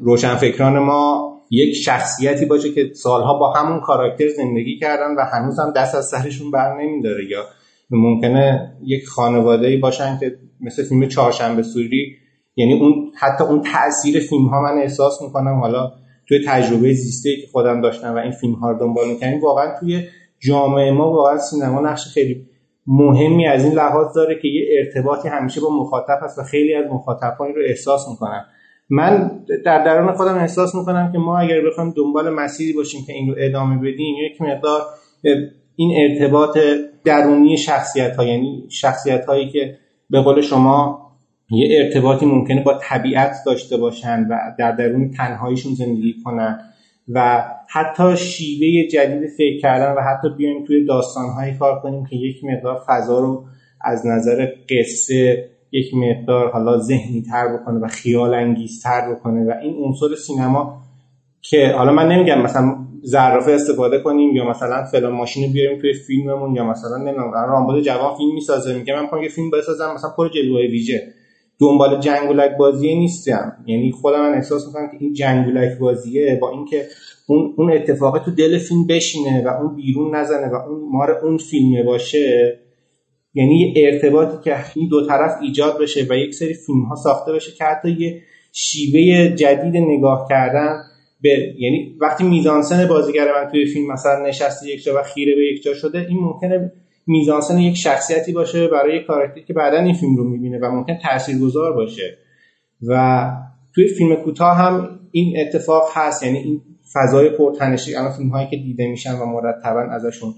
روشنفکران 0.00 0.78
ما 0.78 1.30
یک 1.50 1.74
شخصیتی 1.74 2.46
باشه 2.46 2.72
که 2.72 2.90
سالها 2.94 3.38
با 3.38 3.52
همون 3.52 3.80
کاراکتر 3.80 4.28
زندگی 4.28 4.78
کردن 4.78 5.14
و 5.18 5.24
هنوز 5.32 5.58
هم 5.58 5.72
دست 5.76 5.94
از 5.94 6.08
سرشون 6.08 6.50
بر 6.50 6.82
نمیداره. 6.82 7.24
یا 7.30 7.44
ممکنه 7.90 8.72
یک 8.84 9.06
خانواده 9.06 9.76
باشن 9.76 10.18
که 10.20 10.36
مثل 10.60 10.84
فیلم 10.84 11.08
چهارشنبه 11.08 11.62
سوری 11.62 12.16
یعنی 12.56 12.74
اون 12.74 13.12
حتی 13.18 13.44
اون 13.44 13.62
تاثیر 13.62 14.20
فیلم 14.20 14.46
ها 14.46 14.60
من 14.60 14.82
احساس 14.82 15.22
می‌کنم. 15.22 15.60
حالا 15.60 15.92
توی 16.30 16.44
تجربه 16.46 16.92
زیسته 16.92 17.36
که 17.36 17.46
خودم 17.52 17.80
داشتم 17.80 18.14
و 18.14 18.18
این 18.18 18.32
فیلم 18.32 18.54
ها 18.54 18.70
رو 18.70 18.78
دنبال 18.78 19.08
می‌کنیم 19.08 19.40
واقعا 19.40 19.80
توی 19.80 20.02
جامعه 20.38 20.90
ما 20.90 21.12
واقعا 21.12 21.38
سینما 21.38 21.80
نقش 21.80 22.06
خیلی 22.14 22.46
مهمی 22.86 23.46
از 23.46 23.64
این 23.64 23.72
لحاظ 23.72 24.14
داره 24.14 24.38
که 24.42 24.48
یه 24.48 24.64
ارتباطی 24.78 25.28
همیشه 25.28 25.60
با 25.60 25.70
مخاطب 25.70 26.18
هست 26.22 26.38
و 26.38 26.42
خیلی 26.42 26.74
از 26.74 26.84
مخاطبان 26.92 27.54
رو 27.54 27.62
احساس 27.66 28.08
می‌کنن. 28.08 28.44
من 28.90 29.30
در 29.64 29.84
درون 29.84 30.12
خودم 30.12 30.34
احساس 30.34 30.74
می‌کنم 30.74 31.12
که 31.12 31.18
ما 31.18 31.38
اگر 31.38 31.60
بخوایم 31.66 31.94
دنبال 31.96 32.30
مسیری 32.30 32.72
باشیم 32.72 33.00
که 33.06 33.12
این 33.12 33.28
رو 33.28 33.34
ادامه 33.38 33.76
بدیم 33.76 34.14
یک 34.30 34.42
مقدار 34.42 34.80
این 35.76 35.92
ارتباط 35.96 36.58
درونی 37.04 37.56
شخصیت 37.56 38.16
ها 38.16 38.24
یعنی 38.24 38.66
شخصیت 38.70 39.24
هایی 39.24 39.48
که 39.48 39.78
به 40.10 40.20
قول 40.20 40.40
شما 40.40 41.09
یه 41.50 41.82
ارتباطی 41.82 42.26
ممکنه 42.26 42.62
با 42.62 42.78
طبیعت 42.82 43.36
داشته 43.46 43.76
باشن 43.76 44.26
و 44.30 44.38
در 44.58 44.72
درون 44.72 45.10
تنهاییشون 45.10 45.74
زندگی 45.74 46.14
کنن 46.24 46.60
و 47.08 47.44
حتی 47.68 48.16
شیوه 48.16 48.88
جدید 48.88 49.30
فکر 49.36 49.60
کردن 49.60 49.92
و 49.92 50.00
حتی 50.00 50.28
بیایم 50.36 50.64
توی 50.64 50.84
داستانهایی 50.84 51.54
کار 51.54 51.80
کنیم 51.80 52.06
که 52.06 52.16
یک 52.16 52.44
مقدار 52.44 52.82
فضا 52.86 53.20
رو 53.20 53.44
از 53.80 54.06
نظر 54.06 54.46
قصه 54.68 55.50
یک 55.72 55.94
مقدار 55.94 56.50
حالا 56.50 56.78
ذهنی 56.78 57.22
تر 57.22 57.56
بکنه 57.56 57.78
و 57.78 57.86
خیال 57.88 58.34
انگیز 58.34 58.82
تر 58.82 59.14
بکنه 59.14 59.44
و 59.44 59.54
این 59.62 59.74
عنصر 59.84 60.14
سینما 60.14 60.82
که 61.42 61.68
حالا 61.76 61.92
من 61.92 62.08
نمیگم 62.08 62.42
مثلا 62.42 62.76
زرافه 63.02 63.52
استفاده 63.52 63.98
کنیم 63.98 64.36
یا 64.36 64.50
مثلا 64.50 64.84
فلان 64.84 65.12
ماشین 65.12 65.52
بیاریم 65.52 65.80
توی 65.80 65.92
فیلممون 65.92 66.54
یا 66.54 66.64
مثلا 66.64 66.96
نمی‌دونم 66.96 67.32
رامبد 67.32 67.82
جوان 67.82 68.16
فیلم 68.16 68.34
می‌سازه 68.34 68.74
میگه 68.74 68.94
من 68.94 69.02
می‌خوام 69.02 69.22
یه 69.22 69.28
فیلم 69.28 69.50
بسازم 69.50 69.92
مثلا 69.94 70.10
پر 70.16 70.28
جلوه 70.28 70.60
ویژه. 70.60 71.14
دنبال 71.60 72.00
جنگولک 72.00 72.56
بازیه 72.56 72.98
نیستم. 72.98 73.56
یعنی 73.66 73.92
خودم 73.92 74.20
من 74.20 74.34
احساس 74.34 74.66
می‌کنم 74.66 74.90
که 74.90 74.96
این 75.00 75.12
جنگولک 75.12 75.78
بازیه 75.78 76.38
با 76.40 76.50
اینکه 76.50 76.86
اون 77.26 77.54
اون 77.56 77.72
اتفاق 77.72 78.24
تو 78.24 78.30
دل 78.30 78.58
فیلم 78.58 78.86
بشینه 78.86 79.42
و 79.44 79.48
اون 79.48 79.76
بیرون 79.76 80.16
نزنه 80.16 80.48
و 80.48 80.54
اون 80.54 80.88
مار 80.92 81.10
اون 81.10 81.36
فیلمه 81.36 81.82
باشه 81.82 82.58
یعنی 83.34 83.74
ارتباطی 83.76 84.36
که 84.44 84.56
این 84.76 84.88
دو 84.88 85.06
طرف 85.06 85.32
ایجاد 85.42 85.80
بشه 85.80 86.06
و 86.10 86.16
یک 86.16 86.34
سری 86.34 86.54
فیلم 86.54 86.82
ها 86.82 86.94
ساخته 86.94 87.32
بشه 87.32 87.52
که 87.52 87.64
حتی 87.64 87.90
یه 87.90 88.22
شیوه 88.52 89.36
جدید 89.36 89.76
نگاه 89.76 90.26
کردن 90.28 90.82
به 91.20 91.54
یعنی 91.58 91.96
وقتی 92.00 92.24
میزانسن 92.24 92.88
بازیگر 92.88 93.24
من 93.32 93.50
توی 93.50 93.66
فیلم 93.66 93.92
مثلا 93.92 94.26
نشسته 94.26 94.68
یک 94.68 94.82
جا 94.82 95.00
و 95.00 95.02
خیره 95.02 95.34
به 95.34 95.42
یک 95.42 95.62
جا 95.62 95.74
شده 95.74 95.98
این 95.98 96.18
ممکنه 96.18 96.72
میزانسن 97.10 97.58
یک 97.58 97.76
شخصیتی 97.76 98.32
باشه 98.32 98.68
برای 98.68 98.96
یک 98.96 99.06
کاراکتری 99.06 99.44
که 99.44 99.52
بعدا 99.52 99.78
این 99.78 99.94
فیلم 99.94 100.16
رو 100.16 100.24
می‌بینه 100.24 100.58
و 100.58 100.70
ممکن 100.70 100.98
تاثیرگذار 101.02 101.72
باشه. 101.72 102.18
و 102.88 103.24
توی 103.74 103.88
فیلم 103.88 104.16
کوتاه 104.16 104.56
هم 104.56 105.00
این 105.12 105.34
اتفاق 105.40 105.88
هست 105.94 106.22
یعنی 106.22 106.38
این 106.38 106.60
فضای 106.92 107.30
پرتنشی 107.30 107.94
الان 107.94 108.12
فیلم 108.12 108.28
هایی 108.28 108.48
که 108.50 108.56
دیده 108.56 108.86
میشن 108.86 109.12
و 109.12 109.26
مرتبا 109.26 109.80
ازشون 109.80 110.34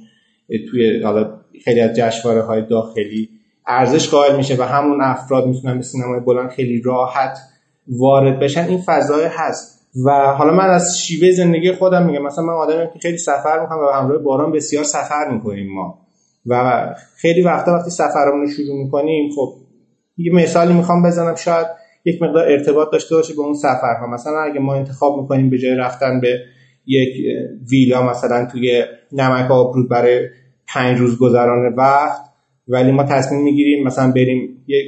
توی 0.71 1.03
حالا 1.03 1.39
خیلی 1.65 1.81
از 1.81 1.97
جشنواره 1.97 2.43
های 2.43 2.67
داخلی 2.67 3.29
ارزش 3.67 4.09
قائل 4.09 4.37
میشه 4.37 4.57
و 4.57 4.63
همون 4.63 5.01
افراد 5.03 5.47
می‌تونن 5.47 5.77
به 5.77 5.83
سینمای 5.83 6.21
بلند 6.21 6.51
خیلی 6.51 6.83
راحت 6.85 7.39
وارد 7.89 8.41
بشن 8.41 8.65
این 8.69 8.83
فضای 8.87 9.25
هست. 9.31 9.89
و 10.07 10.11
حالا 10.11 10.53
من 10.53 10.71
از 10.71 10.99
شیوه 10.99 11.31
زندگی 11.31 11.73
خودم 11.73 12.07
میگم 12.07 12.23
مثلا 12.23 12.45
من 12.45 12.53
آدمی 12.53 12.87
که 12.93 12.99
خیلی 12.99 13.19
سفر 13.19 13.61
می‌کنم 13.61 13.79
و 13.79 13.93
همراه 13.95 14.23
باران 14.23 14.53
بسیار 14.53 14.85
سفر 14.85 15.31
می‌کنیم 15.33 15.75
ما. 15.75 16.02
و 16.47 16.87
خیلی 17.17 17.43
وقتا 17.43 17.73
وقتی 17.73 17.91
سفرمون 17.91 18.41
رو 18.41 18.49
شروع 18.49 18.85
می‌کنیم 18.85 19.31
خب 19.37 19.55
یه 20.17 20.33
مثالی 20.35 20.73
می‌خوام 20.73 21.03
بزنم 21.03 21.35
شاید 21.35 21.67
یک 22.05 22.23
مقدار 22.23 22.49
ارتباط 22.49 22.89
داشته 22.93 23.15
باشه 23.15 23.35
به 23.35 23.41
اون 23.41 23.55
سفرها. 23.55 24.07
مثلا 24.07 24.41
اگه 24.41 24.61
ما 24.61 24.75
انتخاب 24.75 25.21
می‌کنیم 25.21 25.51
به 25.51 25.59
جای 25.59 25.75
رفتن 25.75 26.21
به 26.21 26.39
یک 26.87 27.15
ویلا 27.71 28.03
مثلا 28.03 28.47
توی 28.47 28.85
نمک 29.13 29.51
آبرود 29.51 29.89
برای 29.89 30.29
پنج 30.69 30.99
روز 30.99 31.19
گذران 31.19 31.75
وقت 31.75 32.21
ولی 32.69 32.93
ما 32.93 33.05
تصمیم 33.05 33.43
می‌گیریم 33.43 33.85
مثلا 33.85 34.13
بریم 34.13 34.65
یک 34.67 34.87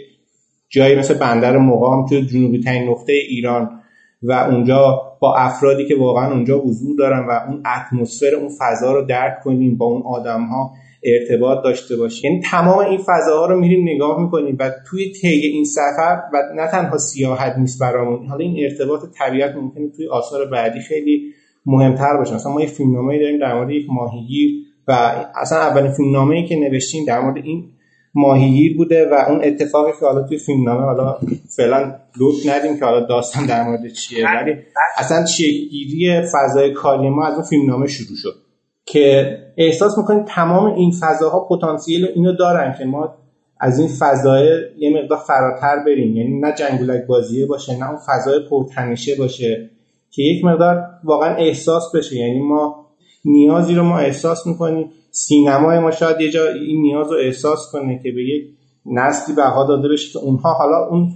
جایی 0.68 0.97
مثل 0.97 1.14
بندر 1.14 1.56
مقام 1.56 2.06
توی 2.06 2.26
جنوبی 2.26 2.60
ترین 2.60 2.89
نقطه 2.89 3.12
ایران 3.12 3.81
و 4.22 4.32
اونجا 4.32 5.02
با 5.20 5.36
افرادی 5.36 5.89
که 5.89 5.97
واقعا 5.97 6.32
اونجا 6.32 6.59
حضور 6.59 6.97
دارن 6.98 7.26
و 7.26 7.31
اون 7.31 7.62
اتمسفر 7.66 8.35
اون 8.35 8.48
فضا 8.59 8.93
رو 8.93 9.02
درک 9.02 9.40
کنیم 9.44 9.76
با 9.76 9.86
اون 9.86 10.02
آدم 10.02 10.44
ها 10.44 10.72
ارتباط 11.05 11.64
داشته 11.64 11.97
باشیم 11.97 12.31
یعنی 12.31 12.43
تمام 12.43 12.78
این 12.78 12.98
فضاها 12.98 13.47
رو 13.47 13.60
میریم 13.60 13.89
نگاه 13.89 14.22
می‌کنیم 14.22 14.56
و 14.60 14.70
توی 14.90 15.12
طی 15.12 15.28
این 15.28 15.64
سفر 15.64 16.22
و 16.32 16.43
نه 16.56 16.66
تنها 16.66 16.98
سیاحت 16.98 17.59
نیست 17.59 17.81
برامون 17.81 18.26
حالا 18.26 18.44
این 18.44 18.64
ارتباط 18.64 19.01
طبیعت 19.18 19.55
ممکنه 19.55 19.89
توی 19.97 20.09
آثار 20.09 20.51
بعدی 20.51 20.81
خیلی 20.81 21.32
مهمتر 21.66 22.16
باشه. 22.16 22.35
مثلا 22.35 22.52
ما 22.52 22.60
یه 22.60 22.66
فیلمنامه 22.66 23.18
داریم 23.18 23.39
در 23.39 23.55
مورد 23.55 23.70
یک 23.70 23.86
ماهیگیر 23.89 24.51
و 24.89 24.93
اصلا 25.40 25.59
اولین 25.59 25.93
فیلمنامه 25.93 26.36
ای 26.36 26.47
که 26.47 26.56
نوشتیم 26.56 27.05
در 27.05 27.20
مورد 27.20 27.36
این 27.36 27.70
ماهیگیر 28.14 28.76
بوده 28.76 29.09
و 29.10 29.14
اون 29.14 29.40
اتفاقی 29.44 29.93
که 30.01 30.06
حالا 30.06 30.22
توی 30.22 30.39
فیلمنامه 30.39 30.82
حالا 30.82 31.18
فعلا 31.56 31.94
لوک 32.20 32.35
ندیم 32.47 32.78
که 32.78 32.85
حالا 32.85 33.06
داستان 33.06 33.47
در 33.47 33.62
مورد 33.62 33.93
چیه. 33.93 34.24
ولی 34.24 34.52
اصلا 34.98 35.26
شکلگیری 35.26 36.22
فضای 36.32 36.72
کاری 36.72 37.10
ما 37.10 37.26
از 37.26 37.35
اون 37.35 37.43
فیلمنامه 37.43 37.86
شروع 37.86 38.16
شد. 38.16 38.44
که 38.86 39.39
احساس 39.56 39.98
می‌کنیم 39.98 40.24
تمام 40.28 40.74
این 40.74 40.93
فضاها 41.01 41.40
پتانسیل 41.40 42.09
اینو 42.15 42.32
دارن 42.32 42.74
که 42.78 42.85
ما 42.85 43.15
از 43.61 43.78
این 43.78 43.89
فضای 43.89 44.62
یه 44.78 45.02
مقدار 45.02 45.19
فراتر 45.19 45.85
بریم. 45.86 46.16
یعنی 46.16 46.40
نه 46.40 46.52
جنگولک 46.52 47.06
بازیه 47.06 47.47
باشه 47.47 47.78
نه 47.78 47.90
اون 47.90 47.98
فضای 48.06 48.40
پرتنشه 48.51 49.15
باشه 49.19 49.70
که 50.11 50.23
یک 50.23 50.44
مقدار 50.44 50.85
واقعا 51.05 51.36
احساس 51.36 51.82
بشه. 51.94 52.16
یعنی 52.16 52.39
ما 52.39 52.86
نیازی 53.24 53.74
رو 53.74 53.82
ما 53.82 53.98
احساس 53.98 54.47
می‌کنیم. 54.47 54.90
سینمای 55.11 55.78
ما 55.78 55.90
شاید 55.90 56.20
یه 56.20 56.31
جا 56.31 56.47
این 56.48 56.82
نیاز 56.82 57.12
رو 57.12 57.19
احساس 57.19 57.70
کنه 57.73 58.01
که 58.02 58.12
به 58.12 58.24
یک 58.24 58.44
نسلی 58.86 59.35
بها 59.35 59.66
داده 59.69 59.89
بشه 59.89 60.12
که 60.12 60.19
اونها 60.19 60.52
حالا 60.52 60.89
اون 60.90 61.09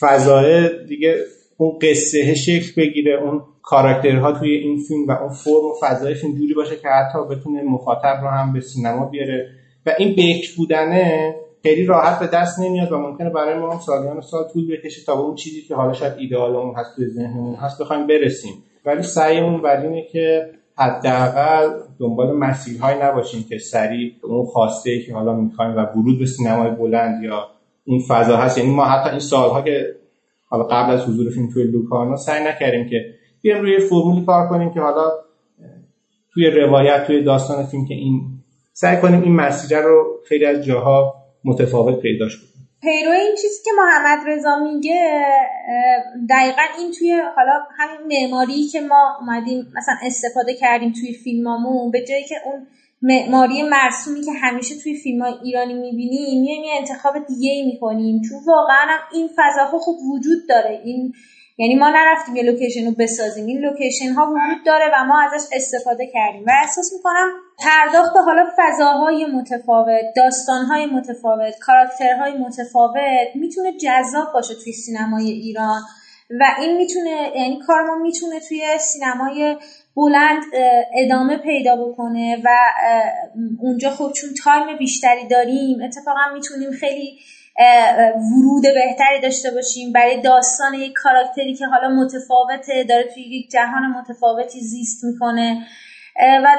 فضای 0.00 0.84
دیگه 0.86 1.16
اون 1.56 1.78
قصه 1.82 2.34
شکل 2.34 2.82
بگیره 2.82 3.22
اون 3.22 3.42
کاراکترها 3.62 4.32
توی 4.32 4.50
این 4.50 4.78
فیلم 4.88 5.06
و 5.08 5.10
اون 5.10 5.32
فرم 5.32 5.54
و 5.54 5.74
فضای 5.82 6.14
فیلم 6.14 6.34
جوری 6.34 6.54
باشه 6.54 6.76
که 6.76 6.88
حتی 6.88 7.18
بتونه 7.30 7.62
مخاطب 7.62 8.18
رو 8.22 8.28
هم 8.28 8.52
به 8.52 8.60
سینما 8.60 9.06
بیاره. 9.06 9.48
و 9.86 9.94
این 9.98 10.14
بیک 10.14 10.56
بودنه 10.56 11.34
خیلی 11.62 11.86
راحت 11.86 12.18
به 12.18 12.26
دست 12.26 12.60
نمیاد 12.60 12.92
و 12.92 12.98
ممکنه 12.98 13.30
برای 13.30 13.58
ما 13.58 13.72
هم 13.72 13.78
سالیان 13.78 14.20
سال 14.20 14.44
طول 14.52 14.76
بکشه 14.76 15.04
تا 15.06 15.16
به 15.16 15.20
اون 15.20 15.34
چیزی 15.34 15.62
که 15.62 15.74
حالا 15.74 15.92
شاید 15.92 16.12
ایدئالمون 16.18 16.74
هست 16.76 16.96
توی 16.96 17.06
ذهنمون 17.06 17.54
هست 17.54 17.80
بخوایم 17.80 18.06
برسیم. 18.06 18.52
ولی 18.86 19.02
سعیمون 19.02 19.62
بر 19.62 19.80
اینه 19.80 20.06
که 20.12 20.50
حداقل 20.78 21.70
دنبال 22.00 22.36
مسیرهایی 22.36 22.98
نباشیم 23.02 23.44
که 23.48 23.58
سریع 23.58 24.12
اون 24.22 24.46
خواسته 24.46 24.90
ای 24.90 25.02
که 25.02 25.14
حالا 25.14 25.34
می‌خوایم 25.34 25.76
و 25.76 25.80
ورود 25.80 26.18
به 26.18 26.26
سینمای 26.26 26.70
بلند 26.70 27.24
یا 27.24 27.48
این 27.84 28.00
فضا 28.08 28.36
هست. 28.36 28.58
یعنی 28.58 28.70
ما 28.70 28.84
حتی 28.84 29.10
این 29.10 29.18
سالها 29.18 29.62
که 29.62 29.96
حالا 30.54 30.64
قبل 30.64 30.92
از 30.92 31.02
حضور 31.02 31.30
فیلم 31.30 31.50
توی 31.52 31.64
لوکارنو 31.64 32.16
سعی 32.16 32.44
نکردیم 32.44 32.88
که 32.88 33.04
بیایم 33.42 33.62
روی 33.62 33.78
فرمولی 33.78 34.24
کار 34.26 34.48
کنیم 34.48 34.74
که 34.74 34.80
حالا 34.80 35.10
توی 36.34 36.50
روایت 36.50 37.06
توی 37.06 37.22
داستان 37.22 37.66
فیلم 37.66 37.86
که 37.86 37.94
این 37.94 38.20
سعی 38.72 38.96
کنیم 38.96 39.22
این 39.22 39.36
مسیر 39.36 39.78
رو 39.78 40.20
خیلی 40.28 40.44
از 40.44 40.64
جاها 40.64 41.14
متفاوت 41.44 42.00
پیداش 42.00 42.36
کنیم. 42.36 42.50
پیرو 42.82 43.10
این 43.10 43.34
چیزی 43.42 43.64
که 43.64 43.70
محمد 43.78 44.18
رضا 44.28 44.58
میگه 44.58 45.24
دقیقا 46.30 46.62
این 46.78 46.92
توی 46.98 47.12
حالا 47.36 47.52
همین 47.76 48.00
معماری 48.06 48.66
که 48.66 48.80
ما 48.80 49.16
اومدیم 49.20 49.58
مثلا 49.76 49.94
استفاده 50.02 50.54
کردیم 50.54 50.92
توی 50.92 51.12
فیلمامون 51.12 51.90
به 51.90 52.04
جایی 52.04 52.24
که 52.24 52.34
اون 52.44 52.66
معماری 53.06 53.62
مرسومی 53.62 54.22
که 54.22 54.32
همیشه 54.32 54.74
توی 54.82 54.94
فیلم 54.94 55.22
های 55.22 55.34
ایرانی 55.42 55.74
می‌بینیم 55.74 56.44
یه 56.44 56.72
انتخاب 56.78 57.14
دیگه 57.28 57.50
ای 57.50 57.62
می‌کنیم. 57.72 58.22
چون 58.28 58.38
واقعا 58.46 58.86
هم 58.88 59.00
این 59.12 59.28
فضاها 59.36 59.78
خوب 59.78 59.96
وجود 60.12 60.38
داره. 60.48 60.80
این 60.84 61.12
یعنی 61.58 61.74
ما 61.74 61.90
نرفتیم 61.90 62.36
یه 62.36 62.42
لوکیشن 62.42 62.86
رو 62.86 62.92
بسازیم. 62.98 63.46
این 63.46 63.58
لوکیشن 63.58 64.12
ها 64.12 64.26
وجود 64.26 64.66
داره 64.66 64.84
و 64.94 65.04
ما 65.04 65.22
ازش 65.22 65.46
استفاده 65.52 66.06
کردیم. 66.06 66.44
و 66.46 66.50
احساس 66.62 66.92
می‌کنم 66.92 67.28
پرداخت 67.58 68.14
به 68.14 68.20
حالا 68.20 68.46
فضاهای 68.58 69.26
متفاوت 69.26 70.04
داستانهای 70.16 70.86
متفاوت 70.86 71.58
کاراکترهای 71.60 72.32
متفاوت 72.32 73.28
می‌تونه 73.34 73.72
جذاب 73.72 74.32
باشه 74.34 74.54
توی 74.64 74.72
سینمای 74.72 75.30
ایران. 75.30 75.82
و 76.40 76.44
این 76.60 76.76
می‌تونه 76.76 77.32
یعنی 77.36 77.58
کار 77.66 77.82
ما 77.82 77.94
می‌تونه 78.02 78.40
توی 78.48 78.62
سینمای 78.78 79.56
بلند 79.96 80.42
ادامه 80.94 81.36
پیدا 81.36 81.76
بکنه 81.76 82.42
و 82.44 82.48
اونجا 83.60 83.90
خب 83.90 84.12
چون 84.12 84.30
تایم 84.44 84.78
بیشتری 84.78 85.26
داریم 85.28 85.82
اتفاقا 85.82 86.20
می‌تونیم 86.34 86.70
خیلی 86.70 87.18
ورود 88.16 88.62
بهتری 88.62 89.20
داشته 89.22 89.50
باشیم. 89.50 89.92
برای 89.92 90.20
داستان 90.20 90.74
یک 90.74 90.92
کاراکتری 90.92 91.54
که 91.54 91.66
حالا 91.66 91.88
متفاوته 91.88 92.84
داره 92.84 93.04
توی 93.14 93.22
یک 93.22 93.50
جهان 93.50 93.82
متفاوتی 93.82 94.60
زیست 94.60 95.04
می‌کنه. 95.04 95.66
و 96.44 96.56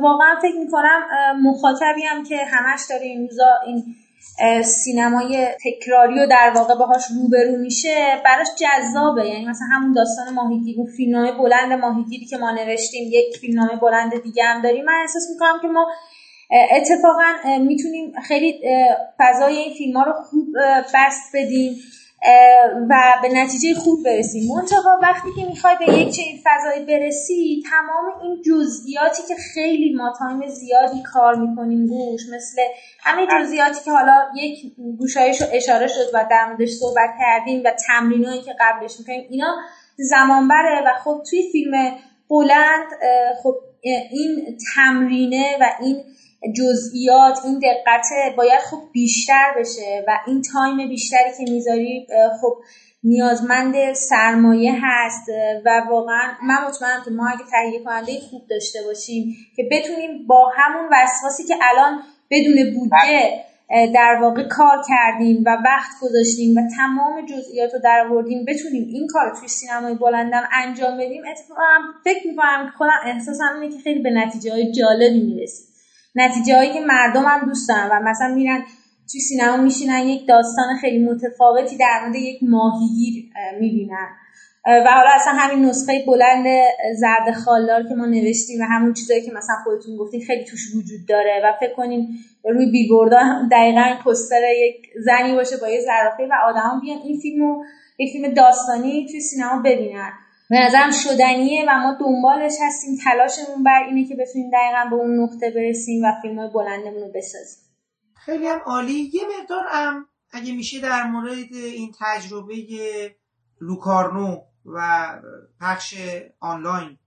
واقعا 0.00 0.34
فکر 0.42 0.56
می‌کنم 0.58 1.00
مخاطبی 1.42 2.02
هم 2.02 2.24
که 2.24 2.36
همش 2.36 2.80
داره 2.90 3.02
این 3.02 3.28
روزا 3.28 3.46
این 3.66 3.84
سینمای 4.64 5.46
تکراری 5.64 6.20
و 6.20 6.26
در 6.26 6.52
واقع 6.54 6.74
باهاش 6.74 7.02
روبرو 7.10 7.56
میشه 7.56 8.22
براش 8.24 8.46
جذابه. 8.56 9.28
یعنی 9.28 9.46
مثلا 9.46 9.66
همون 9.72 9.92
داستان 9.92 10.34
ماهیگیری 10.34 10.78
اون 10.78 10.86
فیلمنامه 10.96 11.32
بلند 11.32 11.72
ماهیگیری 11.72 12.26
که 12.26 12.36
ما 12.36 12.50
نوشتیم 12.50 13.08
یک 13.12 13.36
فیلمنامه 13.40 13.76
بلند 13.76 14.22
دیگه 14.22 14.44
هم 14.44 14.62
داریم. 14.62 14.84
من 14.84 15.00
احساس 15.00 15.22
می‌کنم 15.32 15.58
که 15.62 15.68
ما 15.68 15.86
اتفاقا 16.70 17.58
می‌تونیم 17.60 18.12
خیلی 18.28 18.60
فضای 19.18 19.56
این 19.56 19.74
فیلم 19.74 19.96
ها 19.96 20.02
رو 20.02 20.12
خوب 20.12 20.46
بست 20.94 21.30
بدیم. 21.34 21.76
و 22.90 23.14
به 23.22 23.28
نتیجه 23.28 23.74
خوب 23.74 24.04
برسیم. 24.04 24.54
منتها 24.54 24.98
وقتی 25.02 25.28
که 25.36 25.46
می‌خوای 25.46 25.76
به 25.86 25.98
یک 25.98 26.10
چنین 26.10 26.40
فضایی 26.44 26.86
برسی 26.86 27.62
تمام 27.70 28.22
این 28.22 28.42
جزئیاتی 28.42 29.22
که 29.28 29.34
خیلی 29.54 29.94
ما 29.94 30.12
تایم 30.18 30.46
زیادی 30.46 31.02
کار 31.02 31.34
می‌کنیم 31.34 31.86
روش 31.86 32.20
مثل 32.34 32.62
همه 33.00 33.26
جزئیاتی 33.26 33.84
که 33.84 33.90
حالا 33.90 34.22
یک 34.36 34.72
گوشایش 34.98 35.42
اشاره 35.52 35.86
شد 35.86 36.10
و 36.14 36.26
در 36.30 36.48
موردش 36.48 36.70
صحبت 36.70 37.10
کردیم 37.20 37.62
و 37.64 37.70
تمرینایی 37.86 38.42
که 38.42 38.54
قبلش 38.60 38.98
می‌کنیم 38.98 39.26
اینا 39.30 39.56
زمان 39.96 40.48
بره 40.48 40.82
و 40.86 40.98
خب 41.04 41.22
توی 41.30 41.42
فیلم 41.52 41.96
بلند 42.30 42.86
خب 43.42 43.54
این 44.10 44.58
تمرینه 44.74 45.56
و 45.60 45.64
این 45.80 46.04
جزئیات 46.56 47.38
این 47.44 47.58
دقت 47.58 48.36
باید 48.36 48.60
خب 48.60 48.78
بیشتر 48.92 49.54
بشه 49.58 50.04
و 50.08 50.18
این 50.26 50.42
تایم 50.52 50.88
بیشتری 50.88 51.30
که 51.38 51.52
می‌ذاری 51.52 52.06
خب 52.40 52.56
نیازمند 53.04 53.92
سرمایه 53.92 54.72
هست. 54.82 55.28
و 55.64 55.82
واقعا 55.90 56.32
من 56.42 56.66
مطمئنم 56.68 57.02
که 57.04 57.10
ما 57.10 57.28
اگه 57.28 57.44
تهیه 57.50 57.84
کننده 57.84 58.20
خوب 58.30 58.42
داشته 58.50 58.78
باشیم 58.82 59.36
که 59.56 59.68
بتونیم 59.70 60.26
با 60.26 60.52
همون 60.56 60.88
وسواسی 60.92 61.44
که 61.44 61.54
الان 61.62 62.02
بدون 62.30 62.74
بودجه 62.74 63.44
در 63.94 64.18
واقع 64.22 64.48
کار 64.48 64.82
کردیم 64.88 65.42
و 65.46 65.58
وقت 65.64 65.90
گذاشتیم 66.02 66.56
و 66.56 66.60
تمام 66.76 67.26
جزئیات 67.26 67.74
رو 67.74 67.80
در 67.84 68.06
آوردیم 68.10 68.44
بتونیم 68.44 68.88
این 68.88 69.06
کار 69.06 69.36
توی 69.40 69.48
سینمای 69.48 69.94
بلندم 69.94 70.48
انجام 70.52 70.98
بدیم 70.98 71.22
اتفاقا 71.30 71.62
فکر 72.04 72.26
می‌کنم 72.26 72.72
خودم 72.78 73.00
احساسم 73.04 73.60
اینه 73.60 73.76
که 73.76 73.82
خیلی 73.82 74.02
به 74.02 74.10
نتیجه 74.10 74.52
های 74.52 74.72
جالبی 74.72 75.20
می‌رسیم. 75.20 75.67
نتیجه 76.18 76.56
هایی 76.56 76.72
که 76.72 76.80
مردم 76.80 77.24
هم 77.24 77.46
دوست 77.46 77.68
دارن 77.68 77.88
و 77.92 78.08
مثلا 78.10 78.34
میرن 78.34 78.64
توی 79.10 79.20
سینما 79.20 79.56
میشینن 79.56 79.98
یک 79.98 80.28
داستان 80.28 80.76
خیلی 80.80 81.04
متفاوتی 81.04 81.76
در 81.76 82.00
مورد 82.02 82.16
یک 82.16 82.38
ماهیگیر 82.42 83.24
می‌بینن. 83.60 84.08
و 84.66 84.90
حالا 84.94 85.10
اصلا 85.14 85.32
همین 85.32 85.64
نسخه 85.64 86.04
بلند 86.06 86.46
زرد 86.96 87.34
خالدار 87.34 87.82
که 87.82 87.94
ما 87.94 88.06
نوشتیم 88.06 88.60
و 88.60 88.64
همون 88.64 88.92
چیزایی 88.92 89.22
که 89.22 89.32
مثلا 89.32 89.56
خودتون 89.64 89.96
گفتین 89.96 90.20
خیلی 90.20 90.44
توش 90.44 90.74
وجود 90.76 91.06
داره 91.08 91.40
و 91.44 91.52
فکر 91.60 91.74
کنین 91.74 92.08
روی 92.44 92.70
بیلبوردها 92.70 93.48
دقیقا 93.50 93.94
پستر 94.04 94.40
یک 94.56 94.86
زنی 95.04 95.34
باشه 95.34 95.56
با 95.56 95.68
یه 95.68 95.80
زرافه 95.80 96.22
و 96.22 96.34
آدما 96.48 96.80
بیان 96.80 96.98
این 97.04 97.20
فیلمو 97.20 97.64
یک 97.98 98.12
فیلم 98.12 98.34
داستانی 98.34 99.06
توی 99.10 99.20
سینما 99.20 99.62
ببینن. 99.64 100.12
به 100.50 100.56
نظرم 100.58 100.90
شدنیه 100.90 101.64
و 101.68 101.78
ما 101.78 101.96
دنبالش 102.00 102.52
هستیم. 102.62 102.98
تلاشمون 103.04 103.64
بر 103.64 103.82
اینه 103.88 104.08
که 104.08 104.16
بتونیم 104.16 104.50
دقیقا 104.50 104.90
به 104.90 104.96
اون 104.96 105.20
نقطه 105.20 105.50
برسیم 105.50 106.04
و 106.04 106.12
فیلم 106.22 106.50
بلندمون 106.52 107.02
رو 107.02 107.12
بسازیم. 107.14 107.64
خیلی 108.14 108.46
هم 108.46 108.58
عالی. 108.58 109.10
یه 109.12 109.22
مقدار 109.40 109.64
هم 109.68 110.06
اگه 110.30 110.52
میشه 110.52 110.80
در 110.80 111.06
مورد 111.06 111.52
این 111.52 111.92
تجربه 112.00 112.54
لوکارنو 113.60 114.36
و 114.66 115.08
پخش 115.60 115.94
آنلاین. 116.40 116.98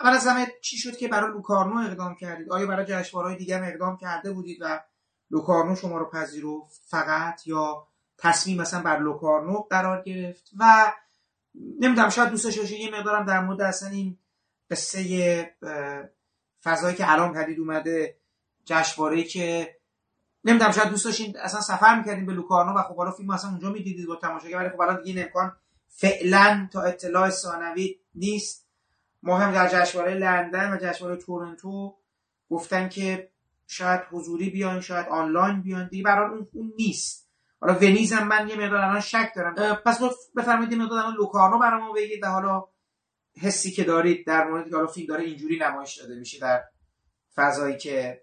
اول 0.00 0.10
از 0.10 0.26
همه 0.26 0.46
چی 0.62 0.76
شد 0.76 0.96
که 0.96 1.08
برای 1.08 1.30
لوکارنو 1.30 1.90
اقدام 1.90 2.14
کردید؟ 2.14 2.52
آیا 2.52 2.66
برای 2.66 2.86
جشنواره‌های 2.86 3.38
دیگه 3.38 3.56
هم 3.56 3.64
اقدام 3.64 3.96
کرده 3.96 4.32
بودید 4.32 4.58
و 4.60 4.80
لوکارنو 5.30 5.76
شما 5.76 5.98
رو 5.98 6.10
پذیرفت 6.10 6.82
فقط 6.90 7.46
یا 7.46 7.86
تصمیم 8.18 8.60
مثلا 8.60 8.82
بر 8.82 8.98
لوکارنو 8.98 9.60
قرار 9.70 10.02
گرفت؟ 10.02 10.50
و 10.58 10.92
نمی‌دونم 11.54 12.08
شاید 12.08 12.28
دوست 12.28 12.44
داشته 12.44 12.80
یه 12.80 12.90
مقدارم 12.90 13.26
در 13.26 13.40
مورد 13.40 13.60
اصلا 13.60 13.88
این 13.88 14.18
قصه 14.70 15.56
فضایی 16.64 16.96
که 16.96 17.12
الان 17.12 17.32
پدید 17.32 17.58
اومده 17.58 18.16
جشنواره‌ای 18.64 19.24
که 19.24 19.76
نمی‌دونم 20.44 20.72
شاید 20.72 20.88
دوست 20.88 21.04
داشتین 21.04 21.36
اصلا 21.38 21.60
سفر 21.60 21.98
می‌کردین 21.98 22.26
به 22.26 22.32
لوکارنو 22.32 22.78
و 22.78 22.82
خب 22.82 22.96
حالا 22.96 23.10
فیلم 23.10 23.30
اصلا 23.30 23.50
اونجا 23.50 23.70
می‌دیدید 23.70 24.06
با 24.06 24.16
تماشاگر 24.16 24.56
ولی 24.56 24.68
خب 24.68 24.80
الان 24.80 25.02
دیگه 25.02 25.16
این 25.16 25.26
امکان 25.26 25.56
فعلا 25.88 26.68
تا 26.72 26.82
اطلاع 26.82 27.30
ثانوی 27.30 28.00
نیست. 28.14 28.68
ما 29.22 29.38
هم 29.38 29.52
در 29.52 29.68
جشنواره 29.68 30.14
لندن 30.14 30.72
و 30.72 30.76
جشنواره 30.76 31.16
تورنتو 31.16 31.96
گفتن 32.50 32.88
که 32.88 33.30
شاید 33.66 34.00
حضوری 34.10 34.50
بیان 34.50 34.80
شاید 34.80 35.06
آنلاین 35.08 35.62
بیان 35.62 35.88
دیگه 35.88 36.02
برای 36.02 36.38
اون 36.52 36.72
نیست. 36.78 37.27
حالا 37.60 37.74
ونیز 37.74 38.12
هم 38.12 38.28
من 38.28 38.48
یه 38.48 38.56
مقدار 38.56 38.80
الان 38.80 39.00
شک 39.00 39.32
دارم. 39.36 39.54
پس 39.86 40.00
بفرمایید 40.36 40.72
یه 40.72 40.78
مقدار 40.78 41.12
لوکارنو 41.12 41.58
برای 41.58 41.82
ما 41.82 41.92
بگید 41.92 42.24
و 42.24 42.26
حالا 42.26 42.64
حسی 43.42 43.70
که 43.70 43.84
دارید 43.84 44.26
در 44.26 44.44
مورد 44.44 44.68
که 44.68 44.76
حالا 44.76 44.86
فیلم 44.86 45.06
داره 45.06 45.24
اینجوری 45.24 45.58
نمایش 45.58 45.98
داده 45.98 46.14
میشه 46.14 46.38
در 46.40 46.62
فضایی 47.36 47.76
که 47.76 48.20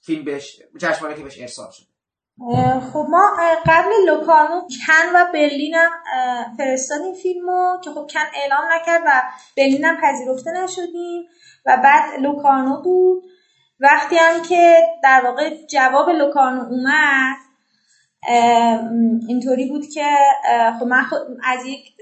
فیلم 0.00 0.24
بهش 0.24 0.62
جشنواره 0.80 1.14
که 1.14 1.22
بهش 1.22 1.40
ارسال 1.40 1.70
شده. 1.70 1.86
خب 2.92 3.06
ما 3.08 3.36
قبل 3.66 3.90
لوکارنو 4.06 4.60
کن 4.60 5.08
و 5.14 5.32
برلین 5.32 5.74
هم 5.74 5.90
فرستادیم 6.58 7.14
فیلمو 7.22 7.80
که 7.84 7.90
خب 7.90 8.06
کن 8.14 8.20
اعلام 8.34 8.64
نکرد 8.72 9.02
و 9.06 9.22
برلین 9.56 9.84
هم 9.84 9.96
پذیرفته 10.02 10.50
نشدیم 10.50 11.24
و 11.66 11.80
بعد 11.84 12.20
لوکارنو 12.20 12.82
بود. 12.82 13.24
وقتی 13.80 14.16
هم 14.16 14.42
که 14.42 14.78
در 15.02 15.22
واقع 15.24 15.66
جواب 15.66 16.08
لوکارنو 16.08 16.60
اومد 16.60 17.36
اینطوری 19.28 19.68
بود 19.68 19.86
که 19.86 20.06
خب 20.78 20.86
من 20.86 21.02
خود 21.02 21.18
از 21.44 21.66
یک 21.66 21.94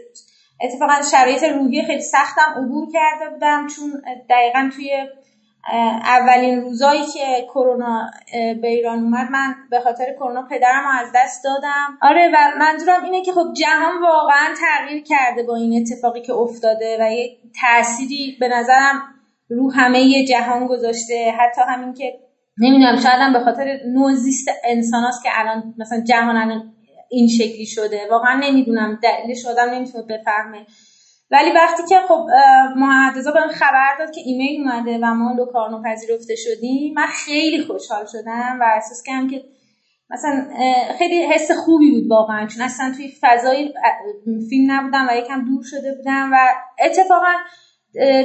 اتفاقا 0.60 0.94
شرایط 1.10 1.44
روحی 1.44 1.82
خیلی 1.82 2.02
سختم 2.02 2.54
عبور 2.56 2.88
کرده 2.92 3.30
بودم 3.30 3.66
چون 3.66 4.02
دقیقا 4.30 4.70
توی 4.76 5.08
اولین 6.04 6.60
روزایی 6.60 7.06
که 7.06 7.46
کرونا 7.48 8.10
به 8.32 8.68
ایران 8.68 8.98
اومد 8.98 9.30
من 9.30 9.54
به 9.70 9.80
خاطر 9.80 10.04
کرونا 10.12 10.42
پدرم 10.50 10.84
رو 10.84 10.90
از 11.00 11.08
دست 11.14 11.44
دادم. 11.44 11.98
آره 12.02 12.30
و 12.34 12.58
منظورم 12.58 13.04
اینه 13.04 13.22
که 13.22 13.32
خب 13.32 13.52
جهان 13.56 14.02
واقعا 14.02 14.54
تغییر 14.60 15.02
کرده 15.02 15.42
با 15.42 15.56
این 15.56 15.82
اتفاقی 15.82 16.20
که 16.20 16.32
افتاده 16.32 16.98
و 17.00 17.12
یه 17.12 17.36
تأثیری 17.60 18.36
به 18.40 18.48
نظرم 18.48 19.02
رو 19.48 19.72
همه 19.72 20.24
جهان 20.24 20.66
گذاشته 20.66 21.34
حتی 21.38 21.60
همین 21.68 21.94
که 21.94 22.18
نمی‌دونم 22.58 22.96
شاید 23.00 23.32
به 23.32 23.40
خاطر 23.40 23.78
نوع 23.94 24.14
زیست 24.14 24.48
انسان 24.64 25.02
که 25.22 25.28
الان 25.34 25.74
مثلا 25.78 26.00
جهان 26.00 26.72
این 27.10 27.28
شکلی 27.28 27.66
شده. 27.66 28.08
واقعا 28.10 28.40
نمی‌دونم 28.40 28.98
دلیلش 29.02 29.46
آدم 29.46 29.70
نمی‌تونه 29.74 30.04
بفهمه. 30.04 30.66
ولی 31.30 31.52
وقتی 31.52 31.82
که 31.88 32.00
خب 32.08 32.26
محمد 32.76 33.18
رضا 33.18 33.32
بهم 33.32 33.48
خبر 33.48 33.96
داد 33.98 34.10
که 34.14 34.20
ایمیل 34.24 34.60
اومده 34.60 34.98
و 35.02 35.14
ما 35.14 35.32
لوکارنو 35.32 35.82
پذیرفته 35.82 36.34
شدیم 36.36 36.94
من 36.94 37.06
خیلی 37.06 37.62
خوشحال 37.62 38.06
شدم 38.12 38.58
و 38.60 38.64
احساس 38.74 39.02
کردم 39.06 39.28
که 39.28 39.44
مثلا 40.10 40.46
خیلی 40.98 41.22
حس 41.22 41.50
خوبی 41.50 41.90
بود 41.90 42.10
واقعا. 42.10 42.46
چون 42.46 42.62
اصلا 42.62 42.92
توی 42.96 43.12
فضای 43.20 43.74
فیلم 44.50 44.72
نبودم 44.72 45.06
و 45.10 45.16
یکم 45.16 45.44
دور 45.44 45.62
شده 45.64 45.94
بودم 45.94 46.30
و 46.32 46.36
اتفاقا 46.84 47.32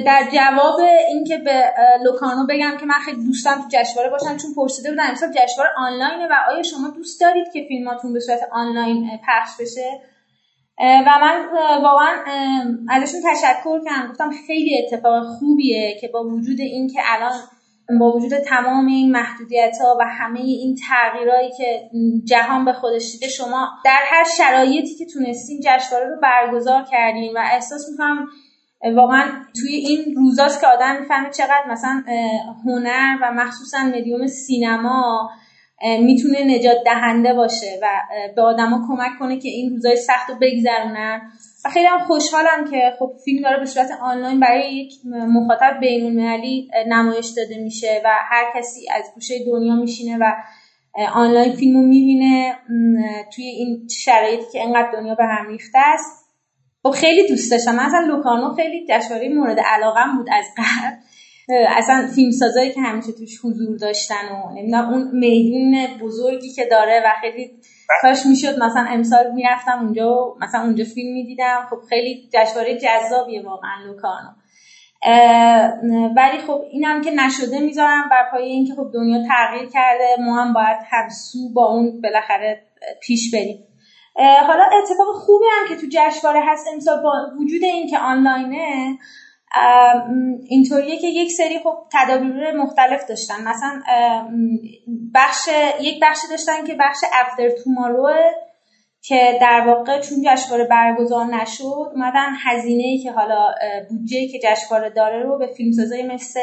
در 0.06 0.30
جواب 0.34 0.80
اینکه 1.10 1.38
به 1.38 1.73
لوکانو 2.03 2.48
بگم 2.49 2.77
که 2.80 2.85
من 2.85 2.99
خیلی 3.06 3.26
دوستم 3.26 3.56
تو 3.56 3.68
جشنواره 3.69 4.10
باشم 4.10 4.38
چون 4.38 4.53
پرسیده 4.56 4.89
بودن 4.89 5.10
امسال 5.10 5.30
جشنواره 5.30 5.72
آنلاینه 5.77 6.27
و 6.27 6.34
آیا 6.52 6.64
شما 6.64 6.89
دوست 6.89 7.22
دارید 7.22 7.48
که 7.53 7.65
فیلماتون 7.68 8.14
به 8.14 8.19
صورت 8.19 8.39
آنلاین 8.52 9.10
پخش 9.27 9.52
بشه؟ 9.60 9.99
و 10.80 11.19
من 11.22 11.45
واقعا 11.84 12.23
ازشون 12.89 13.22
تشکر 13.31 13.84
کردم. 13.85 14.11
گفتم 14.11 14.31
خیلی 14.48 14.84
اتفاق 14.84 15.23
خوبیه 15.39 15.98
که 16.02 16.07
با 16.07 16.23
وجود 16.23 16.60
اینکه 16.60 16.99
الان 17.06 17.39
با 17.99 18.11
وجود 18.11 18.39
تمام 18.39 18.85
این 18.85 19.11
محدودیت 19.11 19.77
ها 19.81 19.98
و 19.99 20.03
همه 20.03 20.39
این 20.39 20.77
تغییرایی 20.89 21.52
که 21.57 21.89
جهان 22.26 22.65
به 22.65 22.73
خودش 22.73 23.11
دیده 23.11 23.27
شما 23.27 23.69
در 23.85 23.99
هر 24.06 24.23
شرایطی 24.38 24.95
که 24.95 25.06
تونستین 25.06 25.60
جشنواره 25.65 26.10
رو 26.10 26.15
برگزار 26.22 26.84
کردین. 26.91 27.34
و 27.35 27.39
احساس 27.53 27.89
می‌کنم 27.91 28.27
واقعا 28.95 29.32
توی 29.62 29.76
این 29.76 30.16
روزاست 30.16 30.62
که 30.62 30.68
آدم 30.68 30.99
می‌فهمه 30.99 31.30
چقدر 31.30 31.64
مثلا 31.70 32.04
هنر 32.66 33.18
و 33.22 33.32
مخصوصا 33.32 33.78
مدیوم 33.78 34.28
سینما 34.28 35.30
می‌تونه 35.99 36.56
نجات 36.56 36.78
دهنده 36.86 37.34
باشه 37.34 37.80
و 37.82 37.88
به 38.36 38.41
آدما 38.41 38.88
کمک 38.88 39.20
کنه 39.20 39.40
که 39.40 39.49
این 39.49 39.70
روزای 39.70 39.95
سخت 39.95 40.30
رو 40.30 40.36
بگذرونن. 40.41 41.22
و 41.66 41.70
خیلی 41.70 41.86
هم 41.86 41.99
خوشحالم 41.99 42.72
که 42.72 42.94
خب 42.99 43.12
فیلم 43.26 43.44
داره 43.44 43.60
به 43.60 43.66
صورت 43.66 43.91
آنلاین 44.02 44.40
برای 44.40 44.76
یک 44.76 44.94
مخاطب 45.06 45.80
بینالمللی 45.80 46.72
نمایش 46.88 47.28
داده 47.38 47.64
میشه 47.64 48.02
و 48.06 48.10
هر 48.30 48.45
کسی 48.56 48.90
از 48.95 49.04
گوشه 49.16 49.34
دنیا 49.45 49.76
میشینه 49.76 50.18
و 50.18 50.34
آنلاین 51.14 51.54
فیلم 51.54 51.78
رو 51.78 51.84
می‌بینه 51.84 52.56
توی 53.36 53.45
این 53.45 53.88
شرایطی 53.88 54.52
که 54.52 54.64
انقدر 54.64 54.91
دنیا 54.91 55.16
به 55.16 55.26
هم 55.26 55.48
ریخته 55.48 55.80
است. 55.80 56.27
خب 56.88 56.93
خیلی 56.93 57.27
دوست 57.27 57.51
داشتم. 57.51 57.76
مثلا 57.76 57.99
لوکانو 57.99 58.55
خیلی 58.55 58.85
جشنواره 58.89 59.30
مورد 59.30 59.59
علاقم 59.59 60.18
بود 60.18 60.27
از 60.31 60.45
قبل. 60.57 60.95
اصلا 61.68 62.07
فیلم 62.15 62.31
سازایی 62.31 62.72
که 62.72 62.81
همیشه 62.81 63.11
توش 63.11 63.39
حضور 63.43 63.77
داشتن 63.77 64.15
و 64.31 64.51
نمی‌دونم 64.55 64.89
اون 64.89 65.09
میدون 65.14 65.88
بزرگی 66.01 66.49
که 66.49 66.65
داره 66.72 67.01
و 67.05 67.09
خیلی 67.22 67.51
کاش 68.01 68.26
می‌شد 68.26 68.64
مثلا 68.64 68.85
امسال 68.89 69.31
می‌رفتم 69.34 69.80
اونجا 69.84 70.14
و 70.14 70.35
مثلا 70.41 70.61
اونجا 70.61 70.84
فیلم 70.84 71.14
می‌دیدم. 71.14 71.68
خب 71.69 71.77
خیلی 71.89 72.30
جشنواره 72.34 72.77
جذابیه 72.77 73.43
واقعا 73.43 73.72
لوکانو. 73.85 74.30
ولی 76.15 76.38
خب 76.47 76.61
اینم 76.72 77.01
که 77.01 77.11
نشده 77.11 77.59
می‌ذارم 77.59 78.09
بر 78.11 78.23
پایه 78.31 78.45
اینکه 78.45 78.73
خب 78.73 78.91
دنیا 78.93 79.23
تغییر 79.27 79.69
کرده. 79.69 80.05
ما 80.19 80.43
هم 80.43 80.53
باید 80.53 80.77
همسو 80.89 81.39
با 81.53 81.65
اون 81.65 82.01
بالاخره 82.01 82.64
پیش 83.01 83.31
بریم. 83.34 83.66
حالا 84.18 84.64
اتفاق 84.64 85.15
خوبی 85.15 85.45
هم 85.52 85.68
که 85.68 85.81
تو 85.81 85.88
جشنواره 85.91 86.41
هست 86.45 86.68
امسال 86.73 87.02
با 87.03 87.11
وجود 87.39 87.64
اینکه 87.64 87.98
آنلاینه 87.98 88.98
اینطوریه 90.48 90.98
که 90.98 91.07
یک 91.07 91.31
سری 91.31 91.60
خب 91.60 91.76
تدابیر 91.94 92.52
مختلف 92.52 93.06
داشتن. 93.10 93.35
مثلا 93.48 93.81
بخش 95.14 95.49
یک 95.81 95.99
بخشی 96.02 96.27
داشتن 96.30 96.65
که 96.68 96.76
بخش 96.80 96.98
افتر 97.14 97.49
تومارو 97.49 98.10
که 99.02 99.38
در 99.41 99.64
واقع 99.68 99.99
چون 100.02 100.18
جشنواره 100.26 100.64
برگزار 100.64 101.26
نشد 101.26 101.91
اومدن 101.94 102.30
هزینه 102.45 102.84
ای 102.84 102.98
که 102.98 103.11
حالا 103.11 103.48
بودجه 103.89 104.27
که 104.27 104.39
جشنواره 104.44 104.89
داره 104.89 105.23
رو 105.23 105.38
به 105.38 105.48
فیلمسازای 105.48 106.03
مثل 106.03 106.39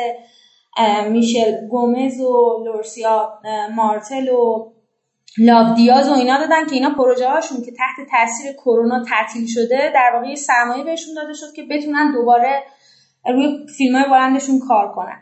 میشل 1.11 1.69
گومز 1.69 2.21
و 2.21 2.65
لورسیا 2.65 3.39
مارتل 3.75 4.29
و 4.29 4.74
لابدیاز 5.39 6.09
و 6.09 6.13
اینا 6.13 6.39
دادن 6.39 6.67
که 6.67 6.75
اینا 6.75 6.91
پروژه 6.91 7.29
هاشون 7.29 7.63
که 7.65 7.73
تحت 7.73 8.09
تاثیر 8.11 8.53
کرونا 8.53 9.05
تعطیل 9.05 9.47
شده 9.47 9.93
در 9.95 10.11
واقع 10.15 10.35
سرمایه 10.35 10.85
بهشون 10.85 11.15
داده 11.15 11.33
شد 11.33 11.53
که 11.57 11.63
بتونن 11.71 12.13
دوباره 12.13 12.63
روی 13.27 13.67
فیلم 13.79 13.97
های 13.97 14.11
بلندشون 14.11 14.59
کار 14.69 14.93
کنن. 14.93 15.21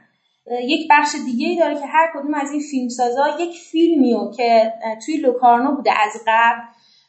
یک 0.63 0.89
بخش 0.91 1.15
دیگه 1.25 1.49
ای 1.49 1.57
داره 1.57 1.75
که 1.75 1.87
هر 1.87 2.11
کدوم 2.15 2.35
از 2.35 2.51
این 2.51 2.61
فیلمسازا 2.71 3.27
یک 3.41 3.57
فیلمیو 3.57 4.31
که 4.37 4.73
توی 5.07 5.17
لوکارنو 5.17 5.77
بوده 5.77 5.91
از 5.91 6.23
قبل 6.27 6.61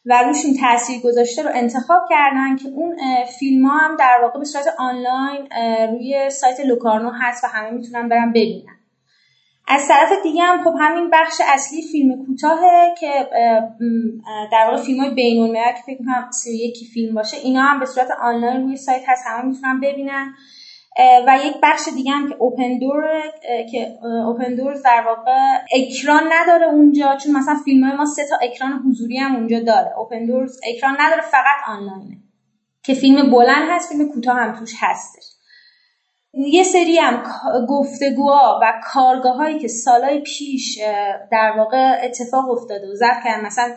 و 0.05 0.23
روشون 0.23 0.51
تاثیر 0.61 1.01
گذاشته 1.01 1.43
رو 1.43 1.49
انتخاب 1.53 2.01
کردن 2.09 2.55
که 2.55 2.67
اون 2.67 2.95
فیلم 3.39 3.65
ها 3.65 3.77
هم 3.77 3.95
در 3.95 4.19
واقع 4.21 4.39
به 4.39 4.45
صورت 4.45 4.65
آنلاین 4.79 5.49
روی 5.91 6.29
سایت 6.29 6.59
لوکارنو 6.59 7.09
هست 7.09 7.43
و 7.43 7.47
همه 7.47 7.71
می‌تونن 7.71 8.09
برن 8.09 8.29
ببینن. 8.29 8.72
از 9.67 9.87
طرف 9.87 10.23
دیگه 10.23 10.41
هم 10.41 10.63
خب 10.63 10.73
همین 10.79 11.09
بخش 11.09 11.41
اصلی 11.53 11.81
فیلم 11.81 12.25
کوتاهه 12.25 12.95
که 12.99 13.29
در 14.51 14.65
واقع 14.65 14.81
فیلم 14.81 14.99
های 14.99 15.13
بین 15.13 15.53
که 15.53 15.81
فکر 15.85 15.97
کنم 15.97 16.29
سری 16.31 16.53
یکی 16.53 16.85
فیلم 16.85 17.15
باشه 17.15 17.37
اینا 17.37 17.61
هم 17.61 17.79
به 17.79 17.85
صورت 17.85 18.07
آنلاین 18.21 18.63
روی 18.63 18.77
سایت 18.77 19.01
هست 19.07 19.23
همه 19.27 19.45
می‌تونن 19.45 19.79
ببینن. 19.79 20.33
و 21.27 21.37
یک 21.45 21.53
بخش 21.63 21.81
دیگه 21.95 22.11
هم 22.11 22.29
که 22.29 22.35
اوپن 22.39 22.77
دور 22.77 23.03
که 23.71 23.97
اوپن 24.27 24.55
دور 24.55 24.73
در 24.73 25.03
واقع 25.05 25.31
اکران 25.73 26.23
نداره 26.31 26.65
اونجا 26.65 27.15
چون 27.15 27.37
مثلا 27.37 27.55
فیلم 27.65 27.83
های 27.83 27.97
ما 27.97 28.05
سه 28.05 28.27
تا 28.29 28.35
اکران 28.41 28.83
حضوری 28.87 29.17
هم 29.17 29.35
اونجا 29.35 29.59
داره. 29.59 29.99
اوپن 29.99 30.25
دور 30.25 30.47
اکران 30.63 30.97
نداره 30.99 31.21
فقط 31.21 31.67
آنلاینه. 31.67 32.17
که 32.83 32.93
فیلم 32.93 33.31
بلند 33.31 33.69
هست 33.69 33.89
فیلم 33.89 34.09
کوتاه 34.09 34.37
هم 34.37 34.55
توش 34.55 34.73
هستش. 34.79 35.32
یه 36.33 36.63
سری 36.63 36.97
هم 36.97 37.23
گفتگوها 37.69 38.59
و 38.61 38.73
کارگاه 38.83 39.35
هایی 39.35 39.59
که 39.59 39.67
سالهای 39.67 40.19
پیش 40.19 40.79
در 41.31 41.53
واقع 41.57 41.99
اتفاق 42.03 42.49
افتاده 42.49 42.91
و 42.91 42.95
ضبط 42.95 43.23
کردن. 43.23 43.45
مثلا 43.45 43.73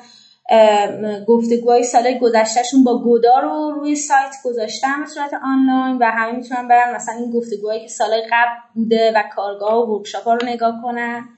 گفتگوهای 1.27 1.83
سالهای 1.83 2.19
گذشتهشون 2.19 2.85
با 2.85 3.03
گودا 3.03 3.39
رو 3.39 3.71
روی 3.71 3.97
سایت 3.97 4.35
گذاشتن 4.45 5.01
به 5.01 5.07
صورت 5.07 5.31
آنلاین 5.45 5.99
و 5.99 6.05
همه 6.05 6.33
می‌تونن 6.33 6.69
برن 6.69 6.95
مثلا 6.95 7.15
این 7.15 7.31
گفتگوهایی 7.31 7.81
که 7.81 7.89
سالهای 7.89 8.23
قبل 8.23 8.57
بوده 8.75 9.13
و 9.17 9.23
کارگاه 9.35 9.75
و 9.75 9.97
ورکشاپ 9.97 10.25
ها 10.25 10.35
رو 10.35 10.47
نگاه 10.47 10.83
کنن. 10.83 11.29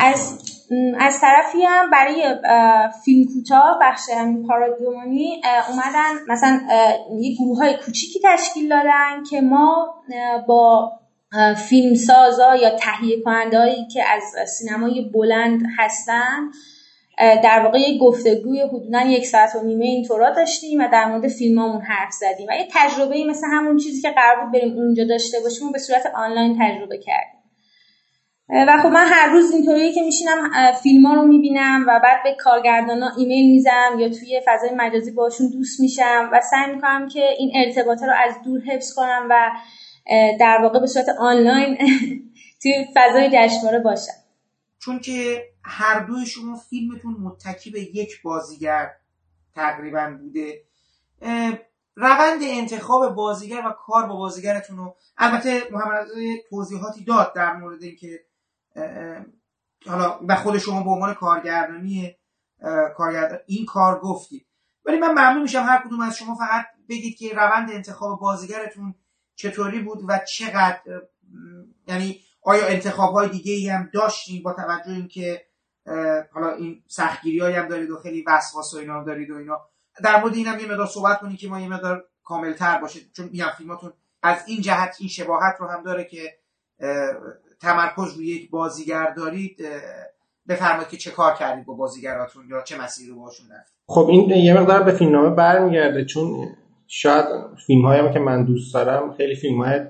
از 0.00 0.38
از 0.98 1.20
طرفی 1.20 1.62
هم 1.62 1.90
برای 1.90 2.36
فیلم 3.04 3.24
کوتاه 3.34 3.78
بخش 3.82 4.02
پارادومانی 4.48 5.42
اومدن 5.68 6.24
مثلا 6.28 6.60
یه 7.20 7.36
گروه 7.36 7.58
های 7.58 7.76
کوچیکی 7.76 8.20
تشکیل 8.24 8.68
دادن 8.68 9.24
که 9.30 9.40
ما 9.40 9.94
با 10.48 10.92
فیلم 11.68 11.94
سازا 11.94 12.56
یا 12.56 12.70
تهیه 12.70 13.22
کننده 13.22 13.58
هایی 13.58 13.88
که 13.92 14.02
از 14.04 14.48
سینمای 14.48 15.10
بلند 15.14 15.62
هستن 15.78 16.50
در 17.18 17.60
واقع 17.64 17.78
یه 17.78 17.98
گفتگوی 17.98 18.60
حدودا 18.60 19.00
یک 19.00 19.26
ساعت 19.26 19.54
و 19.54 19.62
نیمه 19.62 19.84
اینطورا 19.84 20.30
داشتیم 20.30 20.80
و 20.80 20.88
در 20.92 21.04
مورد 21.04 21.28
فیلمامون 21.28 21.82
حرف 21.82 22.12
زدیم. 22.12 22.46
و 22.48 22.52
یه 22.52 22.68
تجربه 22.72 23.24
مثل 23.24 23.46
همون 23.52 23.76
چیزی 23.76 24.02
که 24.02 24.10
قرار 24.10 24.44
بود 24.44 24.52
بریم 24.52 24.74
اونجا 24.74 25.04
داشته 25.04 25.40
باشیم 25.40 25.68
و 25.68 25.72
به 25.72 25.78
صورت 25.78 26.06
آنلاین 26.14 26.58
تجربه 26.60 26.98
کردیم. 26.98 27.33
و 28.54 28.78
خب 28.82 28.88
من 28.88 29.06
هر 29.06 29.32
روز 29.32 29.52
اینطوری 29.52 29.92
که 29.92 30.02
میشینم 30.02 30.50
فیلم 30.82 31.06
ها 31.06 31.14
رو 31.14 31.22
می‌بینم 31.26 31.84
و 31.88 32.00
بعد 32.02 32.22
به 32.24 32.36
کارگردانا 32.40 33.10
ایمیل 33.18 33.50
می‌زنم 33.50 33.98
یا 33.98 34.08
توی 34.08 34.40
فضای 34.46 34.70
مجازی 34.76 35.10
باشون 35.10 35.50
دوست 35.50 35.80
میشم 35.80 36.30
و 36.32 36.40
سعی 36.50 36.74
می‌کنم 36.74 37.08
که 37.08 37.28
این 37.38 37.52
ارتباط 37.54 38.02
رو 38.02 38.12
از 38.26 38.34
دور 38.44 38.60
حفظ 38.60 38.94
کنم 38.94 39.26
و 39.30 39.50
در 40.40 40.58
واقع 40.62 40.80
به 40.80 40.86
صورت 40.86 41.08
آنلاین 41.18 41.78
توی 42.62 42.86
فضای 42.96 43.30
جشنواره 43.32 43.78
باشم. 43.78 44.12
چون 44.78 44.98
که 44.98 45.42
هر 45.62 46.00
دوی 46.00 46.26
شما 46.26 46.56
فیلمتون 46.56 47.16
متکی 47.20 47.70
به 47.70 47.80
یک 47.80 48.22
بازیگر 48.22 48.90
تقریبا 49.54 50.18
بوده 50.20 50.60
روند 51.96 52.40
انتخاب 52.42 53.14
بازیگر 53.14 53.62
و 53.66 53.70
کار 53.86 54.06
با 54.06 54.16
بازیگرتون 54.16 54.76
رو 54.76 54.96
البته 55.18 55.62
محمد 55.70 56.06
توضیحاتی 56.50 57.04
داد 57.04 57.32
در 57.34 57.56
مورد 57.56 57.82
اینکه 57.82 58.20
حالا 59.86 60.20
و 60.28 60.36
خود 60.36 60.58
شما 60.58 60.82
به 60.82 60.90
عنوان 60.90 61.14
کارگردانی 61.14 62.16
کارگردان 62.96 63.38
این 63.46 63.66
کار 63.66 64.00
گفتید. 64.00 64.46
ولی 64.84 64.98
من 64.98 65.10
ممنون 65.10 65.42
میشم 65.42 65.62
هر 65.62 65.82
کدوم 65.86 66.00
از 66.00 66.16
شما 66.16 66.34
فقط 66.34 66.66
بگید 66.88 67.18
که 67.18 67.34
روند 67.34 67.70
انتخاب 67.70 68.20
بازیگرتون 68.20 68.94
چطوری 69.34 69.80
بود 69.80 69.98
و 70.08 70.20
چقدر 70.28 70.80
یعنی 71.88 72.20
آیا 72.42 72.66
انتخاب 72.66 73.14
های 73.14 73.28
دیگه 73.28 73.52
ای 73.52 73.68
هم 73.68 73.90
داشتین 73.94 74.42
با 74.42 74.52
توجه 74.52 74.92
اینکه 74.92 75.46
حالا 76.32 76.54
این 76.54 76.82
سختگیری 76.86 77.40
هم 77.40 77.68
دارید 77.68 77.90
و 77.90 77.96
خیلی 77.96 78.24
وسواس 78.26 78.74
و 78.74 78.76
اینا 78.76 79.04
دارید 79.04 79.30
و 79.30 79.36
اینا. 79.36 79.60
در 80.04 80.20
مورد 80.20 80.34
اینم 80.34 80.58
یه 80.58 80.66
مقدار 80.66 80.86
صحبت 80.86 81.20
کنید 81.20 81.38
که 81.38 81.48
ما 81.48 81.60
یه 81.60 81.68
مقدار 81.68 82.04
کاملتر 82.24 82.78
باشه 82.78 83.00
چون 83.16 83.28
میگم 83.28 83.50
فیلماتون 83.58 83.92
از 84.22 84.48
این 84.48 84.60
جهت 84.60 84.96
این 84.98 85.08
شباهت 85.08 85.56
رو 85.60 85.68
هم 85.68 85.82
داره 85.82 86.04
که 86.04 86.38
تمرکز 87.64 88.16
روی 88.16 88.26
یک 88.26 88.50
بازیگر 88.50 89.10
دارید 89.16 89.64
بفرمایید 90.48 90.88
که 90.88 90.96
چه 90.96 91.10
کار 91.10 91.34
کردید 91.34 91.66
با 91.66 91.74
بازیگراتون 91.74 92.42
یا 92.50 92.62
چه 92.62 92.82
مسیری 92.82 93.10
رو 93.10 93.20
باشون 93.20 93.46
رفت 93.50 93.72
خب 93.86 94.06
این 94.10 94.30
یه 94.30 94.60
مقدار 94.60 94.82
به 94.82 94.92
فیلمنامه 94.92 95.30
برمیگرده 95.30 96.04
چون 96.04 96.48
شاید 96.86 97.24
فیلم 97.66 97.86
هم 97.86 98.12
که 98.12 98.18
من 98.18 98.44
دوست 98.44 98.74
دارم 98.74 99.12
خیلی 99.12 99.34
فیلم 99.34 99.62
های 99.62 99.80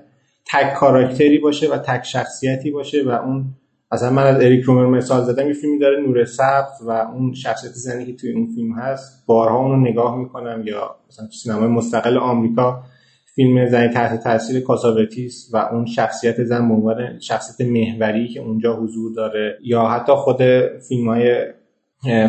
تک 0.45 0.73
کاراکتری 0.73 1.37
باشه 1.37 1.69
و 1.69 1.77
تک 1.77 2.03
شخصیتی 2.03 2.71
باشه 2.71 3.03
و 3.03 3.09
اون 3.09 3.45
مثلا 3.91 4.09
من 4.09 4.23
از 4.23 4.35
اریک 4.35 4.63
رومر 4.63 4.85
مثال 4.85 5.23
زدم 5.23 5.47
یه 5.47 5.53
فیلمی 5.53 5.79
داره 5.79 6.01
نور 6.01 6.25
سبز 6.25 6.81
و 6.87 6.91
اون 6.91 7.33
شخصیت 7.33 7.71
زنی 7.71 8.05
که 8.05 8.15
توی 8.15 8.31
اون 8.31 8.47
فیلم 8.55 8.73
هست 8.73 9.25
بارها 9.25 9.57
اون 9.57 9.71
رو 9.71 9.77
نگاه 9.77 10.17
می‌کنم 10.17 10.63
یا 10.65 10.95
مثلا 11.09 11.25
تو 11.25 11.31
سینمای 11.31 11.67
مستقل 11.67 12.17
آمریکا 12.17 12.83
فیلم 13.35 13.65
زنی 13.65 13.87
تحت 13.87 14.23
تاثیر 14.23 14.63
کاساوتیس 14.63 15.49
و 15.53 15.57
اون 15.57 15.85
شخصیت 15.85 16.43
زن 16.43 16.81
به 16.81 17.19
شخصیت 17.19 17.69
محوری 17.69 18.27
که 18.27 18.39
اونجا 18.39 18.75
حضور 18.75 19.13
داره 19.15 19.57
یا 19.63 19.87
حتی 19.87 20.11
خود 20.15 20.41
فیلم 20.87 21.09
های 21.09 21.45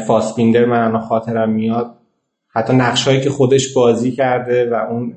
فاسبیندر 0.07 0.65
من 0.65 0.99
خاطرم 0.99 1.51
میاد 1.51 1.95
حتی 2.49 2.73
نقشهایی 2.73 3.21
که 3.21 3.31
خودش 3.31 3.73
بازی 3.75 4.11
کرده 4.11 4.71
و 4.71 4.75
اون 4.75 5.15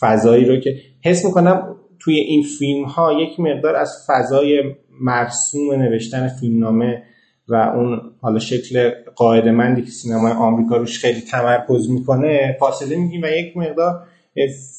فضایی 0.00 0.44
رو 0.44 0.56
که 0.56 0.76
حس 1.04 1.24
می‌کنم 1.24 1.76
توی 1.98 2.16
این 2.16 2.42
فیلم 2.58 2.84
ها 2.84 3.12
یک 3.12 3.40
مقدار 3.40 3.76
از 3.76 4.06
فضای 4.06 4.62
مرسوم 5.00 5.72
نوشتن 5.72 6.28
فیلمنامه 6.28 7.02
و 7.48 7.54
اون 7.54 8.00
حالا 8.20 8.38
شکل 8.38 8.90
قاعدمندی 9.16 9.82
که 9.82 9.90
سینمای 9.90 10.32
آمریکا 10.32 10.76
روش 10.76 10.98
خیلی 10.98 11.20
تمرکز 11.20 11.90
می‌کنه 11.90 12.56
فاصله 12.60 12.96
میگیم 12.96 13.22
و 13.22 13.26
یک 13.26 13.56
مقدار 13.56 14.06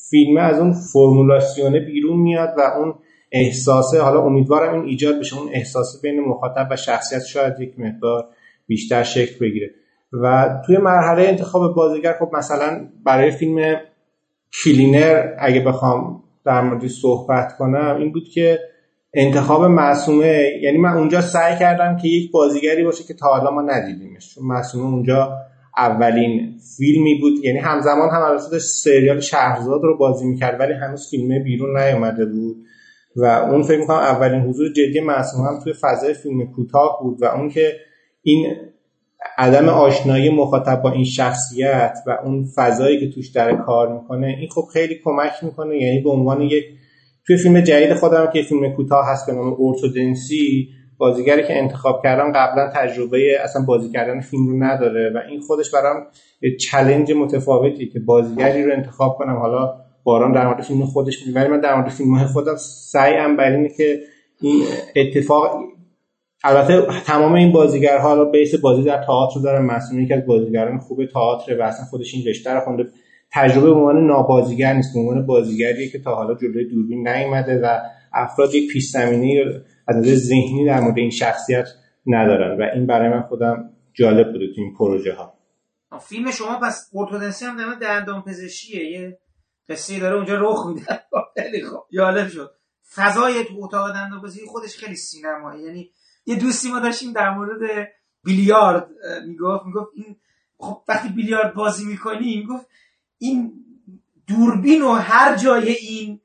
فیلم 0.10 0.38
از 0.38 0.60
اون 0.60 0.74
فرمولاسیونه 0.74 1.80
بیرون 1.80 2.20
میاد 2.20 2.50
و 2.58 2.62
اون 2.62 2.94
احساسه 3.32 4.02
حالا 4.02 4.22
امیدوارم 4.22 4.74
این 4.74 4.84
ایجاد 4.84 5.20
بشه 5.20 5.40
اون 5.40 5.50
احساسه 5.54 6.00
بین 6.02 6.20
مخاطب 6.20 6.68
و 6.72 6.76
شخصیت 6.76 7.24
شاید 7.24 7.60
یک 7.60 7.80
مقدار 7.80 8.26
بیشتر 8.68 9.04
شکل 9.04 9.40
بگیره. 9.40 9.72
و 10.14 10.56
توی 10.66 10.78
مرحله 10.78 11.24
انتخاب 11.24 11.76
بازیگر 11.76 12.14
خب 12.20 12.30
مثلا 12.34 12.90
برای 13.06 13.32
فیلم 13.32 13.76
کلینر 14.64 15.36
اگه 15.40 15.60
بخوام 15.60 16.24
در 16.46 16.62
موردی 16.62 16.90
صحبت 16.90 17.58
کنم 17.58 17.96
این 18.00 18.12
بود 18.12 18.30
که 18.34 18.60
انتخاب 19.14 19.64
معصومه. 19.64 20.60
یعنی 20.62 20.78
من 20.78 20.98
اونجا 20.98 21.22
سعی 21.22 21.60
کردم 21.60 21.98
که 21.98 22.08
یک 22.08 22.32
بازیگری 22.32 22.84
باشه 22.84 23.04
که 23.04 23.14
تا 23.14 23.28
حالا 23.28 23.52
ما 23.52 23.62
ندیدیمش. 23.62 24.36
چون 24.36 24.46
معصومه 24.46 24.86
اونجا 24.86 25.38
اولین 25.78 26.58
فیلمی 26.78 27.20
بود. 27.20 27.46
یعنی 27.46 27.60
همزمان 27.60 28.10
هم 28.10 28.22
البته 28.22 28.50
داشت 28.52 28.66
سریال 28.66 29.20
شهرزاد 29.20 29.84
رو 29.84 29.98
بازی 29.98 30.26
می‌کرد 30.26 30.60
ولی 30.60 30.74
هنوز 30.74 31.10
فیلمه 31.12 31.40
بیرون 31.40 31.78
نیومده 31.78 32.26
بود. 32.26 32.56
و 33.16 33.26
اون 33.26 33.64
فکر 33.64 33.80
می‌کنم 33.80 33.98
اولین 33.98 34.42
حضور 34.42 34.74
جدی 34.74 35.00
معصوم 35.00 35.46
هم 35.46 35.60
توی 35.64 35.74
فضای 35.82 36.14
فیلم 36.14 36.46
کوتاه 36.46 37.00
بود 37.02 37.22
و 37.22 37.26
اون 37.26 37.50
که 37.50 37.74
این 38.22 38.56
عدم 39.38 39.70
آشنایی 39.70 40.30
مخاطب 40.30 40.82
با 40.82 40.92
این 40.92 41.06
شخصیت 41.06 41.98
و 42.08 42.18
اون 42.24 42.46
فضایی 42.56 43.00
که 43.00 43.16
توش 43.16 43.28
در 43.28 43.56
کار 43.56 43.94
می‌کنه 43.94 44.28
این 44.28 44.50
خب 44.50 44.66
خیلی 44.74 44.96
کمک 45.04 45.32
می‌کنه. 45.42 45.78
یعنی 45.78 46.02
به 46.02 46.10
عنوان 46.10 46.42
یک 46.42 46.64
توی 47.28 47.38
فیلم 47.38 47.62
جدید 47.62 47.94
خودم 47.94 48.30
که 48.34 48.42
فیلم 48.42 48.74
کوتاه 48.74 49.06
هست 49.10 49.28
به 49.28 49.34
نام 49.34 49.54
اورتودنسی 49.54 50.70
بازیگری 50.98 51.44
که 51.44 51.58
انتخاب 51.58 52.04
کردم 52.04 52.32
قبلا 52.32 52.72
تجربه 52.76 53.38
اصلا 53.44 53.66
بازی 53.66 53.90
کردن 53.90 54.22
فیلم 54.22 54.50
رو 54.50 54.64
نداره 54.64 55.12
و 55.16 55.18
این 55.30 55.42
خودش 55.42 55.72
برام 55.72 56.08
چلنج 56.60 57.12
متفاوتی 57.12 57.90
که 57.90 58.00
بازیگری 58.00 58.64
رو 58.64 58.74
انتخاب 58.74 59.18
کنم. 59.18 59.36
حالا 59.36 59.74
باران 60.04 60.32
در 60.32 60.48
مورد 60.48 60.62
فیلم 60.62 60.86
خودش 60.86 61.28
میگه 61.28 61.40
ولی 61.40 61.48
من 61.48 61.60
در 61.60 61.76
مورد 61.76 61.90
فیلم 61.90 62.26
خودم 62.26 62.56
سعیم 62.58 63.38
بر 63.38 63.52
اینه 63.52 63.70
که 63.70 64.00
این 64.42 64.64
اتفاق 64.96 65.60
البته 66.44 66.88
تمام 67.06 67.34
این 67.34 67.52
بازیگرها 67.52 68.14
رو 68.14 68.32
بیس 68.32 68.56
بازی 68.56 68.84
در 68.84 69.04
تئاتر 69.04 69.40
دارن 69.40 69.66
مسئول 69.66 70.08
که 70.08 70.16
از 70.16 70.26
بازیگران 70.26 70.78
خوب 70.78 71.06
تئاتر 71.06 71.60
و 71.60 71.64
اصلا 71.64 71.86
خودش 71.86 72.14
این 72.14 72.28
رشته 72.28 72.54
رو 72.54 72.60
خونده. 72.60 72.86
تجربه 73.32 73.70
به 73.70 73.76
عنوان 73.76 74.08
نابازیگر 74.08 74.74
نیست 74.74 74.94
به 74.94 75.00
عنوان 75.00 75.26
بازیگریه 75.26 75.90
که 75.90 76.00
تا 76.00 76.16
حالا 76.16 76.36
جلوی 76.36 76.66
دوربین 76.66 77.08
نیومده 77.08 77.60
و 77.64 77.80
افراد 78.14 78.54
یک 78.54 78.72
پیش 78.72 78.90
زمینه 78.90 79.64
از 79.88 79.96
نظر 79.96 80.16
ذهنی 80.16 80.66
در 80.66 80.80
مورد 80.80 80.98
این 80.98 81.10
شخصیت 81.10 81.68
ندارن 82.06 82.62
و 82.62 82.70
این 82.74 82.88
برای 82.88 83.10
من 83.10 83.22
خودم 83.22 83.70
جالب 83.94 84.32
بوده 84.32 84.48
تو 84.48 84.62
این 84.62 84.74
پروژه 84.74 85.14
ها 85.14 85.34
فیلم 86.00 86.32
شما 86.32 86.60
پس 86.60 86.90
ارتودنسی 86.94 87.46
هم 87.46 87.58
در 87.58 87.80
دندان 87.80 88.22
پزشکیه. 88.22 88.92
یه 88.92 89.20
قصه 89.70 90.00
داره 90.00 90.16
اونجا 90.16 90.36
رخ 90.42 90.66
میده. 90.66 91.04
خیلی 91.38 91.64
خوب. 91.64 91.84
جالب 91.94 92.28
شد. 92.28 92.56
فضای 92.94 93.44
تو 93.44 93.64
اتاق 93.64 93.94
دندان 93.94 94.22
پزشکی 94.22 94.46
خودش 94.46 94.78
خیلی 94.78 94.96
سینمایی. 94.96 95.64
یعنی 95.64 95.92
یه 96.26 96.36
دوستی 96.36 96.72
ما 96.72 96.80
داشتیم 96.80 97.14
در 97.14 97.30
مورد 97.30 97.90
بیلیارد 98.24 98.88
می‌گفت 99.28 99.66
می‌گفت 99.66 99.92
این 99.96 100.16
خب 100.58 100.84
وقتی 100.88 101.10
بیلیارد 101.10 101.54
بازی 101.54 101.86
می‌کنی 101.86 102.38
می‌گفت 102.38 102.68
این 103.18 103.54
دوربین 104.28 104.82
و 104.82 104.92
هر 104.92 105.38
جای 105.38 105.72
این 105.72 106.20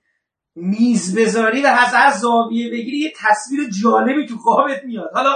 میز 0.61 1.19
بذاری 1.19 1.63
و 1.63 1.67
از 1.67 1.95
هر 1.95 2.11
زاویه 2.11 2.71
بگیری 2.71 2.99
یه 2.99 3.13
تصویر 3.17 3.71
جالبی 3.83 4.27
تو 4.27 4.37
خوابت 4.39 4.85
میاد. 4.85 5.11
حالا 5.15 5.35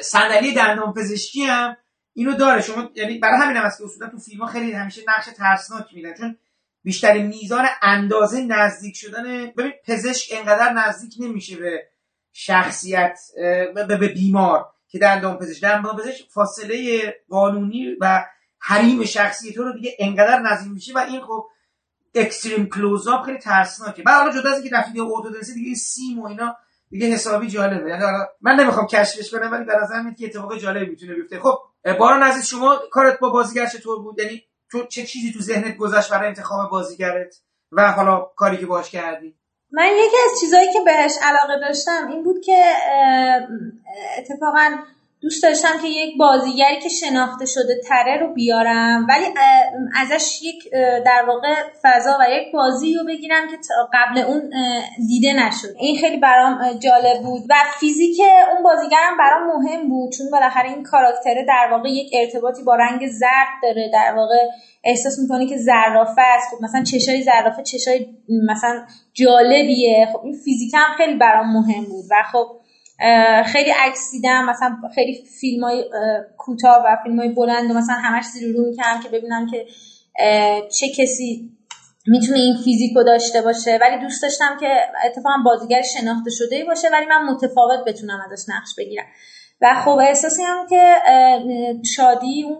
صندلی 0.00 0.54
دندان 0.54 0.92
پزشکی 0.92 1.42
هم 1.42 1.76
اینو 2.12 2.36
داره. 2.36 2.62
شما 2.62 2.90
یعنی 2.94 3.18
برای 3.18 3.40
همین 3.40 3.56
هم 3.56 3.62
که 3.62 3.84
اصولا 3.84 4.10
تو 4.10 4.18
فیلم 4.18 4.40
ها 4.40 4.46
خیلی 4.46 4.72
همیشه 4.72 5.02
نقش 5.08 5.28
ترسناک 5.36 5.86
میدن 5.94 6.14
چون 6.14 6.36
بیشتر 6.82 7.18
میزان 7.18 7.66
اندازه 7.82 8.42
نزدیک 8.42 8.96
شدن 8.96 9.46
ببین 9.46 9.72
پزشک 9.86 10.32
انقدر 10.38 10.72
نزدیک 10.72 11.14
نمیشه 11.20 11.56
به 11.56 11.82
شخصیت 12.32 13.20
به 13.88 14.08
بیمار 14.14 14.66
که 14.88 14.98
دندان 14.98 15.38
پزشک. 15.38 15.62
دندان 15.62 15.96
پزشک 15.96 16.28
فاصله 16.30 17.14
قانونی 17.28 17.96
و 18.00 18.24
حریم 18.58 19.04
شخصی 19.04 19.52
تو 19.52 19.64
رو 19.64 19.72
دیگه 19.72 19.96
انقدر 19.98 20.40
نزدیک 20.40 20.72
میشه 20.72 20.92
و 20.94 20.98
این 20.98 21.20
خب 21.20 21.46
اکستریم 22.14 22.68
کلوزآپ 22.68 23.22
خیلی 23.22 23.38
ترسناکه. 23.38 24.02
بعد 24.02 24.14
حالا 24.14 24.40
جدا 24.40 24.50
از 24.50 24.60
اینکه 24.60 24.76
رفیق 24.76 25.02
ارتودنسی 25.02 25.54
دیگه 25.54 25.74
سیم 25.74 26.18
و 26.18 26.26
اینا 26.26 26.56
دیگه 26.90 27.06
حسابی 27.06 27.48
جالبه. 27.48 27.90
یعنی 27.90 28.02
من 28.40 28.54
نمی‌خوام 28.54 28.86
کشفش 28.86 29.30
کنم 29.30 29.52
ولی 29.52 29.64
در 29.64 29.80
نظر 29.82 30.10
که 30.18 30.26
اتفاق 30.26 30.58
جالبی 30.58 30.86
می‌تونه 30.86 31.14
بیفته. 31.14 31.40
خب 31.40 31.58
باران 31.98 32.22
عزیز 32.22 32.46
شما 32.46 32.78
کارت 32.90 33.18
با 33.18 33.30
بازیگر 33.30 33.66
چطور 33.66 34.02
بود؟ 34.02 34.18
یعنی 34.18 34.42
تو 34.70 34.86
چه 34.86 35.02
چیزی 35.02 35.32
تو 35.32 35.40
ذهنت 35.40 35.76
گذشت 35.76 36.10
برای 36.10 36.28
انتخاب 36.28 36.70
بازیگرت 36.70 37.34
و 37.72 37.92
حالا 37.92 38.30
کاری 38.36 38.56
که 38.56 38.66
باش 38.66 38.90
کردی؟ 38.90 39.34
من 39.72 39.86
یکی 39.86 40.16
از 40.24 40.40
چیزهایی 40.40 40.72
که 40.72 40.78
بهش 40.84 41.12
علاقه 41.22 41.60
داشتم 41.60 42.08
این 42.08 42.22
بود 42.22 42.40
که 42.40 42.64
اتفاقا 44.18 44.76
دوست 45.22 45.42
داشتم 45.42 45.82
که 45.82 45.88
یک 45.88 46.18
بازیگری 46.18 46.80
که 46.82 46.88
شناخته 46.88 47.46
شده 47.46 47.80
تره 47.88 48.16
رو 48.20 48.34
بیارم 48.34 49.06
ولی 49.08 49.24
ازش 49.96 50.42
یک 50.42 50.72
در 51.04 51.24
واقع 51.28 51.54
فضا 51.82 52.18
و 52.20 52.30
یک 52.30 52.52
بازی 52.52 52.94
رو 52.94 53.04
بگیرم 53.06 53.48
که 53.48 53.56
قبل 53.92 54.18
اون 54.18 54.50
دیده 55.08 55.32
نشد. 55.32 55.68
این 55.78 55.98
خیلی 55.98 56.16
برام 56.16 56.72
جالب 56.78 57.22
بود 57.22 57.42
و 57.48 57.54
فیزیک 57.80 58.20
اون 58.54 58.62
بازیگرم 58.62 59.16
برام 59.18 59.46
مهم 59.46 59.88
بود 59.88 60.12
چون 60.12 60.26
بالاخره 60.32 60.68
این 60.68 60.82
کاراکتره 60.82 61.44
در 61.48 61.68
واقع 61.70 61.88
یک 61.88 62.10
ارتباطی 62.14 62.62
با 62.62 62.74
رنگ 62.74 63.06
زرد 63.06 63.48
داره 63.62 63.90
در 63.92 64.14
واقع 64.16 64.46
احساس 64.84 65.18
می‌کنه 65.18 65.46
که 65.46 65.56
زرافه 65.56 66.22
است. 66.22 66.50
خب 66.50 66.64
مثلا 66.64 66.82
چشای 66.82 67.22
زرافه 67.22 67.62
چشای 67.62 68.06
مثلا 68.50 68.82
جالبیه. 69.14 70.08
خب 70.12 70.20
این 70.24 70.34
فیزیک 70.44 70.74
هم 70.74 70.96
خیلی 70.96 71.14
برام 71.14 71.52
مهم 71.52 71.84
بود 71.84 72.04
و 72.10 72.14
خب 72.32 72.59
خیلی 73.46 73.70
عکس 73.70 74.10
دیدم 74.12 74.44
مثلا 74.44 74.76
خیلی 74.94 75.24
فیلم 75.40 75.64
های 75.64 75.84
کوتاه 76.38 76.82
و 76.86 76.96
فیلم 77.02 77.18
های 77.18 77.28
بلند 77.28 77.70
و 77.70 77.74
مثلا 77.74 77.94
همش 77.94 78.24
زیر 78.24 78.56
رو 78.56 78.66
می‌کردم 78.66 79.00
که 79.02 79.08
ببینم 79.08 79.46
که 79.50 79.66
چه 80.68 80.88
کسی 80.88 81.50
می‌تونه 82.06 82.38
این 82.38 82.56
فیزیک 82.64 82.96
رو 82.96 83.02
داشته 83.02 83.42
باشه. 83.42 83.78
ولی 83.80 83.98
دوست 83.98 84.22
داشتم 84.22 84.56
که 84.60 84.68
اتفاقا 85.06 85.36
بازیگر 85.44 85.82
شناخته 85.82 86.30
شده 86.30 86.64
باشه 86.64 86.88
ولی 86.92 87.06
من 87.06 87.22
متفاوت 87.22 87.84
بتونم 87.86 88.20
ازش 88.32 88.48
نقش 88.48 88.70
بگیرم. 88.78 89.06
و 89.62 89.74
خب 89.84 89.98
احساسی 90.02 90.42
هم 90.42 90.66
که 90.70 90.94
شادی 91.96 92.44
اون 92.44 92.58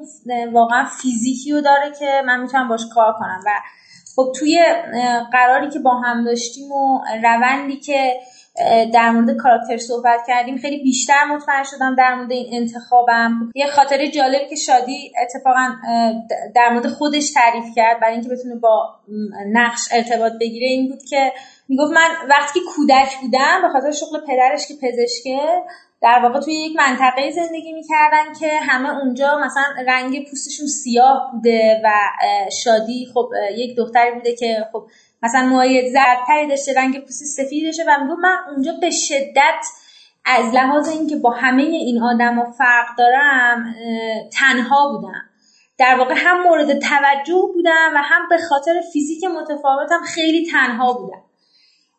واقعا 0.53 0.85
فیزیکی 1.03 1.53
رو 1.53 1.61
داره 1.61 1.93
که 1.99 2.23
من 2.27 2.41
می‌تونم 2.41 2.69
باش 2.69 2.83
کار 2.95 3.13
کنم. 3.19 3.41
و 3.47 3.51
خب 4.17 4.33
توی 4.39 4.65
قراری 5.33 5.71
که 5.71 5.79
با 5.79 6.01
هم 6.01 6.25
داشتیم 6.25 6.73
و 6.73 7.01
روندی 7.23 7.77
که 7.77 8.15
در 8.93 9.11
مورد 9.11 9.37
کاراکتر 9.37 9.77
صحبت 9.77 10.21
کردیم. 10.27 10.59
خیلی 10.59 10.83
بیشتر 10.83 11.25
مطمئن 11.25 11.65
شدم 11.65 11.95
در 11.95 12.15
مورد 12.15 12.33
این 12.33 12.47
انتخابم. 12.53 13.51
یه 13.55 13.67
خاطره 13.67 14.09
جالب 14.09 14.49
که 14.51 14.57
شادی 14.57 15.13
اتفاقا 15.23 15.75
در 16.55 16.69
مورد 16.73 16.87
خودش 16.87 17.33
تعریف 17.33 17.65
کرد 17.77 18.01
برای 18.01 18.15
اینکه 18.15 18.29
بتونه 18.29 18.55
با 18.55 18.95
نقش 19.53 19.81
ارتباط 19.93 20.33
بگیره 20.41 20.67
این 20.67 20.89
بود 20.89 21.03
که 21.11 21.33
می‌گفت 21.69 21.93
من 21.93 22.09
وقتی 22.29 22.61
کودک 22.77 23.17
بودم 23.21 23.63
به 23.63 23.69
خاطر 23.69 23.93
شغل 23.93 24.21
پدرش 24.27 24.69
که 24.69 24.75
پزشکه 24.75 25.41
در 26.03 26.21
واقع 26.23 26.41
توی 26.41 26.55
یک 26.55 26.77
منطقه 26.77 27.31
زندگی 27.31 27.73
می‌کردن 27.73 28.33
که 28.41 28.49
همه 28.63 28.99
اونجا 28.99 29.39
مثلا 29.39 29.65
رنگ 29.87 30.29
پوستشون 30.31 30.67
سیاه 30.67 31.31
بوده 31.33 31.81
و 31.85 31.91
شادی 32.65 33.09
خب 33.15 33.29
یک 33.57 33.77
دختری 33.77 34.11
بوده 34.15 34.35
که 34.37 34.67
خب 34.73 34.87
مثلا 35.23 35.47
موهای 35.47 35.91
زردتری 35.91 36.49
داشته 36.49 36.75
رنگ 36.77 37.01
پوستی 37.01 37.25
سفید 37.25 37.67
داشته 37.67 37.85
و 37.89 38.05
میگم 38.05 38.21
من 38.21 38.37
اونجا 38.51 38.73
به 38.81 38.91
شدت 38.91 39.67
از 40.25 40.55
لحاظ 40.55 40.89
اینکه 40.89 41.17
با 41.17 41.31
همه 41.31 41.63
این 41.63 42.03
آدما 42.03 42.53
فرق 42.59 42.87
دارم 42.99 43.75
تنها 44.33 44.93
بودم. 44.93 45.23
در 45.79 45.95
واقع 45.99 46.15
هم 46.17 46.43
مورد 46.43 46.79
توجه 46.79 47.43
بودم 47.55 47.93
و 47.95 48.03
هم 48.03 48.29
به 48.29 48.39
خاطر 48.39 48.81
فیزیک 48.93 49.25
متفاوتم 49.25 50.01
خیلی 50.07 50.47
تنها 50.51 50.93
بودم. 50.93 51.23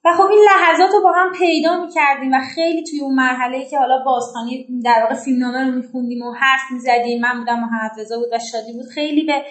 و 0.06 0.14
خب 0.14 0.24
این 0.24 0.40
لحظات 0.46 0.92
رو 0.94 1.02
با 1.02 1.12
هم 1.12 1.32
پیدا 1.32 1.86
می‌کردیم 1.86 2.34
و 2.34 2.40
خیلی 2.56 2.84
توی 2.84 3.02
اون 3.02 3.16
مرحله 3.16 3.66
که 3.66 3.80
حالا 3.80 4.04
بازخانی 4.06 4.82
در 4.84 5.02
واقع 5.04 5.16
فیلمنامه 5.16 5.66
رو 5.66 5.72
میخوندیم 5.72 6.22
و 6.22 6.34
حرف 6.34 6.72
می‌زدیم 6.72 7.22
من 7.22 7.40
بودم 7.40 7.60
محمد 7.60 7.92
رضا 8.00 8.18
بود 8.20 8.28
و 8.32 8.40
شادی 8.52 8.74
بود 8.74 8.86
خیلی 8.86 9.24
به 9.24 9.44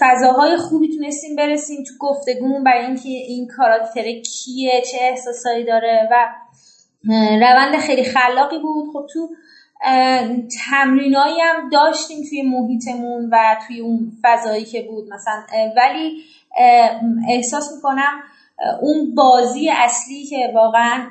فضاهای 0.00 0.56
خوبی 0.56 0.96
تونستیم 0.96 1.36
برسیم 1.36 1.84
تو 1.84 1.92
گفتگومون 2.00 2.64
برای 2.64 2.84
اینکه 2.86 3.08
این 3.08 3.48
کاراکتر 3.56 4.02
کیه 4.02 4.82
چه 4.92 4.98
احساسایی 5.00 5.64
داره 5.64 6.08
و 6.10 6.28
روند 7.40 7.76
خیلی 7.76 8.04
خلاقی 8.04 8.58
بود. 8.58 8.92
خب 8.92 9.06
تو 9.12 9.28
تمرینایی 10.70 11.40
هم 11.40 11.70
داشتیم 11.70 12.18
توی 12.30 12.42
محیطمون 12.42 13.28
و 13.32 13.56
توی 13.66 13.80
اون 13.80 14.12
فضایی 14.22 14.64
که 14.64 14.82
بود 14.82 15.08
مثلا. 15.12 15.42
ولی 15.76 16.22
احساس 17.28 17.72
می‌کنم 17.76 18.22
اون 18.80 19.14
بازی 19.14 19.70
اصلی 19.70 20.24
که 20.24 20.52
واقعا 20.54 21.06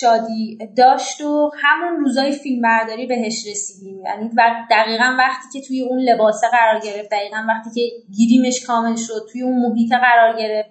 شادی 0.00 0.58
داشت 0.76 1.20
و 1.20 1.50
همون 1.62 2.00
روزای 2.00 2.32
فیلم 2.32 2.62
برداری 2.62 3.06
بهش 3.06 3.46
رسیدیم. 3.46 4.04
یعنی 4.04 4.30
دقیقا 4.70 5.16
وقتی 5.18 5.60
که 5.60 5.66
توی 5.66 5.82
اون 5.82 5.98
لباسه 5.98 6.46
قرار 6.52 6.80
گرفت 6.80 7.10
دقیقا 7.10 7.44
وقتی 7.48 7.70
که 7.74 7.80
گیریمش 8.16 8.66
کامل 8.66 8.96
شد 8.96 9.26
توی 9.32 9.42
اون 9.42 9.66
محیط 9.66 9.92
قرار 9.92 10.38
گرفت. 10.38 10.70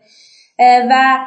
و 0.59 1.17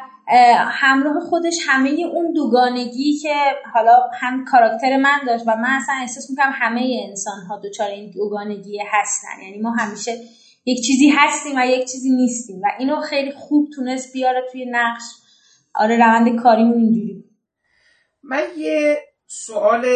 همراه 0.58 1.20
خودش 1.20 1.58
همه 1.68 1.90
اون 2.12 2.32
دوگانگی 2.32 3.18
که 3.22 3.34
حالا 3.74 3.96
هم 4.20 4.44
کاراکتر 4.44 4.96
من 4.96 5.20
داشت 5.26 5.44
و 5.46 5.56
من 5.56 5.70
اصلا 5.82 5.94
احساس 6.00 6.30
می‌کنم 6.30 6.52
همه 6.54 7.00
انسان 7.08 7.46
ها 7.48 7.60
دچار 7.64 7.88
این 7.88 8.10
دوگانگی 8.10 8.78
هستن. 8.90 9.42
یعنی 9.44 9.58
ما 9.58 9.70
همیشه 9.70 10.12
یک 10.64 10.86
چیزی 10.86 11.08
هستیم 11.08 11.52
و 11.56 11.66
یک 11.66 11.88
چیزی 11.92 12.10
نیستیم. 12.10 12.60
و 12.62 12.66
اینو 12.78 13.00
خیلی 13.00 13.32
خوب 13.32 13.68
تونست 13.74 14.12
بیاره 14.12 14.42
توی 14.52 14.66
نقش. 14.70 15.02
آره 15.74 15.96
روند 15.96 16.42
کاریمون 16.42 16.82
اینجوری 16.82 17.14
بود. 17.14 17.30
من 18.22 18.42
یه 18.56 19.02
سوال 19.26 19.86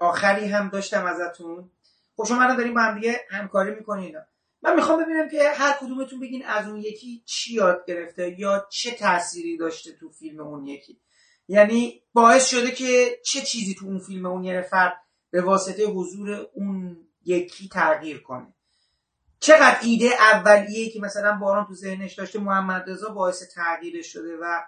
آخری 0.00 0.46
هم 0.46 0.68
داشتم 0.68 1.06
ازتون. 1.06 1.70
خب 2.16 2.24
شما 2.24 2.42
الان 2.42 2.56
داریم 2.56 2.74
با 2.74 2.80
هم 2.80 2.94
دیگه 2.94 3.20
همکاری 3.30 3.74
می‌کنین. 3.74 4.16
من 4.62 4.76
می‌خوام 4.76 5.04
ببینم 5.04 5.28
که 5.28 5.42
هر 5.54 5.72
کدومتون 5.80 6.20
بگین 6.20 6.44
از 6.44 6.68
اون 6.68 6.80
یکی 6.80 7.22
چی 7.26 7.54
یاد 7.54 7.84
گرفته 7.86 8.40
یا 8.40 8.66
چه 8.70 8.90
تأثیری 8.90 9.56
داشته 9.56 9.92
تو 9.92 10.10
فیلم 10.10 10.40
اون 10.40 10.66
یکی. 10.66 10.98
یعنی 11.48 12.02
باعث 12.12 12.50
شده 12.50 12.70
که 12.70 13.18
چه 13.24 13.40
چیزی 13.40 13.74
تو 13.74 13.86
اون 13.86 13.98
فیلم 13.98 14.26
اون 14.26 14.44
یه 14.44 14.58
نفر 14.58 14.92
به 15.30 15.42
واسطه 15.42 15.86
حضور 15.86 16.46
اون 16.54 16.96
یکی 17.24 17.68
تغییر 17.68 18.22
کنه. 18.22 18.53
چقدر 19.44 19.76
ایده 19.82 20.08
اولیه 20.20 20.90
که 20.90 21.00
مثلا 21.00 21.38
باران 21.40 21.66
تو 21.66 21.74
ذهنش 21.74 22.14
داشته 22.14 22.38
محمد 22.40 22.90
رضا 22.90 23.08
باعث 23.08 23.42
تغییرش 23.54 24.06
شده 24.06 24.36
و 24.42 24.60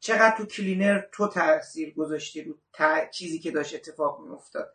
چقدر 0.00 0.34
تو 0.38 0.44
کلینر 0.44 1.00
تو 1.12 1.28
تاثیر 1.28 1.94
گذاشتی 1.94 2.42
رو 2.42 2.54
چیزی 3.12 3.38
که 3.38 3.50
داشت 3.50 3.74
اتفاق 3.74 4.18
میافتاد؟ 4.28 4.68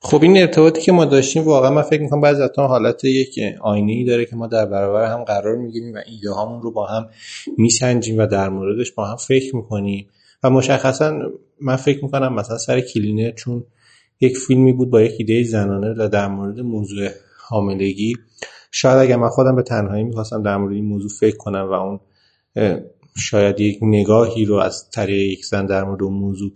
خب 0.00 0.22
این 0.22 0.38
ارتباطی 0.38 0.80
که 0.80 0.92
ما 0.92 1.04
داشتیم 1.04 1.44
واقعا 1.44 1.70
من 1.70 1.82
فکر 1.82 2.02
می‌کنم 2.02 2.20
بعضی 2.20 2.42
وقتا 2.42 2.66
حالت 2.66 3.04
یک 3.04 3.38
آینه 3.60 3.92
ای 3.92 4.04
داره 4.04 4.24
که 4.24 4.36
ما 4.36 4.46
در 4.46 4.66
برابر 4.66 5.12
هم 5.12 5.24
قرار 5.24 5.56
می‌گیریم 5.56 5.94
و 5.94 6.00
ایده 6.06 6.30
هامون 6.30 6.62
رو 6.62 6.70
با 6.70 6.86
هم 6.86 7.08
میسنجیم 7.58 8.18
و 8.18 8.26
در 8.26 8.48
موردش 8.48 8.92
با 8.92 9.06
هم 9.06 9.16
فکر 9.16 9.56
می‌کنیم. 9.56 10.08
و 10.42 10.50
مشخصا 10.50 11.18
من 11.60 11.76
فکر 11.76 12.04
می‌کنم 12.04 12.34
مثلا 12.34 12.58
سر 12.58 12.80
کلینر 12.80 13.30
چون 13.30 13.66
یک 14.20 14.38
فیلمی 14.38 14.72
بود 14.72 14.90
با 14.90 15.02
یک 15.02 15.14
ایده 15.18 15.42
زنانه 15.42 16.08
در 16.08 16.28
مورد 16.28 16.60
موضوع 16.60 17.08
حاملگی 17.48 18.16
شاید 18.76 18.98
اگر 18.98 19.16
من 19.16 19.28
خودم 19.28 19.56
به 19.56 19.62
تنهایی 19.62 20.04
می‌خواستم 20.04 20.42
در 20.42 20.56
مورد 20.56 20.72
این 20.72 20.84
موضوع 20.84 21.10
فکر 21.10 21.36
کنم 21.36 21.68
و 21.68 21.72
اون 21.72 22.00
شاید 23.16 23.60
یک 23.60 23.78
نگاهی 23.82 24.44
رو 24.44 24.54
از 24.54 24.90
طریق 24.90 25.32
یک 25.32 25.44
زن 25.44 25.66
در 25.66 25.84
مورد 25.84 26.02
اون 26.02 26.12
موضوع 26.12 26.52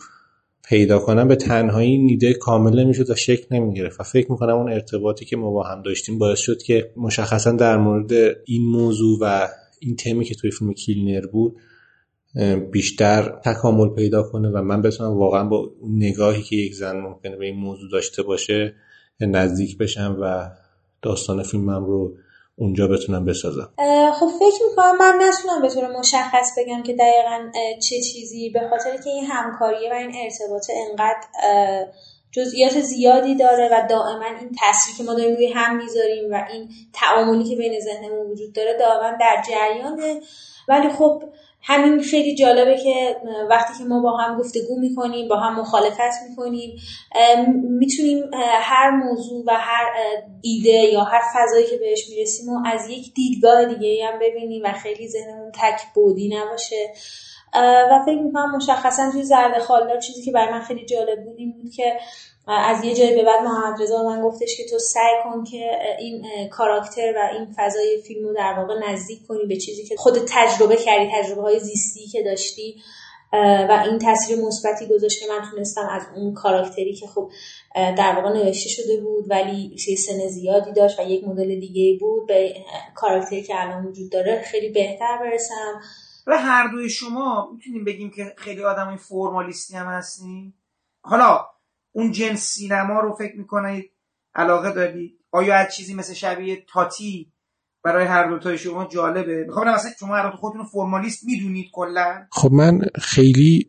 پیدا 0.68 0.98
کنم 0.98 1.28
به 1.28 1.36
تنهایی 1.36 1.98
نیده 1.98 2.34
کامل 2.34 2.84
نمی‌شد 2.84 3.10
و 3.10 3.14
شکل 3.14 3.56
نمی‌گرفت 3.56 4.00
و 4.00 4.02
فکر 4.02 4.32
می‌کنم 4.32 4.54
اون 4.54 4.72
ارتباطی 4.72 5.24
که 5.24 5.36
ما 5.36 5.50
با 5.50 5.62
هم 5.62 5.82
داشتیم 5.82 6.18
باعث 6.18 6.38
شد 6.38 6.62
که 6.62 6.92
مشخصا 6.96 7.52
در 7.52 7.76
مورد 7.76 8.12
این 8.44 8.66
موضوع 8.66 9.18
و 9.20 9.48
این 9.80 9.96
تمی 9.96 10.24
که 10.24 10.34
توی 10.34 10.50
فیلم 10.50 10.72
کیلنر 10.72 11.26
بود 11.26 11.56
بیشتر 12.72 13.40
تکامل 13.44 13.88
پیدا 13.88 14.22
کنه 14.22 14.48
و 14.48 14.62
من 14.62 14.82
بتونم 14.82 15.10
واقعا 15.10 15.44
با 15.44 15.70
نگاهی 15.88 16.42
که 16.42 16.56
یک 16.56 16.74
زن 16.74 16.96
ممکنه 16.96 17.36
به 17.36 17.44
این 17.46 17.56
موضوع 17.56 17.90
داشته 17.90 18.22
باشه 18.22 18.74
نزدیک 19.20 19.78
بشم 19.78 20.18
و 20.20 20.50
داستان 21.02 21.42
فیلمم 21.42 21.84
رو 21.84 22.12
اونجا 22.56 22.88
بتونم 22.88 23.24
بسازم. 23.24 23.72
خب 24.20 24.26
فکر 24.26 24.64
می‌کنم 24.70 24.96
من 24.98 25.18
نتونم 25.20 25.62
به 25.62 25.68
طور 25.68 25.98
مشخص 25.98 26.58
بگم 26.58 26.82
که 26.82 26.94
دقیقا 26.94 27.50
چه 27.88 27.96
چیزی 28.00 28.50
به 28.50 28.60
خاطر 28.70 28.96
که 28.96 29.10
این 29.10 29.24
همکاریه 29.24 29.90
و 29.90 29.94
این 29.94 30.12
ارتباط 30.14 30.70
انقدر 30.88 31.26
جزئیات 32.32 32.80
زیادی 32.80 33.34
داره 33.34 33.68
و 33.72 33.86
دائما 33.90 34.24
این 34.40 34.50
تاثیری 34.60 34.98
که 34.98 35.04
ما 35.04 35.14
داریم 35.14 35.36
روی 35.36 35.52
هم 35.52 35.76
می‌ذاریم 35.76 36.32
و 36.32 36.44
این 36.52 36.68
تعاملی 36.92 37.44
که 37.44 37.56
بین 37.56 37.80
ذهنمون 37.80 38.26
وجود 38.26 38.52
داره 38.52 38.78
دائما 38.78 39.16
در 39.20 39.42
جریانه. 39.48 40.20
ولی 40.68 40.88
خب 40.88 41.22
همین 41.62 42.02
خیلی 42.02 42.34
جالبه 42.34 42.76
که 42.76 43.16
وقتی 43.50 43.78
که 43.78 43.84
ما 43.84 44.00
با 44.00 44.16
هم 44.16 44.38
گفتگو 44.38 44.80
می‌کنیم 44.80 45.28
با 45.28 45.36
هم 45.36 45.60
مخالفت 45.60 46.22
می‌کنیم 46.28 46.80
می‌تونیم 47.78 48.30
هر 48.60 48.90
موضوع 48.90 49.44
و 49.46 49.50
هر 49.58 49.86
ایده 50.42 50.70
یا 50.70 51.00
هر 51.00 51.22
فضایی 51.34 51.66
که 51.66 51.76
بهش 51.76 52.08
می‌رسیم 52.10 52.48
و 52.48 52.62
از 52.66 52.88
یک 52.88 53.14
دیدگاه 53.14 53.64
دیگه 53.64 54.06
هم 54.06 54.18
ببینیم 54.18 54.62
و 54.64 54.72
خیلی 54.72 55.08
ذهنمون 55.08 55.52
تک 55.54 55.80
بودی 55.94 56.36
نباشه. 56.36 56.92
و 57.90 58.02
فکر 58.06 58.18
می‌کنم 58.22 58.56
مشخصا 58.56 59.10
توی 59.12 59.22
زرد 59.22 59.58
خالدار 59.58 60.00
چیزی 60.00 60.22
که 60.22 60.32
برای 60.32 60.52
من 60.52 60.60
خیلی 60.60 60.86
جالب 60.86 61.24
بود 61.24 61.38
این 61.38 61.52
بود 61.52 61.70
که 61.70 61.98
از 62.48 62.84
یه 62.84 62.94
جایی 62.94 63.14
به 63.14 63.24
بعد 63.24 63.44
محمد 63.44 63.82
رضا 63.82 64.02
من 64.02 64.22
گفتش 64.22 64.56
که 64.56 64.64
تو 64.70 64.78
سعی 64.78 65.14
کن 65.24 65.44
که 65.44 65.70
این 65.98 66.48
کاراکتر 66.48 67.12
و 67.16 67.28
این 67.32 67.46
فضای 67.56 68.02
فیلم 68.06 68.28
رو 68.28 68.34
در 68.34 68.54
واقع 68.58 68.74
نزدیک 68.90 69.26
کنی 69.28 69.46
به 69.46 69.56
چیزی 69.56 69.84
که 69.84 69.96
خود 69.96 70.14
تجربه 70.28 70.76
کردی 70.76 71.10
تجربه 71.14 71.42
های 71.42 71.60
زیستی 71.60 72.06
که 72.06 72.22
داشتی 72.22 72.76
و 73.32 73.84
این 73.86 73.98
تاثیر 73.98 74.38
مثبتی 74.38 74.86
گذاشت 74.86 75.20
که 75.20 75.26
من 75.28 75.50
تونستم 75.50 75.88
از 75.90 76.02
اون 76.16 76.34
کاراکتری 76.34 76.94
که 76.94 77.06
خب 77.06 77.30
در 77.74 78.14
واقع 78.16 78.32
نوشته 78.32 78.68
شده 78.68 79.00
بود 79.00 79.30
ولی 79.30 79.76
سن 79.78 80.28
زیادی 80.28 80.72
داشت 80.72 81.00
و 81.00 81.02
یک 81.02 81.24
مدل 81.24 81.60
دیگه 81.60 81.98
بود 82.00 82.26
به 82.26 82.54
کاراکتری 82.94 83.42
که 83.42 83.62
الان 83.62 83.86
وجود 83.86 84.12
داره 84.12 84.42
خیلی 84.42 84.68
بهتر 84.68 85.18
برسم. 85.20 85.80
و 86.26 86.38
هر 86.38 86.68
دوی 86.68 86.90
شما 86.90 87.48
می‌تونیم 87.52 87.84
بگیم 87.84 88.10
که 88.10 88.34
خیلی 88.36 88.64
آدم 88.64 88.96
فرمالیستی 88.96 89.76
هم 89.76 89.86
هستیم 89.86 90.54
حالا 91.02 91.40
اون 91.92 92.12
جنس 92.12 92.40
سینما 92.40 93.00
رو 93.00 93.14
فکر 93.14 93.36
می‌کنید 93.36 93.90
علاقه 94.34 94.72
دارید؟ 94.72 95.18
آیا 95.30 95.56
از 95.56 95.74
چیزی 95.74 95.94
مثل 95.94 96.14
شبیه 96.14 96.64
تاتی 96.72 97.32
برای 97.84 98.06
هر 98.06 98.30
دو 98.30 98.38
تای 98.38 98.58
شما 98.58 98.84
جالبه؟ 98.86 99.44
می‌خوام 99.46 99.68
مثلا 99.74 99.90
شما 100.00 100.16
هر 100.16 100.30
خودتون 100.30 100.64
فرمالیست 100.64 101.24
می‌دونید 101.24 101.66
کلا؟ 101.72 102.26
خب 102.32 102.52
من 102.52 102.80
خیلی 103.00 103.68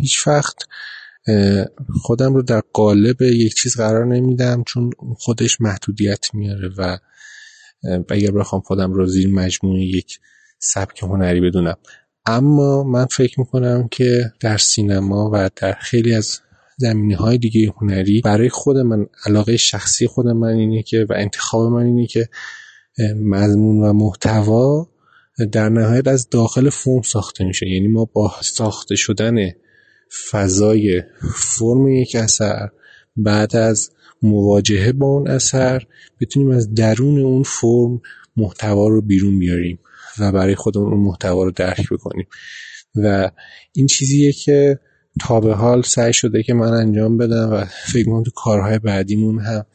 هیچ 0.00 0.28
وقت 0.28 0.56
خودم 2.02 2.34
رو 2.34 2.42
در 2.42 2.62
قالب 2.72 3.22
یک 3.22 3.54
چیز 3.54 3.76
قرار 3.76 4.04
نمیدم 4.04 4.62
چون 4.66 4.90
خودش 5.16 5.60
محدودیت 5.60 6.34
میاره 6.34 6.70
و 6.78 6.98
اگر 8.08 8.30
بخوام 8.30 8.62
خودم 8.62 8.92
رو 8.92 9.06
زیر 9.06 9.28
مجموعه 9.28 9.80
یک 9.80 10.20
سبک 10.58 11.02
هنری 11.02 11.40
بدونم. 11.40 11.76
اما 12.26 12.82
من 12.82 13.06
فکر 13.06 13.40
می‌کنم 13.40 13.88
که 13.88 14.32
در 14.40 14.56
سینما 14.56 15.30
و 15.32 15.50
در 15.56 15.72
خیلی 15.72 16.14
از 16.14 16.40
زمینه 16.82 17.16
های 17.16 17.38
دیگه 17.38 17.72
هنری. 17.80 18.20
برای 18.20 18.48
خود 18.48 18.76
من 18.76 19.06
علاقه 19.26 19.56
شخصی 19.56 20.06
خود 20.06 20.26
من 20.26 20.48
اینه 20.48 20.82
که 20.82 21.06
و 21.08 21.12
انتخاب 21.16 21.72
من 21.72 21.86
اینه 21.86 22.06
که 22.06 22.28
مضمون 23.16 23.84
و 23.84 23.92
محتوا 23.92 24.88
در 25.52 25.68
نهایت 25.68 26.08
از 26.08 26.28
داخل 26.30 26.70
فرم 26.70 27.02
ساخته 27.02 27.44
میشه. 27.44 27.68
یعنی 27.68 27.88
ما 27.88 28.04
با 28.04 28.32
ساخته 28.40 28.96
شدن 28.96 29.36
فضای 30.30 31.02
فرم 31.34 31.88
یک 31.88 32.16
اثر 32.16 32.68
بعد 33.16 33.56
از 33.56 33.90
مواجهه 34.22 34.92
با 34.92 35.06
اون 35.06 35.28
اثر 35.28 35.86
بتونیم 36.20 36.50
از 36.50 36.74
درون 36.74 37.18
اون 37.18 37.42
فرم 37.42 38.00
محتوا 38.36 38.88
رو 38.88 39.02
بیرون 39.02 39.38
بیاریم 39.38 39.78
و 40.18 40.32
برای 40.32 40.54
خودمون 40.54 40.92
اون 40.92 41.00
محتوا 41.00 41.44
رو 41.44 41.50
درک 41.50 41.88
بکنیم. 41.90 42.26
و 42.94 43.30
این 43.72 43.86
چیزیه 43.86 44.32
که 44.32 44.78
تا 45.20 45.40
به 45.40 45.54
حال 45.54 45.82
سعی 45.82 46.12
شده 46.12 46.42
که 46.42 46.54
من 46.54 46.72
انجام 46.72 47.18
بدم 47.18 47.52
و 47.52 47.64
فکر 47.64 48.04
کنم 48.04 48.22
تو 48.22 48.30
کارهای 48.34 48.78
بعدیمون 48.78 49.38
هم 49.38 49.66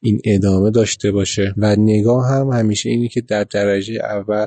این 0.00 0.20
ادامه 0.24 0.70
داشته 0.70 1.12
باشه. 1.12 1.54
و 1.56 1.76
نگاه 1.76 2.28
هم 2.28 2.48
همیشه 2.52 2.88
اینه 2.90 3.08
که 3.08 3.20
در 3.20 3.44
درجه 3.44 3.94
اول 3.94 4.46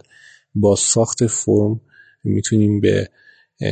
با 0.56 0.76
ساخت 0.76 1.28
فرم 1.28 1.82
می‌تونیم 2.24 2.82
به 2.82 3.10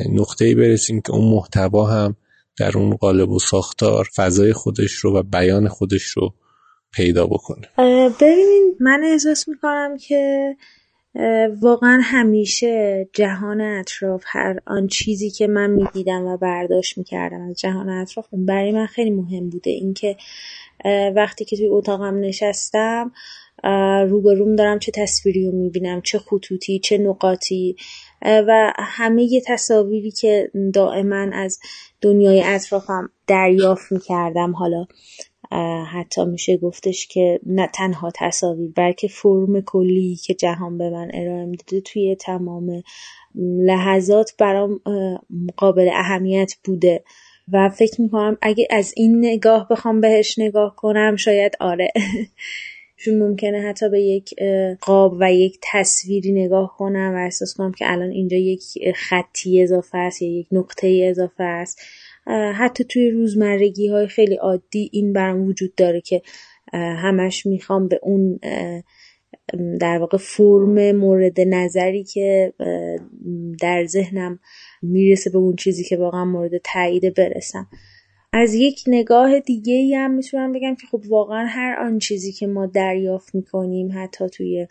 نقطه‌ای 0.09 0.55
برسیم 0.55 1.01
که 1.01 1.11
اون 1.11 1.31
محتوا 1.31 1.85
هم 1.85 2.15
در 2.59 2.77
اون 2.77 2.95
قالب 2.95 3.29
و 3.29 3.39
ساختار 3.39 4.07
فضای 4.15 4.53
خودش 4.53 4.91
رو 4.91 5.17
و 5.17 5.23
بیان 5.23 5.67
خودش 5.67 6.03
رو 6.03 6.33
پیدا 6.93 7.27
بکنه. 7.27 7.67
ببینید 8.21 8.75
من 8.79 9.01
احساس 9.05 9.47
می‌کنم 9.47 9.97
که 9.97 10.55
واقعا 11.61 11.99
همیشه 12.03 13.07
جهان 13.13 13.61
اطراف 13.61 14.23
هر 14.27 14.59
آن 14.67 14.87
چیزی 14.87 15.29
که 15.29 15.47
من 15.47 15.69
می‌دیدم 15.69 16.25
و 16.25 16.37
برداشت 16.37 16.97
می‌کردم 16.97 17.41
از 17.41 17.59
جهان 17.59 17.89
اطراف 17.89 18.27
برای 18.31 18.71
من 18.71 18.85
خیلی 18.85 19.09
مهم 19.09 19.49
بوده. 19.49 19.71
اینکه 19.71 20.15
وقتی 21.15 21.45
که 21.45 21.57
توی 21.57 21.67
اتاقم 21.67 22.19
نشستم 22.19 23.11
روبروم 24.09 24.55
دارم 24.55 24.79
چه 24.79 24.91
تصویری 24.95 25.45
رو 25.45 25.51
می‌بینم 25.51 26.01
چه 26.01 26.19
خطوطی 26.19 26.79
چه 26.79 26.97
نقاطی 26.97 27.75
و 28.21 28.73
همه 28.77 29.23
یه 29.23 29.41
تصاویری 29.41 30.11
که 30.11 30.51
دائما 30.73 31.29
از 31.33 31.59
دنیای 32.01 32.43
اطرافم 32.45 33.09
دریافت 33.27 33.91
می‌کردم. 33.91 34.51
حالا 34.51 34.85
حتی 35.91 36.25
میشه 36.25 36.57
گفتش 36.57 37.07
که 37.07 37.39
نه 37.45 37.69
تنها 37.73 38.11
تصاویر 38.15 38.71
بلکه 38.75 39.07
فرم 39.07 39.61
کلی 39.61 40.15
که 40.15 40.33
جهان 40.33 40.77
به 40.77 40.89
من 40.89 41.11
ارائه 41.13 41.45
می‌داده 41.45 41.81
توی 41.81 42.15
تمام 42.15 42.83
لحظات 43.65 44.33
برام 44.37 44.79
قابل 45.57 45.89
اهمیت 45.93 46.53
بوده. 46.63 47.03
و 47.51 47.69
فکر 47.69 48.01
می‌کنم 48.01 48.37
اگه 48.41 48.67
از 48.69 48.93
این 48.97 49.25
نگاه 49.25 49.67
بخوام 49.69 50.01
بهش 50.01 50.39
نگاه 50.39 50.75
کنم 50.75 51.15
شاید 51.15 51.57
آره. 51.59 51.91
چون 53.05 53.19
ممکنه 53.19 53.61
حتی 53.61 53.89
به 53.89 54.01
یک 54.01 54.35
قاب 54.81 55.17
و 55.19 55.33
یک 55.33 55.59
تصویری 55.71 56.31
نگاه 56.31 56.75
کنم 56.77 57.13
و 57.15 57.23
احساس 57.23 57.53
کنم 57.53 57.71
که 57.71 57.91
الان 57.91 58.09
اینجا 58.09 58.37
یک 58.37 58.61
خطی 58.95 59.63
اضافه 59.63 59.97
است 59.97 60.21
یا 60.21 60.39
یک 60.39 60.47
نقطه 60.51 61.05
اضافه 61.09 61.43
است. 61.43 61.81
حتی 62.55 62.83
توی 62.83 63.09
روزمرگی 63.09 63.87
های 63.87 64.07
خیلی 64.07 64.35
عادی 64.35 64.89
این 64.93 65.13
برام 65.13 65.47
وجود 65.47 65.75
داره 65.75 66.01
که 66.01 66.21
همش 66.73 67.45
می‌خوام 67.45 67.87
به 67.87 67.99
اون 68.03 68.39
در 69.79 69.97
واقع 69.97 70.17
فرم 70.17 70.91
مورد 70.91 71.41
نظری 71.41 72.03
که 72.03 72.53
در 73.61 73.85
ذهنم 73.85 74.39
می‌رسه 74.81 75.29
به 75.29 75.37
اون 75.37 75.55
چیزی 75.55 75.83
که 75.83 75.97
واقعا 75.97 76.25
مورد 76.25 76.51
تایید 76.73 77.15
برسم. 77.15 77.67
از 78.33 78.53
یک 78.53 78.83
نگاه 78.87 79.39
دیگه 79.39 79.97
هم 79.97 80.11
می‌تونم 80.11 80.53
بگم 80.53 80.75
که 80.75 80.87
خب 80.87 81.01
واقعا 81.07 81.45
هر 81.45 81.79
آن 81.79 81.99
چیزی 81.99 82.31
که 82.31 82.47
ما 82.47 82.65
دریافت 82.65 83.35
می‌کنیم 83.35 83.89
حتی 83.93 84.29
توی 84.29 84.67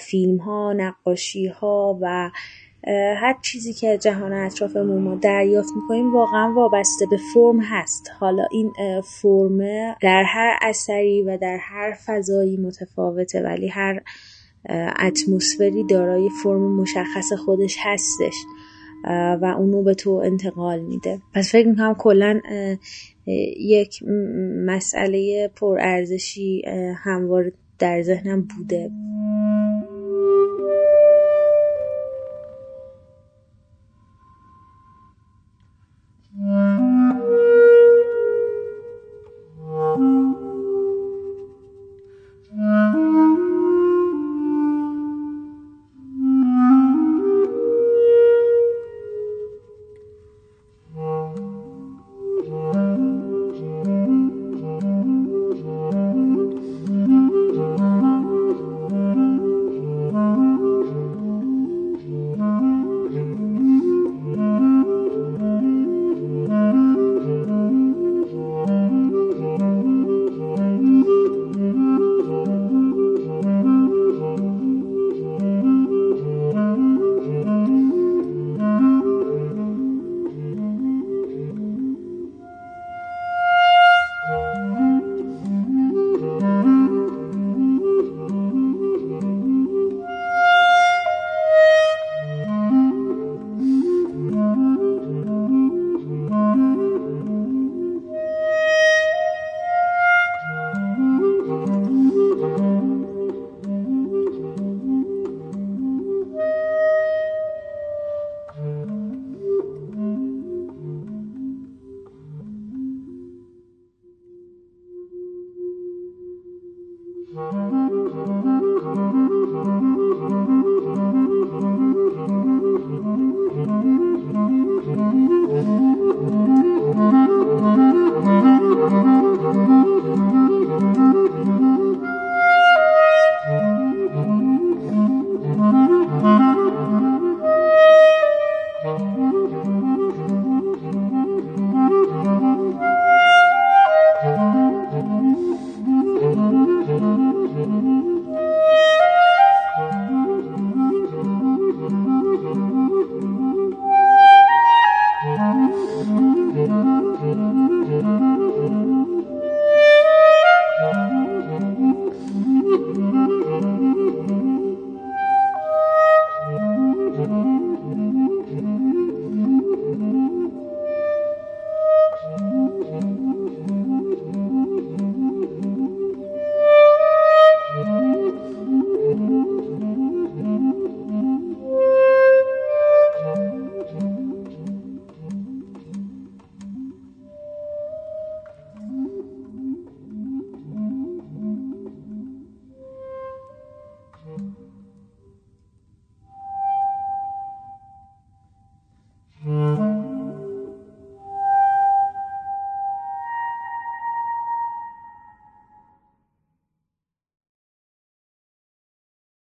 فیلم 0.00 0.36
ها 0.36 0.72
نقاشی 0.72 1.46
ها 1.46 1.98
و 2.02 2.30
هر 2.86 3.36
چیزی 3.42 3.72
که 3.72 3.98
جهان 3.98 4.32
اطرافمون 4.32 5.02
ما 5.02 5.14
دریافت 5.14 5.68
می‌کنیم 5.76 6.14
واقعا 6.14 6.52
وابسته 6.54 7.06
به 7.10 7.16
فرم 7.34 7.60
هست. 7.60 8.10
حالا 8.18 8.46
این 8.50 8.72
فرم 9.02 9.58
در 10.02 10.22
هر 10.26 10.58
اثری 10.62 11.22
و 11.22 11.36
در 11.36 11.58
هر 11.60 11.98
فضایی 12.06 12.56
متفاوته 12.56 13.42
ولی 13.42 13.68
هر 13.68 14.02
اتمسفری 14.98 15.84
دارای 15.84 16.28
فرم 16.42 16.76
مشخص 16.76 17.32
خودش 17.32 17.76
هستش 17.80 18.34
و 19.42 19.54
اونو 19.58 19.82
به 19.82 19.94
تو 19.94 20.10
انتقال 20.10 20.80
میده. 20.80 21.20
پس 21.34 21.52
فکر 21.52 21.68
می‌کنم 21.68 21.94
کلا 21.94 22.40
یک 23.56 24.02
مسئله 24.66 25.48
پرارزشی 25.56 26.62
هموار 26.96 27.52
در 27.78 28.02
ذهنم 28.02 28.48
بوده. 28.56 28.90